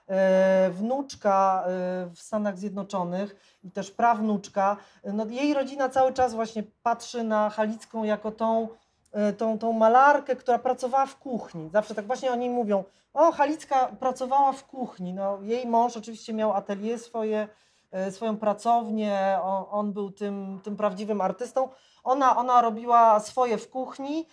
e, 0.07 0.69
wnuczka 0.69 1.63
e, 1.63 1.69
w 2.15 2.19
Stanach 2.19 2.57
Zjednoczonych 2.57 3.59
i 3.63 3.71
też 3.71 3.91
prawnuczka. 3.91 4.77
No, 5.13 5.25
jej 5.25 5.53
rodzina 5.53 5.89
cały 5.89 6.13
czas 6.13 6.33
właśnie 6.33 6.63
patrzy 6.83 7.23
na 7.23 7.49
Halicką 7.49 8.03
jako 8.03 8.31
tą, 8.31 8.67
e, 9.11 9.33
tą, 9.33 9.59
tą 9.59 9.73
malarkę, 9.73 10.35
która 10.35 10.59
pracowała 10.59 11.05
w 11.05 11.19
kuchni. 11.19 11.69
Zawsze 11.69 11.95
tak 11.95 12.07
właśnie 12.07 12.31
o 12.31 12.35
niej 12.35 12.49
mówią. 12.49 12.83
O, 13.15 13.31
Halicka 13.31 13.87
pracowała 13.99 14.51
w 14.51 14.65
kuchni. 14.65 15.13
No, 15.13 15.41
jej 15.41 15.67
mąż 15.67 15.97
oczywiście 15.97 16.33
miał 16.33 16.53
atelier 16.53 16.99
swoje, 16.99 17.47
e, 17.91 18.11
swoją 18.11 18.37
pracownię, 18.37 19.39
on, 19.43 19.65
on 19.69 19.93
był 19.93 20.11
tym, 20.11 20.59
tym 20.63 20.77
prawdziwym 20.77 21.21
artystą. 21.21 21.69
Ona, 22.03 22.37
ona 22.37 22.61
robiła 22.61 23.19
swoje 23.19 23.57
w 23.57 23.69
kuchni, 23.69 24.27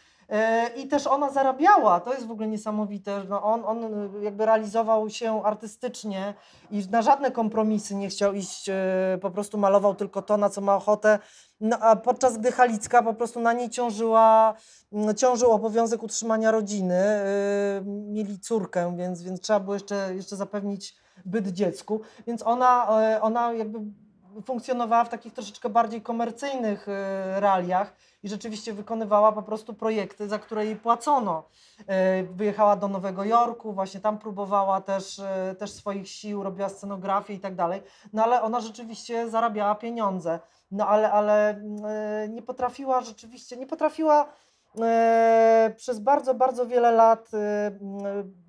I 0.76 0.88
też 0.88 1.06
ona 1.06 1.30
zarabiała, 1.30 2.00
to 2.00 2.14
jest 2.14 2.26
w 2.26 2.30
ogóle 2.30 2.48
niesamowite. 2.48 3.24
No 3.28 3.42
on, 3.42 3.64
on 3.64 3.84
y, 3.84 4.24
jakby 4.24 4.46
realizował 4.46 5.10
się 5.10 5.42
artystycznie 5.44 6.34
i 6.70 6.82
na 6.90 7.02
żadne 7.02 7.30
kompromisy 7.30 7.94
nie 7.94 8.08
chciał 8.08 8.32
iść, 8.32 8.68
e, 8.68 8.74
po 9.20 9.30
prostu 9.30 9.58
malował 9.58 9.94
tylko 9.94 10.22
to, 10.22 10.36
na 10.36 10.50
co 10.50 10.60
ma 10.60 10.76
ochotę. 10.76 11.18
No, 11.60 11.78
a 11.78 11.96
podczas 11.96 12.38
gdy 12.38 12.52
Halicka 12.52 13.02
po 13.02 13.14
prostu 13.14 13.40
na 13.40 13.52
niej 13.52 13.70
ciążyła, 13.70 14.54
ciążył 15.16 15.50
obowiązek 15.50 16.02
utrzymania 16.02 16.50
rodziny. 16.50 16.94
e, 16.94 17.24
Mieli 17.84 18.38
córkę, 18.38 18.96
więc, 18.96 19.22
więc 19.22 19.40
trzeba 19.40 19.60
było 19.60 19.74
jeszcze, 19.74 20.14
jeszcze 20.14 20.36
zapewnić 20.36 20.96
byt 21.24 21.48
dziecku. 21.48 22.00
Więc 22.26 22.42
ona, 22.42 23.00
e, 23.02 23.22
ona 23.22 23.52
jakby 23.52 23.78
funkcjonowała 24.44 25.04
w 25.04 25.08
takich 25.08 25.32
troszeczkę 25.32 25.68
bardziej 25.68 26.02
komercyjnych 26.02 26.88
e, 26.88 27.40
realiach 27.40 27.94
i 28.22 28.28
rzeczywiście 28.28 28.72
wykonywała 28.72 29.32
po 29.32 29.42
prostu 29.42 29.74
projekty, 29.74 30.28
za 30.28 30.38
które 30.38 30.64
jej 30.66 30.76
płacono. 30.76 31.44
E, 31.86 32.22
Wyjechała 32.22 32.76
do 32.76 32.88
Nowego 32.88 33.24
Jorku, 33.24 33.72
właśnie 33.72 34.00
tam 34.00 34.18
próbowała 34.18 34.80
też, 34.80 35.18
e, 35.18 35.54
też 35.58 35.72
swoich 35.72 36.08
sił, 36.08 36.42
robiła 36.42 36.68
scenografię 36.68 37.34
i 37.34 37.40
tak 37.40 37.54
dalej. 37.54 37.82
No 38.12 38.24
ale 38.24 38.42
ona 38.42 38.60
rzeczywiście 38.60 39.30
zarabiała 39.30 39.74
pieniądze. 39.74 40.40
No 40.70 40.88
ale, 40.88 41.12
ale 41.12 41.50
mm, 41.50 41.84
e, 41.84 42.28
nie 42.28 42.42
potrafiła 42.42 43.00
rzeczywiście, 43.00 43.56
nie 43.56 43.66
potrafiła 43.66 44.28
przez 45.76 45.98
bardzo, 45.98 46.34
bardzo 46.34 46.66
wiele 46.66 46.92
lat 46.92 47.30
mm, 47.34 48.42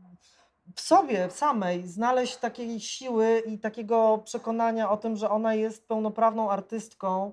w 0.76 0.82
sobie 0.82 1.30
samej 1.30 1.88
znaleźć 1.88 2.38
takiej 2.38 2.80
siły 2.80 3.44
i 3.46 3.60
takiego 3.60 4.18
przekonania 4.26 4.90
o 4.90 4.98
tym, 4.98 5.16
że 5.16 5.30
ona 5.30 5.54
jest 5.54 5.88
pełnoprawną 5.88 6.52
artystką 6.52 7.32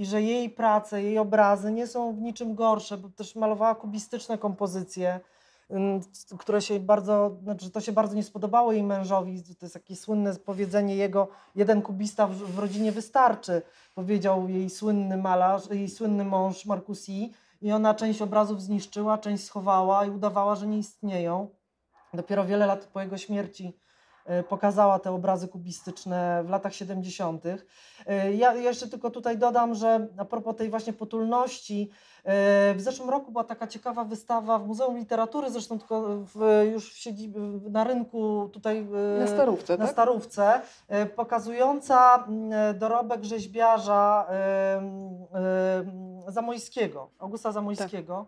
i 0.00 0.06
że 0.06 0.22
jej 0.22 0.50
prace, 0.50 1.02
jej 1.02 1.18
obrazy 1.18 1.72
nie 1.72 1.86
są 1.86 2.12
w 2.12 2.20
niczym 2.20 2.54
gorsze, 2.54 2.98
bo 2.98 3.08
też 3.08 3.36
malowała 3.36 3.74
kubistyczne 3.74 4.38
kompozycje, 4.38 5.20
które 6.38 6.62
się 6.62 6.80
bardzo, 6.80 7.36
znaczy 7.42 7.70
to 7.70 7.80
się 7.80 7.92
bardzo 7.92 8.14
nie 8.14 8.22
spodobało 8.22 8.72
jej 8.72 8.82
mężowi. 8.82 9.42
To 9.42 9.66
jest 9.66 9.74
takie 9.74 9.96
słynne 9.96 10.34
powiedzenie 10.34 10.96
jego, 10.96 11.28
jeden 11.54 11.82
kubista 11.82 12.26
w, 12.26 12.34
w 12.34 12.58
rodzinie 12.58 12.92
wystarczy, 12.92 13.62
powiedział 13.94 14.48
jej 14.48 14.70
słynny 14.70 15.16
malarz, 15.16 15.70
jej 15.70 15.88
słynny 15.88 16.24
mąż 16.24 16.66
Marcusi 16.66 17.32
i 17.62 17.72
ona 17.72 17.94
część 17.94 18.22
obrazów 18.22 18.62
zniszczyła, 18.62 19.18
część 19.18 19.44
schowała 19.44 20.04
i 20.04 20.10
udawała, 20.10 20.56
że 20.56 20.66
nie 20.66 20.78
istnieją. 20.78 21.48
Dopiero 22.14 22.44
wiele 22.44 22.66
lat 22.66 22.84
po 22.84 23.00
jego 23.00 23.18
śmierci 23.18 23.72
pokazała 24.48 24.98
te 24.98 25.10
obrazy 25.10 25.48
kubistyczne 25.48 26.42
w 26.44 26.48
latach 26.50 26.74
70. 26.74 27.44
E, 28.06 28.32
Ja 28.32 28.54
jeszcze 28.54 28.88
tylko 28.88 29.10
tutaj 29.10 29.38
dodam, 29.38 29.74
że 29.74 30.06
a 30.18 30.24
propos 30.24 30.56
tej 30.56 30.70
właśnie 30.70 30.92
potulności, 30.92 31.90
e, 32.24 32.74
w 32.74 32.80
zeszłym 32.80 33.10
roku 33.10 33.32
była 33.32 33.44
taka 33.44 33.66
ciekawa 33.66 34.04
wystawa 34.04 34.58
w 34.58 34.66
Muzeum 34.66 34.96
Literatury, 34.98 35.50
zresztą 35.50 35.78
tylko 35.78 36.02
w, 36.34 36.64
już 36.72 36.94
w 36.94 36.98
siedzib, 36.98 37.34
na 37.70 37.84
rynku 37.84 38.48
tutaj 38.52 38.78
e, 39.16 39.20
Na 39.20 39.26
starówce, 39.26 39.72
na 39.76 39.84
tak? 39.84 39.92
Starówce, 39.92 40.60
e, 40.88 41.06
pokazująca 41.06 42.24
mm, 42.28 42.78
dorobek 42.78 43.24
rzeźbiarza 43.24 44.26
Zamojskiego, 46.28 47.10
Augusta 47.18 47.52
Zamojskiego. 47.52 48.26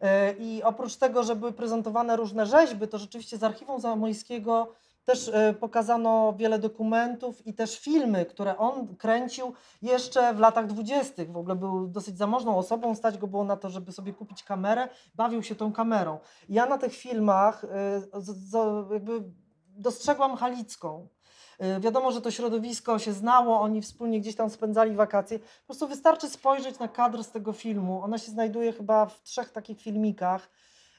E, 0.00 0.32
I 0.32 0.62
oprócz 0.62 0.96
tego, 0.96 1.22
że 1.22 1.36
były 1.36 1.52
prezentowane 1.52 2.16
różne 2.16 2.46
rzeźby, 2.46 2.88
to 2.88 2.98
rzeczywiście 2.98 3.36
z 3.38 3.42
archiwum 3.42 3.80
Zamojskiego 3.80 4.68
też 5.04 5.28
e, 5.28 5.54
pokazano 5.54 6.34
wiele 6.36 6.58
dokumentów 6.58 7.46
i 7.46 7.54
też 7.54 7.80
filmy, 7.80 8.26
które 8.26 8.58
on 8.58 8.96
kręcił 8.96 9.52
jeszcze 9.82 10.34
w 10.34 10.38
latach 10.38 10.66
dwudziestych. 10.66 11.32
W 11.32 11.36
ogóle 11.36 11.56
był 11.56 11.88
dosyć 11.88 12.18
zamożną 12.18 12.58
osobą, 12.58 12.94
stać 12.94 13.18
go 13.18 13.26
było 13.26 13.44
na 13.44 13.56
to, 13.56 13.70
żeby 13.70 13.92
sobie 13.92 14.12
kupić 14.12 14.42
kamerę, 14.44 14.88
bawił 15.14 15.42
się 15.42 15.54
tą 15.54 15.72
kamerą. 15.72 16.18
Ja 16.48 16.66
na 16.66 16.78
tych 16.78 16.94
filmach 16.94 17.64
e, 17.64 17.68
jakby 18.92 19.22
dostrzegłam 19.76 20.36
Halicką. 20.36 21.08
Y, 21.62 21.80
Wiadomo, 21.80 22.12
że 22.12 22.20
to 22.20 22.30
środowisko 22.30 22.98
się 22.98 23.12
znało, 23.12 23.60
oni 23.60 23.82
wspólnie 23.82 24.20
gdzieś 24.20 24.36
tam 24.36 24.50
spędzali 24.50 24.94
wakacje. 24.94 25.38
Po 25.38 25.66
prostu 25.66 25.88
wystarczy 25.88 26.28
spojrzeć 26.28 26.78
na 26.78 26.88
kadr 26.88 27.24
z 27.24 27.30
tego 27.30 27.52
filmu. 27.52 28.02
Ona 28.02 28.18
się 28.18 28.30
znajduje 28.30 28.72
chyba 28.72 29.06
w 29.06 29.22
trzech 29.22 29.52
takich 29.52 29.80
filmikach. 29.80 30.48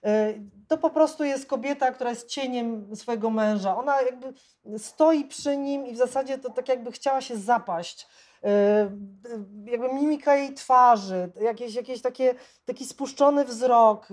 Y, 0.05 0.41
To 0.67 0.77
po 0.77 0.89
prostu 0.89 1.23
jest 1.23 1.45
kobieta, 1.45 1.91
która 1.91 2.09
jest 2.09 2.27
cieniem 2.27 2.95
swojego 2.95 3.29
męża. 3.29 3.77
Ona 3.77 4.01
jakby 4.01 4.33
stoi 4.77 5.25
przy 5.25 5.57
nim 5.57 5.87
i 5.87 5.93
w 5.93 5.97
zasadzie 5.97 6.37
to 6.37 6.49
tak 6.49 6.69
jakby 6.69 6.91
chciała 6.91 7.21
się 7.21 7.37
zapaść. 7.37 8.07
Y, 8.43 8.47
y, 8.47 9.71
Jakby 9.71 9.93
mimika 9.93 10.35
jej 10.35 10.53
twarzy, 10.53 11.31
jakieś, 11.41 11.75
jakieś 11.75 12.01
takie, 12.01 12.35
taki 12.65 12.85
spuszczony 12.85 13.45
wzrok. 13.45 14.07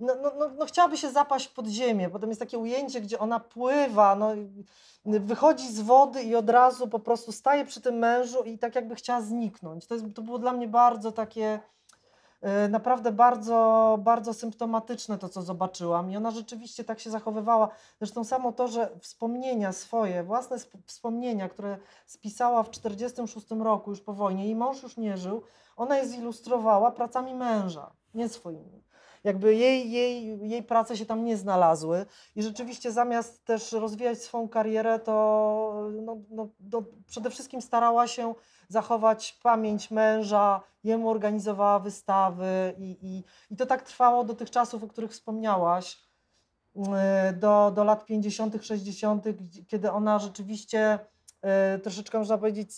No, 0.00 0.14
no, 0.22 0.32
no, 0.38 0.48
no 0.58 0.66
chciałaby 0.66 0.96
się 0.96 1.10
zapaść 1.10 1.48
pod 1.48 1.66
ziemię. 1.66 2.08
Potem 2.10 2.28
jest 2.28 2.40
takie 2.40 2.58
ujęcie, 2.58 3.00
gdzie 3.00 3.18
ona 3.18 3.40
pływa, 3.40 4.14
no, 4.16 4.30
wychodzi 5.04 5.72
z 5.72 5.80
wody 5.80 6.22
i 6.22 6.34
od 6.34 6.50
razu 6.50 6.88
po 6.88 6.98
prostu 6.98 7.32
staje 7.32 7.64
przy 7.64 7.80
tym 7.80 7.94
mężu 7.98 8.42
i 8.42 8.58
tak 8.58 8.74
jakby 8.74 8.94
chciała 8.94 9.20
zniknąć. 9.20 9.86
To, 9.86 9.94
jest, 9.94 10.06
to 10.14 10.22
było 10.22 10.38
dla 10.38 10.52
mnie 10.52 10.68
bardzo 10.68 11.12
takie, 11.12 11.44
e, 11.44 11.60
naprawdę 12.68 13.12
bardzo, 13.12 13.98
bardzo 14.02 14.34
symptomatyczne 14.34 15.18
to, 15.18 15.28
co 15.28 15.42
zobaczyłam. 15.42 16.10
I 16.10 16.16
ona 16.16 16.30
rzeczywiście 16.30 16.84
tak 16.84 17.00
się 17.00 17.10
zachowywała. 17.10 17.68
Zresztą 17.98 18.24
samo 18.24 18.52
to, 18.52 18.68
że 18.68 18.90
wspomnienia 19.00 19.72
swoje, 19.72 20.22
własne 20.24 20.56
sp- 20.64 20.78
wspomnienia, 20.86 21.48
które 21.48 21.78
spisała 22.06 22.62
w 22.62 22.70
1946 22.70 23.62
roku, 23.64 23.90
już 23.90 24.00
po 24.00 24.12
wojnie, 24.12 24.44
jej 24.44 24.56
mąż 24.56 24.82
już 24.82 24.96
nie 24.96 25.16
żył, 25.16 25.42
ona 25.76 25.96
je 25.98 26.06
zilustrowała 26.06 26.90
pracami 26.90 27.34
męża, 27.34 27.92
nie 28.14 28.28
swoimi. 28.28 28.84
jakby 29.24 29.54
jej, 29.54 29.90
jej, 29.90 30.48
jej 30.50 30.62
prace 30.62 30.96
się 30.96 31.06
tam 31.06 31.24
nie 31.24 31.36
znalazły 31.36 32.06
i 32.36 32.42
rzeczywiście 32.42 32.92
zamiast 32.92 33.44
też 33.44 33.72
rozwijać 33.72 34.22
swoją 34.22 34.48
karierę, 34.48 34.98
to 34.98 35.90
no, 36.02 36.16
no, 36.30 36.48
przede 37.06 37.30
wszystkim 37.30 37.62
starała 37.62 38.06
się 38.06 38.34
zachować 38.68 39.38
pamięć 39.42 39.90
męża, 39.90 40.60
jemu 40.84 41.10
organizowała 41.10 41.78
wystawy 41.78 42.74
i, 42.78 42.98
i, 43.02 43.24
i 43.50 43.56
to 43.56 43.66
tak 43.66 43.82
trwało 43.82 44.24
do 44.24 44.34
tych 44.34 44.50
czasów, 44.50 44.84
o 44.84 44.88
których 44.88 45.10
wspomniałaś, 45.10 45.98
e, 46.96 47.32
do, 47.32 47.72
do 47.74 47.84
lat 47.84 48.04
50., 48.04 48.64
60., 48.64 49.24
kiedy 49.68 49.92
ona 49.92 50.18
rzeczywiście 50.18 50.98
e, 51.42 51.78
troszeczkę, 51.78 52.18
można 52.18 52.38
powiedzieć, 52.38 52.70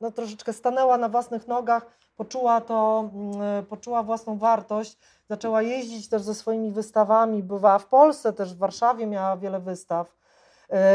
no, 0.00 0.10
troszeczkę 0.10 0.52
stanęła 0.52 0.98
na 0.98 1.08
własnych 1.08 1.48
nogach, 1.48 1.86
poczuła 2.16 2.60
to, 2.60 3.10
mm, 3.14 3.66
poczuła 3.66 4.02
własną 4.02 4.38
wartość, 4.38 4.98
zaczęła 5.28 5.62
jeździć 5.62 6.08
też 6.08 6.22
ze 6.22 6.34
swoimi 6.34 6.72
wystawami, 6.72 7.42
bywała 7.42 7.78
w 7.78 7.86
Polsce, 7.86 8.32
też 8.32 8.54
w 8.54 8.58
Warszawie 8.58 9.06
miała 9.06 9.36
wiele 9.36 9.60
wystaw. 9.60 10.16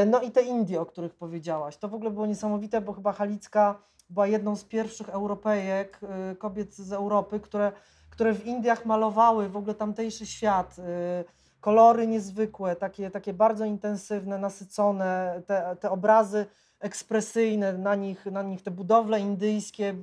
No 0.06 0.22
i 0.22 0.32
te 0.32 0.42
Indie, 0.42 0.82
o 0.82 0.86
których 0.86 1.16
powiedziałaś. 1.16 1.78
To 1.78 1.88
w 1.88 1.94
ogóle 1.94 2.12
było 2.12 2.26
niesamowite, 2.26 2.82
bo 2.82 2.94
chyba 2.94 3.12
Halicka 3.12 3.80
była 4.10 4.28
jedną 4.28 4.56
z 4.56 4.64
pierwszych 4.64 5.10
Europejek, 5.10 6.00
e, 6.04 6.36
kobiet 6.36 6.76
z 6.76 6.94
Europy, 6.94 7.40
które, 7.40 7.72
które 8.10 8.34
w 8.34 8.46
Indiach 8.46 8.86
malowały 8.86 9.50
w 9.50 9.58
ogóle 9.58 9.76
tamtejszy 9.76 10.26
świat. 10.26 10.80
E, 10.80 11.24
kolory 11.62 12.08
niezwykłe, 12.08 12.76
takie, 12.76 13.12
takie 13.12 13.34
bardzo 13.34 13.66
intensywne, 13.66 14.38
nasycone, 14.38 15.42
te, 15.46 15.76
te 15.80 15.92
obrazy 15.92 16.46
ekspresyjne, 16.80 17.74
na 17.74 17.96
nich, 17.96 18.26
na 18.26 18.44
nich 18.44 18.64
te 18.64 18.72
budowle 18.72 19.20
indyjskie, 19.20 19.96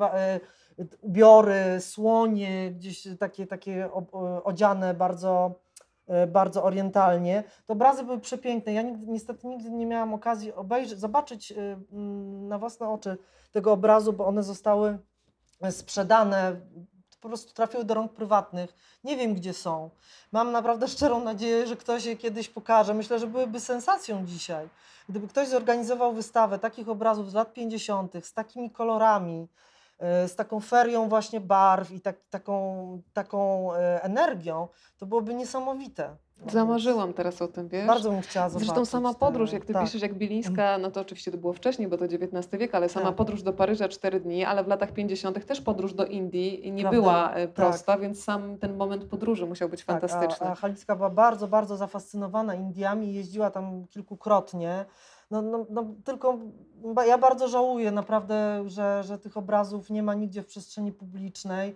ubiory, 1.01 1.81
słonie, 1.81 2.71
gdzieś 2.71 3.09
takie, 3.19 3.47
takie 3.47 3.89
odziane 4.45 4.95
bardzo, 4.95 5.55
bardzo 6.27 6.65
orientalnie. 6.65 7.45
Te 7.67 7.73
obrazy 7.73 8.05
były 8.05 8.21
przepiękne. 8.21 8.73
Ja 8.73 8.83
nigdy, 8.83 9.07
niestety 9.07 9.47
nigdy 9.47 9.71
nie 9.71 9.87
miałam 9.87 10.15
okazji 10.15 10.53
obejrzeć, 10.53 10.99
zobaczyć 10.99 11.53
e, 11.53 11.57
mm, 11.93 12.49
na 12.49 12.59
własne 12.59 12.89
oczy 12.89 13.19
tego 13.53 13.73
obrazu, 13.73 14.13
bo 14.13 14.27
one 14.27 14.43
zostały 14.43 14.99
sprzedane 15.71 16.61
po 17.21 17.29
prostu 17.29 17.55
trafiły 17.55 17.85
do 17.85 17.95
rąk 17.95 18.13
prywatnych. 18.13 18.75
Nie 19.05 19.17
wiem, 19.17 19.35
gdzie 19.35 19.53
są. 19.53 19.91
Mam 20.33 20.53
naprawdę 20.53 20.89
szczerą 20.89 21.25
nadzieję, 21.25 21.67
że 21.67 21.77
ktoś 21.77 22.05
je 22.05 22.17
kiedyś 22.17 22.49
pokaże. 22.49 22.95
Myślę, 22.95 23.19
że 23.19 23.27
byłyby 23.27 23.61
sensacją 23.61 24.27
dzisiaj. 24.27 24.69
Gdyby 25.09 25.29
ktoś 25.29 25.49
zorganizował 25.49 26.13
wystawę 26.13 26.59
takich 26.59 26.89
obrazów 26.89 27.31
z 27.31 27.35
lat 27.35 27.53
50., 27.53 28.13
z 28.23 28.33
takimi 28.33 28.71
kolorami, 28.71 29.49
E, 29.49 29.49
z 30.01 30.35
taką 30.35 30.61
ferią 30.61 31.09
właśnie 31.09 31.41
barw 31.41 31.91
i 31.91 32.01
tak, 32.01 32.17
taką, 32.31 33.03
taką 33.13 33.73
e, 33.75 34.03
energią, 34.03 34.69
to 34.97 35.07
byłoby 35.07 35.35
niesamowite. 35.35 36.17
Zamarzyłam 36.53 37.13
teraz 37.13 37.43
o 37.43 37.49
tym, 37.49 37.69
wiesz? 37.69 37.87
Bardzo 37.87 38.11
bym 38.11 38.21
chciała 38.21 38.49
zobaczyć. 38.49 38.69
Zresztą 38.69 38.85
sama 38.85 39.15
podróż, 39.15 39.53
jak 39.53 39.65
ty 39.65 39.73
tak. 39.73 39.85
piszesz, 39.85 40.03
jak 40.03 40.15
Bilińska, 40.15 40.79
no 40.79 40.91
to 40.91 41.01
oczywiście 41.01 41.31
to 41.31 41.39
było 41.39 41.53
wcześniej, 41.53 41.89
bo 41.89 41.99
to 41.99 42.05
XIX 42.05 42.49
wiek, 42.53 42.75
ale 42.75 42.89
sama 42.89 43.07
tak. 43.07 43.15
podróż 43.15 43.43
do 43.43 43.53
Paryża 43.53 43.89
cztery 43.89 44.21
dni, 44.21 44.45
ale 44.45 44.65
w 44.65 44.69
latach 44.69 44.93
50. 44.93 45.47
też 45.47 45.61
podróż 45.61 45.95
do 45.95 46.07
Indii 46.07 46.73
nie 46.73 46.83
Prawda? 46.83 47.01
była 47.01 47.33
e, 47.35 47.49
prosta, 47.49 47.93
tak. 47.93 48.01
więc 48.01 48.25
sam 48.25 48.59
ten 48.59 48.77
moment 48.77 49.05
podróży 49.05 49.47
musiał 49.47 49.69
być 49.69 49.85
tak, 49.85 49.87
fantastyczny. 49.87 50.47
A, 50.47 50.53
a 50.53 50.55
Halicka 50.55 50.97
była 50.97 51.11
bardzo, 51.11 51.49
bardzo 51.49 51.77
zafascynowana 51.77 52.55
Indiami, 52.55 53.15
jeździła 53.15 53.51
tam 53.51 53.87
kilkukrotnie 53.87 54.85
no, 55.31 55.43
no, 55.43 55.67
no, 55.71 55.85
tylko 56.05 56.39
ja 57.07 57.19
bardzo 57.19 57.49
żałuję 57.49 57.91
naprawdę, 57.91 58.65
że, 58.67 59.03
że 59.03 59.19
tych 59.19 59.37
obrazów 59.37 59.91
nie 59.91 60.03
ma 60.03 60.15
nigdzie 60.15 60.43
w 60.43 60.47
przestrzeni 60.47 60.93
publicznej. 60.93 61.75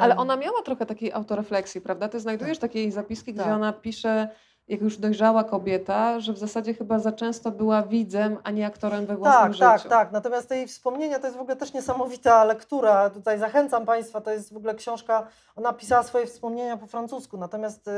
Ale 0.00 0.16
ona 0.16 0.36
miała 0.36 0.62
trochę 0.62 0.86
takiej 0.86 1.12
autorefleksji, 1.12 1.80
prawda? 1.80 2.08
Ty 2.08 2.20
znajdujesz 2.20 2.58
tak. 2.58 2.70
takiej 2.70 2.90
zapiski, 2.90 3.34
gdzie 3.34 3.44
tak. 3.44 3.52
ona 3.52 3.72
pisze, 3.72 4.28
jak 4.68 4.80
już 4.80 4.96
dojrzała 4.96 5.44
kobieta, 5.44 6.20
że 6.20 6.32
w 6.32 6.38
zasadzie 6.38 6.74
chyba 6.74 6.98
za 6.98 7.12
często 7.12 7.50
była 7.50 7.82
widzem, 7.82 8.38
a 8.44 8.50
nie 8.50 8.66
aktorem 8.66 9.06
we 9.06 9.16
własnym 9.16 9.42
tak, 9.42 9.52
życiu. 9.52 9.64
Tak, 9.64 9.82
tak, 9.82 9.90
tak. 9.90 10.12
Natomiast 10.12 10.50
jej 10.50 10.66
wspomnienia 10.66 11.18
to 11.18 11.26
jest 11.26 11.38
w 11.38 11.40
ogóle 11.40 11.56
też 11.56 11.72
niesamowita 11.72 12.44
lektura. 12.44 13.10
Tutaj 13.10 13.38
zachęcam 13.38 13.86
Państwa, 13.86 14.20
to 14.20 14.30
jest 14.30 14.52
w 14.52 14.56
ogóle 14.56 14.74
książka, 14.74 15.26
ona 15.56 15.72
pisała 15.72 16.02
swoje 16.02 16.26
wspomnienia 16.26 16.76
po 16.76 16.86
francusku, 16.86 17.36
natomiast 17.36 17.90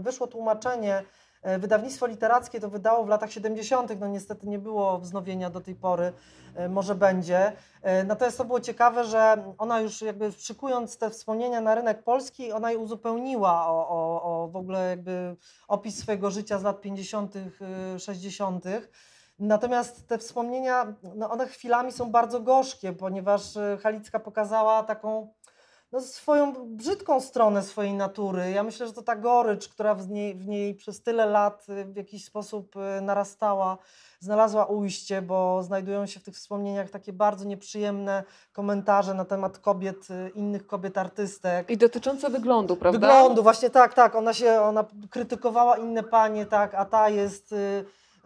wyszło 0.00 0.26
tłumaczenie 0.26 1.02
wydawnictwo 1.58 2.06
literackie 2.06 2.60
to 2.60 2.70
wydało 2.70 3.04
w 3.04 3.08
latach 3.08 3.32
70., 3.32 4.00
no 4.00 4.08
niestety 4.08 4.46
nie 4.46 4.58
było 4.58 4.98
wznowienia 4.98 5.50
do 5.50 5.60
tej 5.60 5.74
pory, 5.74 6.12
e, 6.54 6.68
może 6.68 6.94
będzie. 6.94 7.52
E, 7.82 8.04
natomiast 8.04 8.38
to 8.38 8.44
było 8.44 8.60
ciekawe, 8.60 9.04
że 9.04 9.54
ona 9.58 9.80
już 9.80 10.02
jakby 10.02 10.32
szykując 10.32 10.98
te 10.98 11.10
wspomnienia 11.10 11.60
na 11.60 11.74
rynek 11.74 12.02
polski, 12.02 12.52
ona 12.52 12.70
je 12.70 12.78
uzupełniła 12.78 13.66
o, 13.68 13.88
o, 13.88 14.22
o 14.22 14.48
w 14.48 14.56
ogóle 14.56 14.90
jakby 14.90 15.36
opis 15.68 15.98
swojego 15.98 16.30
życia 16.30 16.58
z 16.58 16.62
lat 16.62 16.80
50., 16.80 17.34
60. 17.98 18.64
Natomiast 19.38 20.08
te 20.08 20.18
wspomnienia, 20.18 20.94
no 21.14 21.30
one 21.30 21.46
chwilami 21.46 21.92
są 21.92 22.10
bardzo 22.10 22.40
gorzkie, 22.40 22.92
ponieważ 22.92 23.42
Halicka 23.82 24.20
pokazała 24.20 24.82
taką 24.82 25.28
no, 25.92 26.00
swoją 26.00 26.52
brzydką 26.66 27.20
stronę 27.20 27.62
swojej 27.62 27.94
natury. 27.94 28.50
Ja 28.50 28.62
myślę, 28.62 28.86
że 28.86 28.92
to 28.92 29.02
ta 29.02 29.16
gorycz, 29.16 29.68
która 29.68 29.94
w 29.94 30.08
niej, 30.10 30.34
w 30.34 30.46
niej 30.48 30.74
przez 30.74 31.02
tyle 31.02 31.26
lat 31.26 31.66
y, 31.68 31.84
w 31.84 31.96
jakiś 31.96 32.24
sposób 32.24 32.76
y, 32.76 33.00
narastała, 33.00 33.78
znalazła 34.20 34.64
ujście, 34.64 35.22
bo 35.22 35.62
znajdują 35.62 36.06
się 36.06 36.20
w 36.20 36.22
tych 36.22 36.34
wspomnieniach 36.34 36.90
takie 36.90 37.12
bardzo 37.12 37.44
nieprzyjemne 37.44 38.24
komentarze 38.52 39.14
na 39.14 39.24
temat 39.24 39.58
kobiet, 39.58 40.10
y, 40.10 40.30
innych 40.34 40.66
kobiet 40.66 40.98
artystek. 40.98 41.70
I 41.70 41.76
dotyczące 41.76 42.30
wyglądu, 42.30 42.76
prawda? 42.76 42.98
Wyglądu, 42.98 43.42
właśnie 43.42 43.70
tak, 43.70 43.94
tak. 43.94 44.14
Ona 44.14 44.32
się, 44.32 44.60
ona 44.60 44.84
krytykowała 45.10 45.76
inne 45.76 46.02
panie, 46.02 46.46
tak, 46.46 46.74
a 46.74 46.84
ta 46.84 47.08
jest 47.08 47.54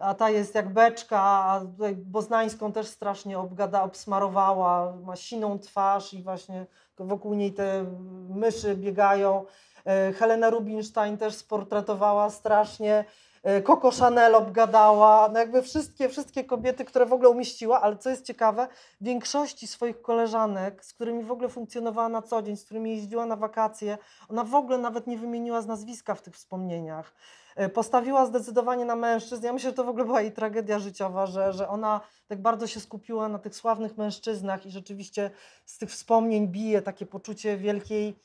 a 0.01 0.13
ta 0.13 0.29
jest 0.29 0.55
jak 0.55 0.73
beczka, 0.73 1.21
a 1.21 1.59
tutaj 1.59 1.95
Boznańską 1.95 2.71
też 2.71 2.87
strasznie 2.87 3.39
obgada, 3.39 3.83
obsmarowała, 3.83 4.93
ma 5.03 5.15
siną 5.15 5.59
twarz 5.59 6.13
i 6.13 6.23
właśnie 6.23 6.65
wokół 7.05 7.33
niej 7.33 7.53
te 7.53 7.85
myszy 8.29 8.75
biegają. 8.75 9.45
E, 9.85 10.13
Helena 10.13 10.49
Rubinstein 10.49 11.17
też 11.17 11.35
sportretowała 11.35 12.29
strasznie. 12.29 13.05
E, 13.43 13.61
Coco 13.61 13.91
Chanel 13.91 14.35
obgadała, 14.35 15.29
no 15.33 15.39
jakby 15.39 15.61
wszystkie, 15.61 16.09
wszystkie 16.09 16.43
kobiety, 16.43 16.85
które 16.85 17.05
w 17.05 17.13
ogóle 17.13 17.29
umieściła, 17.29 17.81
ale 17.81 17.97
co 17.97 18.09
jest 18.09 18.25
ciekawe, 18.25 18.67
większości 19.01 19.67
swoich 19.67 20.01
koleżanek, 20.01 20.85
z 20.85 20.93
którymi 20.93 21.23
w 21.23 21.31
ogóle 21.31 21.49
funkcjonowała 21.49 22.09
na 22.09 22.21
co 22.21 22.41
dzień, 22.41 22.57
z 22.57 22.65
którymi 22.65 22.91
jeździła 22.91 23.25
na 23.25 23.35
wakacje, 23.35 23.97
ona 24.29 24.43
w 24.43 24.55
ogóle 24.55 24.77
nawet 24.77 25.07
nie 25.07 25.17
wymieniła 25.17 25.61
z 25.61 25.67
nazwiska 25.67 26.15
w 26.15 26.21
tych 26.21 26.35
wspomnieniach. 26.35 27.13
E, 27.55 27.69
postawiła 27.69 28.25
zdecydowanie 28.25 28.85
na 28.85 28.95
mężczyzn. 28.95 29.45
Ja 29.45 29.53
myślę, 29.53 29.69
że 29.69 29.75
to 29.75 29.83
w 29.83 29.89
ogóle 29.89 30.05
była 30.05 30.21
jej 30.21 30.31
tragedia 30.31 30.79
życiowa, 30.79 31.25
że, 31.25 31.53
że 31.53 31.67
ona 31.67 32.01
tak 32.27 32.41
bardzo 32.41 32.67
się 32.67 32.79
skupiła 32.79 33.29
na 33.29 33.39
tych 33.39 33.55
sławnych 33.55 33.97
mężczyznach 33.97 34.65
i 34.65 34.71
rzeczywiście 34.71 35.31
z 35.65 35.77
tych 35.77 35.89
wspomnień 35.89 36.47
bije 36.47 36.81
takie 36.81 37.05
poczucie 37.05 37.57
wielkiej 37.57 38.15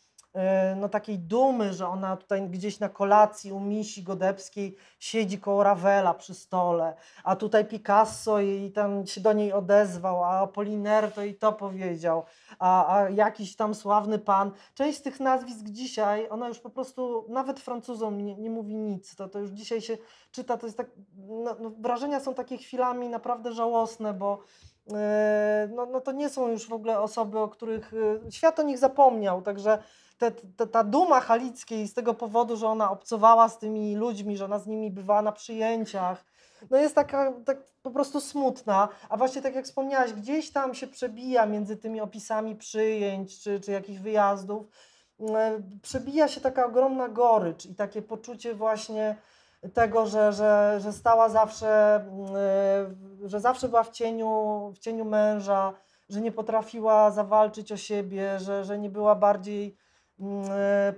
no, 0.77 0.89
takiej 0.89 1.19
dumy, 1.19 1.73
że 1.73 1.89
ona 1.89 2.17
tutaj 2.17 2.49
gdzieś 2.49 2.81
na 2.81 2.89
kolacji 2.89 3.53
u 3.53 3.61
Misi 3.61 4.03
Godebskiej 4.03 4.77
siedzi 4.99 5.39
koło 5.39 5.63
Ravela 5.63 6.15
przy 6.15 6.35
stole, 6.35 6.95
a 7.25 7.37
tutaj 7.37 7.65
Picasso 7.65 8.41
i 8.41 8.73
tam 8.75 9.07
się 9.07 9.21
do 9.21 9.33
niej 9.33 9.53
odezwał, 9.53 10.25
a 10.25 10.41
Apollinaire 10.41 11.13
to 11.13 11.23
i 11.23 11.35
to 11.35 11.53
powiedział, 11.53 12.25
a, 12.59 12.97
a 12.97 13.11
jakiś 13.11 13.57
tam 13.57 13.75
sławny 13.75 14.19
pan. 14.19 14.51
Część 14.75 14.99
z 14.99 15.03
tych 15.03 15.21
nazwisk 15.21 15.65
dzisiaj, 15.65 16.29
ona 16.31 16.49
już 16.49 16.59
po 16.59 16.71
prostu 16.71 17.27
nawet 17.29 17.61
Francuzom 17.61 18.25
nie, 18.25 18.37
nie 18.37 18.51
mówi 18.51 18.75
nic, 18.75 19.17
to, 19.17 19.29
to 19.29 19.39
już 19.39 19.51
dzisiaj 19.51 19.81
się 19.81 19.99
czyta, 20.31 20.57
to 20.57 20.67
jest 20.67 20.77
tak, 20.77 20.87
no, 21.17 21.57
no, 21.61 21.71
wrażenia 21.71 22.21
są 22.21 22.35
takie 22.35 22.59
chwilami 22.59 23.09
naprawdę 23.09 23.53
żałosne, 23.53 24.15
bo 24.15 24.39
e, 24.93 25.69
no, 25.75 25.87
no 25.87 26.01
to 26.01 26.13
nie 26.13 26.29
są 26.29 26.49
już 26.49 26.69
w 26.69 26.73
ogóle 26.73 27.01
osoby, 27.01 27.39
o 27.39 27.49
których 27.49 27.93
e, 28.27 28.33
świat 28.33 28.59
o 28.59 28.63
nich 28.63 28.79
zapomniał, 28.79 29.43
także 29.43 29.79
te, 30.19 30.31
te, 30.31 30.67
ta 30.67 30.85
duma 30.85 31.21
Halickiej 31.21 31.89
z 31.89 31.95
tego 31.95 32.15
powodu, 32.15 32.57
że 32.57 32.69
ona 32.69 32.91
obcowała 32.91 33.49
z 33.49 33.59
tymi 33.59 33.97
ludźmi, 33.97 34.37
że 34.37 34.45
ona 34.45 34.59
z 34.59 34.67
nimi 34.67 34.91
bywała 34.91 35.23
na 35.23 35.33
przyjęciach, 35.33 36.25
no 36.71 36.77
jest 36.77 36.95
taka 36.95 37.33
tak 37.45 37.59
po 37.83 37.91
prostu 37.91 38.21
smutna, 38.21 38.89
a 39.09 39.17
właśnie 39.17 39.43
tak 39.43 39.55
jak 39.55 39.65
wspomniałaś, 39.65 40.13
gdzieś 40.13 40.51
tam 40.51 40.75
się 40.75 40.87
przebija 40.87 41.47
między 41.47 41.77
tymi 41.77 42.01
opisami 42.01 42.57
przyjęć 42.57 43.41
czy, 43.43 43.61
czy 43.61 43.73
jakichś 43.73 43.99
wyjazdów, 43.99 44.67
e, 45.21 45.63
przebija 45.83 46.29
się 46.29 46.41
taka 46.41 46.67
ogromna 46.67 47.09
gorycz 47.09 47.67
i 47.67 47.75
takie 47.75 48.03
poczucie 48.03 48.55
właśnie 48.55 49.17
tego, 49.75 50.07
że, 50.07 50.33
że, 50.33 50.79
że 50.81 50.93
stała 50.93 51.29
zawsze, 51.29 51.95
e, 52.37 53.29
że 53.29 53.41
zawsze 53.41 53.69
była 53.69 53.83
w 53.83 53.91
cieniu, 53.91 54.73
w 54.75 54.79
cieniu 54.79 55.05
męża, 55.05 55.73
że 56.09 56.21
nie 56.21 56.33
potrafiła 56.33 57.11
zawalczyć 57.11 57.73
o 57.73 57.77
siebie, 57.77 58.39
że, 58.39 58.65
że 58.65 58.79
nie 58.79 58.91
była 58.91 59.15
bardziej 59.15 59.77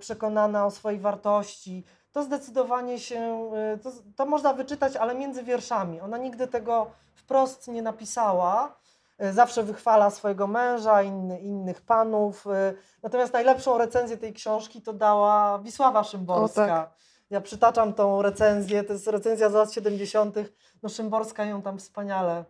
przekonana 0.01 0.67
o 0.67 0.71
swojej 0.71 1.01
wartości. 1.01 1.85
To 2.13 2.23
zdecydowanie 2.23 2.99
się, 2.99 3.51
e, 3.55 3.79
to, 3.79 3.93
to 4.17 4.27
można 4.27 4.53
wyczytać, 4.53 4.97
ale 4.97 5.15
między 5.15 5.43
wierszami. 5.43 6.01
Ona 6.01 6.19
nigdy 6.19 6.47
tego 6.47 6.91
wprost 7.15 7.69
nie 7.69 7.83
napisała. 7.83 8.77
e, 9.19 9.33
zawsze 9.33 9.63
wychwala 9.63 10.11
swojego 10.11 10.47
męża, 10.47 11.03
inny, 11.03 11.41
innych 11.41 11.81
panów. 11.81 12.47
e, 12.47 12.75
Natomiast 13.03 13.33
najlepszą 13.33 13.79
recenzję 13.79 14.17
tej 14.17 14.33
książki 14.33 14.83
to 14.83 14.93
dała 14.93 15.59
Wisława 15.59 16.05
Szymborska. 16.05 16.63
O, 16.65 16.67
tak. 16.67 16.91
Ja 17.31 17.41
przytaczam 17.41 17.93
tą 17.93 18.23
recenzję, 18.23 18.85
to 18.85 18.93
jest 18.93 19.07
recenzja 19.07 19.51
z 19.51 19.53
lat 19.53 19.73
70. 19.73 20.37
No 20.83 20.89
Szymborska 20.89 21.45
ją 21.45 21.63
tam 21.63 21.79
wspaniale 21.79 22.45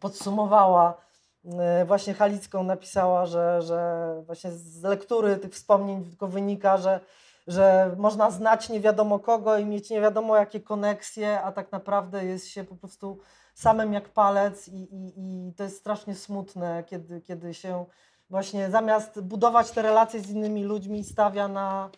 podsumowała. 0.00 0.94
E, 1.44 1.84
Właśnie 1.84 2.14
Halicką 2.14 2.62
napisała, 2.62 3.26
że, 3.26 3.62
że 3.62 4.14
właśnie 4.26 4.50
z 4.50 4.82
lektury 4.82 5.36
tych 5.36 5.52
wspomnień 5.52 6.04
tylko 6.04 6.28
wynika, 6.28 6.76
że, 6.76 7.00
że 7.46 7.94
można 7.98 8.30
znać 8.30 8.68
nie 8.68 8.80
wiadomo 8.80 9.18
kogo 9.18 9.58
i 9.58 9.64
mieć 9.64 9.90
nie 9.90 10.00
wiadomo 10.00 10.36
jakie 10.36 10.60
koneksje, 10.60 11.40
a 11.40 11.52
tak 11.52 11.72
naprawdę 11.72 12.24
jest 12.24 12.46
się 12.48 12.64
po 12.64 12.76
prostu 12.76 13.18
samym 13.54 13.92
jak 13.92 14.08
palec 14.08 14.68
i, 14.68 14.76
i, 14.76 15.12
i 15.16 15.54
to 15.54 15.62
jest 15.64 15.78
strasznie 15.78 16.14
smutne, 16.14 16.84
kiedy, 16.86 17.20
kiedy 17.20 17.54
się 17.54 17.84
właśnie 18.30 18.70
zamiast 18.70 19.20
budować 19.20 19.70
te 19.70 19.82
relacje 19.82 20.20
z 20.20 20.30
innymi 20.30 20.64
ludźmi 20.64 21.04
stawia 21.04 21.48
na, 21.48 21.90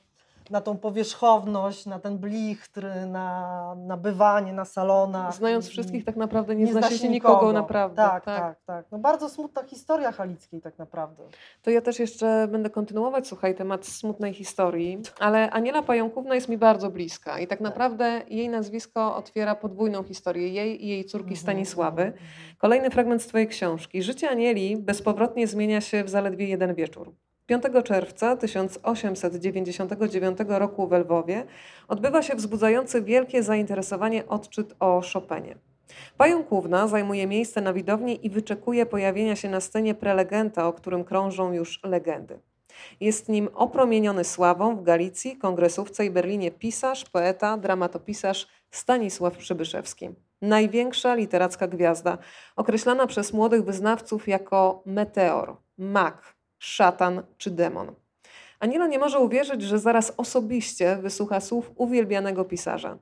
na 0.50 0.60
tą 0.60 0.78
powierzchowność, 0.78 1.86
na 1.86 1.98
ten 1.98 2.18
blichtr, 2.18 2.86
na, 3.06 3.74
na 3.74 3.96
bywanie 3.96 4.52
na 4.52 4.64
salonach. 4.64 5.34
Znając 5.34 5.68
wszystkich, 5.68 6.04
tak 6.04 6.16
naprawdę 6.16 6.54
nie, 6.56 6.64
nie 6.64 6.72
zna 6.72 6.90
się 6.90 7.08
nikogo, 7.08 7.52
naprawdę. 7.52 7.96
Tak, 7.96 8.24
tak, 8.24 8.60
tak, 8.66 8.86
No 8.92 8.98
bardzo 8.98 9.28
smutna 9.28 9.62
historia 9.62 10.12
Halickiej 10.12 10.60
tak 10.60 10.78
naprawdę. 10.78 11.22
To 11.62 11.70
ja 11.70 11.80
też 11.80 11.98
jeszcze 11.98 12.48
będę 12.50 12.70
kontynuować, 12.70 13.26
słuchaj, 13.28 13.54
temat 13.54 13.86
smutnej 13.86 14.34
historii, 14.34 14.98
ale 15.18 15.50
Aniela 15.50 15.82
Pająkówna 15.82 16.34
jest 16.34 16.48
mi 16.48 16.58
bardzo 16.58 16.90
bliska 16.90 17.38
i 17.38 17.46
tak 17.46 17.60
naprawdę 17.60 18.22
jej 18.28 18.48
nazwisko 18.48 19.16
otwiera 19.16 19.54
podwójną 19.54 20.02
historię 20.02 20.48
jej 20.48 20.84
i 20.84 20.88
jej 20.88 21.04
córki 21.04 21.24
Mhm, 21.30 21.40
Stanisławy. 21.40 22.02
mhm, 22.02 22.22
Kolejny 22.58 22.90
fragment 22.90 23.22
z 23.22 23.26
Twojej 23.26 23.48
książki. 23.48 24.02
Życie 24.02 24.30
Anieli 24.30 24.76
bezpowrotnie 24.76 25.46
zmienia 25.46 25.80
się 25.80 26.04
w 26.04 26.08
zaledwie 26.08 26.46
jeden 26.46 26.74
wieczór. 26.74 27.12
5 27.46 27.62
czerwca 27.84 28.36
1899 28.36 30.38
roku 30.48 30.88
w 30.88 30.92
Lwowie 30.92 31.44
odbywa 31.88 32.22
się 32.22 32.34
wzbudzający 32.34 33.02
wielkie 33.02 33.42
zainteresowanie 33.42 34.28
odczyt 34.28 34.74
o 34.80 35.02
Chopinie. 35.12 35.56
Pająkówna 36.16 36.88
zajmuje 36.88 37.26
miejsce 37.26 37.60
na 37.60 37.72
widowni 37.72 38.26
i 38.26 38.30
wyczekuje 38.30 38.86
pojawienia 38.86 39.36
się 39.36 39.50
na 39.50 39.60
scenie 39.60 39.94
prelegenta, 39.94 40.68
o 40.68 40.72
którym 40.72 41.04
krążą 41.04 41.52
już 41.52 41.80
legendy. 41.84 42.40
Jest 43.00 43.28
nim 43.28 43.48
opromieniony 43.54 44.24
sławą 44.24 44.76
w 44.76 44.82
Galicji, 44.82 45.36
Kongresówce 45.36 46.06
i 46.06 46.10
Berlinie 46.10 46.50
pisarz, 46.50 47.04
poeta, 47.04 47.58
dramatopisarz 47.58 48.48
Stanisław 48.70 49.36
Przybyszewski. 49.36 50.08
Największa 50.42 51.14
literacka 51.14 51.68
gwiazda, 51.68 52.18
określana 52.56 53.06
przez 53.06 53.32
młodych 53.32 53.64
wyznawców 53.64 54.28
jako 54.28 54.82
meteor, 54.86 55.56
mak, 55.78 56.34
szatan 56.62 57.22
czy 57.38 57.50
demon. 57.50 57.94
Aniela 58.60 58.86
nie 58.86 58.98
może 58.98 59.18
uwierzyć, 59.18 59.62
że 59.62 59.78
zaraz 59.78 60.12
osobiście 60.16 60.96
wysłucha 60.96 61.40
słów 61.40 61.70
uwielbianego 61.76 62.44
pisarza. 62.44 62.98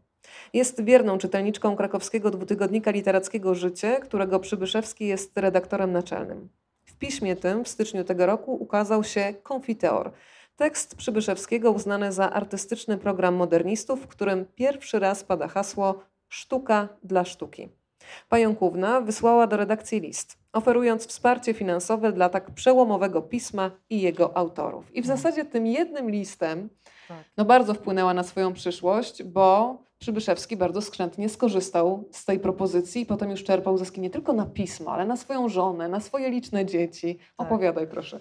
Jest 0.52 0.84
wierną 0.84 1.18
czytelniczką 1.18 1.76
krakowskiego 1.76 2.30
dwutygodnika 2.30 2.90
literackiego 2.90 3.54
Życie, 3.54 4.00
którego 4.02 4.40
Przybyszewski 4.40 5.06
jest 5.06 5.38
redaktorem 5.38 5.92
naczelnym. 5.92 6.48
W 6.84 6.94
piśmie 6.94 7.36
tym 7.36 7.64
w 7.64 7.68
styczniu 7.68 8.04
tego 8.04 8.26
roku 8.26 8.54
ukazał 8.54 9.04
się 9.04 9.34
Konfiteor, 9.42 10.12
tekst 10.56 10.96
Przybyszewskiego 10.96 11.70
uznany 11.70 12.12
za 12.12 12.30
artystyczny 12.30 12.98
program 12.98 13.34
modernistów, 13.34 14.00
w 14.02 14.08
którym 14.08 14.46
pierwszy 14.54 14.98
raz 14.98 15.24
pada 15.24 15.48
hasło 15.48 16.02
sztuka 16.28 16.88
dla 17.02 17.24
sztuki. 17.24 17.79
Pająkówna 18.28 19.00
wysłała 19.00 19.46
do 19.46 19.56
redakcji 19.56 20.00
list, 20.00 20.38
oferując 20.52 21.06
wsparcie 21.06 21.54
finansowe 21.54 22.12
dla 22.12 22.28
tak 22.28 22.50
przełomowego 22.50 23.22
pisma 23.22 23.70
i 23.90 24.00
jego 24.00 24.36
autorów. 24.36 24.94
I 24.94 25.02
w 25.02 25.06
zasadzie 25.06 25.44
tym 25.44 25.66
jednym 25.66 26.10
listem 26.10 26.68
Tak. 27.08 27.24
no 27.36 27.44
bardzo 27.44 27.74
wpłynęła 27.74 28.14
na 28.14 28.22
swoją 28.22 28.52
przyszłość, 28.52 29.22
bo 29.22 29.78
Przybyszewski 30.00 30.56
bardzo 30.56 30.82
skrzętnie 30.82 31.28
skorzystał 31.28 32.04
z 32.10 32.24
tej 32.24 32.38
propozycji 32.38 33.02
i 33.02 33.06
potem 33.06 33.30
już 33.30 33.44
czerpał 33.44 33.78
zyski 33.78 34.00
nie 34.00 34.10
tylko 34.10 34.32
na 34.32 34.46
pismo, 34.46 34.92
ale 34.92 35.06
na 35.06 35.16
swoją 35.16 35.48
żonę, 35.48 35.88
na 35.88 36.00
swoje 36.00 36.30
liczne 36.30 36.66
dzieci. 36.66 37.18
Tak. 37.18 37.46
Opowiadaj 37.46 37.86
proszę. 37.86 38.20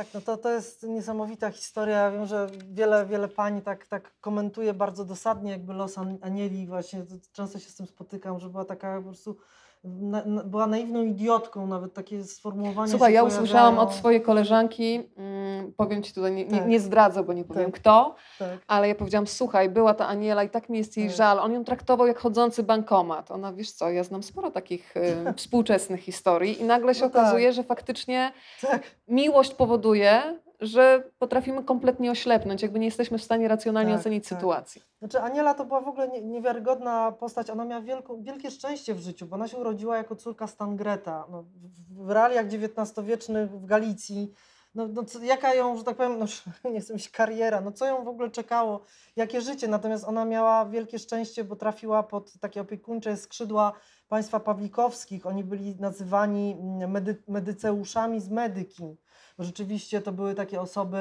Tak, 0.00 0.14
no 0.14 0.20
to, 0.20 0.36
to 0.36 0.50
jest 0.50 0.82
niesamowita 0.82 1.50
historia. 1.50 1.96
Ja 1.96 2.10
wiem, 2.10 2.26
że 2.26 2.46
wiele, 2.70 3.06
wiele 3.06 3.28
pani 3.28 3.62
tak, 3.62 3.86
tak 3.86 4.20
komentuje 4.20 4.74
bardzo 4.74 5.04
dosadnie 5.04 5.50
jakby 5.50 5.72
los 5.72 5.98
An- 5.98 6.18
Anieli 6.22 6.66
właśnie. 6.66 7.02
To 7.02 7.14
Często 7.32 7.58
się 7.58 7.70
z 7.70 7.74
tym 7.74 7.86
spotykam, 7.86 8.38
że 8.38 8.48
była 8.48 8.64
taka 8.64 8.96
po 8.98 9.02
prostu, 9.02 9.36
na, 9.84 10.24
na, 10.24 10.44
była 10.44 10.66
naiwną 10.66 11.04
idiotką, 11.04 11.66
nawet 11.66 11.94
takie 11.94 12.24
sformułowanie 12.24 12.90
Słuchaj, 12.90 13.12
ja 13.12 13.20
pojawiają. 13.20 13.42
usłyszałam 13.42 13.78
od 13.78 13.94
swojej 13.94 14.22
koleżanki, 14.22 15.02
mm, 15.16 15.72
powiem 15.72 16.02
ci 16.02 16.14
tutaj, 16.14 16.32
nie, 16.32 16.44
nie, 16.44 16.58
Tak. 16.58 16.68
nie 16.68 16.80
zdradzę, 16.80 17.22
bo 17.22 17.32
nie 17.32 17.44
powiem 17.44 17.72
Tak. 17.72 17.80
kto, 17.80 18.14
Tak. 18.38 18.58
ale 18.66 18.88
ja 18.88 18.94
powiedziałam, 18.94 19.26
słuchaj, 19.26 19.68
była 19.68 19.94
ta 19.94 20.06
Aniela 20.08 20.42
i 20.44 20.50
tak 20.50 20.68
mi 20.68 20.78
jest 20.78 20.96
jej 20.96 21.06
Tak. 21.06 21.16
żal. 21.16 21.38
On 21.38 21.52
ją 21.52 21.64
traktował 21.64 22.06
jak 22.06 22.18
chodzący 22.18 22.62
bankomat. 22.62 23.30
Ona, 23.30 23.52
wiesz 23.52 23.72
co, 23.72 23.90
ja 23.90 24.04
znam 24.04 24.22
sporo 24.22 24.50
takich 24.50 24.96
y, 24.96 25.02
współczesnych 25.36 26.00
historii 26.00 26.60
i 26.60 26.64
nagle 26.64 26.94
się 26.94 27.04
No 27.04 27.10
tak. 27.10 27.22
okazuje, 27.22 27.52
że 27.52 27.62
faktycznie 27.62 28.32
Tak. 28.60 28.82
miłość 29.08 29.54
powoduje, 29.54 30.38
że 30.60 31.02
potrafimy 31.18 31.64
kompletnie 31.64 32.10
oślepnąć, 32.10 32.62
jakby 32.62 32.78
nie 32.78 32.84
jesteśmy 32.84 33.18
w 33.18 33.22
stanie 33.22 33.48
racjonalnie 33.48 33.92
Tak, 33.92 34.00
ocenić 34.00 34.28
tak. 34.28 34.38
sytuacji. 34.38 34.82
Znaczy 34.98 35.20
Aniela 35.20 35.54
to 35.54 35.64
była 35.64 35.80
w 35.80 35.88
ogóle 35.88 36.08
nie, 36.08 36.22
niewiarygodna 36.22 37.12
postać. 37.12 37.50
Ona 37.50 37.64
miała 37.64 37.82
wielką, 37.82 38.22
wielkie 38.22 38.50
szczęście 38.50 38.94
w 38.94 39.00
życiu, 39.00 39.26
bo 39.26 39.36
ona 39.36 39.48
się 39.48 39.56
urodziła 39.56 39.96
jako 39.96 40.16
córka 40.16 40.46
Stangreta. 40.46 41.24
No, 41.30 41.42
w, 41.42 42.06
w 42.06 42.10
realiach 42.10 42.46
XIX-wiecznych 42.46 43.50
w 43.50 43.66
Galicji. 43.66 44.32
No, 44.74 44.88
no, 44.88 45.04
co, 45.04 45.22
jaka 45.22 45.54
ją, 45.54 45.76
że 45.78 45.84
tak 45.84 45.96
powiem, 45.96 46.18
no, 46.18 46.26
nie 46.70 46.80
chcę 46.80 46.94
mieć 46.94 47.10
kariera, 47.10 47.60
no 47.60 47.72
co 47.72 47.86
ją 47.86 48.04
w 48.04 48.08
ogóle 48.08 48.30
czekało, 48.30 48.84
jakie 49.16 49.40
życie. 49.40 49.68
Natomiast 49.68 50.04
ona 50.04 50.24
miała 50.24 50.66
wielkie 50.66 50.98
szczęście, 50.98 51.44
bo 51.44 51.56
trafiła 51.56 52.02
pod 52.02 52.32
takie 52.40 52.60
opiekuńcze 52.60 53.16
skrzydła 53.16 53.72
państwa 54.08 54.40
Pawlikowskich. 54.40 55.26
Oni 55.26 55.44
byli 55.44 55.76
nazywani 55.76 56.56
mm, 56.60 56.90
medy, 56.90 57.22
medyceuszami 57.28 58.20
z 58.20 58.28
medyki. 58.28 58.96
Rzeczywiście 59.38 60.00
to 60.00 60.12
były 60.12 60.34
takie 60.34 60.60
osoby, 60.60 60.98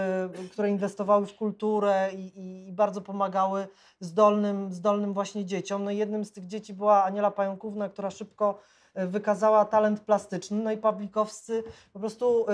które 0.51 0.69
inwestowały 0.69 1.25
w 1.25 1.35
kulturę 1.35 2.09
i, 2.13 2.67
i, 2.67 2.73
bardzo 2.73 3.01
pomagały 3.01 3.67
zdolnym, 3.99 4.73
zdolnym 4.73 5.13
właśnie 5.13 5.45
dzieciom. 5.45 5.83
No 5.83 5.91
jednym 5.91 6.25
z 6.25 6.31
tych 6.31 6.47
dzieci 6.47 6.73
była 6.73 7.03
Aniela 7.03 7.31
Pająkówna, 7.31 7.89
która 7.89 8.11
szybko 8.11 8.59
wykazała 8.95 9.65
talent 9.65 9.99
plastyczny. 9.99 10.57
No 10.63 10.71
i 10.71 10.77
Pawlikowscy 10.77 11.63
po 11.93 11.99
prostu 11.99 12.45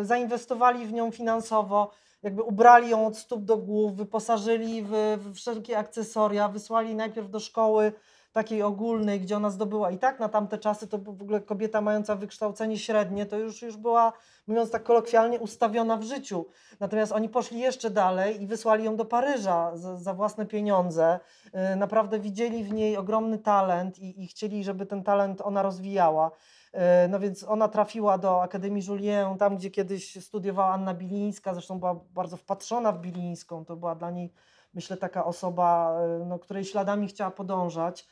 y, 0.00 0.04
zainwestowali 0.04 0.86
w 0.86 0.92
nią 0.92 1.10
finansowo, 1.10 1.90
jakby 2.22 2.42
ubrali 2.42 2.88
ją 2.90 3.06
od 3.06 3.16
stóp 3.16 3.44
do 3.44 3.56
głów, 3.56 3.96
wyposażyli 3.96 4.82
w 4.82 5.18
wszelkie 5.34 5.78
akcesoria, 5.78 6.48
wysłali 6.48 6.94
najpierw 6.94 7.30
do 7.30 7.40
szkoły 7.40 7.92
takiej 8.32 8.62
ogólnej, 8.62 9.20
gdzie 9.20 9.36
ona 9.36 9.50
zdobyła 9.50 9.90
i 9.90 9.98
tak 9.98 10.20
na 10.20 10.28
tamte 10.28 10.58
czasy 10.58 10.88
to 10.88 10.98
w 10.98 11.08
ogóle 11.08 11.40
kobieta 11.40 11.80
mająca 11.80 12.16
wykształcenie 12.16 12.78
średnie, 12.78 13.26
to 13.26 13.38
już, 13.38 13.62
już 13.62 13.76
była, 13.76 14.12
mówiąc 14.46 14.70
tak 14.70 14.82
kolokwialnie, 14.82 15.40
ustawiona 15.40 15.96
w 15.96 16.02
życiu. 16.02 16.46
Natomiast 16.80 17.12
oni 17.12 17.28
poszli 17.28 17.60
jeszcze 17.60 17.90
dalej 17.90 18.42
i 18.42 18.46
wysłali 18.46 18.84
ją 18.84 18.96
do 18.96 19.04
Paryża 19.04 19.76
za, 19.76 19.96
za 19.96 20.14
własne 20.14 20.46
pieniądze. 20.46 21.20
Yy, 21.44 21.76
Naprawdę 21.76 22.18
widzieli 22.18 22.64
w 22.64 22.72
niej 22.72 22.96
ogromny 22.96 23.38
talent 23.38 23.98
i, 23.98 24.22
i 24.22 24.26
chcieli, 24.26 24.64
żeby 24.64 24.86
ten 24.86 25.02
talent 25.02 25.40
ona 25.40 25.62
rozwijała. 25.62 26.30
Yy, 26.74 26.80
No 27.08 27.20
więc 27.20 27.44
ona 27.44 27.68
trafiła 27.68 28.18
do 28.18 28.42
Akademii 28.42 28.84
Julien, 28.88 29.38
tam 29.38 29.56
gdzie 29.56 29.70
kiedyś 29.70 30.24
studiowała 30.24 30.72
Anna 30.72 30.94
Bilińska, 30.94 31.54
zresztą 31.54 31.78
była 31.78 31.94
bardzo 31.94 32.36
wpatrzona 32.36 32.92
w 32.92 33.00
Bilińską, 33.00 33.64
to 33.64 33.76
była 33.76 33.94
dla 33.94 34.10
niej 34.10 34.32
myślę 34.74 34.96
taka 34.96 35.24
osoba, 35.24 35.98
yy, 36.18 36.26
no, 36.26 36.38
której 36.38 36.64
śladami 36.64 37.08
chciała 37.08 37.30
podążać. 37.30 38.06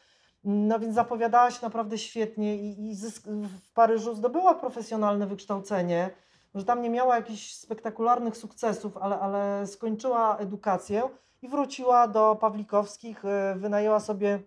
No 0.45 0.79
więc 0.79 0.95
zapowiadała 0.95 1.51
się 1.51 1.59
naprawdę 1.63 1.99
świetnie 1.99 2.57
i, 2.57 2.91
i 2.91 2.97
w 3.27 3.73
Paryżu 3.75 4.15
zdobyła 4.15 4.55
profesjonalne 4.55 5.27
wykształcenie. 5.27 6.11
Może 6.55 6.67
tam 6.67 6.83
nie 6.83 6.91
miała 6.91 7.17
jakichś 7.17 7.53
spektakularnych 7.53 8.37
sukcesów, 8.37 8.97
ale, 8.97 9.21
ale 9.21 9.67
skończyła 9.67 10.39
edukację 10.39 11.09
i 11.43 11.49
wróciła 11.49 12.09
do 12.09 12.37
Pawlikowskich, 12.41 13.25
e, 13.25 13.55
wynajęła 13.59 14.01
sobie 14.01 14.43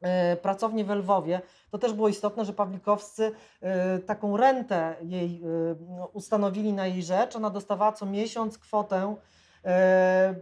e, 0.00 0.36
pracownię 0.36 0.84
w 0.84 0.90
Lwowie. 0.90 1.40
To 1.70 1.78
też 1.78 1.92
było 1.92 2.08
istotne, 2.08 2.44
że 2.44 2.52
Pawlikowscy 2.52 3.32
e, 3.60 3.98
taką 3.98 4.36
rentę 4.36 4.96
jej 5.02 5.42
ustanowili 6.12 6.72
na 6.72 6.86
jej 6.86 7.02
rzecz. 7.02 7.36
Ona 7.36 7.50
dostawała 7.50 7.92
co 7.92 8.06
miesiąc 8.06 8.58
kwotę 8.58 9.16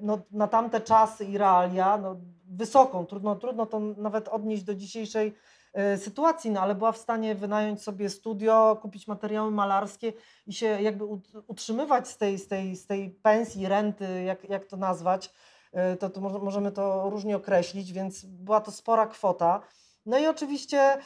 no, 0.02 0.18
na 0.30 0.48
tamte 0.48 0.80
czasy 0.80 1.24
i 1.24 1.38
realia 1.38 1.98
no, 1.98 2.16
wysoką. 2.50 3.06
Trudno, 3.06 3.36
trudno 3.36 3.66
to 3.66 3.80
nawet 3.80 4.28
odnieść 4.28 4.62
do 4.62 4.74
dzisiejszej 4.74 5.34
e, 5.72 5.98
sytuacji, 5.98 6.50
no 6.50 6.60
ale 6.60 6.74
była 6.74 6.92
w 6.92 6.98
stanie 6.98 7.34
wynająć 7.34 7.82
sobie 7.82 8.10
studio, 8.10 8.78
kupić 8.82 9.08
materiały 9.08 9.50
malarskie 9.50 10.12
i 10.46 10.52
się 10.52 10.66
jakby 10.66 11.04
ut- 11.04 11.42
utrzymywać 11.46 12.08
z 12.08 12.18
tej, 12.18 12.38
z 12.38 12.48
tej, 12.48 12.76
z 12.76 12.86
tej 12.86 13.10
pensji, 13.10 13.68
renty, 13.68 14.22
jak, 14.22 14.48
jak 14.48 14.64
to 14.64 14.76
nazwać, 14.76 15.32
e, 15.72 15.96
to, 15.96 16.10
to 16.10 16.20
może- 16.20 16.38
możemy 16.38 16.72
to 16.72 17.10
różnie 17.10 17.36
określić, 17.36 17.92
więc 17.92 18.24
była 18.24 18.60
to 18.60 18.70
spora 18.70 19.06
kwota. 19.06 19.60
No 20.06 20.18
i 20.18 20.26
oczywiście 20.26 20.98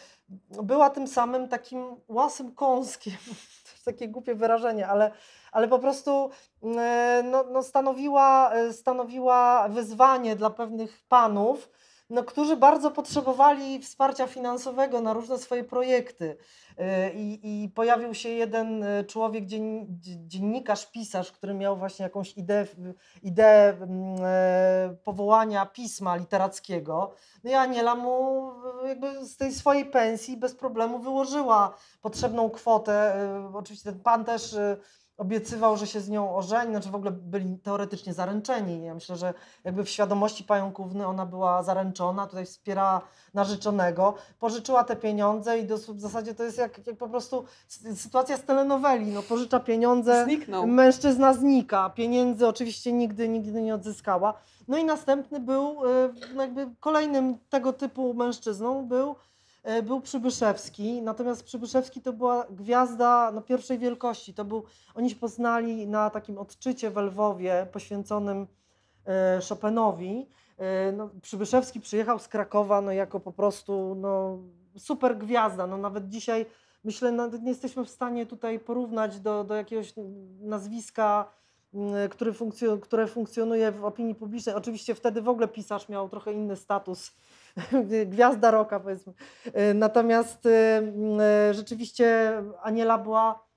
była 0.63 0.91
tym 0.91 1.07
samym 1.07 1.49
takim 1.49 1.97
łasym 2.09 2.55
kąskiem, 2.55 3.17
takie 3.85 4.09
głupie 4.09 4.35
wyrażenie, 4.35 4.89
ale, 4.89 5.11
ale 5.53 5.69
po 5.69 5.79
prostu 5.79 6.31
e, 6.63 7.23
no, 7.25 7.45
no 7.53 7.63
stanowiła, 7.63 8.53
e, 8.53 8.73
stanowiła 8.73 9.69
wyzwanie 9.69 10.37
dla 10.37 10.51
pewnych 10.51 11.03
panów, 11.09 11.71
no, 12.11 12.25
którzy 12.25 12.57
bardzo 12.57 12.91
potrzebowali 12.91 13.83
wsparcia 13.83 14.27
finansowego 14.27 15.01
na 15.01 15.13
różne 15.13 15.39
swoje 15.39 15.65
projekty. 15.65 16.37
E, 16.79 17.13
I, 17.13 17.65
I, 17.65 17.69
pojawił 17.69 18.15
się 18.15 18.29
jeden 18.29 18.85
człowiek, 19.09 19.47
dzien, 19.47 19.87
dziennikarz, 20.27 20.91
pisarz, 20.91 21.33
który 21.33 21.55
miał 21.55 21.77
właśnie 21.77 22.03
jakąś 22.03 22.37
ideę, 22.37 22.67
ideę 23.23 23.77
mm, 23.81 24.17
powołania 25.05 25.67
pisma 25.67 26.17
literackiego. 26.17 27.15
No 27.45 27.51
i 27.51 27.55
Aniela 27.55 27.95
mu 27.95 28.51
jakby 28.87 29.27
z 29.27 29.37
tej 29.37 29.53
swojej 29.53 29.87
pensji 29.87 30.37
bez 30.37 30.55
problemu 30.55 30.99
wyłożyła 30.99 31.75
potrzebną 32.01 32.51
kwotę. 32.51 33.15
Oczywiście 33.55 33.93
ten 33.93 34.01
pan 34.01 34.25
też 34.25 34.57
obiecywał, 35.19 35.77
że 35.77 35.87
się 35.87 36.01
z 36.01 36.09
nią 36.09 36.37
ożeni, 36.37 36.71
znaczy 36.71 36.91
w 36.91 36.95
ogóle 36.95 37.11
byli 37.11 37.59
teoretycznie 37.59 38.15
zaręczeni. 38.15 38.85
Ja 38.85 38.95
myślę, 38.95 39.17
że 39.17 39.35
jakby 39.65 39.85
w 39.85 39.89
świadomości 39.89 40.45
pająkówny 40.45 41.07
ona 41.07 41.27
była 41.27 41.63
zaręczona, 41.63 42.27
tutaj 42.27 42.47
wspiera 42.47 43.01
narzeczonego, 43.35 44.15
pożyczyła 44.39 44.85
te 44.85 44.97
pieniądze 44.97 45.59
i 45.59 45.67
w 45.67 46.01
zasadzie 46.01 46.35
to 46.35 46.45
jest 46.45 46.59
jak, 46.59 46.87
jak 46.87 46.97
po 46.97 47.09
prostu 47.09 47.45
sytuacja 47.95 48.37
z 48.37 48.43
telenoweli, 48.43 49.07
no 49.07 49.23
pożycza 49.23 49.61
pieniądze, 49.61 50.25
Zniknął. 50.25 50.67
mężczyzna 50.67 51.35
znika, 51.35 51.91
pieniędzy 51.91 52.47
oczywiście 52.47 52.93
nigdy, 52.93 53.29
nigdy 53.29 53.63
nie 53.63 53.75
odzyskała. 53.75 54.35
No 54.69 54.79
i 54.79 54.85
następny 54.85 55.41
był, 55.41 55.87
y, 55.87 56.37
jakby 56.37 56.67
kolejnym 56.81 57.39
tego 57.49 57.73
typu 57.73 58.15
mężczyzną 58.15 58.87
był 58.87 59.17
był 59.83 60.01
Przybyszewski, 60.01 61.03
natomiast 61.03 61.45
Przybyszewski 61.45 62.01
to 62.01 62.13
była 62.13 62.47
gwiazda 62.51 63.31
no, 63.35 63.43
pierwszej 63.43 63.79
wielkości. 63.79 64.35
To 64.35 64.45
był, 64.45 64.65
oni 64.95 65.11
się 65.11 65.17
poznali 65.17 65.87
na 65.87 66.11
takim 66.11 66.39
odczycie 66.39 66.91
w 66.91 66.97
Lwowie 66.97 67.67
poświęconym 67.73 68.47
e, 69.07 69.41
Chopinowi. 69.49 70.29
E, 70.59 70.93
no, 70.93 71.11
Przybyszewski 71.23 71.81
przyjechał 71.81 72.19
z 72.19 72.29
Krakowa 72.29 72.81
no, 72.81 72.93
jako 72.93 73.21
po 73.21 73.33
prostu 73.33 73.95
no, 73.95 74.39
super 74.79 75.19
gwiazda. 75.19 75.67
No, 75.67 75.77
nawet 75.77 76.09
dzisiaj 76.09 76.47
myślę, 76.85 77.13
nawet 77.13 77.43
nie 77.43 77.49
jesteśmy 77.49 77.85
w 77.85 77.91
stanie 77.91 78.27
tutaj 78.27 78.59
porównać 78.59 79.21
do, 79.21 79.45
do 79.45 79.55
jakiegoś 79.55 79.95
nazwiska, 80.41 81.31
który 82.11 82.33
funkcjo, 82.33 82.79
które 82.79 83.07
funkcjonuje 83.07 83.73
w 83.73 83.85
opinii 83.85 84.15
publicznej. 84.15 84.55
Oczywiście 84.55 84.95
wtedy 84.95 85.23
w 85.23 85.29
ogóle 85.29 85.49
pisarz 85.49 85.89
miał 85.89 86.09
trochę 86.09 86.33
inny 86.33 86.57
status 86.57 87.13
gwiazda 88.07 88.51
roka 88.51 88.81
powiedzmy. 88.81 89.13
E, 89.53 89.75
natomiast 89.75 90.47
e, 90.47 90.83
e, 91.21 91.55
rzeczywiście 91.55 92.33
Aniela 92.63 92.99
była, 92.99 93.49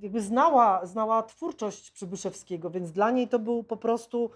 jakby 0.00 0.20
znała, 0.20 0.86
znała 0.86 1.22
twórczość 1.22 1.90
Przybyszewskiego, 1.90 2.70
więc 2.70 2.92
dla 2.92 3.10
niej 3.10 3.28
to 3.28 3.38
był 3.38 3.64
po 3.64 3.76
prostu, 3.76 4.30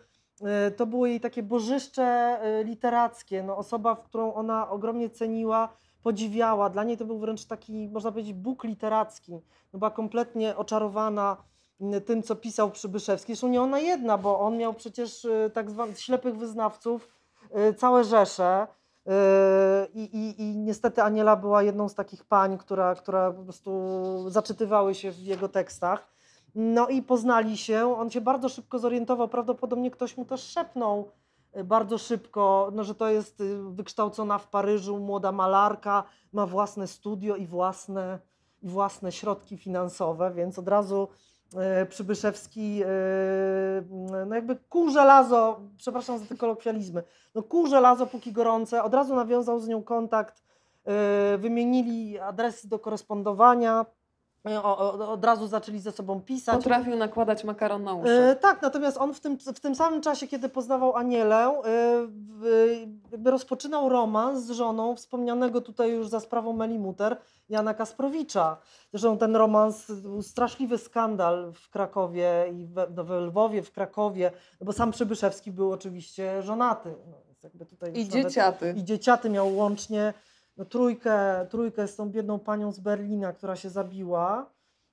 to 0.77 0.87
było 0.87 1.07
jej 1.07 1.21
takie 1.21 1.43
bożyszcze 1.43 2.39
literackie, 2.65 3.43
no, 3.43 3.57
osoba, 3.57 3.95
w 3.95 4.03
którą 4.03 4.35
ona 4.35 4.71
ogromnie 4.71 5.11
ceniła, 5.11 5.69
podziwiała. 6.03 6.71
Dla 6.71 6.85
niej 6.85 6.97
to 6.97 7.05
był 7.05 7.19
wręcz 7.19 7.45
taki, 7.45 7.89
można 7.89 8.11
powiedzieć, 8.13 8.35
Bóg 8.35 8.65
literacki. 8.65 9.33
No, 9.73 9.79
była 9.79 9.91
kompletnie 9.91 10.57
oczarowana 10.57 11.37
tym, 12.07 12.23
co 12.23 12.37
pisał 12.37 12.71
Przybyszewski. 12.71 13.33
Zresztą 13.33 13.49
nie 13.49 13.63
ona 13.63 13.79
jedna, 13.79 14.19
bo 14.19 14.41
on 14.41 14.57
miał 14.57 14.75
przecież 14.75 15.27
tak 15.53 15.71
zwanych 15.71 16.01
ślepych 16.01 16.37
wyznawców, 16.37 17.09
Y, 17.09 17.22
całe 17.77 18.05
rzesze. 18.05 18.67
Y, 19.07 19.11
I, 19.95 20.03
i, 20.03 20.43
I 20.43 20.57
niestety 20.57 21.03
Aniela 21.03 21.37
była 21.37 21.63
jedną 21.63 21.89
z 21.89 21.95
takich 21.95 22.25
pań, 22.25 22.59
która, 22.59 22.95
która 22.95 23.31
po 23.33 23.43
prostu 23.43 23.71
zaczytywały 24.31 24.95
się 24.95 25.13
w 25.13 25.19
jego 25.19 25.49
tekstach. 25.49 26.13
No 26.55 26.89
i 26.89 27.03
poznali 27.03 27.57
się. 27.57 27.97
On 27.99 28.11
się 28.11 28.21
bardzo 28.21 28.49
szybko 28.49 28.79
zorientował. 28.79 29.29
Prawdopodobnie 29.29 29.91
ktoś 29.91 30.17
mu 30.17 30.25
też 30.25 30.43
szepnął 30.43 31.11
y, 31.57 31.65
bardzo 31.65 31.99
szybko, 31.99 32.71
no, 32.73 32.85
że 32.85 32.95
to 32.95 33.09
jest 33.09 33.43
wykształcona 33.71 34.39
w 34.39 34.49
Paryżu 34.49 34.99
młoda 34.99 35.33
malarka, 35.33 36.05
ma 36.33 36.47
własne 36.47 36.87
studio 36.87 37.37
i 37.37 37.47
własne, 37.47 38.19
i 38.63 38.69
własne 38.69 39.13
środki 39.13 39.57
finansowe, 39.57 40.31
więc 40.31 40.59
od 40.59 40.69
razu 40.69 41.09
Przybyszewski, 41.89 42.83
e, 42.83 42.87
no 44.27 44.35
jakby 44.35 44.57
kół 44.69 44.91
żelazo, 44.91 45.61
przepraszam 45.77 46.19
za 46.19 46.27
te 46.27 46.37
kolokwializmy, 46.37 47.03
no 47.35 47.43
kół 47.43 47.67
żelazo 47.67 48.07
póki 48.07 48.33
gorące, 48.33 48.83
od 48.83 48.95
razu 48.95 49.15
nawiązał 49.15 49.61
z 49.61 49.69
nią 49.69 49.83
kontakt, 49.83 50.43
e, 50.85 51.39
wymienili 51.39 52.19
adresy 52.19 52.69
do 52.69 52.79
korespondowania, 52.79 53.87
od 55.09 55.25
razu 55.25 55.47
zaczęli 55.47 55.79
ze 55.79 55.93
sobą 55.93 56.21
pisać. 56.21 56.57
Potrafił 56.57 56.97
nakładać 56.97 57.45
makaron 57.45 57.85
na 57.85 57.95
uszy. 57.95 58.11
E, 58.11 58.37
tak, 58.37 58.63
natomiast 58.63 58.97
on 58.97 59.15
w 59.15 59.21
tym, 59.21 59.39
w 59.39 59.61
tym 59.61 59.75
samym 59.75 60.01
czasie, 60.01 60.27
kiedy 60.27 60.49
poznawał 60.49 60.97
Anielę, 60.97 61.37
e, 61.37 61.63
jakby 63.13 63.31
rozpoczynał 63.31 63.89
romans 63.89 64.45
z 64.45 64.51
żoną 64.51 64.97
wspomnianego 64.97 65.61
tutaj 65.61 65.91
już 65.91 66.09
za 66.09 66.21
sprawą 66.21 66.53
Melimuter, 66.53 67.17
Jana 67.49 67.75
Kasprowicza. 67.75 68.57
Zresztą 68.91 69.19
ten 69.19 69.37
romans 69.37 69.91
był 69.91 70.23
straszliwy 70.23 70.79
skandal 70.79 71.53
w 71.53 71.71
Krakowie 71.71 72.47
i 72.53 72.67
w, 72.67 72.75
no, 72.97 73.05
w 73.05 73.11
Lwowie, 73.11 73.63
w 73.63 73.73
Krakowie, 73.73 74.33
no 74.61 74.65
bo 74.67 74.73
sam 74.73 74.91
Przybyszewski 74.91 75.53
był 75.53 75.73
oczywiście 75.73 76.43
żonaty. 76.43 76.95
No, 77.11 77.17
I 77.95 78.09
dzieciaty. 78.09 78.75
I 78.77 78.85
dzieciaty 78.85 79.31
miał 79.31 79.57
łącznie 79.57 80.15
no, 80.63 80.67
trójkę, 80.67 81.47
trójkę 81.51 81.89
z 81.89 81.97
tą 81.97 82.11
biedną 82.11 82.39
panią 82.39 82.73
z 82.73 82.81
Berlina, 82.81 83.33
która 83.33 83.57
się 83.57 83.71
zabiła, 83.71 84.51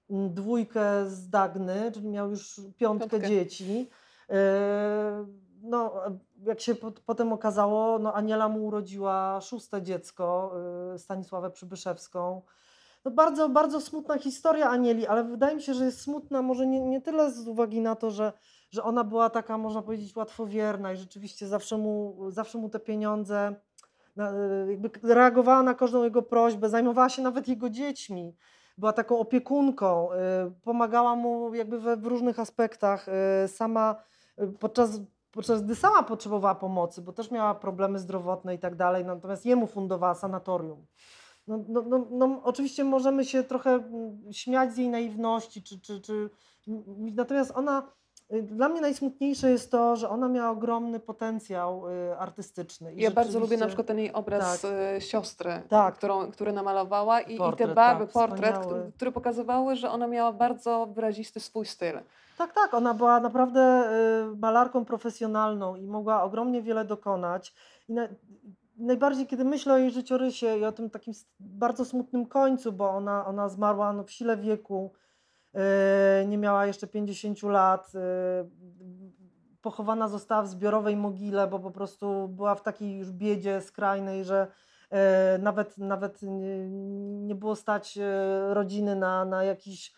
mm, 0.09 0.33
dwójkę 0.33 1.05
z 1.09 1.29
Dagny, 1.29 1.91
czyli 1.91 2.07
miał 2.07 2.29
już 2.29 2.61
piątkę, 2.77 3.09
piątkę. 3.09 3.29
dzieci. 3.29 3.89
E, 4.29 5.25
no, 5.61 5.93
jak 6.43 6.61
się 6.61 6.75
potem 7.05 7.33
okazało, 7.33 7.99
no 7.99 8.13
Aniela 8.13 8.49
mu 8.49 8.65
urodziła 8.65 9.41
szóste 9.41 9.81
dziecko, 9.81 10.55
e, 10.93 10.97
Stanisławę 10.99 11.51
Przybyszewską. 11.51 12.41
No 13.05 13.11
bardzo, 13.11 13.49
bardzo 13.49 13.81
smutna 13.81 14.17
historia 14.17 14.69
Anieli, 14.69 15.07
ale 15.07 15.23
wydaje 15.23 15.55
mi 15.55 15.61
się, 15.61 15.73
że 15.73 15.85
jest 15.85 16.01
smutna 16.01 16.41
może 16.41 16.67
nie, 16.67 16.81
nie 16.81 17.01
tyle 17.01 17.31
z 17.31 17.47
uwagi 17.47 17.81
na 17.81 17.95
to, 17.95 18.11
że, 18.11 18.33
że 18.71 18.83
ona 18.83 19.03
była 19.03 19.29
taka, 19.29 19.57
można 19.57 19.81
powiedzieć, 19.81 20.15
łatwowierna 20.15 20.93
i 20.93 20.97
rzeczywiście 20.97 21.47
zawsze 21.47 21.77
mu, 21.77 22.17
zawsze 22.29 22.57
mu 22.57 22.69
te 22.69 22.79
pieniądze 22.79 23.55
jakby 24.69 24.89
reagowała 25.03 25.63
na 25.63 25.73
każdą 25.73 26.03
jego 26.03 26.21
prośbę, 26.21 26.69
zajmowała 26.69 27.09
się 27.09 27.21
nawet 27.21 27.47
jego 27.47 27.69
dziećmi, 27.69 28.35
była 28.77 28.93
taką 28.93 29.19
opiekunką, 29.19 30.09
y, 30.13 30.17
pomagała 30.63 31.15
mu 31.15 31.53
jakby 31.55 31.79
we, 31.79 31.97
w 31.97 32.05
różnych 32.05 32.39
aspektach. 32.39 33.07
Y, 33.43 33.47
sama 33.47 33.95
podczas, 34.59 35.01
podczas 35.31 35.63
gdy 35.63 35.75
sama 35.75 36.03
potrzebowała 36.03 36.55
pomocy, 36.55 37.01
bo 37.01 37.13
też 37.13 37.31
miała 37.31 37.55
problemy 37.55 37.99
zdrowotne 37.99 38.55
i 38.55 38.59
tak 38.59 38.75
dalej, 38.75 39.05
natomiast 39.05 39.45
jemu 39.45 39.67
fundowała 39.67 40.15
sanatorium. 40.15 40.85
No, 41.47 41.65
no, 41.67 41.81
no, 41.81 42.07
no, 42.11 42.41
oczywiście 42.43 42.83
możemy 42.83 43.25
się 43.25 43.43
trochę 43.43 43.71
mm, 43.71 44.33
śmiać 44.33 44.73
z 44.73 44.77
jej 44.77 44.89
naiwności, 44.89 45.63
czy, 45.63 45.79
czy, 45.81 46.01
czy... 46.01 46.29
natomiast 47.15 47.51
ona 47.55 47.91
dla 48.29 48.69
mnie 48.69 48.81
najsmutniejsze 48.81 49.51
jest 49.51 49.71
to, 49.71 49.95
że 49.95 50.09
ona 50.09 50.27
miała 50.27 50.49
ogromny 50.49 50.99
potencjał 50.99 51.89
y, 51.89 52.17
artystyczny. 52.17 52.93
I 52.93 53.01
ja 53.01 53.11
bardzo 53.11 53.39
lubię 53.39 53.57
na 53.57 53.67
przykład 53.67 53.87
ten 53.87 53.99
jej 53.99 54.13
obraz 54.13 54.61
tak. 54.61 54.71
Y, 54.97 55.01
siostry, 55.01 55.61
tak. 55.69 55.95
którą, 55.95 56.31
który 56.31 56.53
namalowała 56.53 57.21
i, 57.21 57.37
portret, 57.37 57.67
i 57.67 57.69
te 57.69 57.75
barwy, 57.75 58.05
tak, 58.05 58.13
portret, 58.13 58.57
który, 58.57 58.91
który 58.95 59.11
pokazywały, 59.11 59.75
że 59.75 59.91
ona 59.91 60.07
miała 60.07 60.31
bardzo 60.33 60.85
wyrazisty 60.85 61.39
swój 61.39 61.65
styl. 61.65 61.99
Tak, 62.37 62.53
tak, 62.53 62.73
ona 62.73 62.93
była 62.93 63.19
naprawdę 63.19 63.91
y, 64.33 64.35
malarką 64.35 64.85
profesjonalną 64.85 65.75
i 65.75 65.87
mogła 65.87 66.23
ogromnie 66.23 66.61
wiele 66.61 66.85
dokonać. 66.85 67.53
I 67.89 67.93
na, 67.93 68.07
najbardziej, 68.77 69.27
kiedy 69.27 69.45
myślę 69.45 69.73
o 69.73 69.77
jej 69.77 69.91
życiorysie 69.91 70.57
i 70.57 70.65
o 70.65 70.71
tym 70.71 70.89
takim 70.89 71.13
bardzo 71.39 71.85
smutnym 71.85 72.25
końcu, 72.25 72.71
bo 72.71 72.89
ona, 72.89 73.25
ona 73.25 73.49
zmarła 73.49 73.93
no, 73.93 74.03
w 74.03 74.11
sile 74.11 74.37
wieku, 74.37 74.91
nie 76.27 76.37
miała 76.37 76.65
jeszcze 76.65 76.87
50 76.87 77.43
lat. 77.43 77.91
E, 77.95 77.99
pochowana 79.61 80.07
została 80.07 80.43
w 80.43 80.47
zbiorowej 80.47 80.95
mogile, 80.95 81.47
bo 81.47 81.59
po 81.59 81.71
prostu 81.71 82.27
była 82.27 82.55
w 82.55 82.63
takiej 82.63 82.97
już 82.97 83.11
biedzie 83.11 83.61
skrajnej, 83.61 84.25
że 84.25 84.47
e, 84.89 85.37
nawet, 85.37 85.77
nawet 85.77 86.19
nie 87.21 87.35
było 87.35 87.55
stać 87.55 87.99
rodziny 88.49 88.95
na, 88.95 89.25
na 89.25 89.43
jakiś 89.43 89.93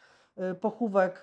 pochówek, 0.61 1.21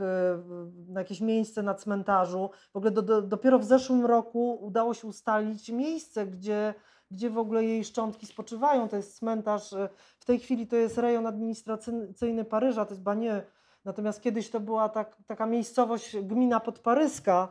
na 0.89 1.01
jakieś 1.01 1.21
miejsce 1.21 1.63
na 1.63 1.75
cmentarzu. 1.75 2.51
W 2.73 2.77
ogóle 2.77 2.91
do, 2.91 3.03
do, 3.03 3.23
dopiero 3.23 3.59
w 3.59 3.65
zeszłym 3.65 4.07
roku 4.07 4.59
udało 4.61 4.95
się 4.95 5.07
ustalić 5.07 5.69
miejsce, 5.69 6.27
gdzie, 6.27 6.75
gdzie 7.11 7.31
w 7.31 7.39
ogóle 7.39 7.65
jej 7.65 7.85
szczątki 7.85 8.27
spoczywają. 8.27 8.89
To 8.89 8.97
jest 8.97 9.19
cmentarz, 9.19 9.75
w 10.19 10.25
tej 10.25 10.39
chwili 10.39 10.67
to 10.67 10.77
jest 10.77 10.99
rejon 10.99 11.27
administracyjny 11.27 12.45
Paryża, 12.45 12.85
to 12.85 12.91
jest 12.91 13.03
Banie 13.03 13.43
Natomiast 13.89 14.23
kiedyś 14.23 14.51
to 14.51 14.61
była 14.61 14.89
tak, 14.89 15.17
taka 15.27 15.47
miejscowość, 15.47 16.17
gmina 16.21 16.61
podparyska, 16.61 17.49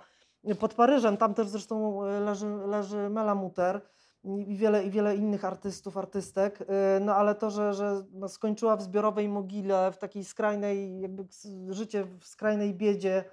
pod 0.60 0.74
Paryżem, 0.74 1.18
tam 1.18 1.34
też 1.34 1.48
zresztą 1.48 2.02
leży, 2.02 2.48
leży 2.48 3.10
Melamuter. 3.10 3.82
i 4.24 4.56
wiele, 4.56 4.84
i 4.84 4.90
wiele 4.90 5.16
innych 5.16 5.46
artystów, 5.46 5.98
artystek, 5.98 6.62
y, 6.62 6.66
no 7.02 7.16
ale 7.16 7.36
to, 7.36 7.50
że, 7.52 7.74
że 7.74 8.04
no 8.14 8.30
skończyła 8.30 8.76
w 8.76 8.82
zbiorowej 8.82 9.30
mogile, 9.30 9.92
w 9.92 9.98
takiej 9.98 10.24
skrajnej, 10.24 11.00
jakby 11.02 11.26
życie 11.70 12.04
w 12.20 12.26
skrajnej 12.26 12.74
biedzie 12.74 13.24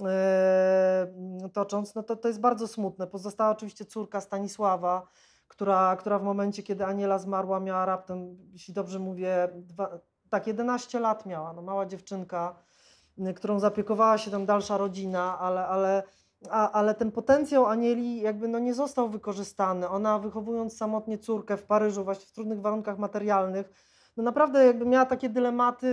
y, 0.00 0.04
tocząc, 1.52 1.94
no 1.94 2.02
to, 2.02 2.16
to 2.16 2.28
jest 2.28 2.40
bardzo 2.40 2.68
smutne. 2.68 3.06
Pozostała 3.06 3.50
oczywiście 3.50 3.84
córka 3.84 4.20
Stanisława, 4.20 5.06
która, 5.48 5.96
która 5.96 6.18
w 6.18 6.22
momencie, 6.22 6.62
kiedy 6.62 6.84
Aniela 6.84 7.18
zmarła, 7.18 7.60
miała 7.60 7.86
raptem, 7.86 8.36
jeśli 8.52 8.74
dobrze 8.74 8.98
mówię, 8.98 9.48
dwa, 9.54 10.00
tak, 10.30 10.46
11 10.46 11.00
lat 11.00 11.26
miała, 11.26 11.52
no 11.52 11.62
mała 11.62 11.86
dziewczynka, 11.86 12.54
y, 13.18 13.34
którą 13.34 13.58
zapiekowała 13.58 14.18
się 14.18 14.30
tam 14.30 14.46
dalsza 14.46 14.76
rodzina, 14.76 15.38
ale, 15.38 15.66
ale 15.66 16.02
a, 16.50 16.70
ale 16.70 16.94
ten 16.94 17.12
potencjał 17.12 17.66
Anieli 17.66 18.20
jakby 18.20 18.48
no 18.48 18.58
nie 18.58 18.74
został 18.74 19.08
wykorzystany. 19.08 19.88
Ona 19.88 20.18
wychowując 20.18 20.76
samotnie 20.76 21.18
córkę 21.18 21.56
w 21.56 21.62
Paryżu, 21.62 22.04
właśnie 22.04 22.26
w 22.26 22.32
trudnych 22.32 22.60
warunkach 22.60 22.98
materialnych, 22.98 23.70
no 24.16 24.22
naprawdę 24.22 24.66
jakby 24.66 24.86
miała 24.86 25.06
takie 25.06 25.28
dylematy, 25.28 25.86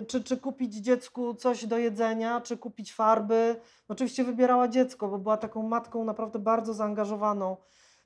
y, 0.00 0.06
czy, 0.06 0.24
czy 0.24 0.36
kupić 0.36 0.74
dziecku 0.74 1.34
coś 1.34 1.66
do 1.66 1.78
jedzenia, 1.78 2.40
czy 2.40 2.56
kupić 2.56 2.94
farby. 2.94 3.56
Oczywiście 3.88 4.24
wybierała 4.24 4.68
dziecko, 4.68 5.08
bo 5.08 5.18
była 5.18 5.36
taką 5.36 5.62
matką 5.62 6.04
naprawdę 6.04 6.38
bardzo 6.38 6.74
zaangażowaną, 6.74 7.56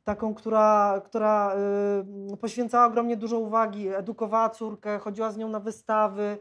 taką, 0.09 0.35
która, 0.35 1.01
która 1.05 1.57
y, 2.33 2.37
poświęcała 2.37 2.87
ogromnie 2.87 3.17
dużo 3.17 3.39
uwagi, 3.39 3.89
edukowała 3.89 4.51
córkę, 4.51 4.99
chodziła 4.99 5.31
z 5.31 5.37
nią 5.37 5.49
na 5.49 5.61
wystawy, 5.61 6.39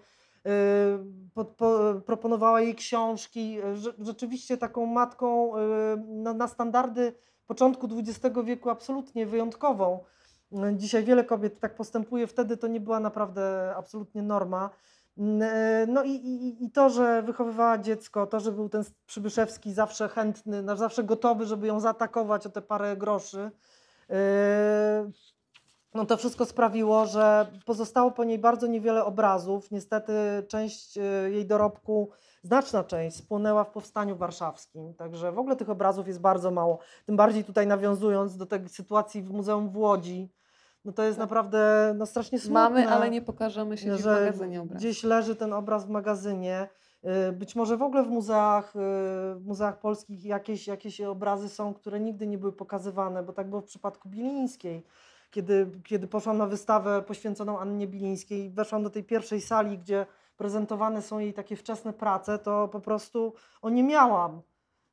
Y, 0.48 0.99
po, 1.34 1.45
po, 1.45 1.94
proponowała 2.06 2.61
jej 2.61 2.76
książki, 2.76 3.57
rzeczywiście 3.99 4.57
taką 4.57 4.85
matką 4.85 5.57
y, 5.57 5.60
na, 6.07 6.34
na 6.34 6.48
standardy 6.48 7.14
początku 7.48 7.88
XX 7.91 8.35
wieku 8.44 8.69
absolutnie 8.69 9.26
wyjątkową. 9.26 9.99
Dzisiaj 10.73 11.03
wiele 11.03 11.23
kobiet 11.23 11.60
tak 11.60 11.76
postępuje, 11.76 12.27
wtedy 12.27 12.57
to 12.57 12.68
nie 12.68 12.80
była 12.80 12.99
naprawdę 12.99 13.73
absolutnie 13.77 14.22
norma. 14.23 14.69
Y, 15.18 15.88
no 15.88 16.03
i, 16.03 16.11
i, 16.11 16.65
i 16.65 16.72
to, 16.72 16.89
że 16.89 17.23
wychowywała 17.23 17.77
dziecko, 17.77 18.27
to, 18.27 18.39
że 18.39 18.52
był 18.52 18.69
ten 18.69 18.84
Przybyszewski 19.06 19.73
zawsze 19.73 20.10
chętny, 20.10 20.64
zawsze 20.76 21.03
gotowy, 21.03 21.45
żeby 21.45 21.68
ją 21.68 21.80
zaatakować 21.80 22.45
o 22.45 22.49
te 22.49 22.61
parę 22.61 22.98
groszy, 22.98 23.52
no 25.94 26.06
to 26.06 26.18
wszystko 26.18 26.45
sprawiło, 26.45 27.06
że 27.06 27.52
pozostało 27.65 28.11
po 28.11 28.23
niej 28.23 28.39
bardzo 28.39 28.68
niewiele 28.68 29.06
obrazów. 29.06 29.72
Niestety 29.72 30.14
część 30.48 30.98
e, 30.98 31.02
jej 31.31 31.45
dorobku, 31.45 32.10
znaczna 32.44 32.84
część 32.84 33.18
spłonęła 33.18 33.64
w 33.64 33.72
powstaniu 33.72 34.15
warszawskim. 34.15 34.94
Także 34.94 35.31
w 35.31 35.39
ogóle 35.39 35.56
tych 35.56 35.69
obrazów 35.69 36.07
jest 36.07 36.22
bardzo 36.22 36.52
mało. 36.52 36.80
Tym 37.06 37.18
bardziej 37.18 37.44
tutaj 37.44 37.68
nawiązując 37.68 38.38
do 38.38 38.45
tej 38.45 38.69
sytuacji 38.69 39.22
w 39.23 39.31
Muzeum 39.31 39.69
w 39.69 39.77
Łodzi, 39.77 40.30
no 40.88 40.93
to 40.93 41.03
jest 41.03 41.18
tak. 41.18 41.23
naprawdę 41.23 41.93
no, 41.97 42.05
strasznie 42.05 42.39
smutne. 42.39 42.53
Mamy, 42.53 42.89
ale 42.89 43.09
nie 43.09 43.22
pokażemy 43.22 43.77
się 43.77 43.97
że 43.97 44.15
w 44.15 44.26
magazynie 44.26 44.61
obraz. 44.61 44.80
Gdzieś 44.80 45.03
leży 45.03 45.35
ten 45.35 45.53
obraz 45.53 45.85
w 45.85 45.89
magazynie. 45.89 46.69
E, 47.03 47.31
być 47.31 47.55
może 47.55 47.77
w 47.77 47.81
ogóle 47.81 48.03
w 48.03 48.09
muzeach, 48.09 48.76
e, 48.76 48.80
w 49.35 49.41
muzeach 49.45 49.80
polskich 49.80 50.26
jakieś, 50.26 50.68
jakieś 50.68 51.01
obrazy 51.01 51.49
są, 51.49 51.73
które 51.73 51.99
nigdy 51.99 52.27
nie 52.27 52.38
były 52.38 52.53
pokazywane, 52.53 53.23
bo 53.23 53.34
tak 53.34 53.49
było 53.49 53.61
w 53.61 53.65
przypadku 53.65 54.09
Bilińskiej 54.09 54.84
kiedy, 55.31 55.72
kiedy 55.84 56.07
poszłam 56.07 56.38
na 56.38 56.45
wystawę 56.45 57.01
poświęconą 57.01 57.59
Annie 57.59 57.88
Bilińskiej, 57.88 58.49
weszłam 58.49 58.84
do 58.84 58.89
tej 58.89 59.03
pierwszej 59.03 59.41
sali, 59.41 59.77
gdzie 59.77 60.05
prezentowane 60.38 61.01
są 61.01 61.19
jej 61.19 61.34
takie 61.34 61.55
wczesne 61.55 61.93
prace, 61.93 62.39
to 62.39 62.68
po 62.68 62.80
prostu 62.80 63.34
o 63.61 63.69
nie 63.69 63.84
miałam. 63.84 64.41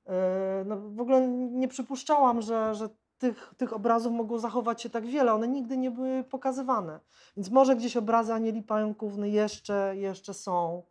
E, 0.07 0.65
no, 0.67 0.77
w 0.77 1.01
ogóle 1.01 1.29
nie 1.29 1.69
przypuszczałam, 1.69 2.43
że, 2.43 2.75
że 2.75 2.89
tych, 3.25 3.55
tych 3.57 3.73
obrazów 3.73 4.13
mogło 4.13 4.39
zachować 4.39 4.83
się 4.83 4.91
tak 4.91 5.07
wiele. 5.07 5.33
One 5.35 5.49
nigdy 5.49 5.77
nie 5.77 5.91
były 5.91 6.25
pokazywane. 6.25 7.01
Więc 7.37 7.51
może 7.51 7.77
gdzieś 7.77 7.97
obrazy 7.97 8.33
Anieli 8.33 8.63
Pająkówny 8.63 9.29
jeszcze, 9.31 9.97
jeszcze 9.97 10.35
są. 10.35 10.83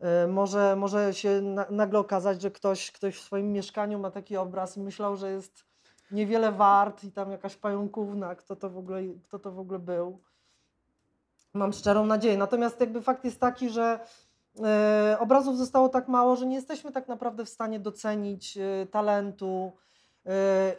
E, 0.00 0.26
może, 0.26 0.76
może 0.76 1.14
się 1.14 1.42
nagle 1.70 1.98
okazać, 1.98 2.42
że 2.42 2.50
ktoś, 2.50 2.90
ktoś 2.90 3.16
w 3.16 3.22
swoim 3.22 3.52
mieszkaniu 3.52 3.98
ma 3.98 4.10
taki 4.10 4.36
obraz 4.36 4.76
i 4.76 4.80
myślał, 4.80 5.16
że 5.16 5.30
jest 5.30 5.64
niewiele 6.10 6.52
wart 6.52 7.04
i 7.04 7.12
tam 7.12 7.30
jakaś 7.30 7.56
pająkówna, 7.56 8.34
kto 8.34 8.56
to 8.56 8.70
w 8.70 8.78
ogóle, 8.78 9.02
kto 9.24 9.38
to 9.38 9.52
w 9.52 9.58
ogóle 9.58 9.78
był. 9.78 10.18
Mam 11.54 11.72
szczerą 11.72 12.06
nadzieję. 12.06 12.36
Natomiast 12.36 12.80
jakby 12.80 13.02
fakt 13.02 13.24
jest 13.24 13.40
taki, 13.40 13.70
że 13.70 14.00
e, 14.64 15.16
obrazów 15.20 15.58
zostało 15.58 15.88
tak 15.88 16.08
mało, 16.08 16.36
że 16.36 16.46
nie 16.46 16.56
jesteśmy 16.56 16.92
tak 16.92 17.08
naprawdę 17.08 17.44
w 17.44 17.48
stanie 17.48 17.80
docenić 17.80 18.58
e, 18.58 18.86
talentu 18.86 19.72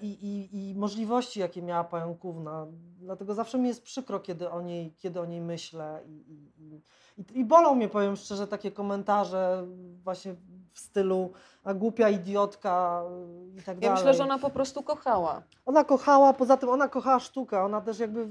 i, 0.01 0.07
i, 0.07 0.69
i 0.69 0.75
możliwości, 0.75 1.39
jakie 1.39 1.61
miała 1.61 1.83
pająkówna. 1.83 2.67
Dlatego 2.99 3.33
zawsze 3.33 3.59
mi 3.59 3.67
jest 3.67 3.83
przykro, 3.83 4.19
kiedy 4.19 4.49
o 4.49 4.61
niej, 4.61 4.95
kiedy 4.97 5.19
o 5.19 5.25
niej 5.25 5.41
myślę. 5.41 6.03
I, 6.07 6.11
i, 6.57 6.81
i, 7.17 7.39
I 7.39 7.45
bolą 7.45 7.75
mnie, 7.75 7.89
powiem 7.89 8.15
szczerze, 8.15 8.47
takie 8.47 8.71
komentarze 8.71 9.67
właśnie 10.03 10.35
w 10.73 10.79
stylu 10.79 11.31
a 11.63 11.73
głupia 11.73 12.09
idiotka 12.09 13.03
i 13.55 13.61
tak 13.63 13.79
dalej. 13.79 13.81
Ja 13.81 13.93
myślę, 13.93 14.13
że 14.13 14.23
ona 14.23 14.39
po 14.39 14.49
prostu 14.49 14.83
kochała. 14.83 15.41
Ona 15.65 15.83
kochała, 15.83 16.33
poza 16.33 16.57
tym 16.57 16.69
ona 16.69 16.87
kochała 16.87 17.19
sztukę, 17.19 17.63
ona 17.63 17.81
też 17.81 17.99
jakby 17.99 18.27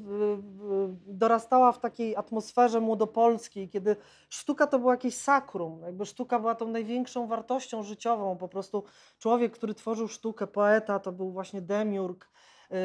dorastała 1.07 1.73
w 1.73 1.79
takiej 1.79 2.17
atmosferze 2.17 2.81
młodopolskiej, 2.81 3.69
kiedy 3.69 3.97
sztuka 4.29 4.67
to 4.67 4.79
było 4.79 4.93
jakieś 4.93 5.17
sakrum, 5.17 5.83
jakby 5.83 6.07
sztuka 6.07 6.39
była 6.39 6.55
tą 6.55 6.69
największą 6.69 7.27
wartością 7.27 7.83
życiową, 7.83 8.37
po 8.37 8.49
prostu 8.49 8.85
człowiek, 9.19 9.53
który 9.53 9.75
tworzył 9.75 10.09
sztukę, 10.09 10.47
poeta, 10.47 10.99
to 10.99 11.13
był 11.13 11.31
właśnie 11.31 11.63
demiurg, 11.63 12.27
Y, 12.27 12.32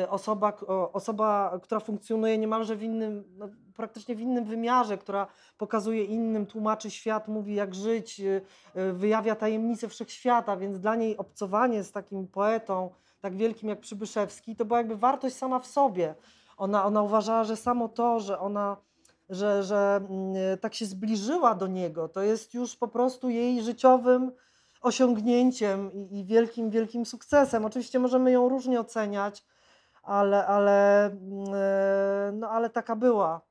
osoba, 0.09 0.53
osoba, 0.93 1.59
która 1.63 1.79
funkcjonuje 1.79 2.37
niemalże 2.37 2.75
w 2.75 2.83
innym, 2.83 3.23
no, 3.37 3.49
praktycznie 3.75 4.15
w 4.15 4.21
innym 4.21 4.45
wymiarze, 4.45 4.97
która 4.97 5.27
pokazuje 5.57 6.03
innym, 6.03 6.45
tłumaczy 6.45 6.91
świat, 6.91 7.27
mówi 7.27 7.55
jak 7.55 7.75
żyć, 7.75 8.19
y, 8.19 8.41
y, 8.77 8.93
wyjawia 8.93 9.35
tajemnice 9.35 9.87
wszechświata, 9.87 10.57
więc 10.57 10.79
dla 10.79 10.95
niej 10.95 11.17
obcowanie 11.17 11.83
z 11.83 11.91
takim 11.91 12.27
poetą, 12.27 12.89
tak 13.21 13.35
wielkim 13.35 13.69
jak 13.69 13.79
Przybyszewski, 13.79 14.55
to 14.55 14.65
była 14.65 14.77
jakby 14.77 14.95
wartość 14.95 15.35
sama 15.35 15.59
w 15.59 15.67
sobie. 15.67 16.15
Ona, 16.57 16.85
ona 16.85 17.01
uważała, 17.01 17.43
że 17.43 17.55
samo 17.55 17.89
to, 17.89 18.19
że 18.19 18.39
ona 18.39 18.77
że, 19.29 19.63
że 19.63 20.01
mm, 20.09 20.57
tak 20.61 20.73
się 20.73 20.85
zbliżyła 20.85 21.55
do 21.55 21.67
niego, 21.67 22.09
to 22.09 22.21
jest 22.21 22.53
już 22.53 22.75
po 22.75 22.87
prostu 22.87 23.29
jej 23.29 23.63
życiowym 23.63 24.31
osiągnięciem 24.81 25.93
i, 25.93 26.19
i 26.19 26.25
wielkim, 26.25 26.69
wielkim 26.69 27.05
sukcesem. 27.05 27.65
Oczywiście 27.65 27.99
możemy 27.99 28.31
ją 28.31 28.49
różnie 28.49 28.79
oceniać, 28.79 29.43
ale, 30.07 30.45
ale, 30.45 31.05
mm, 31.05 31.53
e, 31.53 32.31
no, 32.33 32.49
ale 32.49 32.69
taka 32.69 32.95
była. 32.95 33.41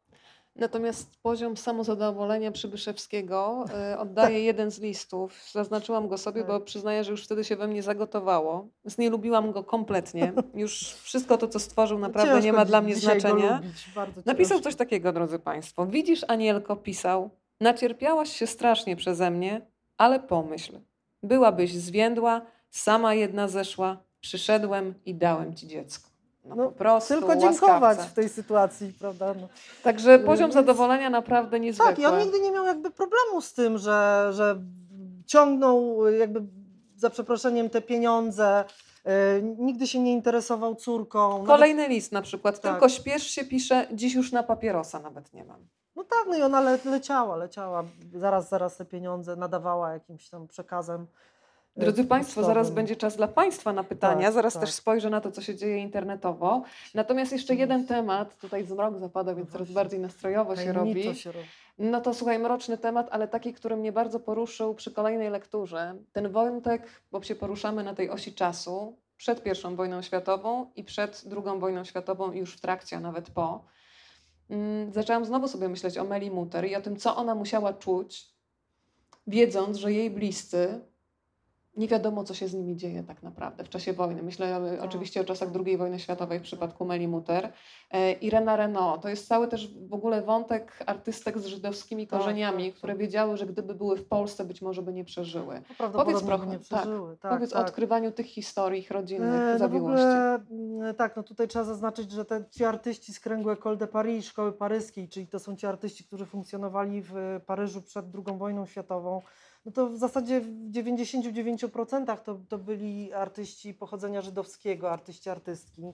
Natomiast 0.58 1.16
poziom 1.22 1.56
samozadowolenia 1.56 2.52
Przybyszewskiego 2.52 3.64
y, 3.94 3.98
oddaje 3.98 4.36
tak. 4.36 4.44
jeden 4.44 4.70
z 4.70 4.80
listów. 4.80 5.50
Zaznaczyłam 5.52 6.08
go 6.08 6.18
sobie, 6.18 6.40
tak. 6.40 6.48
bo 6.48 6.60
przyznaję, 6.60 7.04
że 7.04 7.10
już 7.10 7.24
wtedy 7.24 7.44
się 7.44 7.56
we 7.56 7.68
mnie 7.68 7.82
zagotowało. 7.82 8.68
Nie 8.98 9.10
lubiłam 9.10 9.52
go 9.52 9.64
kompletnie. 9.64 10.32
Już 10.54 10.80
wszystko 10.80 11.38
to, 11.38 11.48
co 11.48 11.58
stworzył, 11.58 11.98
naprawdę 11.98 12.32
ciężko 12.32 12.44
nie 12.44 12.52
ma 12.52 12.64
dla 12.64 12.80
mnie 12.80 12.96
znaczenia. 12.96 13.60
Napisał 14.26 14.60
coś 14.60 14.74
takiego, 14.74 15.12
drodzy 15.12 15.38
Państwo. 15.38 15.86
Widzisz, 15.86 16.24
Anielko, 16.28 16.76
pisał, 16.76 17.30
nacierpiałaś 17.60 18.32
się 18.32 18.46
strasznie 18.46 18.96
przeze 18.96 19.30
mnie, 19.30 19.66
ale 19.98 20.20
pomyśl. 20.20 20.80
Byłabyś 21.22 21.74
zwiędła, 21.74 22.42
sama 22.70 23.14
jedna 23.14 23.48
zeszła, 23.48 23.96
przyszedłem 24.20 24.94
i 25.06 25.14
dałem 25.14 25.54
ci 25.54 25.66
dziecko. 25.66 26.15
No, 26.48 26.54
no, 26.54 26.64
po 26.64 26.72
prostu 26.72 27.14
tylko 27.14 27.36
dziękować 27.36 27.98
w 27.98 28.12
tej 28.12 28.28
sytuacji, 28.28 28.92
prawda? 29.00 29.34
No. 29.40 29.48
Także 29.82 30.18
poziom 30.18 30.46
Więc... 30.46 30.54
zadowolenia 30.54 31.10
naprawdę 31.10 31.60
niezwykły. 31.60 31.92
Tak, 31.92 31.98
i 31.98 32.06
on 32.06 32.18
nigdy 32.18 32.40
nie 32.40 32.52
miał 32.52 32.64
jakby 32.64 32.90
problemu 32.90 33.40
z 33.40 33.54
tym, 33.54 33.78
że, 33.78 34.28
że 34.32 34.60
ciągnął 35.26 36.06
jakby 36.10 36.42
za 36.96 37.10
przeproszeniem 37.10 37.70
te 37.70 37.82
pieniądze, 37.82 38.64
yy, 39.04 39.12
nigdy 39.58 39.86
się 39.86 39.98
nie 39.98 40.12
interesował 40.12 40.74
córką. 40.74 41.44
Kolejny 41.46 41.82
nawet... 41.82 41.90
list 41.90 42.12
na 42.12 42.22
przykład, 42.22 42.60
tak. 42.60 42.72
tylko 42.72 42.88
śpiesz 42.88 43.26
się, 43.26 43.44
pisze, 43.44 43.86
dziś 43.92 44.14
już 44.14 44.32
na 44.32 44.42
papierosa 44.42 45.00
nawet 45.00 45.32
nie 45.32 45.44
mam. 45.44 45.66
No 45.96 46.04
tak, 46.04 46.24
no 46.28 46.36
i 46.36 46.42
ona 46.42 46.60
le 46.60 46.78
leciała, 46.84 47.36
leciała, 47.36 47.84
zaraz, 48.14 48.48
zaraz 48.48 48.76
te 48.76 48.84
pieniądze 48.84 49.36
nadawała 49.36 49.92
jakimś 49.92 50.28
tam 50.28 50.48
przekazem 50.48 51.06
Drodzy 51.76 52.04
Państwo, 52.04 52.44
zaraz 52.44 52.70
będzie 52.70 52.96
czas 52.96 53.16
dla 53.16 53.28
Państwa 53.28 53.72
na 53.72 53.84
pytania. 53.84 54.24
Tak, 54.24 54.32
zaraz 54.32 54.52
tak. 54.52 54.62
też 54.62 54.72
spojrzę 54.72 55.10
na 55.10 55.20
to, 55.20 55.32
co 55.32 55.42
się 55.42 55.56
dzieje 55.56 55.78
internetowo. 55.78 56.62
Natomiast 56.94 57.32
jeszcze 57.32 57.54
jeden 57.54 57.86
temat, 57.86 58.38
tutaj 58.38 58.64
zmrok 58.64 58.98
zapada, 58.98 59.34
więc 59.34 59.50
coraz 59.50 59.70
bardziej 59.70 60.00
nastrojowo 60.00 60.56
się 60.56 60.72
robi. 60.72 61.14
się 61.14 61.32
robi. 61.32 61.46
No 61.78 62.00
to 62.00 62.14
słuchaj, 62.14 62.38
mroczny 62.38 62.78
temat, 62.78 63.08
ale 63.10 63.28
taki, 63.28 63.52
który 63.52 63.76
mnie 63.76 63.92
bardzo 63.92 64.20
poruszył 64.20 64.74
przy 64.74 64.90
kolejnej 64.90 65.30
lekturze. 65.30 65.94
Ten 66.12 66.28
wątek, 66.28 67.02
bo 67.12 67.22
się 67.22 67.34
poruszamy 67.34 67.84
na 67.84 67.94
tej 67.94 68.10
osi 68.10 68.32
czasu, 68.32 68.96
przed 69.16 69.42
pierwszą 69.42 69.76
wojną 69.76 70.02
światową 70.02 70.70
i 70.76 70.84
przed 70.84 71.22
drugą 71.26 71.58
wojną 71.58 71.84
światową 71.84 72.32
i 72.32 72.38
już 72.38 72.56
w 72.56 72.60
trakcie, 72.60 72.96
a 72.96 73.00
nawet 73.00 73.30
po. 73.30 73.64
Mm, 74.50 74.92
zaczęłam 74.92 75.24
znowu 75.24 75.48
sobie 75.48 75.68
myśleć 75.68 75.98
o 75.98 76.04
Meli 76.04 76.30
Mutter 76.30 76.64
i 76.64 76.76
o 76.76 76.82
tym, 76.82 76.96
co 76.96 77.16
ona 77.16 77.34
musiała 77.34 77.72
czuć, 77.72 78.26
wiedząc, 79.26 79.76
że 79.76 79.92
jej 79.92 80.10
bliscy 80.10 80.80
nie 81.76 81.88
wiadomo, 81.88 82.24
co 82.24 82.34
się 82.34 82.48
z 82.48 82.54
nimi 82.54 82.76
dzieje 82.76 83.02
tak 83.02 83.22
naprawdę 83.22 83.64
w 83.64 83.68
czasie 83.68 83.92
wojny. 83.92 84.22
Myślę 84.22 84.60
tak. 84.70 84.84
oczywiście 84.84 85.20
o 85.20 85.24
czasach 85.24 85.48
II 85.66 85.76
wojny 85.76 85.98
światowej 85.98 86.38
w 86.38 86.42
przypadku 86.42 86.84
Meli 86.84 87.08
Mutter. 87.08 87.52
E, 87.90 88.12
Irena 88.12 88.56
Renault. 88.56 89.02
To 89.02 89.08
jest 89.08 89.28
cały 89.28 89.48
też 89.48 89.74
w 89.74 89.94
ogóle 89.94 90.22
wątek 90.22 90.82
artystek 90.86 91.38
z 91.38 91.46
żydowskimi 91.46 92.06
tak, 92.06 92.20
korzeniami, 92.20 92.64
tak, 92.64 92.72
tak, 92.72 92.78
które 92.78 92.96
wiedziały, 92.96 93.36
że 93.36 93.46
gdyby 93.46 93.74
były 93.74 93.96
w 93.96 94.08
Polsce, 94.08 94.44
być 94.44 94.62
może 94.62 94.82
by 94.82 94.92
nie 94.92 95.04
przeżyły. 95.04 95.62
No, 95.80 95.90
powiedz 95.90 96.22
trochę, 96.22 96.46
nie 96.46 96.58
przeżyły. 96.58 97.16
Tak, 97.16 97.32
powiedz 97.32 97.56
o 97.56 97.58
odkrywaniu 97.58 98.12
tych 98.12 98.26
historii, 98.26 98.80
ich 98.80 98.90
rodzinnych 98.90 99.40
e, 99.40 99.58
zawiłości. 99.58 100.06
No 100.50 100.94
tak, 100.94 101.16
no 101.16 101.22
tutaj 101.22 101.48
trzeba 101.48 101.64
zaznaczyć, 101.64 102.12
że 102.12 102.24
te, 102.24 102.44
ci 102.50 102.64
artyści 102.64 103.12
z 103.12 103.20
kręgu 103.20 103.50
École 103.50 103.76
de 103.76 103.86
Paris, 103.86 104.26
Szkoły 104.26 104.52
Paryskiej, 104.52 105.08
czyli 105.08 105.26
to 105.26 105.38
są 105.38 105.56
ci 105.56 105.66
artyści, 105.66 106.04
którzy 106.04 106.26
funkcjonowali 106.26 107.02
w 107.02 107.14
Paryżu 107.46 107.82
przed 107.82 108.06
II 108.14 108.38
wojną 108.38 108.66
światową, 108.66 109.22
no 109.66 109.72
to 109.72 109.90
w 109.90 109.96
zasadzie 109.96 110.40
w 110.40 110.70
99% 110.70 112.18
to, 112.18 112.38
to 112.48 112.58
byli 112.58 113.12
artyści 113.12 113.74
pochodzenia 113.74 114.22
żydowskiego, 114.22 114.90
artyści, 114.90 115.30
artystki. 115.30 115.92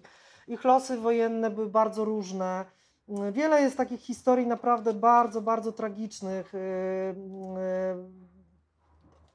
Ich 0.48 0.64
losy 0.64 0.96
wojenne 0.96 1.50
były 1.50 1.68
bardzo 1.68 2.04
różne. 2.04 2.64
Wiele 3.32 3.62
jest 3.62 3.76
takich 3.76 4.00
historii 4.00 4.46
naprawdę 4.46 4.94
bardzo, 4.94 5.42
bardzo 5.42 5.72
tragicznych, 5.72 6.52
yy, 6.52 6.60
yy, 6.60 8.04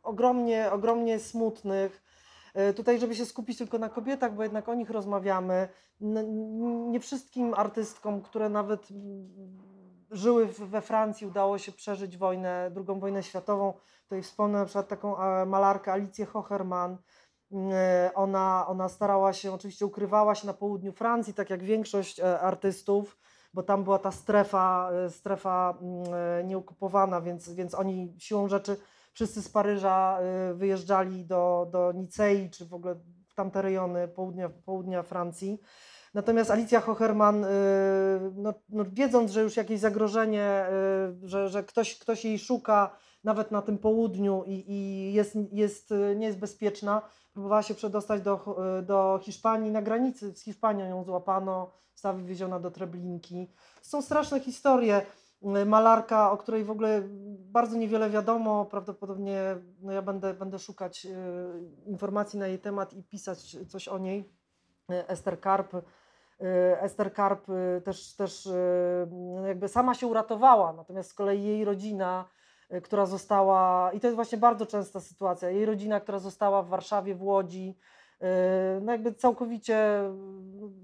ogromnie, 0.03 0.72
ogromnie 0.72 1.19
smutnych. 1.19 2.03
Yy, 2.55 2.73
tutaj, 2.73 2.99
żeby 2.99 3.15
się 3.15 3.26
skupić 3.26 3.57
tylko 3.57 3.77
na 3.77 3.89
kobietach, 3.89 4.35
bo 4.35 4.43
jednak 4.43 4.69
o 4.69 4.73
nich 4.73 4.89
rozmawiamy. 4.89 5.69
Nie 6.89 6.99
wszystkim 6.99 7.53
artystkom, 7.53 8.22
które 8.22 8.49
nawet 8.49 8.88
żyły 10.11 10.47
we 10.47 10.81
Francji, 10.81 11.27
udało 11.27 11.57
się 11.57 11.71
przeżyć 11.71 12.17
wojnę, 12.17 12.71
II 12.75 12.99
wojnę 12.99 13.23
światową. 13.23 13.73
Tutaj 14.03 14.21
wspomnę 14.21 14.59
na 14.59 14.65
przykład 14.65 14.88
taką 14.88 15.17
e, 15.17 15.45
malarkę 15.45 15.91
Alicję 15.91 16.25
Hocherman. 16.25 16.97
E, 17.71 18.11
ona, 18.15 18.65
ona 18.67 18.89
starała 18.89 19.34
się, 19.34 19.53
oczywiście 19.53 19.85
ukrywała 19.85 20.35
się 20.35 20.47
na 20.47 20.53
południu 20.53 20.91
Francji, 20.91 21.34
tak 21.34 21.49
jak 21.49 21.63
większość 21.63 22.19
e, 22.19 22.39
artystów, 22.39 23.17
bo 23.53 23.63
tam 23.63 23.84
była 23.84 23.99
ta 23.99 24.11
strefa, 24.11 24.89
strefa 25.09 25.77
mm, 25.81 26.47
nieokupowana, 26.47 27.21
więc, 27.21 27.49
więc 27.49 27.75
oni 27.75 28.15
siłą 28.19 28.47
rzeczy 28.47 28.77
wszyscy 29.13 29.41
z 29.41 29.49
Paryża 29.49 30.19
wyjeżdżali 30.53 31.25
do, 31.25 31.67
do 31.71 31.91
Nicei, 31.91 32.49
czy 32.49 32.65
w 32.65 32.73
ogóle 32.73 32.95
w 33.27 33.34
tamte 33.35 33.61
rejony 33.61 34.07
południa, 34.07 34.49
południa 34.49 35.03
Francji. 35.03 35.59
Natomiast 36.18 36.52
Alicja 36.52 36.81
Hocherman, 36.81 37.44
y, 37.44 37.48
no, 38.35 38.53
no, 38.69 38.85
wiedząc, 38.91 39.31
że 39.31 39.44
już 39.44 39.57
jakieś 39.57 39.80
zagrożenie, 39.80 40.65
y, 41.23 41.27
że, 41.27 41.49
że 41.49 41.64
ktoś, 41.64 41.99
ktoś 41.99 42.26
jej 42.26 42.39
szuka, 42.39 42.95
nawet 43.23 43.52
na 43.52 43.61
tym 43.61 43.77
południu 43.77 44.44
i, 44.45 44.72
i 44.72 45.14
jest, 45.14 45.38
jest, 45.52 45.94
nie 46.15 46.26
jest 46.26 46.39
bezpieczna, 46.39 47.02
próbowała 47.34 47.64
się 47.64 47.73
przedostać 47.73 48.22
do, 48.22 48.56
do 48.84 49.19
Hiszpanii. 49.23 49.72
Na 49.72 49.81
granicy 49.81 50.35
z 50.35 50.44
Hiszpanią 50.44 50.85
ją 50.85 51.03
złapano, 51.03 51.72
została 51.94 52.15
wywieziona 52.15 52.60
do 52.60 52.72
Treblinki. 52.72 53.52
Są 53.81 54.02
straszne 54.02 54.39
historie. 54.39 55.02
Y, 55.61 55.65
malarka, 55.65 56.31
o 56.31 56.38
której 56.38 56.64
w 56.64 56.72
ogóle 56.72 57.02
bardzo 57.52 57.77
niewiele 57.77 58.10
wiadomo, 58.10 58.65
prawdopodobnie 58.65 59.41
no 59.80 59.91
ja 59.91 60.02
będę, 60.02 60.34
będę 60.34 60.60
szukać 60.60 61.07
informacji 61.85 62.39
na 62.39 62.48
jej 62.48 62.60
temat 62.60 62.94
i 62.94 63.03
pisać 63.03 63.57
coś 63.68 63.88
o 63.88 63.98
niej. 63.98 64.38
Ester 64.89 65.39
Karp, 65.39 65.73
Ester 66.80 67.14
Karp 67.14 67.49
y, 67.49 67.81
też, 67.81 68.15
też 68.15 68.45
y, 68.45 69.07
jakby 69.47 69.68
sama 69.68 69.93
się 69.93 70.07
uratowała, 70.07 70.73
natomiast 70.73 71.09
z 71.09 71.14
kolei 71.14 71.43
jej 71.43 71.65
rodzina, 71.65 72.30
która 72.84 73.05
została, 73.05 73.91
i 73.93 73.99
to 73.99 74.07
jest 74.07 74.15
właśnie 74.15 74.38
bardzo 74.38 74.65
częsta 74.65 74.99
sytuacja, 74.99 75.49
jej 75.49 75.65
rodzina, 75.65 75.99
która 75.99 76.19
została 76.19 76.64
w 76.64 76.68
Warszawie, 76.68 77.15
w 77.15 77.23
Łodzi, 77.23 77.77
no 78.81 78.91
jakby 78.91 79.14
całkowicie 79.14 80.03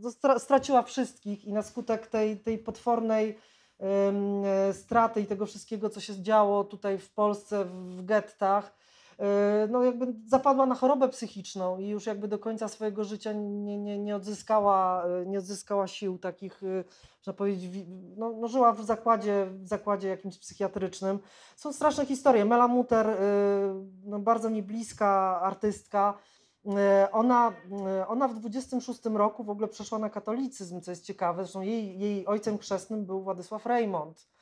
no, 0.02 0.40
straciła 0.40 0.82
wszystkich 0.82 1.46
i 1.46 1.54
na 1.54 1.62
skutek 1.62 2.08
tej, 2.08 2.40
tej 2.40 2.58
potwornej 2.58 3.40
straty 4.72 5.22
i 5.22 5.26
tego 5.26 5.46
wszystkiego, 5.46 5.90
co 5.90 6.00
się 6.00 6.22
działo 6.22 6.64
tutaj 6.64 6.98
w 6.98 7.14
Polsce, 7.14 7.66
w 7.66 8.06
gettach, 8.06 8.74
no 9.70 9.84
jakby 9.84 10.14
zapadła 10.28 10.66
na 10.66 10.76
chorobę 10.76 11.10
psychiczną 11.10 11.80
i 11.80 11.88
już 11.88 12.06
jakby 12.06 12.28
do 12.28 12.40
końca 12.40 12.68
swojego 12.68 13.04
życia 13.04 13.34
nie, 13.34 13.78
nie, 13.78 14.00
nie, 14.00 14.16
odzyskała, 14.16 15.06
e, 15.06 15.26
nie 15.26 15.38
odzyskała 15.38 15.88
sił 15.88 16.18
takich, 16.18 16.64
e, 16.64 16.84
można 17.18 17.34
powiedzieć, 17.34 17.86
no, 18.18 18.34
no 18.40 18.48
żyła 18.48 18.74
w 18.74 18.86
zakładzie, 18.86 19.48
w 19.52 19.68
zakładzie 19.68 20.08
jakimś 20.08 20.38
psychiatrycznym. 20.38 21.20
Są 21.56 21.74
straszne 21.74 22.06
historie. 22.06 22.46
Mela 22.46 22.68
Muter, 22.68 23.18
no 24.06 24.20
bardzo 24.20 24.50
mi 24.50 24.64
bliska 24.64 25.42
artystka, 25.42 26.18
ona, 27.12 27.54
ona 28.08 28.28
w 28.28 28.40
26 28.40 29.06
roku 29.06 29.44
w 29.44 29.50
ogóle 29.50 29.68
przeszła 29.68 30.00
na 30.00 30.10
katolicyzm, 30.10 30.82
co 30.82 30.92
jest 30.92 31.06
ciekawe. 31.06 31.44
Zresztą 31.44 31.62
jej, 31.62 32.00
jej 32.00 32.26
ojcem 32.26 32.58
chrzestnym 32.58 33.06
był 33.06 33.24
Władysław 33.24 33.66
Reymont. 33.66 34.33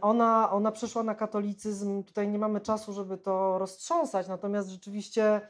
Ona, 0.00 0.50
ona 0.50 0.72
przeszła 0.72 1.02
na 1.02 1.14
katolicyzm, 1.14 2.04
tutaj 2.04 2.28
nie 2.28 2.38
mamy 2.38 2.60
czasu, 2.60 2.92
żeby 2.92 3.18
to 3.18 3.58
roztrząsać, 3.58 4.28
natomiast 4.28 4.68
rzeczywiście 4.68 5.40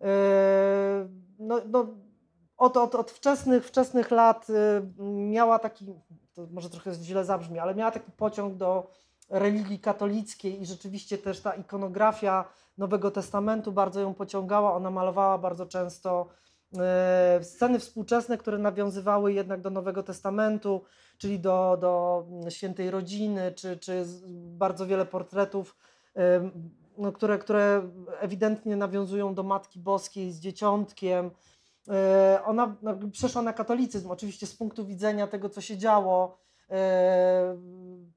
yy, 0.00 0.06
no, 1.38 1.60
no, 1.66 1.86
od, 2.56 2.76
od, 2.76 2.94
od 2.94 3.10
wczesnych, 3.10 3.66
wczesnych 3.66 4.10
lat 4.10 4.48
yy, 4.48 5.04
miała 5.14 5.58
taki, 5.58 5.86
to 6.34 6.46
może 6.50 6.70
trochę 6.70 6.94
źle 6.94 7.24
zabrzmi, 7.24 7.58
ale 7.58 7.74
miała 7.74 7.90
taki 7.90 8.12
pociąg 8.12 8.54
do 8.54 8.90
religii 9.30 9.78
katolickiej 9.78 10.62
i 10.62 10.66
rzeczywiście 10.66 11.18
też 11.18 11.40
ta 11.40 11.54
ikonografia 11.54 12.44
Nowego 12.78 13.10
Testamentu 13.10 13.72
bardzo 13.72 14.00
ją 14.00 14.14
pociągała. 14.14 14.74
Ona 14.74 14.90
malowała 14.90 15.38
bardzo 15.38 15.66
często 15.66 16.28
sceny 17.42 17.78
współczesne, 17.78 18.38
które 18.38 18.58
nawiązywały 18.58 19.32
jednak 19.32 19.60
do 19.60 19.70
Nowego 19.70 20.02
Testamentu 20.02 20.82
czyli 21.20 21.40
do, 21.40 21.78
do 21.80 22.24
świętej 22.50 22.90
rodziny, 22.90 23.52
czy, 23.52 23.76
czy 23.76 24.04
bardzo 24.34 24.86
wiele 24.86 25.06
portretów, 25.06 25.76
no, 26.98 27.12
które, 27.12 27.38
które 27.38 27.90
ewidentnie 28.20 28.76
nawiązują 28.76 29.34
do 29.34 29.42
Matki 29.42 29.80
Boskiej 29.80 30.32
z 30.32 30.40
dzieciątkiem. 30.40 31.30
E, 31.88 32.40
ona 32.44 32.76
no, 32.82 32.94
przeszła 33.12 33.42
na 33.42 33.52
katolicyzm, 33.52 34.10
oczywiście 34.10 34.46
z 34.46 34.56
punktu 34.56 34.86
widzenia 34.86 35.26
tego, 35.26 35.48
co 35.48 35.60
się 35.60 35.78
działo 35.78 36.38
e, 36.70 37.56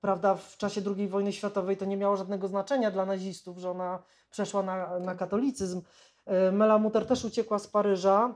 prawda, 0.02 0.36
w 0.36 0.58
czasie 0.58 0.82
II 0.98 1.08
wojny 1.08 1.34
światowej, 1.34 1.78
to 1.78 1.86
nie 1.86 1.98
miało 1.98 2.18
żadnego 2.18 2.48
znaczenia 2.48 2.92
dla 2.92 3.06
nazistów, 3.06 3.58
że 3.58 3.72
ona 3.72 4.04
przeszła 4.30 4.64
na, 4.64 5.00
na 5.00 5.16
katolicyzm. 5.16 5.82
E, 6.26 6.52
Mela 6.52 6.78
Mutter 6.78 7.06
też 7.06 7.26
uciekła 7.26 7.60
z 7.60 7.68
Paryża, 7.68 8.36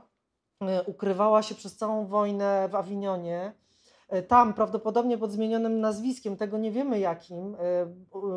ukrywała 0.86 1.42
się 1.42 1.54
przez 1.54 1.76
całą 1.76 2.06
wojnę 2.06 2.68
w 2.68 2.74
Awinionie. 2.74 3.52
E, 4.08 4.22
tam 4.22 4.54
prawdopodobnie 4.54 5.18
pod 5.18 5.32
zmienionym 5.32 5.80
nazwiskiem, 5.80 6.36
tego 6.36 6.58
nie 6.58 6.70
wiemy 6.70 7.00
jakim, 7.00 7.54
e, 7.54 7.86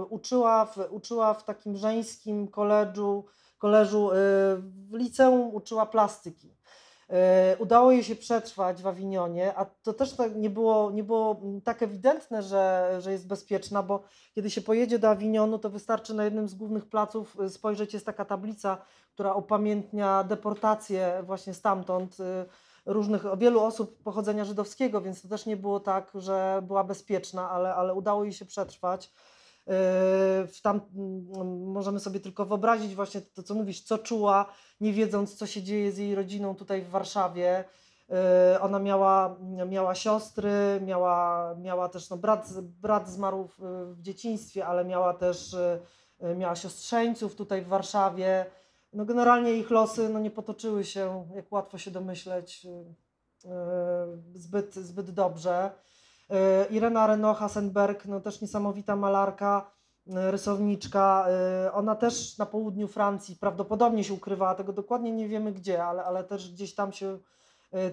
uczyła 0.09 0.65
w, 0.65 0.77
uczyła 0.89 1.33
w 1.33 1.43
takim 1.43 1.77
żeńskim 1.77 2.47
koledżu, 2.47 3.25
koleżu 3.57 4.11
e, 4.11 4.15
w 4.61 4.93
liceum, 4.93 5.55
uczyła 5.55 5.85
plastyki. 5.85 6.55
Udało 7.59 7.91
jej 7.91 8.03
się 8.03 8.15
przetrwać 8.15 8.81
w 8.81 8.87
Awinionie, 8.87 9.53
a 9.55 9.65
to 9.65 9.93
też 9.93 10.13
tak 10.15 10.35
nie 10.35 10.49
było, 10.49 10.91
nie 10.91 11.03
było 11.03 11.41
tak 11.63 11.83
ewidentne, 11.83 12.43
że, 12.43 12.95
że 12.99 13.11
jest 13.11 13.27
bezpieczna, 13.27 13.83
bo 13.83 14.03
kiedy 14.35 14.49
się 14.49 14.61
pojedzie 14.61 14.99
do 14.99 15.09
Awinionu, 15.09 15.59
to 15.59 15.69
wystarczy 15.69 16.13
na 16.13 16.23
jednym 16.23 16.47
z 16.49 16.53
głównych 16.53 16.89
placów 16.89 17.37
spojrzeć, 17.49 17.93
jest 17.93 18.05
taka 18.05 18.25
tablica, 18.25 18.77
która 19.13 19.33
upamiętnia 19.33 20.23
deportację 20.23 21.23
właśnie 21.25 21.53
stamtąd 21.53 22.17
różnych, 22.85 23.23
wielu 23.37 23.59
osób 23.59 24.03
pochodzenia 24.03 24.45
żydowskiego, 24.45 25.01
więc 25.01 25.21
to 25.21 25.27
też 25.27 25.45
nie 25.45 25.57
było 25.57 25.79
tak, 25.79 26.11
że 26.15 26.61
była 26.67 26.83
bezpieczna, 26.83 27.49
ale, 27.49 27.75
ale 27.75 27.93
udało 27.93 28.23
jej 28.23 28.33
się 28.33 28.45
przetrwać. 28.45 29.11
Yy, 29.71 30.47
w 30.47 30.59
tam 30.63 30.81
mm, 30.95 31.71
możemy 31.71 31.99
sobie 31.99 32.19
tylko 32.19 32.45
wyobrazić 32.45 32.95
właśnie 32.95 33.21
to, 33.21 33.43
co 33.43 33.55
mówisz, 33.55 33.81
co 33.81 33.97
czuła, 33.97 34.45
nie 34.81 34.93
wiedząc, 34.93 35.35
co 35.35 35.47
się 35.47 35.63
dzieje 35.63 35.91
z 35.91 35.97
jej 35.97 36.15
rodziną 36.15 36.55
tutaj 36.55 36.81
w 36.81 36.89
Warszawie. 36.89 37.63
Yy, 38.09 38.15
ona 38.61 38.79
miała, 38.79 39.35
miała 39.69 39.95
siostry, 39.95 40.81
miała, 40.85 41.55
miała 41.55 41.89
też, 41.89 42.09
no 42.09 42.17
brat, 42.17 42.53
brat 42.61 43.09
zmarł 43.09 43.47
w, 43.47 43.59
w 43.97 44.01
dzieciństwie, 44.01 44.65
ale 44.65 44.85
miała 44.85 45.13
też, 45.13 45.55
yy, 46.21 46.35
miała 46.35 46.55
siostrzeńców 46.55 47.35
tutaj 47.35 47.61
w 47.61 47.67
Warszawie 47.67 48.45
no 48.93 49.05
generalnie 49.05 49.53
ich 49.53 49.69
losy 49.69 50.09
no 50.09 50.19
nie 50.19 50.31
potoczyły 50.31 50.83
się, 50.83 51.27
jak 51.35 51.51
łatwo 51.51 51.77
się 51.77 51.91
domyśleć, 51.91 52.65
y, 52.65 53.49
y, 54.35 54.39
zbyt, 54.39 54.75
zbyt 54.75 55.11
dobrze. 55.11 55.71
Y, 56.31 56.73
Irena 56.73 57.07
Reno 57.07 57.33
Hasenberg, 57.33 58.05
no 58.05 58.19
też 58.19 58.41
niesamowita 58.41 58.95
malarka, 58.95 59.71
rysowniczka. 60.07 61.25
Ona 61.73 61.95
też 61.95 62.37
na 62.37 62.45
południu 62.45 62.87
Francji 62.87 63.35
prawdopodobnie 63.35 64.03
się 64.03 64.13
ukrywała, 64.13 64.55
tego 64.55 64.73
dokładnie 64.73 65.11
nie 65.11 65.27
wiemy 65.27 65.51
gdzie, 65.51 65.85
ale, 65.85 66.03
ale 66.03 66.23
też 66.23 66.51
gdzieś 66.51 66.75
tam 66.75 66.93
się 66.93 67.17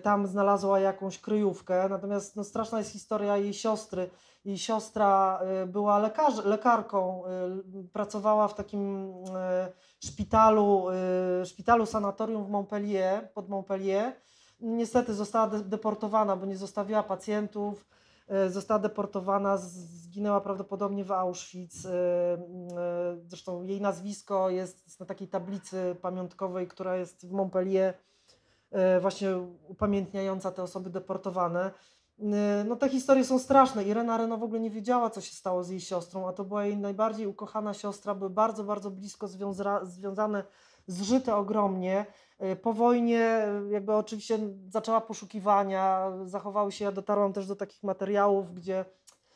tam 0.02 0.27
znalazła 0.27 0.81
jakąś 0.81 1.19
kryjówkę. 1.19 1.89
Natomiast 1.89 2.36
no, 2.36 2.44
straszna 2.44 2.78
jest 2.78 2.90
historia 2.90 3.36
jej 3.36 3.55
siostry. 3.55 4.10
Jej 4.44 4.59
siostra 4.59 5.40
była 5.66 5.98
lekarz, 5.98 6.44
lekarką, 6.44 7.23
pracowała 7.93 8.48
w 8.48 8.55
takim 8.55 9.12
szpitalu, 10.05 10.86
szpitalu 11.44 11.86
sanatorium 11.86 12.44
w 12.44 12.51
Montpellier, 12.51 13.32
pod 13.32 13.48
Montpellier. 13.48 14.12
Niestety 14.60 15.15
została 15.15 15.47
deportowana, 15.47 16.36
bo 16.36 16.47
nie 16.47 16.56
zostawiła 16.56 17.02
pacjentów 17.02 17.85
E, 17.85 17.98
została 18.49 18.81
deportowana, 18.81 19.57
zginęła 19.57 20.41
prawdopodobnie 20.41 21.05
w 21.05 21.13
Auschwitz. 21.13 21.87
E, 21.87 21.91
e, 21.91 22.39
zresztą 23.27 23.63
jej 23.63 23.81
nazwisko 23.81 24.51
jest 24.51 25.01
na 25.01 25.07
takiej 25.07 25.29
tablicy 25.29 25.97
pamiątkowej, 26.03 26.69
która 26.69 26.97
jest 26.97 27.27
w 27.27 27.31
Montpellier, 27.31 27.95
właśnie 29.01 29.37
upamiętniająca 29.69 30.51
te 30.51 30.63
osoby 30.63 30.91
deportowane. 30.91 31.71
No 32.65 32.77
te 32.77 32.89
historie 32.89 33.25
są 33.25 33.39
straszne. 33.39 33.85
Irena 33.85 34.17
Reno 34.17 34.39
w 34.39 34.43
ogóle 34.43 34.61
nie 34.61 34.71
wiedziała, 34.71 35.11
co 35.11 35.21
się 35.21 35.35
stało 35.35 35.65
z 35.65 35.69
jej 35.71 35.81
siostrą, 35.81 36.29
a 36.29 36.33
to 36.33 36.45
była 36.45 36.65
jej 36.65 36.77
najbardziej 36.77 37.27
ukochana 37.27 37.75
siostra, 37.75 38.15
były 38.15 38.31
bardzo, 38.31 38.65
bardzo 38.65 38.91
blisko 38.91 39.29
związa 39.29 39.85
związane, 39.85 40.45
zżyte 40.89 41.36
ogromnie. 41.36 42.06
Y, 42.43 42.56
po 42.56 42.73
wojnie 42.73 43.48
y, 43.69 43.73
jakby 43.73 43.94
oczywiście 43.94 44.39
zaczęła 44.69 45.01
poszukiwania, 45.01 46.12
zachowały 46.24 46.73
się, 46.73 46.85
ja 46.85 46.93
dotarłam 46.93 47.32
też 47.32 47.47
do 47.47 47.56
takich 47.56 47.82
materiałów, 47.82 48.55
gdzie 48.55 48.85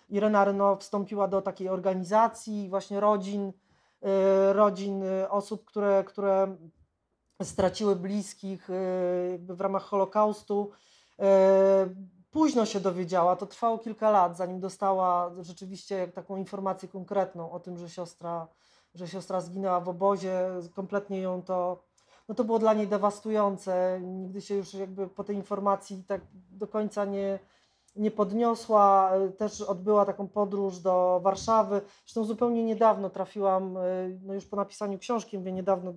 Irena 0.08 0.44
Reno 0.44 0.76
wstąpiła 0.76 1.28
do 1.28 1.42
takiej 1.42 1.68
organizacji 1.68 2.68
właśnie 2.68 3.00
rodzin, 3.00 3.48
y, 3.48 4.52
rodzin 4.52 5.04
osób, 5.28 5.64
które, 5.64 6.04
które 6.06 6.56
straciły 7.42 7.96
bliskich 7.96 8.68
w 9.38 9.56
ramach 9.60 9.82
Holokaustu. 9.82 10.70
Późno 12.30 12.66
się 12.66 12.80
dowiedziała, 12.80 13.36
to 13.36 13.46
trwało 13.46 13.78
kilka 13.78 14.10
lat, 14.10 14.36
zanim 14.36 14.60
dostała 14.60 15.30
rzeczywiście 15.40 16.08
taką 16.08 16.36
informację 16.36 16.88
konkretną 16.88 17.50
o 17.50 17.60
tym, 17.60 17.78
że 17.78 17.88
siostra, 17.88 18.48
że 18.94 19.08
siostra 19.08 19.40
zginęła 19.40 19.80
w 19.80 19.88
obozie. 19.88 20.48
Kompletnie 20.74 21.20
ją 21.20 21.42
to 21.42 21.92
no 22.28 22.34
to 22.34 22.44
było 22.44 22.58
dla 22.58 22.74
niej 22.74 22.88
dewastujące. 22.88 24.00
Nigdy 24.02 24.40
się 24.40 24.54
już 24.54 24.74
jakby 24.74 25.08
po 25.08 25.24
tej 25.24 25.36
informacji 25.36 26.04
tak 26.06 26.20
do 26.50 26.66
końca 26.68 27.04
nie, 27.04 27.38
nie 27.96 28.10
podniosła. 28.10 29.12
Też 29.38 29.60
odbyła 29.60 30.04
taką 30.04 30.28
podróż 30.28 30.78
do 30.78 31.20
Warszawy. 31.22 31.80
Zresztą 32.04 32.24
zupełnie 32.24 32.64
niedawno 32.64 33.10
trafiłam, 33.10 33.78
no 34.22 34.34
już 34.34 34.46
po 34.46 34.56
napisaniu 34.56 34.98
książki, 34.98 35.38
mówię 35.38 35.52
niedawno, 35.52 35.92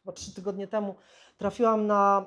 chyba 0.00 0.12
trzy 0.12 0.34
tygodnie 0.34 0.68
temu, 0.68 0.94
trafiłam 1.36 1.86
na, 1.86 2.26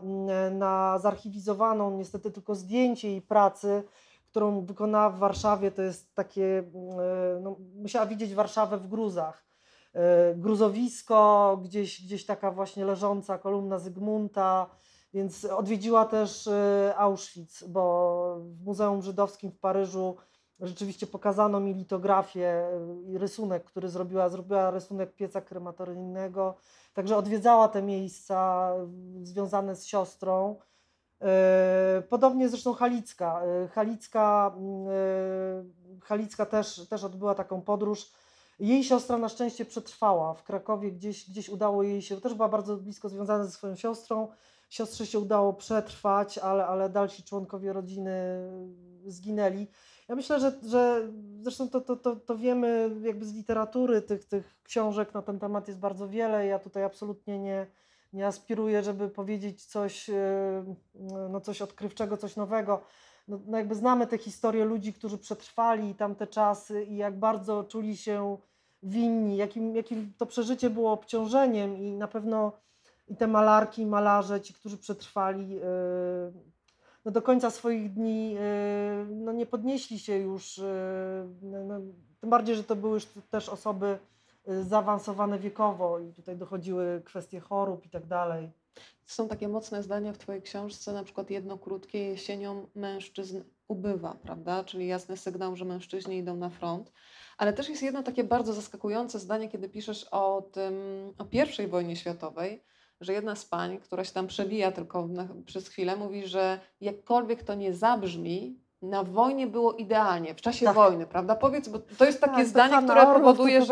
na 0.51 0.99
zarchiwizowaną 0.99 1.97
niestety 1.97 2.31
tylko 2.31 2.55
zdjęcie 2.55 3.09
jej 3.09 3.21
pracy, 3.21 3.83
którą 4.27 4.65
wykonała 4.65 5.09
w 5.09 5.19
Warszawie. 5.19 5.71
To 5.71 5.81
jest 5.81 6.15
takie, 6.15 6.63
no, 7.41 7.55
musiała 7.75 8.05
widzieć 8.05 8.33
Warszawę 8.33 8.77
w 8.77 8.87
gruzach. 8.87 9.47
E, 9.97 10.35
gruzowisko, 10.35 11.59
gdzieś, 11.63 12.05
gdzieś 12.05 12.25
taka 12.25 12.51
właśnie 12.51 12.85
leżąca 12.85 13.37
kolumna 13.37 13.79
Zygmunta, 13.79 14.69
więc 15.13 15.45
odwiedziła 15.45 16.05
też 16.05 16.47
e, 16.47 16.93
Auschwitz, 16.97 17.63
bo 17.67 18.37
w 18.39 18.65
Muzeum 18.65 19.01
Żydowskim 19.01 19.51
w 19.51 19.59
Paryżu 19.59 20.15
rzeczywiście 20.59 21.07
pokazano 21.07 21.59
mi 21.59 21.73
litografię 21.73 22.47
e, 22.47 22.71
i 23.11 23.17
rysunek, 23.17 23.63
który 23.63 23.89
zrobiła, 23.89 24.29
zrobiła 24.29 24.71
rysunek 24.71 25.15
pieca 25.15 25.41
krematoryjnego, 25.41 26.55
także 26.93 27.17
odwiedzała 27.17 27.67
te 27.67 27.81
miejsca 27.81 28.71
związane 29.23 29.75
z 29.75 29.85
siostrą. 29.85 30.55
Podobnie 32.09 32.49
zresztą 32.49 32.73
Halicka. 32.73 33.41
Halicka, 33.71 34.55
Halicka 36.03 36.45
też, 36.45 36.87
też 36.87 37.03
odbyła 37.03 37.35
taką 37.35 37.61
podróż 37.61 38.11
jej 38.59 38.83
siostra 38.83 39.17
na 39.17 39.29
szczęście 39.29 39.65
przetrwała 39.65 40.33
w 40.33 40.43
Krakowie, 40.43 40.91
gdzieś, 40.91 41.29
gdzieś 41.29 41.49
udało 41.49 41.83
jej 41.83 42.01
się, 42.01 42.21
też 42.21 42.33
była 42.33 42.49
bardzo 42.49 42.77
blisko 42.77 43.09
związana 43.09 43.43
ze 43.43 43.51
swoją 43.51 43.75
siostrą. 43.75 44.27
Siostrze 44.69 45.05
się 45.05 45.19
udało 45.19 45.53
przetrwać, 45.53 46.37
ale, 46.37 46.65
ale 46.65 46.89
dalsi 46.89 47.23
członkowie 47.23 47.73
rodziny 47.73 48.11
zginęli. 49.05 49.67
Ja 50.07 50.15
myślę, 50.15 50.39
że, 50.39 50.51
że 50.65 51.11
zresztą 51.41 51.69
to, 51.69 51.81
to, 51.81 51.95
to, 51.95 52.15
to 52.15 52.37
wiemy 52.37 52.89
jakby 53.01 53.25
z 53.25 53.33
literatury, 53.33 54.01
tych, 54.01 54.25
tych 54.25 54.59
książek 54.63 55.13
na 55.13 55.21
ten 55.21 55.39
temat 55.39 55.67
jest 55.67 55.79
bardzo 55.79 56.09
wiele. 56.09 56.45
Ja 56.45 56.59
tutaj 56.59 56.83
absolutnie 56.83 57.39
nie, 57.39 57.67
nie 58.13 58.27
aspiruję, 58.27 58.83
żeby 58.83 59.09
powiedzieć 59.09 59.65
coś, 59.65 60.09
e, 60.09 60.75
no 61.29 61.41
coś 61.41 61.61
odkrywczego, 61.61 62.17
coś 62.17 62.35
nowego 62.35 62.81
no, 63.27 63.39
no 63.47 63.57
jakby 63.57 63.75
znamy 63.75 64.07
te 64.07 64.17
historie 64.17 64.65
ludzi, 64.65 64.93
którzy 64.93 65.17
przetrwali 65.17 65.95
tamte 65.95 66.27
czasy 66.27 66.83
i 66.83 66.97
jak 66.97 67.19
bardzo 67.19 67.63
czuli 67.63 67.97
się 67.97 68.37
winni, 68.83 69.37
jakim, 69.37 69.75
jakim 69.75 70.13
to 70.17 70.25
przeżycie 70.25 70.69
było 70.69 70.91
obciążeniem 70.91 71.77
i 71.77 71.95
na 71.95 72.07
pewno 72.07 72.51
i 73.07 73.15
te 73.15 73.27
malarki, 73.27 73.85
malarze, 73.85 74.41
ci, 74.41 74.53
którzy 74.53 74.77
przetrwali 74.77 75.49
yy, 75.49 75.61
no 77.05 77.11
do 77.11 77.21
końca 77.21 77.49
swoich 77.49 77.93
dni, 77.93 78.31
yy, 78.31 78.39
no 79.09 79.31
nie 79.31 79.45
podnieśli 79.45 79.99
się 79.99 80.17
już, 80.17 80.57
yy, 80.57 80.65
no, 81.41 81.79
tym 82.19 82.29
bardziej, 82.29 82.55
że 82.55 82.63
to 82.63 82.75
były 82.75 82.93
już 82.93 83.05
też 83.05 83.49
osoby 83.49 83.99
zaawansowane 84.61 85.39
wiekowo 85.39 85.99
i 85.99 86.13
tutaj 86.13 86.37
dochodziły 86.37 87.01
kwestie 87.05 87.39
chorób 87.39 87.85
i 87.85 87.89
tak 87.89 88.05
dalej. 88.05 88.51
Są 89.05 89.27
takie 89.27 89.47
mocne 89.47 89.83
zdania 89.83 90.13
w 90.13 90.17
Twojej 90.17 90.41
książce, 90.41 90.93
na 90.93 91.03
przykład 91.03 91.29
jedno 91.29 91.57
krótkie, 91.57 91.99
jesienią 91.99 92.67
mężczyzn 92.75 93.41
ubywa, 93.67 94.13
prawda? 94.23 94.63
Czyli 94.63 94.87
jasny 94.87 95.17
sygnał, 95.17 95.55
że 95.55 95.65
mężczyźni 95.65 96.17
idą 96.17 96.35
na 96.35 96.49
front. 96.49 96.91
Ale 97.37 97.53
też 97.53 97.69
jest 97.69 97.83
jedno 97.83 98.03
takie 98.03 98.23
bardzo 98.23 98.53
zaskakujące 98.53 99.19
zdanie, 99.19 99.49
kiedy 99.49 99.69
piszesz 99.69 100.07
o 100.11 100.41
tym, 100.51 100.73
o 101.17 101.25
pierwszej 101.25 101.67
wojnie 101.67 101.95
światowej, 101.95 102.63
że 103.01 103.13
jedna 103.13 103.35
z 103.35 103.45
pań, 103.45 103.77
która 103.79 104.03
się 104.03 104.13
tam 104.13 104.27
przebija 104.27 104.71
tylko 104.71 105.07
na, 105.07 105.27
przez 105.45 105.67
chwilę, 105.67 105.95
mówi, 105.95 106.27
że 106.27 106.59
jakkolwiek 106.81 107.43
to 107.43 107.55
nie 107.55 107.73
zabrzmi, 107.73 108.66
na 108.81 109.03
wojnie 109.03 109.47
było 109.47 109.73
idealnie, 109.73 110.35
w 110.35 110.41
czasie 110.41 110.65
tak. 110.65 110.75
wojny, 110.75 111.05
prawda? 111.05 111.35
Powiedz, 111.35 111.69
bo 111.69 111.79
to 111.97 112.05
jest 112.05 112.21
takie 112.21 112.35
tak, 112.35 112.47
zdanie, 112.47 112.77
które 112.83 113.05
powoduje, 113.05 113.61
że 113.61 113.67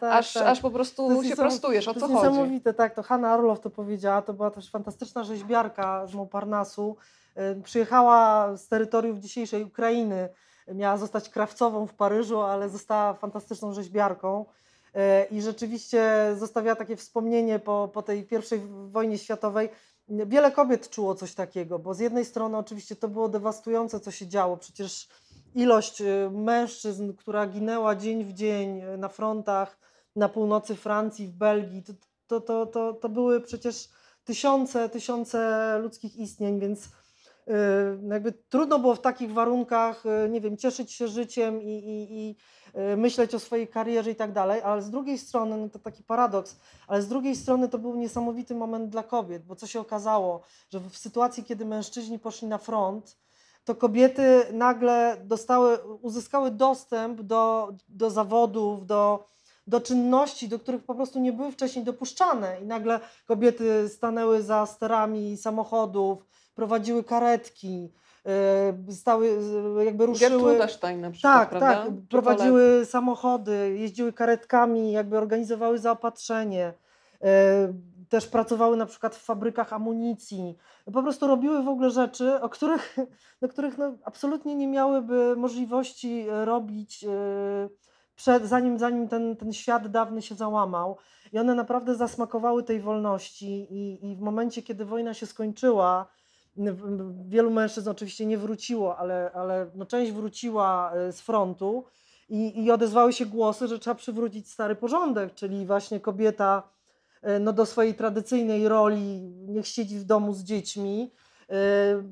tak, 0.00 0.12
aż, 0.12 0.32
tak. 0.32 0.46
aż 0.46 0.60
po 0.60 0.70
prostu 0.70 1.22
się 1.22 1.36
prostujesz, 1.36 1.88
o 1.88 1.94
co 1.94 2.00
chodzi. 2.00 2.12
To 2.12 2.20
jest 2.20 2.30
niesamowite, 2.30 2.74
tak, 2.74 2.94
to 2.94 3.02
Hanna 3.02 3.34
Orlow 3.34 3.60
to 3.60 3.70
powiedziała, 3.70 4.22
to 4.22 4.32
była 4.32 4.50
też 4.50 4.70
fantastyczna 4.70 5.24
rzeźbiarka 5.24 6.06
z 6.06 6.14
Montparnasu, 6.14 6.96
przyjechała 7.64 8.48
z 8.56 8.68
terytoriów 8.68 9.18
dzisiejszej 9.18 9.64
Ukrainy, 9.64 10.28
miała 10.74 10.96
zostać 10.96 11.28
krawcową 11.28 11.86
w 11.86 11.94
Paryżu, 11.94 12.40
ale 12.40 12.68
została 12.68 13.14
fantastyczną 13.14 13.72
rzeźbiarką 13.72 14.44
e, 14.94 15.24
i 15.24 15.42
rzeczywiście 15.42 16.34
zostawiała 16.38 16.76
takie 16.76 16.96
wspomnienie 16.96 17.58
po, 17.58 17.90
po 17.92 18.02
tej 18.02 18.24
pierwszej 18.24 18.60
wojnie 18.88 19.18
światowej, 19.18 19.68
wiele 20.10 20.52
kobiet 20.52 20.90
czuło 20.90 21.14
coś 21.14 21.34
takiego, 21.34 21.78
bo 21.78 21.94
z 21.94 21.98
jednej 21.98 22.24
strony 22.24 22.56
oczywiście 22.56 22.96
to 22.96 23.08
było 23.08 23.28
dewastujące, 23.28 24.00
co 24.00 24.10
się 24.10 24.26
działo. 24.26 24.56
Przecież 24.56 25.08
ilość 25.54 26.00
y, 26.00 26.30
mężczyzn, 26.30 27.12
która 27.12 27.46
ginęła 27.46 27.96
dzień 27.96 28.24
w 28.24 28.32
dzień 28.32 28.80
y, 28.80 28.98
na 28.98 29.08
frontach 29.08 29.78
na 30.16 30.28
północy 30.28 30.76
Francji, 30.76 31.28
w 31.28 31.32
Belgii, 31.32 31.82
to, 32.26 32.40
to, 32.40 32.66
to, 32.66 32.92
to, 32.92 33.08
były 33.08 33.40
przecież 33.40 33.88
tysiące, 34.24 34.88
tysiące 34.88 35.78
ludzkich 35.82 36.16
istnień, 36.16 36.60
więc 36.60 36.88
jakby 38.08 38.32
trudno 38.32 38.78
było 38.78 38.94
w 38.94 39.00
takich 39.00 39.32
warunkach, 39.32 40.04
nie 40.30 40.40
wiem, 40.40 40.56
cieszyć 40.56 40.92
się 40.92 41.08
życiem 41.08 41.62
i, 41.62 41.78
i, 41.78 42.18
i 42.18 42.36
Y, 42.92 42.96
myśleć 42.96 43.34
o 43.34 43.38
swojej 43.38 43.68
karierze 43.68 44.10
i 44.10 44.14
tak 44.14 44.32
dalej, 44.32 44.62
ale 44.62 44.82
z 44.82 44.90
drugiej 44.90 45.18
strony, 45.18 45.56
no 45.56 45.68
to 45.68 45.78
taki 45.78 46.02
paradoks, 46.02 46.56
ale 46.86 47.02
z 47.02 47.08
drugiej 47.08 47.36
strony 47.36 47.68
to 47.68 47.78
był 47.78 47.96
niesamowity 47.96 48.54
moment 48.54 48.90
dla 48.90 49.02
kobiet, 49.02 49.44
bo 49.44 49.56
co 49.56 49.66
się 49.66 49.80
okazało, 49.80 50.40
że 50.70 50.80
w 50.80 50.96
sytuacji, 50.96 51.44
kiedy 51.44 51.64
mężczyźni 51.64 52.18
poszli 52.18 52.48
na 52.48 52.58
front, 52.58 53.16
to 53.64 53.74
kobiety 53.74 54.46
nagle 54.52 55.16
dostały, 55.24 55.78
uzyskały 56.02 56.50
dostęp 56.50 57.22
do, 57.22 57.72
do 57.88 58.10
zawodów, 58.10 58.86
do, 58.86 59.28
do 59.66 59.80
czynności, 59.80 60.48
do 60.48 60.58
których 60.58 60.84
po 60.84 60.94
prostu 60.94 61.20
nie 61.20 61.32
były 61.32 61.52
wcześniej 61.52 61.84
dopuszczane. 61.84 62.60
I 62.60 62.66
nagle 62.66 63.00
kobiety 63.26 63.88
stanęły 63.88 64.42
za 64.42 64.66
sterami 64.66 65.36
samochodów, 65.36 66.26
prowadziły 66.60 67.04
karetki, 67.04 67.92
E, 68.26 68.92
stały, 68.92 69.38
jakby 69.84 70.06
ruszyły. 70.06 70.30
Gertruda 70.30 70.68
Stein 70.68 71.00
na 71.00 71.10
przykład, 71.10 71.34
Tak, 71.34 71.48
prawda? 71.48 71.84
tak. 71.84 71.92
Prowadziły 72.10 72.84
samochody, 72.84 73.76
jeździły 73.78 74.12
karetkami, 74.12 74.92
jakby 74.92 75.18
organizowały 75.18 75.78
zaopatrzenie. 75.78 76.72
E, 77.22 77.72
też 78.08 78.26
pracowały 78.26 78.76
na 78.76 78.86
przykład 78.86 79.16
w 79.16 79.22
fabrykach 79.24 79.72
amunicji. 79.72 80.56
Po 80.92 81.02
prostu 81.02 81.26
robiły 81.26 81.62
w 81.62 81.68
ogóle 81.68 81.90
rzeczy, 81.90 82.40
o 82.40 82.48
których, 82.48 82.96
do 83.42 83.48
których 83.48 83.78
no, 83.78 83.92
absolutnie 84.04 84.54
nie 84.54 84.68
miałyby 84.68 85.36
możliwości 85.36 86.26
robić 86.44 87.04
e, 87.04 87.08
przed, 88.16 88.46
zanim, 88.46 88.78
zanim 88.78 89.08
ten, 89.08 89.36
ten 89.36 89.52
świat 89.52 89.88
dawny 89.88 90.22
się 90.22 90.34
załamał. 90.34 90.96
I 91.32 91.38
one 91.38 91.54
naprawdę 91.54 91.94
zasmakowały 91.94 92.62
tej 92.62 92.80
wolności 92.80 93.66
i, 93.70 94.10
i 94.10 94.16
w 94.16 94.20
momencie, 94.20 94.62
kiedy 94.62 94.84
wojna 94.84 95.14
się 95.14 95.26
skończyła, 95.26 96.06
Wielu 97.26 97.50
mężczyzn 97.50 97.88
oczywiście 97.88 98.26
nie 98.26 98.38
wróciło, 98.38 98.96
ale, 98.96 99.30
ale 99.34 99.70
no 99.74 99.86
część 99.86 100.12
wróciła 100.12 100.92
z 101.10 101.20
frontu 101.20 101.84
i, 102.28 102.64
i 102.64 102.70
odezwały 102.70 103.12
się 103.12 103.26
głosy, 103.26 103.68
że 103.68 103.78
trzeba 103.78 103.94
przywrócić 103.94 104.50
stary 104.50 104.74
porządek, 104.74 105.34
czyli 105.34 105.66
właśnie 105.66 106.00
kobieta 106.00 106.62
no, 107.40 107.52
do 107.52 107.66
swojej 107.66 107.94
tradycyjnej 107.94 108.68
roli, 108.68 109.20
niech 109.48 109.66
siedzi 109.66 109.98
w 109.98 110.04
domu 110.04 110.32
z 110.32 110.42
dziećmi, 110.42 111.10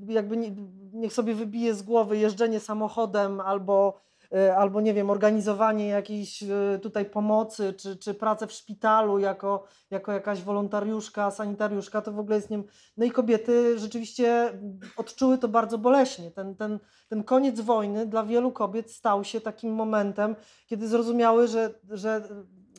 jakby 0.09 0.36
nie, 0.36 0.51
niech 0.93 1.12
sobie 1.12 1.35
wybije 1.35 1.74
z 1.74 1.82
głowy 1.82 2.19
jeżdżenie 2.19 2.60
samochodem 2.60 3.40
albo 3.40 3.94
E, 3.94 4.07
albo 4.57 4.81
nie 4.81 4.95
wiem, 4.95 5.11
organizowanie 5.11 5.89
jakiejś 5.89 6.43
e, 6.43 6.79
tutaj 6.83 7.05
pomocy, 7.05 7.75
czy, 7.75 7.97
czy 7.97 8.15
pracę 8.15 8.47
w 8.47 8.53
szpitalu 8.53 9.19
jako, 9.19 9.65
jako 9.91 10.13
jakaś 10.13 10.43
wolontariuszka, 10.43 11.31
sanitariuszka, 11.31 12.03
to 12.03 12.13
w 12.13 12.19
ogóle 12.19 12.37
jest 12.37 12.51
nie 12.51 12.63
No 12.97 13.05
i 13.05 13.11
kobiety 13.11 13.79
rzeczywiście 13.79 14.53
odczuły 14.97 15.39
to 15.39 15.49
bardzo 15.49 15.79
boleśnie. 15.79 16.31
Ten, 16.31 16.57
ten, 16.57 16.79
ten 17.09 17.25
koniec 17.25 17.61
wojny 17.61 18.07
dla 18.07 18.25
wielu 18.25 18.53
kobiet 18.53 18.91
stał 18.91 19.25
się 19.25 19.41
takim 19.41 19.75
momentem, 19.75 20.37
kiedy 20.67 20.89
zrozumiały, 20.89 21.49
że, 21.49 21.75
że 21.91 22.23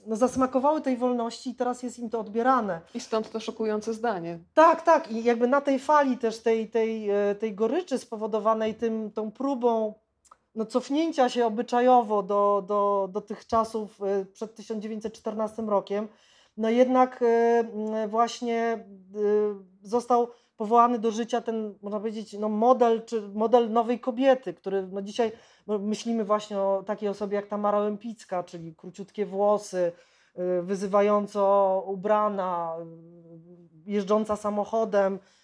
no 0.08 0.16
zasmakowały 0.16 0.82
tej 0.82 0.98
wolności 0.98 1.50
i 1.50 1.56
teraz 1.56 1.84
jest 1.84 2.00
im 2.00 2.10
to 2.10 2.20
odbierane. 2.20 2.82
I 2.94 3.00
stąd 3.00 3.32
to 3.32 3.40
szokujące 3.40 3.94
zdanie. 3.94 4.40
Tak, 4.54 4.82
tak. 4.82 5.12
I 5.12 5.24
jakby 5.24 5.48
na 5.48 5.62
tej 5.62 5.80
fali 5.80 6.18
też 6.18 6.40
tej, 6.40 6.70
tej, 6.70 7.10
e, 7.10 7.36
tej 7.36 7.56
goryczy 7.56 7.98
spowodowanej 7.98 8.76
tym, 8.76 9.12
tą 9.12 9.32
próbą 9.32 9.94
no, 10.56 10.66
cofnięcia 10.66 11.30
się 11.30 11.46
obyczajowo 11.46 12.24
do, 12.24 12.64
do, 12.68 13.10
do 13.12 13.22
tych 13.22 13.48
czasów 13.48 14.02
e, 14.02 14.26
przed 14.26 14.56
1914 14.56 15.62
rokiem, 15.62 16.08
no 16.58 16.70
jednak 16.70 17.24
e, 17.24 18.08
właśnie 18.08 18.58
e, 18.64 18.86
został 19.82 20.28
powołany 20.58 21.00
do 21.00 21.12
życia 21.12 21.42
ten, 21.42 21.76
można 21.82 22.00
powiedzieć, 22.00 22.34
no 22.34 22.50
model, 22.50 23.06
czy 23.06 23.22
model 23.22 23.72
nowej 23.72 24.00
kobiety, 24.00 24.54
który 24.54 24.88
no 24.88 25.02
dzisiaj 25.02 25.32
no 25.68 25.80
myślimy 25.80 26.26
właśnie 26.26 26.60
o 26.60 26.84
takiej 26.86 27.10
osobie 27.10 27.36
jak 27.36 27.48
Tamara 27.48 27.80
Lempicka, 27.80 28.44
czyli 28.44 28.76
króciutkie 28.76 29.26
włosy, 29.26 29.92
wyzywająco 30.62 31.84
ubrana, 31.88 32.76
jeżdżąca 33.86 34.36
samochodem, 34.36 35.20
Y, 35.20 35.39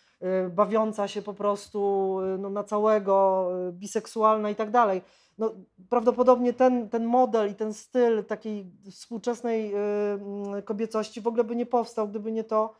bawiąca 0.49 1.07
się 1.07 1.21
po 1.21 1.33
prostu 1.33 2.19
y, 2.19 2.37
no, 2.37 2.49
na 2.49 2.63
całego, 2.63 3.47
y, 3.69 3.71
biseksualna 3.71 4.49
i 4.49 4.55
tak 4.55 4.71
dalej. 4.71 5.01
No, 5.37 5.51
prawdopodobnie 5.89 6.53
ten, 6.53 6.89
ten 6.89 7.05
model 7.05 7.51
i 7.51 7.55
ten 7.55 7.73
styl 7.73 8.23
takiej 8.23 8.71
współczesnej 8.91 9.73
mm, 9.73 10.61
kobiecości 10.61 11.21
w 11.21 11.27
ogóle 11.27 11.43
by 11.43 11.55
nie 11.55 11.65
powstał, 11.65 12.07
gdyby 12.07 12.31
nie 12.31 12.43
to, 12.43 12.73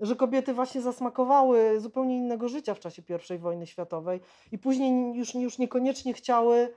że 0.00 0.16
kobiety 0.16 0.54
właśnie 0.54 0.80
zasmakowały 0.80 1.80
zupełnie 1.80 2.16
innego 2.16 2.48
życia 2.48 2.74
w 2.74 2.80
czasie 2.80 3.02
I 3.34 3.38
wojny 3.38 3.66
światowej 3.66 4.20
i 4.52 4.58
później 4.58 5.14
już, 5.14 5.34
już 5.34 5.58
niekoniecznie 5.58 6.14
chciały, 6.14 6.74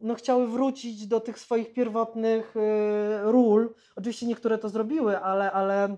no, 0.00 0.14
chciały 0.14 0.46
wrócić 0.46 1.06
do 1.06 1.20
tych 1.20 1.38
swoich 1.38 1.72
pierwotnych 1.72 2.54
ról. 3.22 3.74
Oczywiście 3.96 4.26
niektóre 4.26 4.58
to 4.58 4.68
zrobiły, 4.68 5.18
ale, 5.18 5.52
ale 5.52 5.96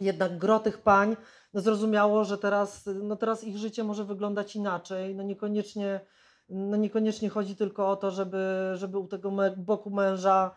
jednak 0.00 0.38
gro 0.38 0.58
tych 0.58 0.78
pań 0.78 1.16
no 1.54 1.60
zrozumiało, 1.60 2.24
że 2.24 2.38
teraz, 2.38 2.84
no 3.02 3.16
teraz 3.16 3.44
ich 3.44 3.56
życie 3.56 3.84
może 3.84 4.04
wyglądać 4.04 4.56
inaczej. 4.56 5.14
No 5.14 5.22
niekoniecznie, 5.22 6.00
no 6.48 6.76
niekoniecznie 6.76 7.28
chodzi 7.28 7.56
tylko 7.56 7.90
o 7.90 7.96
to, 7.96 8.10
żeby, 8.10 8.72
żeby 8.74 8.98
u 8.98 9.08
tego 9.08 9.32
boku 9.56 9.90
męża 9.90 10.56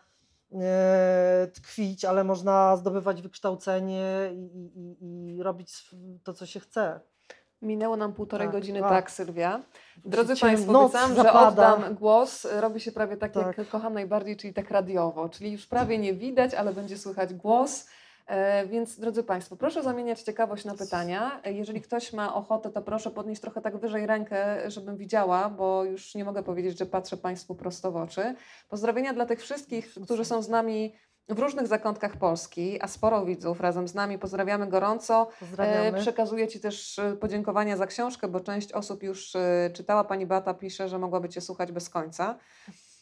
e, 0.52 1.48
tkwić, 1.54 2.04
ale 2.04 2.24
można 2.24 2.76
zdobywać 2.76 3.22
wykształcenie 3.22 4.30
i, 4.34 4.70
i, 5.00 5.36
i 5.36 5.42
robić 5.42 5.90
to, 6.24 6.32
co 6.32 6.46
się 6.46 6.60
chce. 6.60 7.00
Minęło 7.62 7.96
nam 7.96 8.12
półtorej 8.12 8.48
tak, 8.48 8.52
godziny, 8.52 8.80
tak, 8.80 8.90
tak 8.90 9.10
Sylwia. 9.10 9.62
Drodzy 10.04 10.36
Państwo, 10.36 10.80
obiecałam, 10.80 11.14
że 11.14 11.32
oddam 11.32 11.94
głos. 11.94 12.46
Robi 12.60 12.80
się 12.80 12.92
prawie 12.92 13.16
tak, 13.16 13.32
tak, 13.32 13.58
jak 13.58 13.68
kocham 13.68 13.94
najbardziej, 13.94 14.36
czyli 14.36 14.54
tak 14.54 14.70
radiowo. 14.70 15.28
Czyli 15.28 15.52
już 15.52 15.66
prawie 15.66 15.98
nie 15.98 16.14
widać, 16.14 16.54
ale 16.54 16.72
będzie 16.72 16.98
słychać 16.98 17.34
głos. 17.34 17.86
E, 18.26 18.66
więc 18.66 18.98
drodzy 18.98 19.22
Państwo, 19.22 19.56
proszę 19.56 19.82
zamieniać 19.82 20.22
ciekawość 20.22 20.64
na 20.64 20.74
pytania. 20.74 21.40
E, 21.44 21.52
jeżeli 21.52 21.80
ktoś 21.80 22.12
ma 22.12 22.34
ochotę, 22.34 22.70
to 22.70 22.82
proszę 22.82 23.10
podnieść 23.10 23.40
trochę 23.40 23.60
tak 23.60 23.76
wyżej 23.76 24.06
rękę, 24.06 24.70
żebym 24.70 24.96
widziała, 24.96 25.50
bo 25.50 25.84
już 25.84 26.14
nie 26.14 26.24
mogę 26.24 26.42
powiedzieć, 26.42 26.78
że 26.78 26.86
patrzę 26.86 27.16
Państwu 27.16 27.54
prosto 27.54 27.92
w 27.92 27.96
oczy. 27.96 28.34
Pozdrowienia 28.68 29.12
dla 29.12 29.26
tych 29.26 29.40
wszystkich, 29.40 29.94
którzy 30.04 30.24
są 30.24 30.42
z 30.42 30.48
nami 30.48 30.94
w 31.28 31.38
różnych 31.38 31.66
zakątkach 31.66 32.16
Polski, 32.16 32.82
a 32.82 32.88
sporo 32.88 33.24
widzów 33.24 33.60
razem 33.60 33.88
z 33.88 33.94
nami. 33.94 34.18
Pozdrawiamy 34.18 34.66
gorąco. 34.66 35.28
Pozdrawiamy. 35.40 35.98
E, 35.98 36.00
przekazuję 36.00 36.48
Ci 36.48 36.60
też 36.60 37.00
podziękowania 37.20 37.76
za 37.76 37.86
książkę, 37.86 38.28
bo 38.28 38.40
część 38.40 38.72
osób 38.72 39.02
już 39.02 39.32
czytała. 39.72 40.04
Pani 40.04 40.26
Bata 40.26 40.54
pisze, 40.54 40.88
że 40.88 40.98
mogłaby 40.98 41.28
Cię 41.28 41.40
słuchać 41.40 41.72
bez 41.72 41.90
końca. 41.90 42.38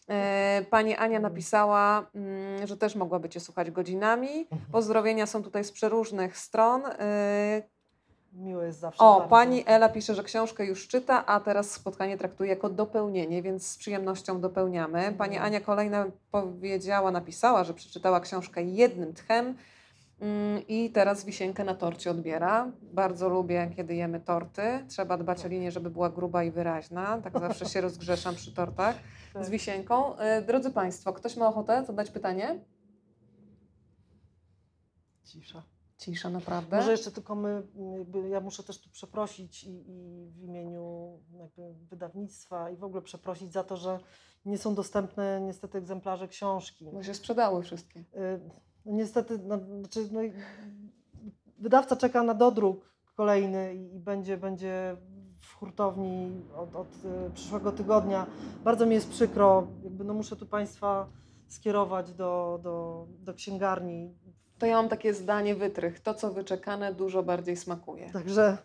E, 0.09 0.65
pani 0.71 0.97
Ania 0.97 1.21
napisała, 1.21 2.07
mm, 2.15 2.67
że 2.67 2.77
też 2.77 2.95
mogłaby 2.95 3.29
Cię 3.29 3.41
słuchać 3.41 3.71
godzinami. 3.71 4.41
Mhm. 4.41 4.61
Pozdrowienia 4.73 5.27
są 5.27 5.43
tutaj 5.43 5.65
z 5.65 5.73
przeróżnych 5.73 6.39
stron. 6.39 6.83
E, 6.87 7.63
Miło 8.33 8.63
jest 8.63 8.79
zawsze. 8.79 9.05
O, 9.05 9.15
bardzo. 9.15 9.29
pani 9.29 9.65
Ela 9.67 9.89
pisze, 9.89 10.15
że 10.15 10.23
książkę 10.23 10.67
już 10.67 10.89
czyta, 10.89 11.27
a 11.27 11.41
teraz 11.41 11.71
spotkanie 11.71 12.19
traktuje 12.19 12.51
jako 12.51 12.69
dopełnienie, 12.69 13.43
więc 13.43 13.67
z 13.67 13.77
przyjemnością 13.77 14.41
dopełniamy. 14.41 15.15
Pani 15.19 15.35
mhm. 15.37 15.47
Ania 15.47 15.61
kolejna 15.61 16.07
powiedziała, 16.31 17.11
napisała, 17.11 17.65
że 17.65 17.75
przeczytała 17.75 18.21
książkę 18.21 18.63
jednym 18.63 19.15
tchem 19.15 19.47
mm, 19.47 19.57
i 20.69 20.91
teraz 20.91 21.25
wisienkę 21.25 21.65
na 21.65 21.75
torcie 21.75 22.11
odbiera. 22.11 22.73
Bardzo 22.83 23.29
lubię, 23.29 23.71
kiedy 23.77 23.95
jemy 23.95 24.21
torty. 24.21 24.63
Trzeba 24.89 25.19
dbać 25.19 25.45
o 25.45 25.49
linię, 25.49 25.73
żeby 25.73 25.91
była 25.91 26.11
gruba 26.11 26.45
i 26.45 26.51
wyraźna. 26.51 27.21
Tak 27.21 27.39
zawsze 27.39 27.67
się 27.67 27.81
rozgrzeszam 27.81 28.35
przy 28.35 28.55
tortach 28.55 28.97
z 29.41 29.51
wisienką. 29.51 30.17
E, 30.17 30.43
drodzy 30.43 30.71
Państwo, 30.71 31.13
ktoś 31.13 31.37
ma 31.37 31.49
ochotę 31.49 31.85
zadać 31.85 32.11
pytanie? 32.11 32.65
Cisza. 35.25 35.63
Cisza, 35.99 36.31
naprawdę. 36.31 36.77
Może 36.77 36.91
jeszcze 36.91 37.11
tylko 37.11 37.35
my, 37.35 37.63
ja 38.31 38.41
muszę 38.41 38.63
też 38.63 38.81
tu 38.81 38.91
przeprosić 38.91 39.65
i, 39.65 39.91
i 39.91 40.31
w 40.31 40.43
imieniu 40.43 41.19
wydawnictwa 41.91 42.71
i 42.71 42.77
w 42.77 42.85
ogóle 42.85 43.03
przeprosić 43.03 43.53
za 43.53 43.65
to, 43.65 43.77
że 43.77 43.99
nie 44.45 44.59
są 44.59 44.75
dostępne 44.75 45.41
niestety 45.41 45.79
egzemplarze 45.79 46.29
książki. 46.29 46.91
Bo 46.93 47.03
się 47.03 47.15
sprzedały 47.15 47.63
wszystkie. 47.63 48.01
Y, 48.01 48.41
no, 48.85 48.93
niestety, 48.93 49.39
no, 49.39 49.59
znaczy, 49.81 50.09
no, 50.13 50.21
wydawca 51.59 51.97
czeka 51.97 52.23
na 52.23 52.35
dodruk 52.35 52.91
kolejny 53.17 53.75
i, 53.75 53.99
będzie, 53.99 54.37
będzie 54.37 54.97
w 55.41 55.55
hurtowni 55.55 56.43
od, 56.57 56.77
od 56.77 56.89
y, 56.89 57.31
przyszłego 57.35 57.73
tygodnia. 57.73 58.27
Bardzo 58.65 58.87
mi 58.87 58.95
jest 58.95 59.11
przykro, 59.11 59.67
jakby 59.85 60.05
no 60.05 60.15
muszę 60.15 60.37
tu 60.37 60.47
Państwa 60.47 61.07
skierować 61.49 62.13
do, 62.13 62.61
do, 62.63 63.07
do 63.21 63.35
księgarni. 63.35 64.15
To 64.59 64.67
ja 64.67 64.77
mam 64.77 64.89
takie 64.89 65.15
zdanie 65.15 65.55
wytrych. 65.55 66.01
To, 66.01 66.15
co 66.15 66.33
wyczekane, 66.33 66.95
dużo 66.95 67.23
bardziej 67.23 67.57
smakuje. 67.57 68.11
Także 68.13 68.59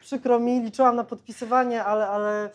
przykro 0.00 0.40
mi, 0.40 0.60
liczyłam 0.60 0.96
na 0.96 1.04
podpisywanie, 1.04 1.84
ale, 1.84 2.08
ale 2.08 2.50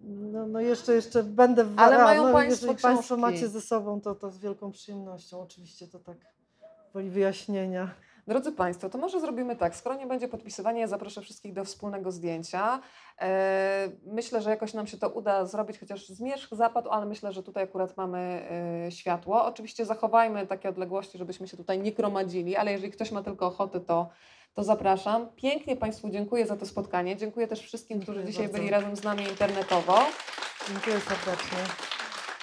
no, 0.00 0.46
no 0.46 0.60
jeszcze, 0.60 0.94
jeszcze 0.94 1.22
będę 1.22 1.64
w 1.64 1.72
Ale 1.76 1.98
mają 1.98 2.26
no, 2.26 2.32
Państwo 2.32 2.66
Jeżeli 2.66 2.82
Państwo 2.82 3.16
macie 3.16 3.48
ze 3.48 3.60
sobą, 3.60 4.00
to, 4.00 4.14
to 4.14 4.30
z 4.30 4.38
wielką 4.38 4.72
przyjemnością. 4.72 5.40
Oczywiście 5.40 5.88
to 5.88 5.98
tak 5.98 6.16
woli 6.94 7.10
wyjaśnienia. 7.10 7.94
Drodzy 8.26 8.52
Państwo, 8.52 8.90
to 8.90 8.98
może 8.98 9.20
zrobimy 9.20 9.56
tak. 9.56 9.76
Skoro 9.76 9.94
nie 9.96 10.06
będzie 10.06 10.28
podpisywania, 10.28 10.80
ja 10.80 10.86
zaproszę 10.86 11.20
wszystkich 11.20 11.52
do 11.52 11.64
wspólnego 11.64 12.12
zdjęcia. 12.12 12.80
E, 13.20 13.88
myślę, 14.06 14.42
że 14.42 14.50
jakoś 14.50 14.74
nam 14.74 14.86
się 14.86 14.98
to 14.98 15.08
uda 15.08 15.44
zrobić, 15.44 15.78
chociaż 15.78 16.08
zmierzch 16.08 16.54
zapadł, 16.54 16.90
ale 16.90 17.06
myślę, 17.06 17.32
że 17.32 17.42
tutaj 17.42 17.64
akurat 17.64 17.96
mamy 17.96 18.48
e, 18.86 18.90
światło. 18.92 19.44
Oczywiście 19.44 19.86
zachowajmy 19.86 20.46
takie 20.46 20.68
odległości, 20.68 21.18
żebyśmy 21.18 21.48
się 21.48 21.56
tutaj 21.56 21.78
nie 21.78 21.92
gromadzili, 21.92 22.56
ale 22.56 22.72
jeżeli 22.72 22.92
ktoś 22.92 23.12
ma 23.12 23.22
tylko 23.22 23.46
ochotę, 23.46 23.80
to 23.80 24.08
to 24.56 24.64
zapraszam. 24.64 25.28
Pięknie 25.36 25.76
Państwu 25.76 26.10
dziękuję 26.10 26.46
za 26.46 26.56
to 26.56 26.66
spotkanie. 26.66 27.16
Dziękuję 27.16 27.46
też 27.46 27.60
wszystkim, 27.60 28.00
którzy 28.00 28.18
dziękuję 28.18 28.32
dzisiaj 28.32 28.46
bardzo. 28.46 28.58
byli 28.58 28.70
razem 28.70 28.96
z 28.96 29.02
nami 29.02 29.22
internetowo. 29.22 29.98
Dziękuję 30.68 31.00
serdecznie. 31.00 31.58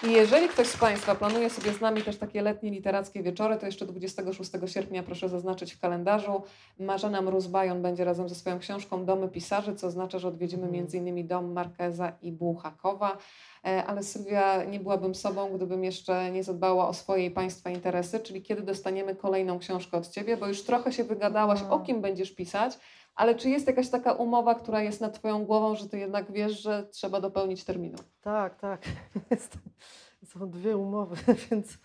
I 0.08 0.12
jeżeli 0.12 0.48
ktoś 0.48 0.68
z 0.68 0.78
Państwa 0.78 1.16
planuje 1.16 1.50
sobie 1.50 1.74
z 1.74 1.82
nami 1.82 2.02
też 2.02 2.18
takie 2.18 2.42
letnie 2.42 2.72
literackie 2.72 3.24
wieczory, 3.24 3.58
to 3.58 3.66
jeszcze 3.66 3.86
26 3.86 4.52
sierpnia 4.66 5.04
proszę 5.04 5.30
zaznaczyć 5.30 5.74
w 5.74 5.80
kalendarzu. 5.80 6.44
Marzena 6.80 7.22
Mróz-Bajon 7.22 7.82
będzie 7.82 8.06
razem 8.06 8.30
ze 8.30 8.36
swoją 8.36 8.60
książką 8.60 9.06
Domy 9.06 9.30
Pisarzy, 9.30 9.76
co 9.76 9.88
oznacza, 9.88 10.20
że 10.20 10.28
odwiedzimy 10.28 10.64
mhm. 10.64 10.88
m.in. 10.94 11.28
dom 11.28 11.54
Markeza 11.54 12.12
i 12.22 12.32
Buchakowa. 12.32 13.18
E, 13.66 13.86
ale 13.86 14.04
Sylwia, 14.04 14.64
nie 14.64 14.80
byłabym 14.80 15.16
sobą, 15.16 15.50
gdybym 15.56 15.84
jeszcze 15.84 16.32
nie 16.32 16.44
zadbała 16.44 16.88
o 16.88 16.94
swoje 16.94 17.26
i 17.26 17.32
Państwa 17.32 17.70
interesy, 17.70 18.20
czyli 18.20 18.42
kiedy 18.42 18.62
dostaniemy 18.62 19.16
kolejną 19.16 19.60
książkę 19.60 19.98
od 19.98 20.08
Ciebie, 20.08 20.38
bo 20.38 20.48
już 20.48 20.64
trochę 20.64 20.92
się 20.92 21.04
wygadałaś, 21.04 21.60
o 21.70 21.80
kim 21.80 22.02
będziesz 22.02 22.32
pisać, 22.32 22.78
ale 23.15 23.35
czy 23.35 23.49
jest 23.49 23.68
jakaś 23.68 23.90
taka 23.90 24.14
umowa, 24.14 24.56
która 24.56 24.81
jest 24.81 25.02
nad 25.02 25.14
Twoją 25.14 25.45
głową, 25.45 25.76
że 25.76 25.90
Ty 25.90 25.99
jednak 25.99 26.31
wiesz, 26.31 26.61
że 26.61 26.88
trzeba 26.91 27.22
dopełnić 27.22 27.64
terminu? 27.64 27.98
Tak, 28.22 28.60
tak. 28.60 28.81
Jest, 29.31 29.57
są 30.26 30.49
dwie 30.49 30.77
umowy, 30.77 31.15
więc 31.52 31.77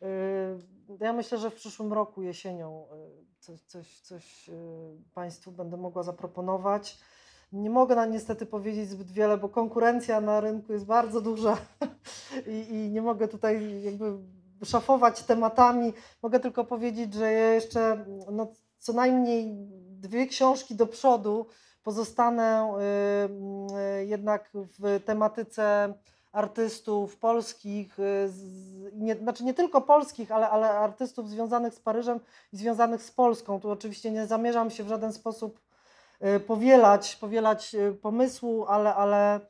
yy, 0.00 0.98
ja 1.00 1.12
myślę, 1.12 1.38
że 1.38 1.50
w 1.50 1.54
przyszłym 1.54 1.92
roku 1.92 2.22
jesienią 2.22 2.86
yy, 2.90 3.26
coś, 3.38 3.60
coś, 3.60 4.00
coś 4.00 4.48
yy, 4.48 4.54
Państwu 5.14 5.52
będę 5.52 5.76
mogła 5.76 6.02
zaproponować. 6.02 6.98
Nie 7.52 7.70
mogę 7.70 7.94
na 7.94 8.06
niestety 8.06 8.46
powiedzieć 8.46 8.88
zbyt 8.88 9.10
wiele, 9.10 9.38
bo 9.38 9.48
konkurencja 9.48 10.20
na 10.20 10.40
rynku 10.40 10.72
jest 10.72 10.86
bardzo 10.86 11.20
duża 11.20 11.56
i, 12.46 12.74
i 12.74 12.90
nie 12.90 13.02
mogę 13.02 13.28
tutaj 13.28 13.82
jakby 13.82 14.18
szafować 14.64 15.22
tematami. 15.22 15.92
Mogę 16.22 16.40
tylko 16.40 16.64
powiedzieć, 16.64 17.14
że 17.14 17.32
ja 17.32 17.54
jeszcze 17.54 18.04
no, 18.32 18.52
co 18.78 18.92
najmniej 18.92 19.56
dwie 20.08 20.26
książki 20.26 20.74
do 20.74 20.86
przodu 20.86 21.46
pozostanę 21.82 22.74
y, 23.70 24.00
y, 24.00 24.06
jednak 24.06 24.50
w 24.54 25.00
tematyce 25.04 25.94
artystów 26.32 27.16
polskich, 27.16 27.98
y, 27.98 28.30
nie, 28.92 29.14
znaczy 29.16 29.44
nie 29.44 29.54
tylko 29.54 29.80
polskich, 29.80 30.32
ale, 30.32 30.50
ale 30.50 30.70
artystów 30.70 31.30
związanych 31.30 31.74
z 31.74 31.80
Paryżem 31.80 32.20
i 32.52 32.56
związanych 32.56 33.02
z 33.02 33.10
Polską. 33.10 33.60
Tu 33.60 33.70
oczywiście 33.70 34.10
nie 34.10 34.26
zamierzam 34.26 34.70
się 34.70 34.84
w 34.84 34.88
żaden 34.88 35.12
sposób 35.12 35.60
powielać, 36.46 37.16
powielać 37.16 37.76
pomysłu, 38.02 38.64
ale, 38.68 38.94
ale, 38.94 39.40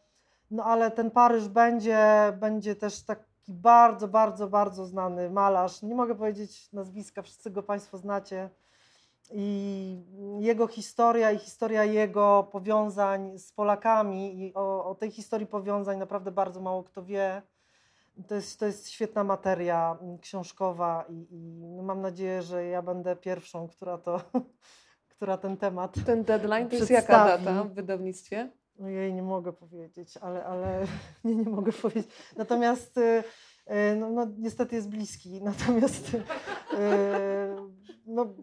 no, 0.50 0.64
ale 0.64 0.90
ten 0.90 1.10
Paryż 1.10 1.48
będzie, 1.48 1.98
będzie 2.40 2.76
też 2.76 3.02
taki 3.02 3.24
bardzo, 3.48 4.08
bardzo, 4.08 4.48
bardzo 4.48 4.86
znany 4.86 5.30
malarz. 5.30 5.82
Nie 5.82 5.94
mogę 5.94 6.14
powiedzieć 6.14 6.72
nazwiska, 6.72 7.22
wszyscy 7.22 7.50
go 7.50 7.62
Państwo 7.62 7.98
znacie. 7.98 8.50
I 9.32 10.04
jego 10.38 10.66
historia 10.66 11.32
i 11.32 11.38
historia 11.38 11.84
jego 11.84 12.48
powiązań 12.52 13.38
z 13.38 13.52
Polakami 13.52 14.46
i 14.46 14.54
o, 14.54 14.84
o 14.84 14.94
tej 14.94 15.10
historii 15.10 15.46
powiązań 15.46 15.98
naprawdę 15.98 16.30
bardzo 16.30 16.60
mało 16.60 16.84
kto 16.84 17.04
wie. 17.04 17.42
To 18.28 18.34
jest, 18.34 18.60
to 18.60 18.66
jest 18.66 18.90
świetna 18.90 19.24
materia 19.24 19.98
książkowa 20.20 21.04
i, 21.08 21.26
i 21.30 21.66
no 21.76 21.82
mam 21.82 22.00
nadzieję, 22.00 22.42
że 22.42 22.64
ja 22.64 22.82
będę 22.82 23.16
pierwszą, 23.16 23.68
która 23.68 23.98
to, 23.98 24.20
która 25.16 25.36
ten 25.36 25.56
temat. 25.56 25.94
Ten 26.06 26.24
deadline 26.24 26.68
to 26.68 26.76
jest 26.76 26.90
jaka 26.90 27.24
data 27.24 27.64
w 27.64 27.74
wydawnictwie? 27.74 28.50
Ojej, 28.84 29.14
nie 29.14 29.22
mogę 29.22 29.52
powiedzieć, 29.52 30.16
ale, 30.16 30.44
ale 30.44 30.86
nie, 31.24 31.34
nie 31.36 31.50
mogę 31.50 31.72
powiedzieć. 31.72 32.08
Natomiast 32.36 32.98
y, 32.98 33.24
y, 33.70 33.96
no, 33.96 34.10
no, 34.10 34.26
niestety 34.38 34.76
jest 34.76 34.88
bliski. 34.88 35.42
Natomiast 35.52 36.14
y, 36.14 36.22
no, 38.06 38.34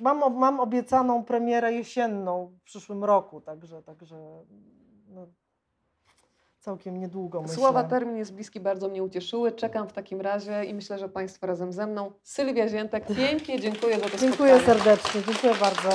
mam, 0.00 0.36
mam 0.38 0.60
obiecaną 0.60 1.24
premierę 1.24 1.72
jesienną 1.72 2.52
w 2.60 2.62
przyszłym 2.64 3.04
roku, 3.04 3.40
także, 3.40 3.82
także 3.82 4.16
no, 5.08 5.26
całkiem 6.58 6.96
niedługo 7.00 7.42
myślę. 7.42 7.56
Słowa 7.56 7.84
termin 7.84 8.16
jest 8.16 8.34
bliski, 8.34 8.60
bardzo 8.60 8.88
mnie 8.88 9.02
ucieszyły. 9.02 9.52
Czekam 9.52 9.88
w 9.88 9.92
takim 9.92 10.20
razie 10.20 10.64
i 10.64 10.74
myślę, 10.74 10.98
że 10.98 11.08
Państwo 11.08 11.46
razem 11.46 11.72
ze 11.72 11.86
mną. 11.86 12.12
Sylwia 12.22 12.68
Ziętek, 12.68 13.06
pięknie 13.16 13.60
dziękuję 13.60 13.98
za 14.00 14.08
to 14.08 14.18
Dziękuję 14.26 14.54
spotkanie. 14.60 14.80
serdecznie, 14.80 15.20
dziękuję 15.26 15.54
bardzo. 15.54 15.88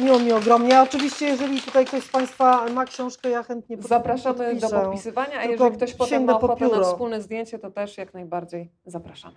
Miło 0.00 0.18
mi 0.18 0.32
ogromnie. 0.32 0.78
A 0.78 0.82
oczywiście, 0.82 1.26
jeżeli 1.26 1.60
tutaj 1.62 1.84
ktoś 1.86 2.04
z 2.04 2.08
Państwa 2.08 2.66
ma 2.68 2.84
książkę, 2.84 3.30
ja 3.30 3.42
chętnie 3.42 3.76
pod- 3.76 3.86
Zapraszamy 3.88 4.38
do 4.38 4.44
podpiszę. 4.60 4.80
podpisywania, 4.82 5.38
a 5.38 5.42
Tylko 5.42 5.50
jeżeli 5.64 5.76
ktoś 5.76 5.94
potem 5.94 6.24
ma 6.24 6.36
ochotę 6.36 6.68
na 6.68 6.82
wspólne 6.82 7.22
zdjęcie, 7.22 7.58
to 7.58 7.70
też 7.70 7.98
jak 7.98 8.14
najbardziej 8.14 8.72
zapraszamy. 8.86 9.36